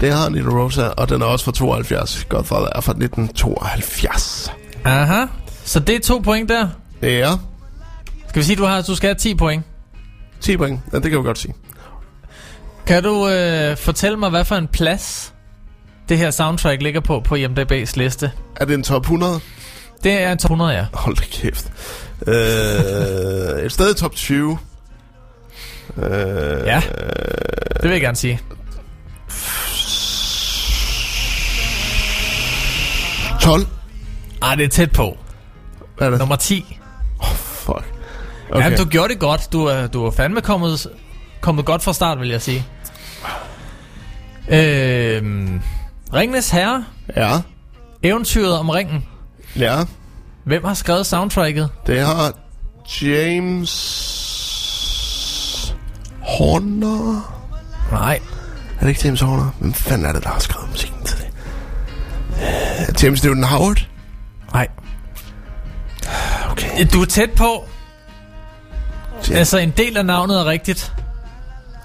Det 0.00 0.12
har 0.12 0.28
Nino 0.28 0.62
Rosa, 0.64 0.82
og 0.88 1.08
den 1.08 1.22
er 1.22 1.26
også 1.26 1.44
fra 1.44 1.52
72. 1.52 2.24
Godfather 2.28 2.68
er 2.74 2.80
fra 2.80 2.92
1972. 2.92 4.52
Aha. 4.84 5.24
Så 5.64 5.80
det 5.80 5.94
er 5.96 6.00
to 6.00 6.18
point 6.18 6.48
der. 6.48 6.68
Ja, 7.02 7.30
Skal 8.28 8.40
vi 8.40 8.44
sige, 8.46 8.56
du 8.56 8.64
har, 8.64 8.82
du 8.82 8.94
skal 8.94 9.08
have 9.08 9.14
10 9.14 9.34
point? 9.34 9.64
10 10.40 10.56
point. 10.56 10.80
Ja, 10.92 10.98
det 10.98 11.10
kan 11.10 11.18
vi 11.18 11.24
godt 11.24 11.38
sige. 11.38 11.54
Kan 12.86 13.02
du 13.02 13.28
øh, 13.28 13.76
fortælle 13.76 14.16
mig, 14.18 14.30
hvad 14.30 14.44
for 14.44 14.56
en 14.56 14.68
plads 14.68 15.32
det 16.08 16.18
her 16.18 16.30
soundtrack 16.30 16.82
ligger 16.82 17.00
på 17.00 17.20
på 17.24 17.34
IMDb's 17.34 17.92
liste? 17.96 18.32
Er 18.56 18.64
det 18.64 18.74
en 18.74 18.82
top 18.82 19.02
100? 19.02 19.40
Det 20.04 20.12
er 20.12 20.32
en 20.32 20.38
top 20.38 20.50
100, 20.50 20.70
ja. 20.72 20.86
Hold 20.92 21.16
da 21.16 21.24
kæft. 21.32 21.72
Øh, 22.26 23.64
et 23.64 23.72
sted 23.72 23.94
i 23.94 23.98
top 23.98 24.14
20. 24.14 24.58
Øh, 25.96 26.02
Ja, 26.66 26.82
det 27.74 27.82
vil 27.82 27.90
jeg 27.90 28.00
gerne 28.00 28.16
sige. 28.16 28.40
12. 33.48 33.66
Ej, 34.42 34.54
det 34.54 34.64
er 34.64 34.68
tæt 34.68 34.92
på. 34.92 35.16
Hvad 35.96 36.06
er 36.06 36.10
det? 36.10 36.18
Nummer 36.18 36.36
10. 36.36 36.78
Fuck. 37.44 37.68
Okay. 37.70 37.84
Okay. 38.50 38.70
Ja, 38.70 38.76
du 38.76 38.84
gjorde 38.84 39.08
det 39.08 39.20
godt. 39.20 39.52
Du 39.52 39.64
er, 39.64 39.86
du 39.86 40.06
er 40.06 40.10
fandme 40.10 40.40
kommet, 40.40 40.86
kommet 41.40 41.64
godt 41.64 41.82
fra 41.82 41.92
start, 41.92 42.20
vil 42.20 42.28
jeg 42.28 42.42
sige. 42.42 42.66
Øhm, 44.48 45.60
Ringnes 46.14 46.50
Herre. 46.50 46.84
Ja, 47.16 47.40
Eventyret 48.02 48.58
om 48.58 48.68
ringen. 48.68 49.04
ja. 49.56 49.84
Hvem 50.44 50.64
har 50.64 50.74
skrevet 50.74 51.06
soundtracket? 51.06 51.68
Det 51.86 52.00
har 52.00 52.32
James 53.02 53.74
Horner. 56.20 57.40
Nej. 57.90 58.20
Er 58.76 58.80
det 58.80 58.88
ikke 58.88 59.00
James 59.04 59.20
Horner? 59.20 59.50
Hvem 59.60 59.72
fanden 59.74 60.06
er 60.06 60.12
det, 60.12 60.22
der 60.24 60.28
har 60.30 60.38
skrevet? 60.38 60.92
Uh, 60.92 60.97
James 63.02 63.24
Newton 63.24 63.44
Howard? 63.44 63.86
Nej. 64.52 64.68
Okay. 66.50 66.86
Du 66.92 67.00
er 67.02 67.06
tæt 67.06 67.30
på. 67.36 67.64
Ja. 69.30 69.34
Altså, 69.34 69.58
en 69.58 69.70
del 69.70 69.96
af 69.96 70.06
navnet 70.06 70.40
er 70.40 70.44
rigtigt. 70.44 70.92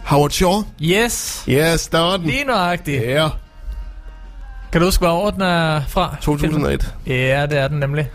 Howard 0.06 0.30
Shaw? 0.32 0.64
Yes. 0.82 1.46
Yes, 1.50 1.88
der 1.88 2.00
var 2.00 2.18
den. 2.18 2.26
Lige 2.26 2.44
nøjagtigt. 2.44 3.04
Ja. 3.04 3.30
Kan 4.72 4.82
du 4.82 4.88
huske, 4.88 5.02
hvor 5.02 5.12
år 5.12 5.32
den 5.32 5.42
er 5.42 5.82
fra? 5.88 6.16
2001. 6.22 6.96
Ja, 7.08 7.46
det 7.46 7.58
er 7.58 7.68
den 7.68 7.80
nemlig. 7.80 8.10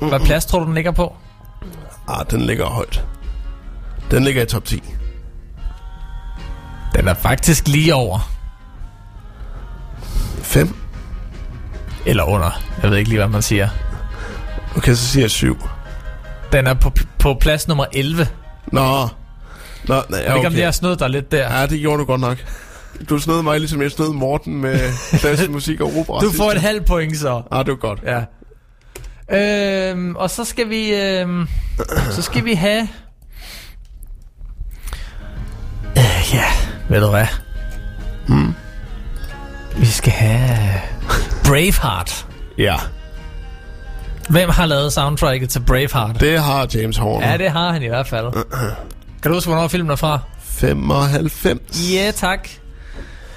Hvad 0.00 0.20
plads 0.20 0.46
tror 0.46 0.58
du, 0.58 0.64
den 0.64 0.74
ligger 0.74 0.90
på? 0.92 1.16
Ah, 2.08 2.26
den 2.30 2.40
ligger 2.40 2.66
højt. 2.66 3.04
Den 4.10 4.24
ligger 4.24 4.42
i 4.42 4.46
top 4.46 4.64
10. 4.64 4.82
Den 6.94 7.08
er 7.08 7.14
faktisk 7.14 7.68
lige 7.68 7.94
over. 7.94 8.30
5. 10.42 10.76
Eller 12.06 12.24
under. 12.24 12.60
Jeg 12.82 12.90
ved 12.90 12.98
ikke 12.98 13.10
lige, 13.10 13.18
hvad 13.18 13.28
man 13.28 13.42
siger. 13.42 13.68
Okay, 14.76 14.94
så 14.94 15.06
siger 15.06 15.22
jeg 15.22 15.30
7. 15.30 15.68
Den 16.52 16.66
er 16.66 16.74
på, 16.74 16.92
på 17.18 17.34
plads 17.40 17.68
nummer 17.68 17.84
11. 17.92 18.28
Nå. 18.72 19.08
Nå, 19.84 20.02
nej, 20.08 20.20
Jeg 20.20 20.28
ved 20.28 20.36
ikke, 20.36 20.46
om 20.46 20.54
jeg 20.54 20.66
har 20.66 20.72
snødt 20.72 21.00
dig 21.00 21.10
lidt 21.10 21.32
der. 21.32 21.58
Ja, 21.60 21.66
det 21.66 21.80
gjorde 21.80 21.98
du 21.98 22.04
godt 22.04 22.20
nok. 22.20 22.38
Du 23.08 23.18
snød 23.18 23.42
mig, 23.42 23.58
ligesom 23.60 23.82
jeg 23.82 23.90
snød 23.90 24.12
Morten 24.12 24.60
med 24.60 24.78
klassisk 25.20 25.50
musik 25.50 25.80
og 25.80 25.92
opera. 25.98 26.20
Du 26.20 26.32
får 26.32 26.50
et 26.52 26.60
halvt 26.60 26.86
point 26.86 27.16
så. 27.16 27.42
Ah, 27.50 27.64
det 27.64 27.70
var 27.70 27.76
godt. 27.78 28.00
Ja. 28.06 28.20
Øhm, 29.90 30.16
og 30.16 30.30
så 30.30 30.44
skal 30.44 30.68
vi 30.68 30.94
øhm, 30.94 31.48
så 32.10 32.22
skal 32.22 32.44
vi 32.44 32.54
have 32.54 32.88
øh, 35.96 36.34
ja, 36.34 36.44
ved 36.88 37.00
du 37.00 37.10
hvad? 37.10 37.26
Hmm. 38.28 38.54
Vi 39.76 39.86
skal 39.86 40.12
have 40.12 40.80
Braveheart. 41.50 42.26
Ja. 42.58 42.76
Hvem 44.28 44.48
har 44.48 44.66
lavet 44.66 44.92
soundtracket 44.92 45.50
til 45.50 45.60
Braveheart? 45.60 46.20
Det 46.20 46.40
har 46.42 46.68
James 46.74 46.96
Horner. 46.96 47.30
Ja, 47.30 47.36
det 47.36 47.50
har 47.50 47.72
han 47.72 47.82
i 47.82 47.88
hvert 47.88 48.06
fald. 48.06 48.32
kan 49.22 49.30
du 49.30 49.34
huske, 49.36 49.50
hvornår 49.50 49.68
filmen 49.68 49.90
er 49.90 49.96
fra? 49.96 50.18
95. 50.42 51.60
Ja, 51.92 52.10
tak. 52.14 52.48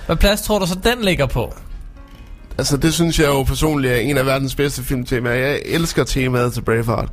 Hvad 0.05 0.15
plads 0.15 0.41
tror 0.41 0.59
du 0.59 0.65
så, 0.67 0.79
den 0.83 1.01
ligger 1.01 1.25
på? 1.25 1.53
Altså, 2.57 2.77
det 2.77 2.93
synes 2.93 3.19
jeg 3.19 3.27
jo 3.27 3.43
personligt 3.43 3.93
er 3.93 3.97
en 3.97 4.17
af 4.17 4.25
verdens 4.25 4.55
bedste 4.55 4.83
filmtemaer. 4.83 5.33
Jeg 5.35 5.61
elsker 5.65 6.03
temaet 6.03 6.53
til 6.53 6.61
Braveheart. 6.61 7.09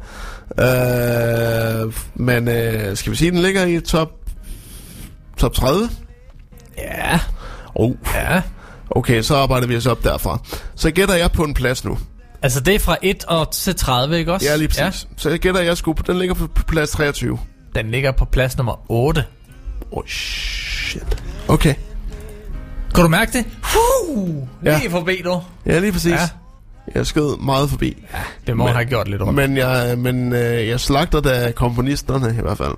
Øh, 0.61 1.93
men 2.15 2.49
øh, 2.49 2.97
skal 2.97 3.13
vi 3.13 3.17
sige, 3.17 3.31
den 3.31 3.39
ligger 3.41 3.67
i 3.67 3.81
top, 3.81 4.09
top 5.39 5.53
30? 5.55 5.89
Ja. 6.79 7.21
Oh. 7.75 7.93
Ja. 8.15 8.43
Okay, 8.91 9.23
så 9.23 9.37
arbejder 9.37 9.67
vi 9.67 9.77
os 9.77 9.87
op 9.87 10.05
derfra. 10.05 10.41
Så 10.75 10.91
gætter 10.91 11.15
jeg 11.15 11.33
på 11.33 11.45
en 11.45 11.55
plads 11.55 11.85
nu. 11.85 11.99
Altså, 12.43 12.61
det 12.61 12.75
er 12.75 12.79
fra 12.79 12.97
1 13.03 13.25
og 13.25 13.51
til 13.53 13.75
30, 13.77 14.19
ikke 14.19 14.33
også? 14.33 14.47
Ja, 14.47 14.57
lige 14.57 14.69
præcis. 14.69 14.81
Ja. 14.81 14.91
Så 15.17 15.31
jeg 15.31 15.39
gætter 15.39 15.61
jeg 15.61 15.77
sgu 15.77 15.93
på, 15.93 16.03
den 16.07 16.19
ligger 16.19 16.35
på 16.35 16.49
plads 16.69 16.91
23. 16.91 17.39
Den 17.75 17.91
ligger 17.91 18.13
på 18.13 18.25
plads 18.25 18.57
nummer 18.57 18.91
8. 18.91 19.25
Oh, 19.93 20.07
shit. 20.07 21.23
Okay. 21.49 21.75
Kan 22.95 23.03
du 23.05 23.09
mærke 23.09 23.33
det? 23.33 23.45
Huh, 23.63 24.29
lige 24.63 24.83
Ja. 24.83 24.89
forbi 24.91 25.21
du. 25.25 25.41
Ja, 25.67 25.79
lige 25.79 25.93
præcis. 25.93 26.13
Ja. 26.13 26.29
Jeg 26.95 27.07
skød 27.07 27.43
meget 27.45 27.71
forbi. 27.71 27.97
Ja, 28.15 28.19
det 28.47 28.57
må 28.57 28.67
have 28.67 28.85
gjort 28.85 29.09
lidt 29.09 29.23
ondt. 29.23 29.35
Men 29.35 29.57
jeg, 29.57 29.99
men, 29.99 30.33
øh, 30.33 30.69
jeg 30.69 30.81
slagter 30.81 31.21
da 31.21 31.53
komponisterne 31.57 32.37
i 32.39 32.43
hvert 32.43 32.59
fald. 32.59 32.73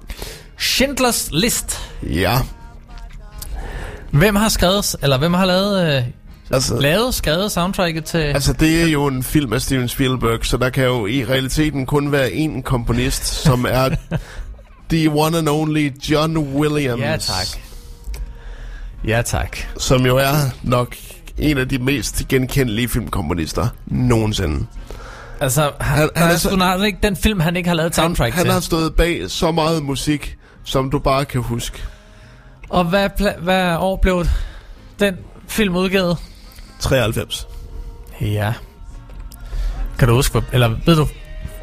Schindlers 0.58 1.28
List. 1.32 1.80
Ja. 2.02 2.38
Hvem 4.12 4.36
har 4.36 4.48
skrevet, 4.48 4.96
eller 5.02 5.18
hvem 5.18 5.34
har 5.34 5.44
lavet, 5.44 5.96
øh, 5.98 6.04
Altså- 6.50 6.80
lavet 6.80 7.14
skrevet 7.14 7.52
soundtracket 7.52 8.04
til... 8.04 8.18
Altså, 8.18 8.52
det 8.52 8.82
er 8.82 8.86
jo 8.86 9.06
en 9.06 9.22
film 9.22 9.52
af 9.52 9.60
Steven 9.62 9.88
Spielberg, 9.88 10.38
så 10.46 10.56
der 10.56 10.70
kan 10.70 10.84
jo 10.84 11.06
i 11.06 11.24
realiteten 11.24 11.86
kun 11.86 12.12
være 12.12 12.28
én 12.28 12.62
komponist, 12.62 13.24
som 13.24 13.66
er 13.68 13.88
the 14.90 15.10
one 15.10 15.38
and 15.38 15.48
only 15.48 15.90
John 16.10 16.36
Williams. 16.38 17.02
Ja, 17.02 17.16
tak. 17.16 17.46
Ja, 19.06 19.22
tak. 19.22 19.56
Som 19.78 20.06
jo 20.06 20.16
er 20.16 20.32
nok 20.62 20.96
en 21.38 21.58
af 21.58 21.68
de 21.68 21.78
mest 21.78 22.22
genkendelige 22.28 22.88
filmkomponister 22.88 23.68
nogensinde. 23.86 24.66
Altså, 25.40 25.70
han, 25.80 25.98
han, 25.98 26.08
han 26.16 26.30
er 26.30 26.36
så- 26.36 26.50
snart 26.50 26.84
ikke 26.84 26.98
den 27.02 27.16
film, 27.16 27.40
han 27.40 27.56
ikke 27.56 27.68
har 27.68 27.76
lavet 27.76 27.94
soundtrack 27.94 28.34
Han 28.34 28.44
til. 28.44 28.52
har 28.52 28.60
stået 28.60 28.94
bag 28.94 29.22
så 29.28 29.50
meget 29.52 29.82
musik, 29.82 30.36
som 30.64 30.90
du 30.90 30.98
bare 30.98 31.24
kan 31.24 31.40
huske. 31.40 31.82
Og 32.72 32.84
hvad, 32.84 33.08
hvad 33.42 33.76
år 33.76 33.96
blev 33.96 34.24
den 35.00 35.16
film 35.48 35.76
udgivet? 35.76 36.18
93. 36.80 37.46
Ja. 38.20 38.52
Kan 39.98 40.08
du 40.08 40.14
huske, 40.14 40.42
eller 40.52 40.68
ved 40.86 40.96
du, 40.96 41.06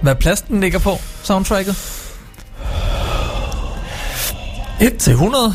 hvad 0.02 0.16
plads 0.16 0.42
den 0.42 0.60
ligger 0.62 0.80
på, 0.80 0.96
soundtracket? 1.24 1.76
1 4.82 4.98
til 4.98 5.12
100. 5.14 5.54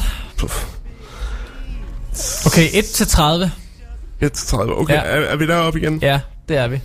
Okay, 2.46 2.68
1 2.72 2.84
til 2.84 3.06
30. 3.06 3.52
1 4.20 4.32
til 4.32 4.46
30. 4.48 4.78
Okay, 4.78 4.94
Ja. 4.94 5.00
er, 5.00 5.20
er 5.20 5.36
vi 5.36 5.46
deroppe 5.46 5.80
igen? 5.80 5.98
Ja, 6.02 6.20
det 6.48 6.56
er 6.56 6.68
vi. 6.68 6.80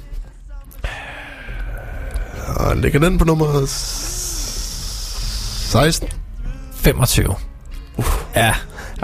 Og 2.56 2.78
ligger 2.78 3.00
den 3.00 3.18
på 3.18 3.26
nummer 3.26 3.66
s- 3.66 3.72
16? 5.72 6.10
25. 6.76 7.36
Ja. 8.36 8.54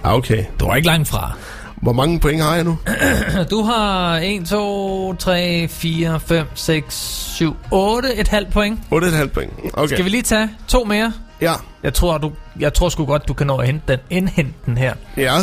Ja, 0.04 0.16
okay. 0.16 0.46
Du 0.60 0.66
er 0.66 0.76
ikke 0.76 0.88
langt 0.88 1.08
fra. 1.08 1.32
Hvor 1.76 1.94
mange 1.94 2.20
point 2.20 2.42
har 2.42 2.56
jeg 2.56 2.64
nu? 2.64 2.78
Du 3.52 3.62
har 3.64 4.20
1, 4.24 4.46
2, 4.48 5.14
3, 5.14 5.68
4, 5.68 6.20
5, 6.20 6.48
6, 6.56 6.96
7, 7.36 7.56
8, 7.72 8.16
et 8.16 8.28
halvt 8.28 8.52
point. 8.54 8.80
8,5 8.94 9.28
point. 9.28 9.52
Okay. 9.74 9.94
Skal 9.94 10.06
vi 10.06 10.10
lige 10.10 10.22
tage 10.24 10.50
to 10.68 10.84
mere? 10.84 11.14
Ja. 11.42 11.54
Jeg 11.84 11.94
tror, 11.94 12.18
du, 12.18 12.32
jeg 12.60 12.74
tror 12.74 12.90
sgu 12.90 13.06
godt, 13.06 13.28
du 13.28 13.34
kan 13.34 13.48
nå 13.48 13.58
at 13.58 13.66
hente 13.68 13.84
den, 13.88 14.00
indhente 14.10 14.54
den 14.66 14.78
her. 14.78 14.94
Ja. 15.18 15.34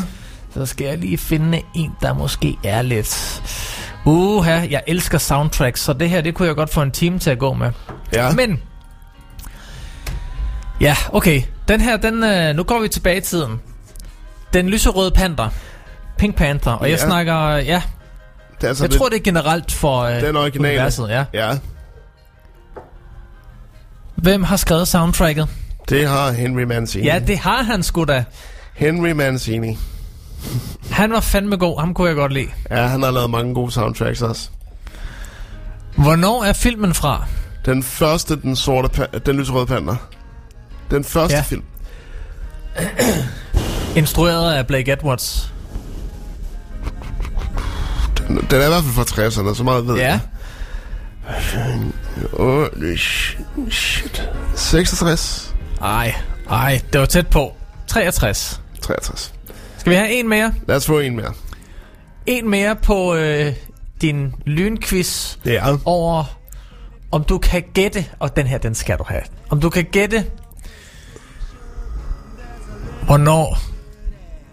Så 0.54 0.66
skal 0.66 0.86
jeg 0.86 0.98
lige 0.98 1.18
finde 1.18 1.60
en, 1.74 1.92
der 2.02 2.14
måske 2.14 2.56
er 2.64 2.82
lidt... 2.82 3.42
Uha, 4.04 4.60
jeg 4.70 4.82
elsker 4.86 5.18
soundtracks, 5.18 5.80
så 5.80 5.92
det 5.92 6.10
her, 6.10 6.20
det 6.20 6.34
kunne 6.34 6.48
jeg 6.48 6.56
godt 6.56 6.70
få 6.70 6.82
en 6.82 6.90
time 6.90 7.18
til 7.18 7.30
at 7.30 7.38
gå 7.38 7.52
med. 7.52 7.70
Ja. 8.12 8.32
Men... 8.32 8.60
Ja, 10.80 10.96
okay. 11.12 11.42
Den 11.72 11.80
her, 11.80 11.96
den, 11.96 12.24
øh, 12.24 12.56
nu 12.56 12.62
går 12.62 12.80
vi 12.80 12.88
tilbage 12.88 13.16
i 13.16 13.20
tiden. 13.20 13.60
Den 14.52 14.68
lyserøde 14.68 15.10
panter. 15.10 15.48
Pink 16.18 16.36
Panther. 16.36 16.72
Og 16.72 16.90
jeg 16.90 16.98
Ja. 16.98 17.04
snakker, 17.06 17.34
ja... 17.56 17.82
Det 18.56 18.64
er 18.64 18.68
altså 18.68 18.84
jeg 18.84 18.90
det- 18.90 18.98
tror, 18.98 19.08
det 19.08 19.16
er 19.18 19.22
generelt 19.22 19.72
for 19.72 20.00
øh, 20.02 20.20
Den 20.20 20.36
originale. 20.36 20.68
universet, 20.74 21.08
ja. 21.08 21.24
Ja. 21.34 21.58
Hvem 24.16 24.42
har 24.42 24.56
skrevet 24.56 24.88
soundtracket? 24.88 25.48
Det 25.88 26.08
har 26.08 26.30
Henry 26.32 26.62
Mancini. 26.62 27.04
Ja, 27.04 27.18
det 27.26 27.38
har 27.38 27.62
han 27.62 27.82
sgu 27.82 28.04
da. 28.04 28.24
Henry 28.74 29.10
Mancini. 29.10 29.78
Han 30.90 31.12
var 31.12 31.20
fandme 31.20 31.56
god. 31.56 31.80
Ham 31.80 31.94
kunne 31.94 32.08
jeg 32.08 32.16
godt 32.16 32.32
lide. 32.32 32.48
Ja, 32.70 32.86
han 32.86 33.02
har 33.02 33.10
lavet 33.10 33.30
mange 33.30 33.54
gode 33.54 33.72
soundtracks 33.72 34.22
også. 34.22 34.48
Hvornår 35.96 36.44
er 36.44 36.52
filmen 36.52 36.94
fra? 36.94 37.24
Den 37.66 37.82
første, 37.82 38.36
den 38.40 38.56
sorte, 38.56 38.88
pa- 39.02 39.18
den 39.18 39.36
lyserøde 39.38 39.66
panter. 39.66 39.96
Den 40.92 41.04
første 41.04 41.36
Ja. 41.36 41.42
film. 41.42 41.62
Instrueret 43.96 44.52
af 44.54 44.66
Blake 44.66 44.92
Edwards. 44.92 45.52
Den, 48.18 48.36
den 48.36 48.60
er 48.60 48.64
i 48.64 48.68
hvert 48.68 48.82
fald 48.84 48.94
fra 48.94 49.02
60'erne, 49.48 49.54
så 49.54 49.62
meget 49.64 49.86
ved 49.86 49.94
Ja. 49.96 50.02
jeg. 50.08 50.20
Åh, 52.32 52.66
shit. 53.70 54.30
66. 54.54 55.54
Ej, 55.82 56.14
ej, 56.50 56.80
det 56.92 57.00
var 57.00 57.06
tæt 57.06 57.26
på. 57.26 57.52
63. 57.86 58.60
63. 58.80 59.34
Skal 59.78 59.90
vi 59.90 59.96
have 59.96 60.10
en 60.12 60.28
mere? 60.28 60.54
Lad 60.68 60.76
os 60.76 60.86
få 60.86 60.98
en 60.98 61.16
mere. 61.16 61.32
En 62.26 62.50
mere 62.50 62.76
på 62.76 63.14
øh, 63.14 63.52
din 64.00 64.34
lynquiz 64.46 65.36
Ja. 65.44 65.76
over, 65.84 66.24
om 67.12 67.24
du 67.24 67.38
kan 67.38 67.62
gætte, 67.74 68.04
og 68.18 68.36
den 68.36 68.46
her, 68.46 68.58
den 68.58 68.74
skal 68.74 68.98
du 68.98 69.04
have. 69.08 69.22
Om 69.50 69.60
du 69.60 69.70
kan 69.70 69.84
gætte, 69.84 70.24
hvornår 73.12 73.58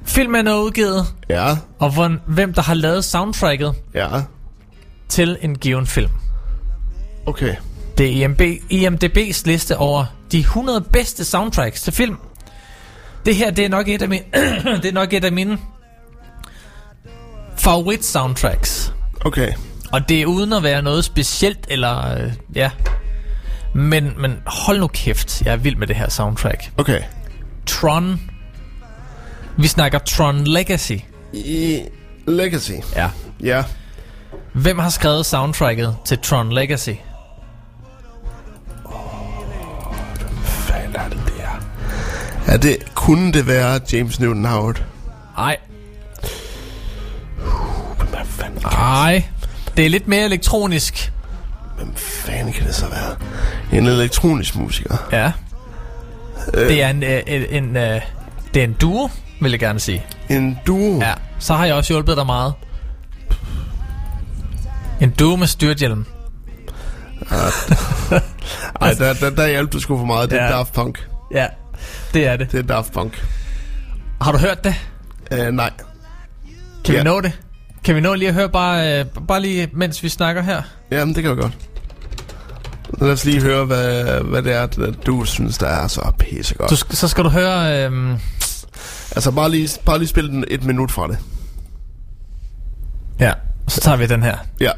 filmen 0.06 0.48
er 0.48 0.56
udgivet, 0.56 1.06
Ja. 1.30 1.56
og 1.80 1.90
hvor, 1.94 2.18
hvem 2.27 2.53
der 2.53 2.61
har 2.61 2.73
lavet 2.73 3.06
soundtracket 3.06 3.76
Ja. 3.95 4.07
til 5.10 5.38
en 5.41 5.57
given 5.57 5.88
film. 5.88 6.11
Okay. 7.26 7.56
Det 7.98 8.06
er 8.06 8.26
IMB, 8.26 8.41
IMDB's 8.72 9.41
liste 9.45 9.77
over 9.77 10.06
de 10.31 10.40
100 10.40 10.81
bedste 10.81 11.26
soundtracks 11.26 11.81
til 11.81 11.94
film. 11.94 12.18
Det 13.26 13.36
her, 13.36 13.52
det 13.52 13.65
er 13.65 13.69
nok 13.69 13.88
et 13.88 14.02
af 14.02 14.10
mine, 14.10 14.23
det 14.81 14.86
er 14.86 14.94
nok 14.94 15.14
et 15.14 15.26
af 15.26 15.31
mine 15.31 15.57
favorit 17.57 18.06
soundtracks. 18.06 18.94
Okay. 19.26 19.53
Og 19.91 20.10
det 20.10 20.22
er 20.22 20.26
uden 20.26 20.53
at 20.53 20.64
være 20.64 20.81
noget 20.81 21.06
specielt, 21.06 21.68
eller 21.69 22.15
øh, 22.23 22.31
ja. 22.56 22.72
Men, 23.76 24.14
men 24.18 24.36
hold 24.45 24.80
nu 24.80 24.88
kæft, 24.88 25.41
jeg 25.41 25.53
er 25.53 25.57
vild 25.57 25.76
med 25.76 25.88
det 25.88 25.95
her 25.95 26.10
soundtrack. 26.10 26.72
Okay. 26.77 27.02
Tron. 27.65 28.19
Vi 29.60 29.68
snakker 29.68 29.99
Tron 29.99 30.44
Legacy. 30.48 30.98
I 31.34 31.80
Legacy. 32.27 32.72
Ja. 32.95 33.10
Ja. 33.44 33.64
Hvem 34.53 34.80
har 34.80 34.90
skrevet 34.90 35.26
soundtracket 35.26 35.95
til 36.06 36.19
Tron 36.19 36.53
Legacy? 36.53 36.90
Hvad 40.68 40.95
er 40.95 41.10
det 41.10 41.19
der? 41.38 41.61
Er 42.53 42.57
det, 42.57 42.77
kunne 42.95 43.34
det 43.34 43.48
være 43.48 43.80
James 43.94 44.19
Newton 44.19 44.45
Howard? 44.45 44.84
Nej. 45.38 45.57
Nej. 48.64 49.23
Det 49.77 49.86
er 49.86 49.90
lidt 49.90 50.07
mere 50.07 50.26
elektronisk. 50.26 51.11
hvem 51.77 51.95
fanden 51.95 52.53
kan 52.53 52.68
det 52.68 52.76
så 52.76 52.86
være? 52.88 53.15
En 53.80 53.86
elektronisk 53.88 54.56
musiker. 54.56 54.98
Ja. 55.11 55.31
Det 56.53 56.84
er 56.84 56.90
en, 56.90 57.03
øh, 57.03 57.22
en, 57.27 57.64
en, 57.64 57.77
øh, 57.77 58.02
det 58.53 58.60
er 58.60 58.64
en 58.64 58.73
duo, 58.73 59.10
vil 59.41 59.51
jeg 59.51 59.59
gerne 59.59 59.79
sige. 59.79 60.05
En 60.29 60.59
duo? 60.67 60.99
Ja, 61.01 61.13
så 61.39 61.53
har 61.53 61.65
jeg 61.65 61.75
også 61.75 61.93
hjulpet 61.93 62.17
dig 62.17 62.25
meget. 62.25 62.53
En 65.01 65.09
duo 65.09 65.35
med 65.35 65.47
styrthjelm. 65.47 66.05
Ej, 68.81 68.93
der, 68.93 69.13
der, 69.13 69.29
der 69.29 69.47
hjalp 69.47 69.73
du 69.73 69.79
sgu 69.79 69.97
for 69.97 70.05
meget. 70.05 70.31
Det 70.31 70.39
er 70.41 70.45
Ja. 70.45 70.51
Daft 70.51 70.73
Punk. 70.73 71.07
Ja, 71.33 71.47
det 72.13 72.27
er 72.27 72.35
det. 72.37 72.51
Det 72.51 72.57
er 72.59 72.63
Daft 72.63 72.93
Punk. 72.93 73.25
Har 74.21 74.31
du 74.31 74.37
hørt 74.37 74.63
det? 74.63 74.75
Uh, 75.31 75.47
nej. 75.47 75.71
Kan 76.85 76.93
Ja. 76.95 76.99
vi 76.99 77.03
nå 77.03 77.21
det? 77.21 77.31
Kan 77.83 77.95
vi 77.95 78.01
nå 78.01 78.13
lige 78.13 78.27
at 78.27 78.33
høre 78.33 78.49
bare, 78.49 78.99
øh, 78.99 79.05
bare 79.27 79.41
lige, 79.41 79.69
mens 79.73 80.03
vi 80.03 80.09
snakker 80.09 80.41
her? 80.41 80.61
Jamen, 80.91 81.15
det 81.15 81.23
kan 81.23 81.31
vi 81.37 81.41
godt. 81.41 81.53
Lad 83.01 83.11
os 83.11 83.25
lige 83.25 83.41
høre, 83.41 83.65
hvad, 83.65 84.03
hvad 84.21 84.41
det 84.43 84.53
er, 84.53 84.65
du 85.05 85.25
synes, 85.25 85.57
der 85.57 85.67
er 85.67 85.87
så 85.87 86.11
pissegodt. 86.19 86.69
Du, 86.71 86.75
så 86.95 87.07
skal 87.07 87.23
du 87.23 87.29
høre... 87.29 87.85
Øh, 87.85 87.91
Altså, 89.19 89.31
bare 89.31 89.51
lige, 89.51 89.69
bare 89.85 89.97
lige 89.97 90.07
spille 90.07 90.31
den 90.31 90.45
et 90.47 90.63
minut 90.63 90.91
fra 90.91 91.07
det. 91.07 91.17
ja, 93.19 93.33
så 93.67 93.81
tager 93.81 93.97
vi 93.97 94.05
den 94.05 94.23
her. 94.23 94.37
Ja. 94.59 94.71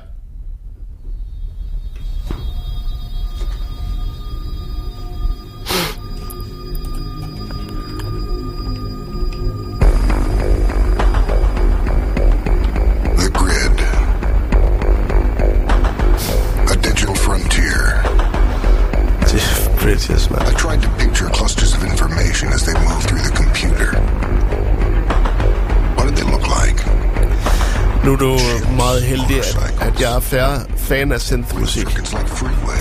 Jeg 30.11 30.17
er 30.17 30.21
færre 30.21 30.59
fan 30.77 31.11
af 31.11 31.21
synth-musik. 31.21 31.87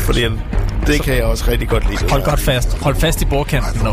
Fordi 0.04 0.24
det 0.86 1.02
kan 1.02 1.14
jeg 1.14 1.24
også 1.24 1.44
rigtig 1.48 1.68
godt 1.68 1.90
lide. 1.90 2.10
Hold 2.10 2.24
godt 2.24 2.40
fast. 2.40 2.78
Hold 2.78 2.96
fast 2.96 3.22
i 3.22 3.24
bordkanten 3.24 3.84
nu. 3.84 3.90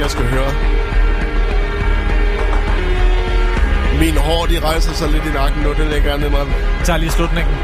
Jeg 0.00 0.10
skal 0.10 0.24
høre. 0.24 0.50
Min 4.02 4.16
hår, 4.16 4.46
de 4.46 4.60
rejser 4.60 4.92
sig 4.92 5.08
lidt 5.08 5.24
i 5.26 5.32
nakken 5.32 5.62
nu, 5.62 5.72
det 5.72 5.86
lægger 5.86 6.08
jeg 6.10 6.18
ned 6.18 6.26
indrømme. 6.26 6.52
Jeg 6.78 6.86
tager 6.86 6.96
lige 6.96 7.10
slutningen. 7.10 7.54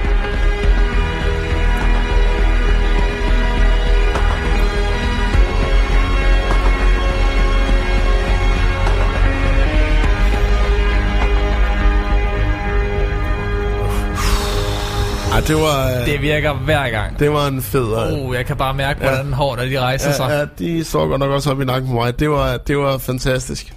Ej, 15.37 15.43
det 15.43 15.57
var... 15.57 16.01
øh, 16.01 16.07
Det 16.07 16.23
virker 16.23 16.53
hver 16.55 16.91
gang. 16.91 17.19
Det 17.19 17.31
var 17.33 17.47
en 17.47 17.63
fed... 17.63 18.13
øh, 18.13 18.27
Oh, 18.29 18.35
jeg 18.35 18.47
kan 18.47 18.57
bare 18.57 18.75
mærke, 18.75 19.01
hvordan 19.01 19.33
hår, 19.33 19.57
der 19.57 19.65
de 19.65 19.81
rejser 19.81 20.13
sig. 20.13 20.27
Ja, 20.31 20.39
ja, 20.39 20.45
de 20.59 20.85
står 20.85 21.07
godt 21.09 21.19
nok 21.21 21.31
også 21.31 21.51
op 21.51 21.61
i 21.61 21.65
nakken 21.65 21.91
på 21.91 21.95
mig. 21.97 22.19
Det 22.19 22.31
var, 22.31 22.57
det 22.57 22.79
var 22.79 22.99
fantastisk. 22.99 23.75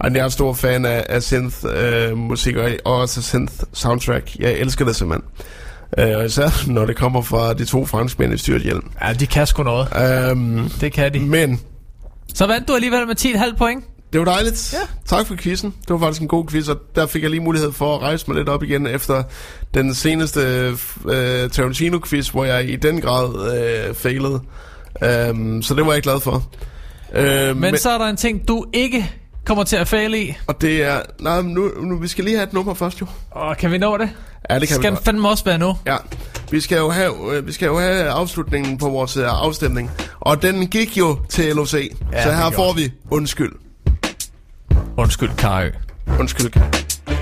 Ej, 0.00 0.10
jeg 0.14 0.20
er 0.20 0.24
en 0.24 0.30
stor 0.30 0.52
fan 0.52 0.84
af, 0.86 1.06
af 1.08 1.22
synth-musik, 1.22 2.56
og 2.56 2.70
og 2.84 2.96
også 2.96 3.20
synth-soundtrack. 3.22 4.36
Jeg 4.38 4.52
elsker 4.52 4.84
det 4.84 4.96
simpelthen. 4.96 5.28
Øh, 5.98 6.16
og 6.18 6.24
især 6.26 6.64
når 6.72 6.86
det 6.86 6.96
kommer 6.96 7.22
fra 7.22 7.52
de 7.54 7.64
to 7.64 7.86
franskmænd 7.86 8.34
i 8.34 8.38
styrt 8.38 8.62
hjelm. 8.62 8.90
Ja, 9.02 9.12
de 9.12 9.26
kan 9.26 9.46
sgu 9.46 9.62
noget. 9.62 9.88
Um, 10.32 10.70
det 10.80 10.92
kan 10.92 11.14
de. 11.14 11.20
Men... 11.20 11.60
Så 12.34 12.46
vandt 12.46 12.68
du 12.68 12.74
alligevel 12.74 13.06
med 13.06 13.16
10,5 13.20 13.56
point. 13.56 13.84
Det 14.14 14.26
var 14.26 14.32
dejligt. 14.32 14.72
Ja. 14.72 14.78
Tak 15.16 15.26
for 15.26 15.34
quizzen. 15.34 15.74
Det 15.80 15.90
var 15.90 15.98
faktisk 15.98 16.22
en 16.22 16.28
god 16.28 16.46
quiz, 16.46 16.68
og 16.68 16.76
der 16.94 17.06
fik 17.06 17.22
jeg 17.22 17.30
lige 17.30 17.40
mulighed 17.40 17.72
for 17.72 17.96
at 17.96 18.02
rejse 18.02 18.24
mig 18.28 18.36
lidt 18.36 18.48
op 18.48 18.62
igen 18.62 18.86
efter 18.86 19.22
den 19.74 19.94
seneste 19.94 20.40
øh, 21.10 21.50
Tarantino-quiz, 21.50 22.30
hvor 22.30 22.44
jeg 22.44 22.68
i 22.68 22.76
den 22.76 23.00
grad 23.00 23.56
øh, 23.88 23.94
failede. 23.94 24.40
Um, 25.30 25.62
så 25.62 25.74
det 25.74 25.86
var 25.86 25.92
jeg 25.92 26.02
glad 26.02 26.20
for. 26.20 26.34
Uh, 27.18 27.22
Men, 27.22 27.60
men 27.60 27.78
så 27.78 27.90
er 27.90 27.98
der 27.98 28.06
en 28.06 28.16
ting, 28.16 28.48
du 28.48 28.64
ikke 28.72 29.10
kommer 29.44 29.64
til 29.64 29.76
at 29.76 29.88
fejle 29.88 30.22
i. 30.24 30.34
Og 30.46 30.60
det 30.60 30.82
er... 30.82 31.00
Nej, 31.20 31.42
nu, 31.42 31.70
nu, 31.80 31.98
vi 31.98 32.08
skal 32.08 32.24
lige 32.24 32.36
have 32.36 32.46
et 32.46 32.52
nummer 32.52 32.74
først 32.74 33.00
jo. 33.00 33.06
Og 33.30 33.56
kan 33.56 33.72
vi 33.72 33.78
nå 33.78 33.98
det? 33.98 34.10
Ja, 34.50 34.58
det 34.58 34.68
kan 34.68 34.74
Skal 34.74 34.90
vi 34.90 34.94
godt. 34.94 35.04
fandme 35.04 35.28
også 35.28 35.44
være 35.44 35.58
nu? 35.58 35.76
Ja, 35.86 35.96
vi 36.50 36.60
skal 36.60 36.76
jo 36.78 36.90
have, 36.90 37.36
øh, 37.36 37.46
vi 37.46 37.52
skal 37.52 37.66
jo 37.66 37.78
have 37.78 38.08
afslutningen 38.08 38.78
på 38.78 38.88
vores 38.88 39.16
øh, 39.16 39.24
afstemning. 39.26 39.90
Og 40.20 40.42
den 40.42 40.66
gik 40.66 40.98
jo 40.98 41.18
til 41.28 41.56
LOC. 41.56 41.74
Ja, 42.12 42.22
så 42.22 42.32
her 42.32 42.50
får 42.50 42.72
vi 42.72 42.92
undskyld. 43.10 43.52
Undskyld, 44.98 45.36
Karø. 45.36 45.70
Undskyld. 46.20 46.52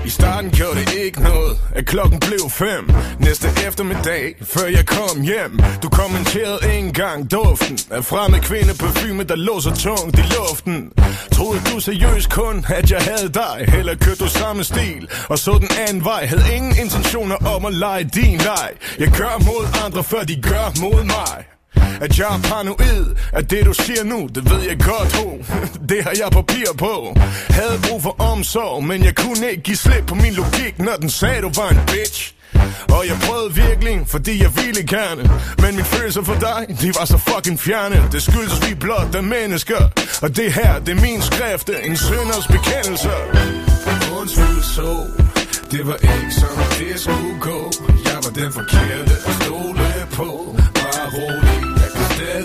I 0.05 0.09
starten 0.09 0.51
gjorde 0.51 0.79
det 0.79 0.93
ikke 0.93 1.21
noget, 1.21 1.57
at 1.75 1.85
klokken 1.85 2.19
blev 2.19 2.49
fem. 2.49 2.91
Næste 3.19 3.47
eftermiddag, 3.67 4.35
før 4.41 4.65
jeg 4.65 4.85
kom 4.85 5.21
hjem. 5.21 5.59
Du 5.83 5.89
kommenterede 5.89 6.59
en 6.77 6.93
gang 6.93 7.31
duften 7.31 7.79
Af 7.91 8.05
fremmed 8.05 8.39
kvinde 8.39 8.73
parfume, 8.79 9.23
der 9.23 9.35
lå 9.35 9.59
så 9.59 9.75
tungt 9.75 10.19
i 10.19 10.23
luften. 10.37 10.91
Troede 11.31 11.61
du 11.71 11.79
seriøst 11.79 12.29
kun, 12.29 12.65
at 12.69 12.91
jeg 12.91 13.01
havde 13.01 13.29
dig? 13.33 13.75
Eller 13.77 13.95
kørte 13.95 14.23
du 14.23 14.27
samme 14.27 14.63
stil 14.63 15.09
Og 15.29 15.39
så 15.39 15.51
den 15.51 15.69
anden 15.87 16.05
vej. 16.05 16.25
Havde 16.25 16.55
ingen 16.55 16.75
intentioner 16.83 17.35
om 17.55 17.65
at 17.65 17.73
lege 17.73 18.03
din 18.03 18.37
leg. 18.37 18.69
Jeg 18.99 19.11
gør 19.17 19.43
mod 19.45 19.65
andre, 19.85 20.03
før 20.03 20.23
de 20.23 20.41
gør 20.41 20.81
mod 20.81 21.03
mig 21.03 21.52
at 22.01 22.19
jeg 22.19 22.35
er 22.35 22.41
paranoid 22.41 23.05
At 23.33 23.49
det 23.49 23.65
du 23.65 23.73
siger 23.73 24.03
nu, 24.03 24.29
det 24.35 24.49
ved 24.51 24.61
jeg 24.69 24.79
godt 24.79 25.15
ho. 25.15 25.37
Det 25.89 26.03
har 26.03 26.13
jeg 26.21 26.31
papir 26.31 26.67
på. 26.77 27.15
Havde 27.49 27.79
brug 27.87 28.03
for 28.03 28.21
omsorg 28.21 28.83
Men 28.83 29.03
jeg 29.03 29.15
kunne 29.15 29.49
ikke 29.51 29.63
give 29.63 29.77
slip 29.77 30.05
på 30.07 30.15
min 30.15 30.33
logik 30.33 30.79
Når 30.79 30.95
den 31.01 31.09
sagde 31.09 31.41
du 31.41 31.51
var 31.55 31.69
en 31.69 31.79
bitch. 31.87 32.33
Og 32.89 33.07
jeg 33.07 33.17
prøvede 33.27 33.53
virkelig, 33.53 34.01
fordi 34.07 34.43
jeg 34.43 34.51
ville 34.55 34.83
gerne. 34.87 35.23
Men 35.57 35.75
mine 35.75 35.83
følelser 35.83 36.23
for 36.23 36.33
dig, 36.33 36.75
de 36.81 36.87
var 36.99 37.05
så 37.05 37.17
fucking 37.17 37.59
fjerne. 37.59 38.09
Det 38.11 38.21
skyldes 38.23 38.69
vi 38.69 38.75
blot 38.75 39.15
af 39.15 39.23
mennesker. 39.23 39.81
Og 40.21 40.35
det 40.35 40.53
her, 40.53 40.79
det 40.79 40.97
er 40.97 41.01
min 41.01 41.21
skrift 41.21 41.69
En 41.83 41.97
synders 41.97 42.47
bekendelse. 42.47 43.09
Undskyld 44.19 44.63
så. 44.75 44.89
Det 45.71 45.87
var 45.87 45.95
ikke 45.95 46.31
sådan, 46.31 46.65
det 46.79 46.99
skulle 46.99 47.39
gå. 47.39 47.71
Jeg 48.05 48.15
var 48.23 48.31
den 48.41 48.53
forkerte 48.53 49.13
at 49.25 49.33
stole 49.41 50.07
på 50.11 50.52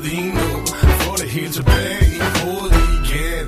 lige 0.08 0.32
nu 0.34 0.48
Få 1.02 1.16
det 1.16 1.30
hele 1.30 1.52
tilbage 1.52 2.06
i 2.16 2.20
hovedet 2.38 2.82
igen 2.98 3.46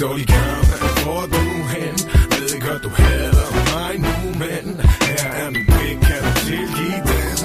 Dårlig 0.00 0.26
kamp, 0.26 0.68
hvor 1.02 1.22
du 1.34 1.44
hen? 1.74 1.94
Ved 2.30 2.60
godt, 2.66 2.82
du 2.82 2.88
hader 2.88 3.48
mig 3.72 3.92
nu, 4.06 4.14
men 4.42 4.64
Her 5.08 5.30
er 5.42 5.50
min 5.50 5.66
pik, 5.66 5.96
kan 6.08 6.20
du 6.26 6.32
tilgive 6.46 7.00
den? 7.10 7.36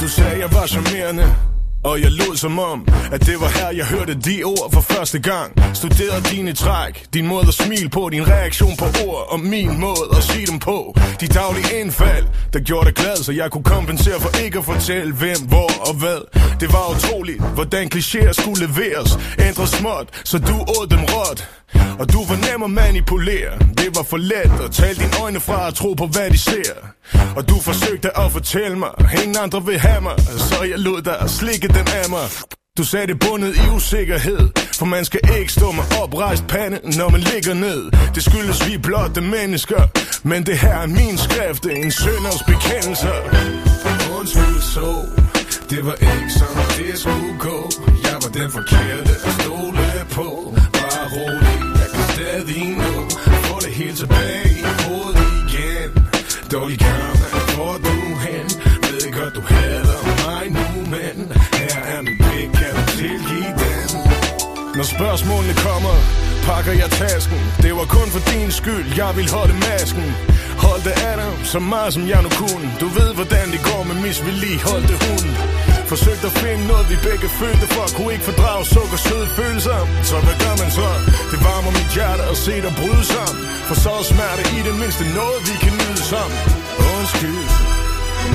Du 0.00 0.08
sagde, 0.08 0.38
jeg 0.38 0.50
var 0.52 0.66
charmerende 0.66 1.49
og 1.84 2.00
jeg 2.02 2.10
lod 2.10 2.36
som 2.36 2.58
om, 2.58 2.88
at 3.12 3.26
det 3.26 3.40
var 3.40 3.48
her, 3.48 3.70
jeg 3.70 3.86
hørte 3.86 4.14
de 4.14 4.42
ord 4.44 4.72
for 4.72 4.80
første 4.80 5.18
gang. 5.18 5.60
Studerede 5.74 6.22
dine 6.30 6.52
træk, 6.52 7.04
din 7.14 7.26
måde 7.26 7.46
at 7.48 7.54
smile 7.54 7.88
på 7.88 8.08
Din 8.08 8.26
reaktion 8.28 8.76
på 8.76 8.84
ord 9.06 9.26
og 9.28 9.40
min 9.40 9.80
måde 9.80 10.04
at 10.16 10.22
sige 10.22 10.46
dem 10.46 10.58
på. 10.58 10.94
De 11.20 11.26
daglige 11.26 11.80
indfald, 11.80 12.26
der 12.52 12.60
gjorde 12.60 12.86
dig 12.86 12.94
glad 12.94 13.16
Så 13.16 13.32
jeg 13.32 13.50
kunne 13.50 13.64
kompensere 13.64 14.20
for 14.20 14.38
ikke 14.44 14.58
at 14.58 14.64
fortælle 14.64 15.12
hvem, 15.12 15.40
hvor 15.48 15.70
og 15.88 15.94
hvad. 15.94 16.20
Det 16.60 16.72
var 16.72 16.94
utroligt, 16.96 17.42
hvordan 17.54 17.90
klichéer 17.94 18.32
skulle 18.32 18.66
leveres. 18.66 19.18
Ændre 19.38 19.66
småt, 19.66 20.08
så 20.24 20.38
du 20.38 20.54
åd 20.54 20.86
dem 20.90 21.00
råt. 21.00 21.48
Og 21.98 22.12
du 22.12 22.24
var 22.28 22.36
nem 22.46 22.62
at 22.62 22.70
manipulere. 22.70 23.52
Det 23.78 23.96
var 23.96 24.02
for 24.02 24.16
let 24.16 24.52
at 24.64 24.70
tale 24.72 24.94
dine 24.94 25.16
øjne 25.22 25.40
fra 25.40 25.68
at 25.68 25.74
tro 25.74 25.94
på 25.94 26.06
hvad 26.06 26.30
de 26.30 26.38
ser. 26.38 26.72
Og 27.36 27.48
du 27.48 27.54
forsøgte 27.60 28.18
at 28.18 28.32
fortælle 28.32 28.78
mig 28.78 28.88
Ingen 29.22 29.36
andre 29.42 29.64
vil 29.66 29.78
have 29.78 30.00
mig 30.00 30.20
Så 30.20 30.62
jeg 30.70 30.78
lod 30.78 31.02
dig 31.02 31.30
slikke 31.30 31.68
den 31.78 31.86
af 32.02 32.10
mig. 32.10 32.28
Du 32.78 32.84
sagde 32.84 33.06
det 33.06 33.18
bundet 33.20 33.56
i 33.56 33.60
usikkerhed 33.76 34.48
For 34.78 34.86
man 34.86 35.04
skal 35.04 35.20
ikke 35.38 35.52
stå 35.52 35.72
med 35.72 35.84
oprejst 36.02 36.44
pande 36.46 36.78
Når 36.98 37.08
man 37.08 37.20
ligger 37.20 37.54
ned. 37.54 37.90
Det 38.14 38.22
skyldes 38.24 38.68
vi 38.68 38.78
blotte 38.78 39.20
mennesker 39.20 39.82
Men 40.22 40.46
det 40.46 40.58
her 40.58 40.76
er 40.78 40.86
min 40.86 41.18
skrift. 41.18 41.66
En 41.66 41.90
sønders 41.90 42.42
bekendelse. 42.46 43.08
Undskyld 44.18 44.60
så. 44.74 44.88
Det 45.70 45.86
var 45.86 45.94
ikke 45.94 46.30
sådan 46.38 46.66
det 46.78 46.98
skulle 46.98 47.38
gå. 47.38 47.70
Jeg 48.04 48.16
var 48.22 48.30
den 48.40 48.50
forkerte 48.50 49.12
at 49.26 49.32
stole 49.40 49.86
på. 50.10 50.54
Bare 50.72 51.04
rolig 51.14 51.58
Jeg 51.80 51.88
kan 51.94 52.04
stadig 52.14 52.68
nå. 52.82 52.92
Få 53.48 53.60
det 53.60 53.72
hele 53.74 53.94
tilbage 53.94 54.50
i 54.50 54.62
hovedet 54.82 55.26
igen. 55.42 55.90
Dårlig 56.52 56.78
kamp 56.78 57.19
Når 64.80 64.92
spørgsmålene 64.98 65.54
kommer 65.68 65.94
Pakker 66.48 66.74
jeg 66.82 66.90
tasken. 67.02 67.40
Det 67.64 67.72
var 67.78 67.86
kun 67.96 68.08
for 68.14 68.22
din 68.32 68.50
skyld 68.60 68.86
Jeg 69.00 69.10
vil 69.18 69.28
holde 69.36 69.56
masken. 69.68 70.06
Hold 70.64 70.82
det 70.88 70.96
af 71.08 71.14
dig 71.20 71.32
Så 71.52 71.58
meget 71.72 71.90
som 71.96 72.04
jeg 72.12 72.20
nu 72.26 72.30
kunne. 72.42 72.68
Du 72.82 72.88
ved 72.98 73.10
hvordan 73.18 73.46
det 73.54 73.60
går 73.70 73.82
med 73.88 73.96
misvedligeholdte 74.06 74.94
hund 75.04 75.28
Forsøgte 75.92 76.26
at 76.30 76.34
finde 76.42 76.64
noget 76.70 76.86
vi 76.92 76.96
begge 77.08 77.28
følte 77.40 77.66
for. 77.74 77.86
Kunne 77.96 78.12
ikke 78.14 78.26
fordrage 78.30 78.64
sukker 78.74 78.98
søde 79.06 79.28
følelser. 79.38 79.80
Så 80.10 80.16
hvad 80.24 80.36
gør 80.44 80.54
man 80.62 80.70
så? 80.78 80.88
Det 81.30 81.38
varmer 81.46 81.72
mit 81.78 81.90
hjerte 81.96 82.22
at 82.32 82.36
se 82.46 82.54
dig 82.64 82.72
bryde 82.80 83.04
sammen. 83.14 83.40
For 83.68 83.76
så 83.84 83.92
er 84.00 84.04
smerte 84.12 84.42
i 84.56 84.60
det 84.68 84.74
mindste 84.82 85.04
noget 85.20 85.40
vi 85.48 85.54
kan 85.64 85.74
nyde 85.80 86.02
sammen. 86.12 86.38
Undskyld 86.94 87.46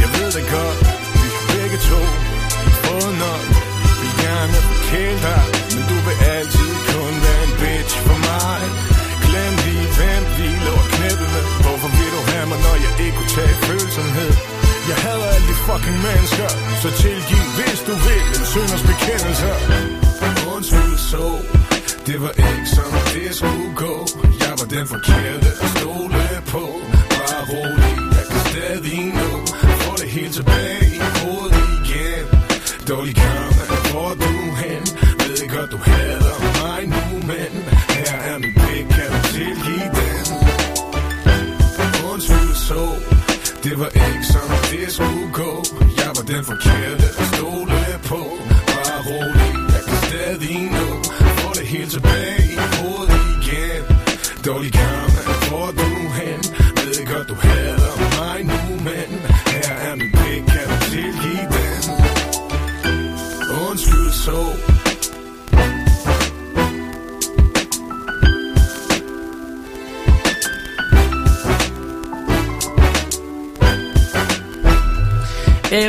Jeg 0.03 0.09
ved 0.15 0.30
det 0.38 0.45
godt. 0.55 0.80
Vi 1.22 1.27
begge 1.53 1.77
to. 1.89 1.99
Fået 2.85 3.15
nok 3.26 3.74
gerne 4.26 4.57
forkæle 4.69 5.19
dig 5.27 5.41
Men 5.73 5.84
du 5.91 5.97
vil 6.06 6.18
altid 6.35 6.72
kun 6.91 7.14
være 7.26 7.41
en 7.47 7.53
bitch 7.61 7.95
for 8.06 8.18
mig. 8.30 8.61
Glem 9.26 9.53
lige 9.65 9.88
hvem 9.97 10.23
vi 10.38 10.47
lå 10.65 10.76
og 10.84 10.88
knæppe 10.93 11.26
Hvorfor 11.65 11.89
vil 11.97 12.11
du 12.15 12.22
have 12.31 12.45
mig 12.52 12.60
når 12.65 12.76
jeg 12.85 12.93
ikke 13.06 13.18
kunne 13.19 13.34
tage 13.39 13.56
følsomhed? 13.68 14.34
Jeg 14.89 14.97
hader 15.06 15.30
alle 15.35 15.47
de 15.52 15.57
fucking 15.68 15.99
mennesker 16.07 16.49
Så 16.84 16.89
tilgiv 17.03 17.43
hvis 17.57 17.80
du 17.88 17.93
vil 18.06 18.23
En 18.38 18.45
synders 18.53 18.84
bekendelse. 18.91 19.49
Undskyld 20.56 20.97
så. 21.11 21.26
Det 22.07 22.18
var 22.23 22.34
ikke 22.47 22.68
sådan 22.76 23.03
det 23.15 23.35
skulle 23.39 23.69
gå. 23.84 23.93
Jeg 24.43 24.53
var 24.60 24.68
den 24.76 24.85
forkerte 24.93 25.49
at 25.64 25.69
stole 25.76 26.23
på. 26.53 26.64
Bare 27.14 27.41
rolig 27.52 27.95
Jeg 28.18 28.26
kan 28.31 28.41
stadig 28.49 28.99
nå. 29.19 29.30
Få 29.84 29.91
det 30.02 30.10
hele 30.15 30.31
tilbage 30.39 30.85
i 30.95 30.99
hovedet 31.19 31.65
igen. 31.80 32.26
Dårlig 32.89 33.15
Jeg 46.27 46.35
var 46.35 46.53
den 46.53 46.85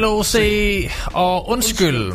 LOC 0.00 0.36
og 1.12 1.48
undskyld. 1.48 2.12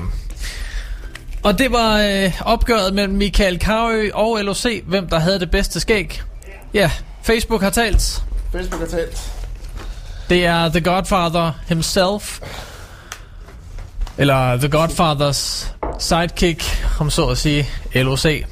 Og 1.43 1.59
det 1.59 1.71
var 1.71 1.97
øh, 1.97 2.41
opgøret 2.45 2.93
mellem 2.93 3.13
Michael 3.13 3.59
Karø 3.59 4.09
og 4.13 4.39
LOC, 4.43 4.65
hvem 4.85 5.07
der 5.07 5.19
havde 5.19 5.39
det 5.39 5.51
bedste 5.51 5.79
skæg. 5.79 6.21
Ja, 6.73 6.91
Facebook 7.23 7.61
har 7.61 7.69
talt. 7.69 8.23
Facebook 8.51 8.79
har 8.81 8.87
talt. 8.87 9.31
Det 10.29 10.45
er 10.45 10.69
The 10.69 10.81
Godfather 10.81 11.51
himself. 11.67 12.39
Eller 14.17 14.57
The 14.57 14.69
Godfathers 14.69 15.73
sidekick, 15.99 16.63
om 16.99 17.09
så 17.09 17.27
at 17.27 17.37
sige, 17.37 17.69
LOC. 17.95 18.45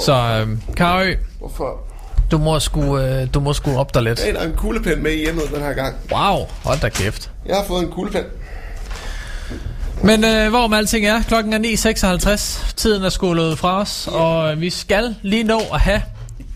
Så 0.00 0.12
øh, 0.12 0.58
Karø, 0.76 1.14
Hvorfor? 1.38 1.83
Du 2.30 2.38
må 2.38 2.60
sgu, 2.60 2.98
øh, 2.98 3.26
du 3.34 3.40
må 3.40 3.52
sgu 3.52 3.78
op 3.78 3.94
der 3.94 4.00
lidt. 4.00 4.18
Der 4.18 4.40
er 4.40 4.46
en 4.46 4.54
kuglepen 4.56 5.02
med 5.02 5.12
i 5.12 5.16
hjemmet 5.16 5.44
den 5.54 5.62
her 5.62 5.72
gang. 5.72 5.96
Wow, 6.12 6.46
hold 6.64 6.80
da 6.80 6.88
kæft. 6.88 7.30
Jeg 7.46 7.56
har 7.56 7.64
fået 7.64 7.82
en 7.82 7.90
kuglepen. 7.90 8.24
Men 10.02 10.24
øh, 10.24 10.48
hvorom 10.48 10.72
alting 10.72 11.06
er, 11.06 11.22
klokken 11.22 11.52
er 11.52 11.58
9.56. 11.58 12.74
Tiden 12.76 13.04
er 13.04 13.08
skålet 13.08 13.58
fra 13.58 13.80
os, 13.80 14.08
og 14.12 14.52
øh, 14.52 14.60
vi 14.60 14.70
skal 14.70 15.14
lige 15.22 15.44
nå 15.44 15.60
at 15.74 15.80
have 15.80 16.02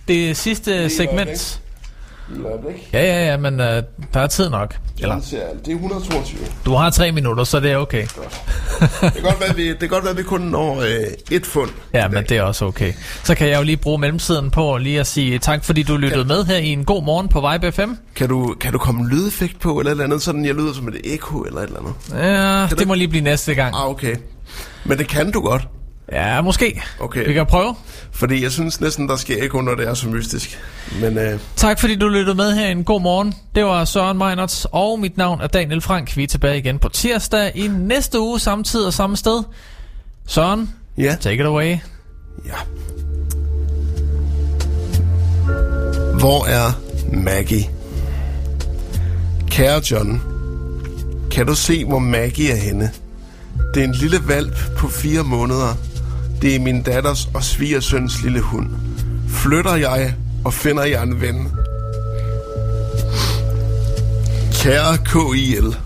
det 0.09 0.37
sidste 0.37 0.91
segment. 0.91 1.61
Et 2.37 2.45
øjeblik. 2.47 2.89
Ja, 2.93 3.03
ja, 3.03 3.27
ja, 3.31 3.37
men 3.37 3.61
øh, 3.61 3.83
der 4.15 4.21
er 4.21 4.27
tid 4.27 4.51
nok. 4.51 4.77
Eller? 5.01 5.15
Det 5.65 5.71
er 5.71 5.75
122. 5.75 6.39
du 6.65 6.75
har 6.75 6.91
tre 6.91 7.13
minutter, 7.13 7.45
så 7.45 7.61
det 7.61 7.71
er 7.73 7.77
okay. 7.77 8.03
Det 8.81 8.91
kan 9.15 9.23
godt 9.23 9.41
være, 9.41 9.57
vi, 9.57 9.69
det 9.69 9.79
kan 9.79 9.89
godt 9.89 10.05
være, 10.05 10.17
vi 10.17 10.23
kun 10.23 10.41
når 10.41 10.81
øh, 10.81 10.87
et 11.31 11.47
fund. 11.47 11.71
Ja, 11.95 12.09
men 12.09 12.25
det 12.29 12.37
er 12.37 12.43
også 12.43 12.65
okay. 12.65 12.93
Så 13.25 13.35
kan 13.35 13.49
jeg 13.49 13.59
jo 13.59 13.63
lige 13.63 13.77
bruge 13.77 13.99
mellemtiden 13.99 14.51
på 14.51 14.77
lige 14.77 15.01
at 15.01 15.07
sige 15.07 15.39
tak, 15.39 15.65
fordi 15.65 15.83
du 15.83 15.97
lyttede 15.97 16.25
med 16.25 16.45
her 16.45 16.57
i 16.57 16.67
en 16.69 16.85
god 16.85 17.03
morgen 17.05 17.29
på 17.29 17.49
Vibe 17.53 17.73
FM. 17.73 17.91
Kan 18.17 18.29
du, 18.29 18.55
kan 18.61 18.73
du 18.73 18.79
komme 18.79 19.01
en 19.01 19.09
lydeffekt 19.09 19.61
på, 19.61 19.79
eller 19.79 19.91
et 19.91 19.95
eller 19.95 20.05
andet, 20.05 20.23
sådan 20.23 20.45
jeg 20.45 20.55
lyder 20.55 20.73
som 20.73 20.89
et 20.89 21.01
ekko, 21.05 21.39
eller 21.41 21.61
et 21.61 21.67
eller 21.67 21.81
andet? 21.81 21.95
Ja, 22.13 22.67
Kan 22.67 22.77
det 22.77 22.85
du- 22.85 22.89
må 22.89 22.95
lige 22.95 23.09
blive 23.09 23.25
næste 23.25 23.55
gang. 23.55 23.75
Ah, 23.77 23.89
okay. 23.91 24.17
Men 24.85 24.99
det 24.99 25.09
kan 25.09 25.31
du 25.31 25.41
godt. 25.41 25.69
Ja, 26.13 26.41
måske. 26.41 26.83
Okay. 27.01 27.27
Vi 27.27 27.33
kan 27.33 27.47
prøve. 27.47 27.75
Fordi 28.13 28.43
jeg 28.43 28.53
synes 28.53 28.81
næsten, 28.81 29.09
der 29.09 29.17
sker 29.17 29.45
ekko, 29.45 29.61
når 29.61 29.75
det 29.75 29.89
er 29.89 29.95
så 29.95 30.09
mystisk. 30.09 30.59
Men 31.01 31.19
øh, 31.19 31.41
Tak 31.57 31.81
fordi 31.81 31.95
du 31.97 32.09
lyttede 32.09 32.37
med 32.37 32.55
her 32.55 32.67
i 32.69 32.73
en 32.73 32.85
god 32.85 33.01
morgen. 33.01 33.35
Det 33.55 33.65
var 33.65 33.85
Søren 33.85 34.19
Meinerts, 34.19 34.67
og 34.73 35.01
mit 35.01 35.17
navn 35.17 35.41
er 35.41 35.47
Daniel 35.47 35.81
Frank. 35.81 36.17
Vi 36.17 36.23
er 36.23 36.27
tilbage 36.27 36.59
igen 36.59 36.79
på 36.79 36.89
tirsdag 36.89 37.53
i 37.55 37.69
næste 37.69 38.21
uge, 38.21 38.41
samme 38.41 38.65
tid 38.65 38.81
og 38.81 38.93
samme 38.93 39.17
sted. 39.17 39.43
Søren, 40.27 40.75
ja. 40.99 41.17
take 41.21 41.35
it 41.35 41.47
away. 41.47 41.77
hvor 46.19 46.47
er 46.47 46.81
Maggie? 47.13 47.71
Kære 49.51 49.83
John, 49.91 50.23
kan 51.31 51.47
du 51.47 51.55
se, 51.55 51.85
hvor 51.85 51.99
Maggie 51.99 52.51
er 52.51 52.57
henne? 52.57 52.91
Det 53.75 53.81
er 53.81 53.85
en 53.85 53.95
lille 53.95 54.19
valp 54.27 54.55
på 54.77 54.89
fire 54.89 55.23
måneder. 55.23 55.75
Det 56.43 56.55
er 56.55 56.61
min 56.61 56.83
datters 56.83 57.29
og 57.35 57.45
svigersøns 57.45 58.23
lille 58.23 58.41
hund. 58.41 58.71
Flytter 59.29 59.75
jeg, 59.75 60.15
og 60.45 60.55
finder 60.55 60.85
jeg 60.85 61.03
en 61.03 61.21
ven. 61.21 61.49
Kære 64.53 64.99
KIL. 64.99 65.77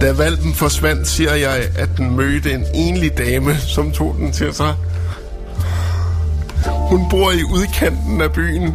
Da 0.00 0.12
valpen 0.12 0.54
forsvandt, 0.54 1.08
siger 1.08 1.34
jeg, 1.34 1.68
at 1.76 1.88
den 1.96 2.16
mødte 2.16 2.52
en 2.52 2.64
enlig 2.74 3.18
dame, 3.18 3.56
som 3.56 3.92
tog 3.92 4.16
den 4.18 4.32
til 4.32 4.54
sig. 4.54 4.74
Hun 6.66 7.10
bor 7.10 7.30
i 7.30 7.42
udkanten 7.44 8.20
af 8.20 8.32
byen. 8.32 8.74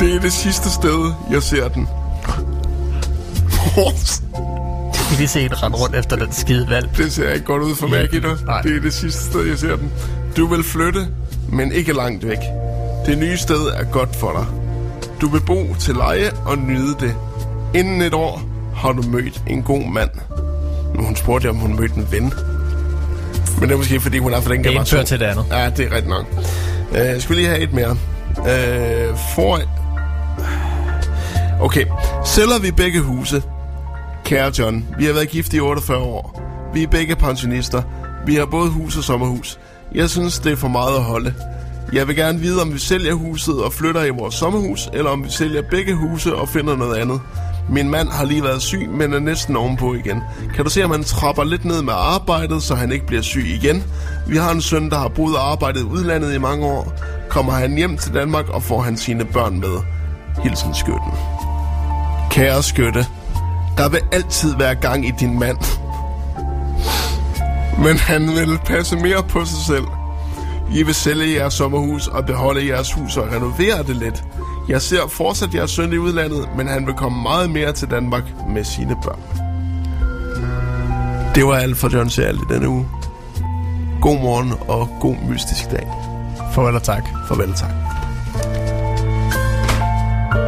Det 0.00 0.14
er 0.14 0.20
det 0.20 0.32
sidste 0.32 0.70
sted, 0.70 1.12
jeg 1.30 1.42
ser 1.42 1.68
den 1.68 1.88
kan 5.10 5.18
lige 5.18 5.28
se 5.28 5.40
en 5.44 5.62
rende 5.62 5.76
rundt 5.78 5.96
efter 5.96 6.16
den 6.16 6.32
skide 6.32 6.66
valg. 6.70 6.90
Det 6.96 7.12
ser 7.12 7.32
ikke 7.32 7.46
godt 7.46 7.62
ud 7.62 7.74
for 7.74 7.86
Maggie, 7.86 8.20
der. 8.20 8.36
Nej. 8.46 8.62
Det 8.62 8.76
er 8.76 8.80
det 8.80 8.92
sidste 8.94 9.20
sted, 9.24 9.46
jeg 9.46 9.58
ser 9.58 9.76
den. 9.76 9.92
Du 10.36 10.46
vil 10.46 10.62
flytte, 10.64 11.08
men 11.48 11.72
ikke 11.72 11.92
langt 11.92 12.28
væk. 12.28 12.38
Det 13.06 13.18
nye 13.18 13.36
sted 13.36 13.60
er 13.66 13.84
godt 13.92 14.16
for 14.16 14.32
dig. 14.32 14.46
Du 15.20 15.28
vil 15.28 15.40
bo 15.40 15.74
til 15.78 15.94
leje 15.94 16.30
og 16.46 16.58
nyde 16.58 16.96
det. 17.00 17.14
Inden 17.74 18.02
et 18.02 18.14
år 18.14 18.42
har 18.76 18.92
du 18.92 19.02
mødt 19.02 19.42
en 19.46 19.62
god 19.62 19.82
mand. 19.92 20.10
Nu 20.94 21.02
hun 21.04 21.16
spurgte 21.16 21.50
om 21.50 21.56
hun 21.56 21.76
mødte 21.80 21.94
en 21.96 22.08
ven. 22.10 22.32
Men 23.60 23.68
det 23.68 23.72
er 23.74 23.76
måske, 23.78 24.00
fordi 24.00 24.18
hun 24.18 24.32
er 24.34 24.40
for 24.40 24.48
den 24.50 24.58
Det 24.58 24.66
ene 24.66 24.68
generation. 24.72 24.96
fører 24.96 25.04
til 25.04 25.20
det 25.20 25.24
andet. 25.26 25.44
Ja, 25.50 25.70
det 25.70 25.86
er 25.86 25.90
rigtigt 25.90 26.08
nok. 26.08 26.24
Uh, 26.90 26.96
jeg 26.96 27.22
skulle 27.22 27.40
lige 27.40 27.48
have 27.48 27.60
et 27.60 27.72
mere. 27.72 27.90
Uh, 28.38 29.18
for... 29.34 29.60
Okay. 31.60 31.84
Sælger 32.26 32.58
vi 32.62 32.70
begge 32.70 33.00
huse? 33.00 33.42
Kære 34.24 34.52
John, 34.58 34.86
vi 34.98 35.04
har 35.04 35.12
været 35.12 35.28
gift 35.28 35.54
i 35.54 35.60
48 35.60 35.98
år. 35.98 36.42
Vi 36.74 36.82
er 36.82 36.86
begge 36.86 37.16
pensionister. 37.16 37.82
Vi 38.26 38.34
har 38.34 38.46
både 38.46 38.70
hus 38.70 38.96
og 38.96 39.04
sommerhus. 39.04 39.58
Jeg 39.94 40.10
synes, 40.10 40.38
det 40.38 40.52
er 40.52 40.56
for 40.56 40.68
meget 40.68 40.96
at 40.96 41.02
holde. 41.02 41.34
Jeg 41.92 42.08
vil 42.08 42.16
gerne 42.16 42.38
vide, 42.40 42.62
om 42.62 42.72
vi 42.74 42.78
sælger 42.78 43.14
huset 43.14 43.62
og 43.62 43.72
flytter 43.72 44.04
i 44.04 44.10
vores 44.10 44.34
sommerhus, 44.34 44.90
eller 44.92 45.10
om 45.10 45.24
vi 45.24 45.30
sælger 45.30 45.62
begge 45.70 45.94
huse 45.94 46.36
og 46.36 46.48
finder 46.48 46.76
noget 46.76 46.96
andet. 46.96 47.20
Min 47.68 47.90
mand 47.90 48.08
har 48.08 48.24
lige 48.24 48.42
været 48.42 48.62
syg, 48.62 48.88
men 48.88 49.12
er 49.12 49.18
næsten 49.18 49.56
ovenpå 49.56 49.94
igen. 49.94 50.20
Kan 50.54 50.64
du 50.64 50.70
se, 50.70 50.84
om 50.84 50.90
han 50.90 51.04
trapper 51.04 51.44
lidt 51.44 51.64
ned 51.64 51.82
med 51.82 51.92
arbejdet, 51.96 52.62
så 52.62 52.74
han 52.74 52.92
ikke 52.92 53.06
bliver 53.06 53.22
syg 53.22 53.46
igen? 53.46 53.84
Vi 54.26 54.36
har 54.36 54.50
en 54.50 54.60
søn, 54.60 54.90
der 54.90 54.98
har 54.98 55.08
boet 55.08 55.36
og 55.36 55.50
arbejdet 55.50 55.80
i 55.80 55.84
udlandet 55.84 56.34
i 56.34 56.38
mange 56.38 56.66
år. 56.66 56.92
Kommer 57.28 57.52
han 57.52 57.76
hjem 57.76 57.96
til 57.96 58.14
Danmark, 58.14 58.48
og 58.48 58.62
får 58.62 58.80
han 58.80 58.96
sine 58.96 59.24
børn 59.24 59.60
med. 59.60 59.78
Hilsen 60.42 60.74
Skytten. 60.74 61.12
Kære 62.30 62.62
Skytte, 62.62 63.06
der 63.76 63.88
vil 63.88 64.00
altid 64.12 64.56
være 64.56 64.74
gang 64.74 65.06
i 65.06 65.10
din 65.20 65.38
mand. 65.38 65.58
Men 67.78 67.96
han 67.96 68.28
vil 68.28 68.58
passe 68.66 68.96
mere 68.96 69.22
på 69.22 69.44
sig 69.44 69.58
selv. 69.66 69.84
I 70.72 70.82
vil 70.82 70.94
sælge 70.94 71.34
jeres 71.34 71.54
sommerhus 71.54 72.06
og 72.06 72.26
beholde 72.26 72.66
jeres 72.66 72.92
hus 72.92 73.16
og 73.16 73.32
renovere 73.32 73.82
det 73.82 73.96
lidt. 73.96 74.24
Jeg 74.68 74.82
ser 74.82 75.06
fortsat 75.08 75.54
jeres 75.54 75.70
søn 75.70 75.92
i 75.92 75.98
udlandet, 75.98 76.48
men 76.56 76.68
han 76.68 76.86
vil 76.86 76.94
komme 76.94 77.22
meget 77.22 77.50
mere 77.50 77.72
til 77.72 77.90
Danmark 77.90 78.24
med 78.48 78.64
sine 78.64 78.96
børn. 79.04 79.20
Det 81.34 81.46
var 81.46 81.54
alt 81.54 81.76
for 81.76 81.96
John 81.96 82.10
Searle 82.10 82.38
i 82.38 82.52
denne 82.52 82.68
uge. 82.68 82.88
God 84.00 84.20
morgen 84.20 84.52
og 84.68 84.88
god 85.00 85.16
mystisk 85.28 85.70
dag. 85.70 85.86
Farvel 86.52 86.74
og 86.74 86.82
tak. 86.82 87.08
Farvel 87.28 87.50
og 87.50 87.56
tak. 87.56 87.99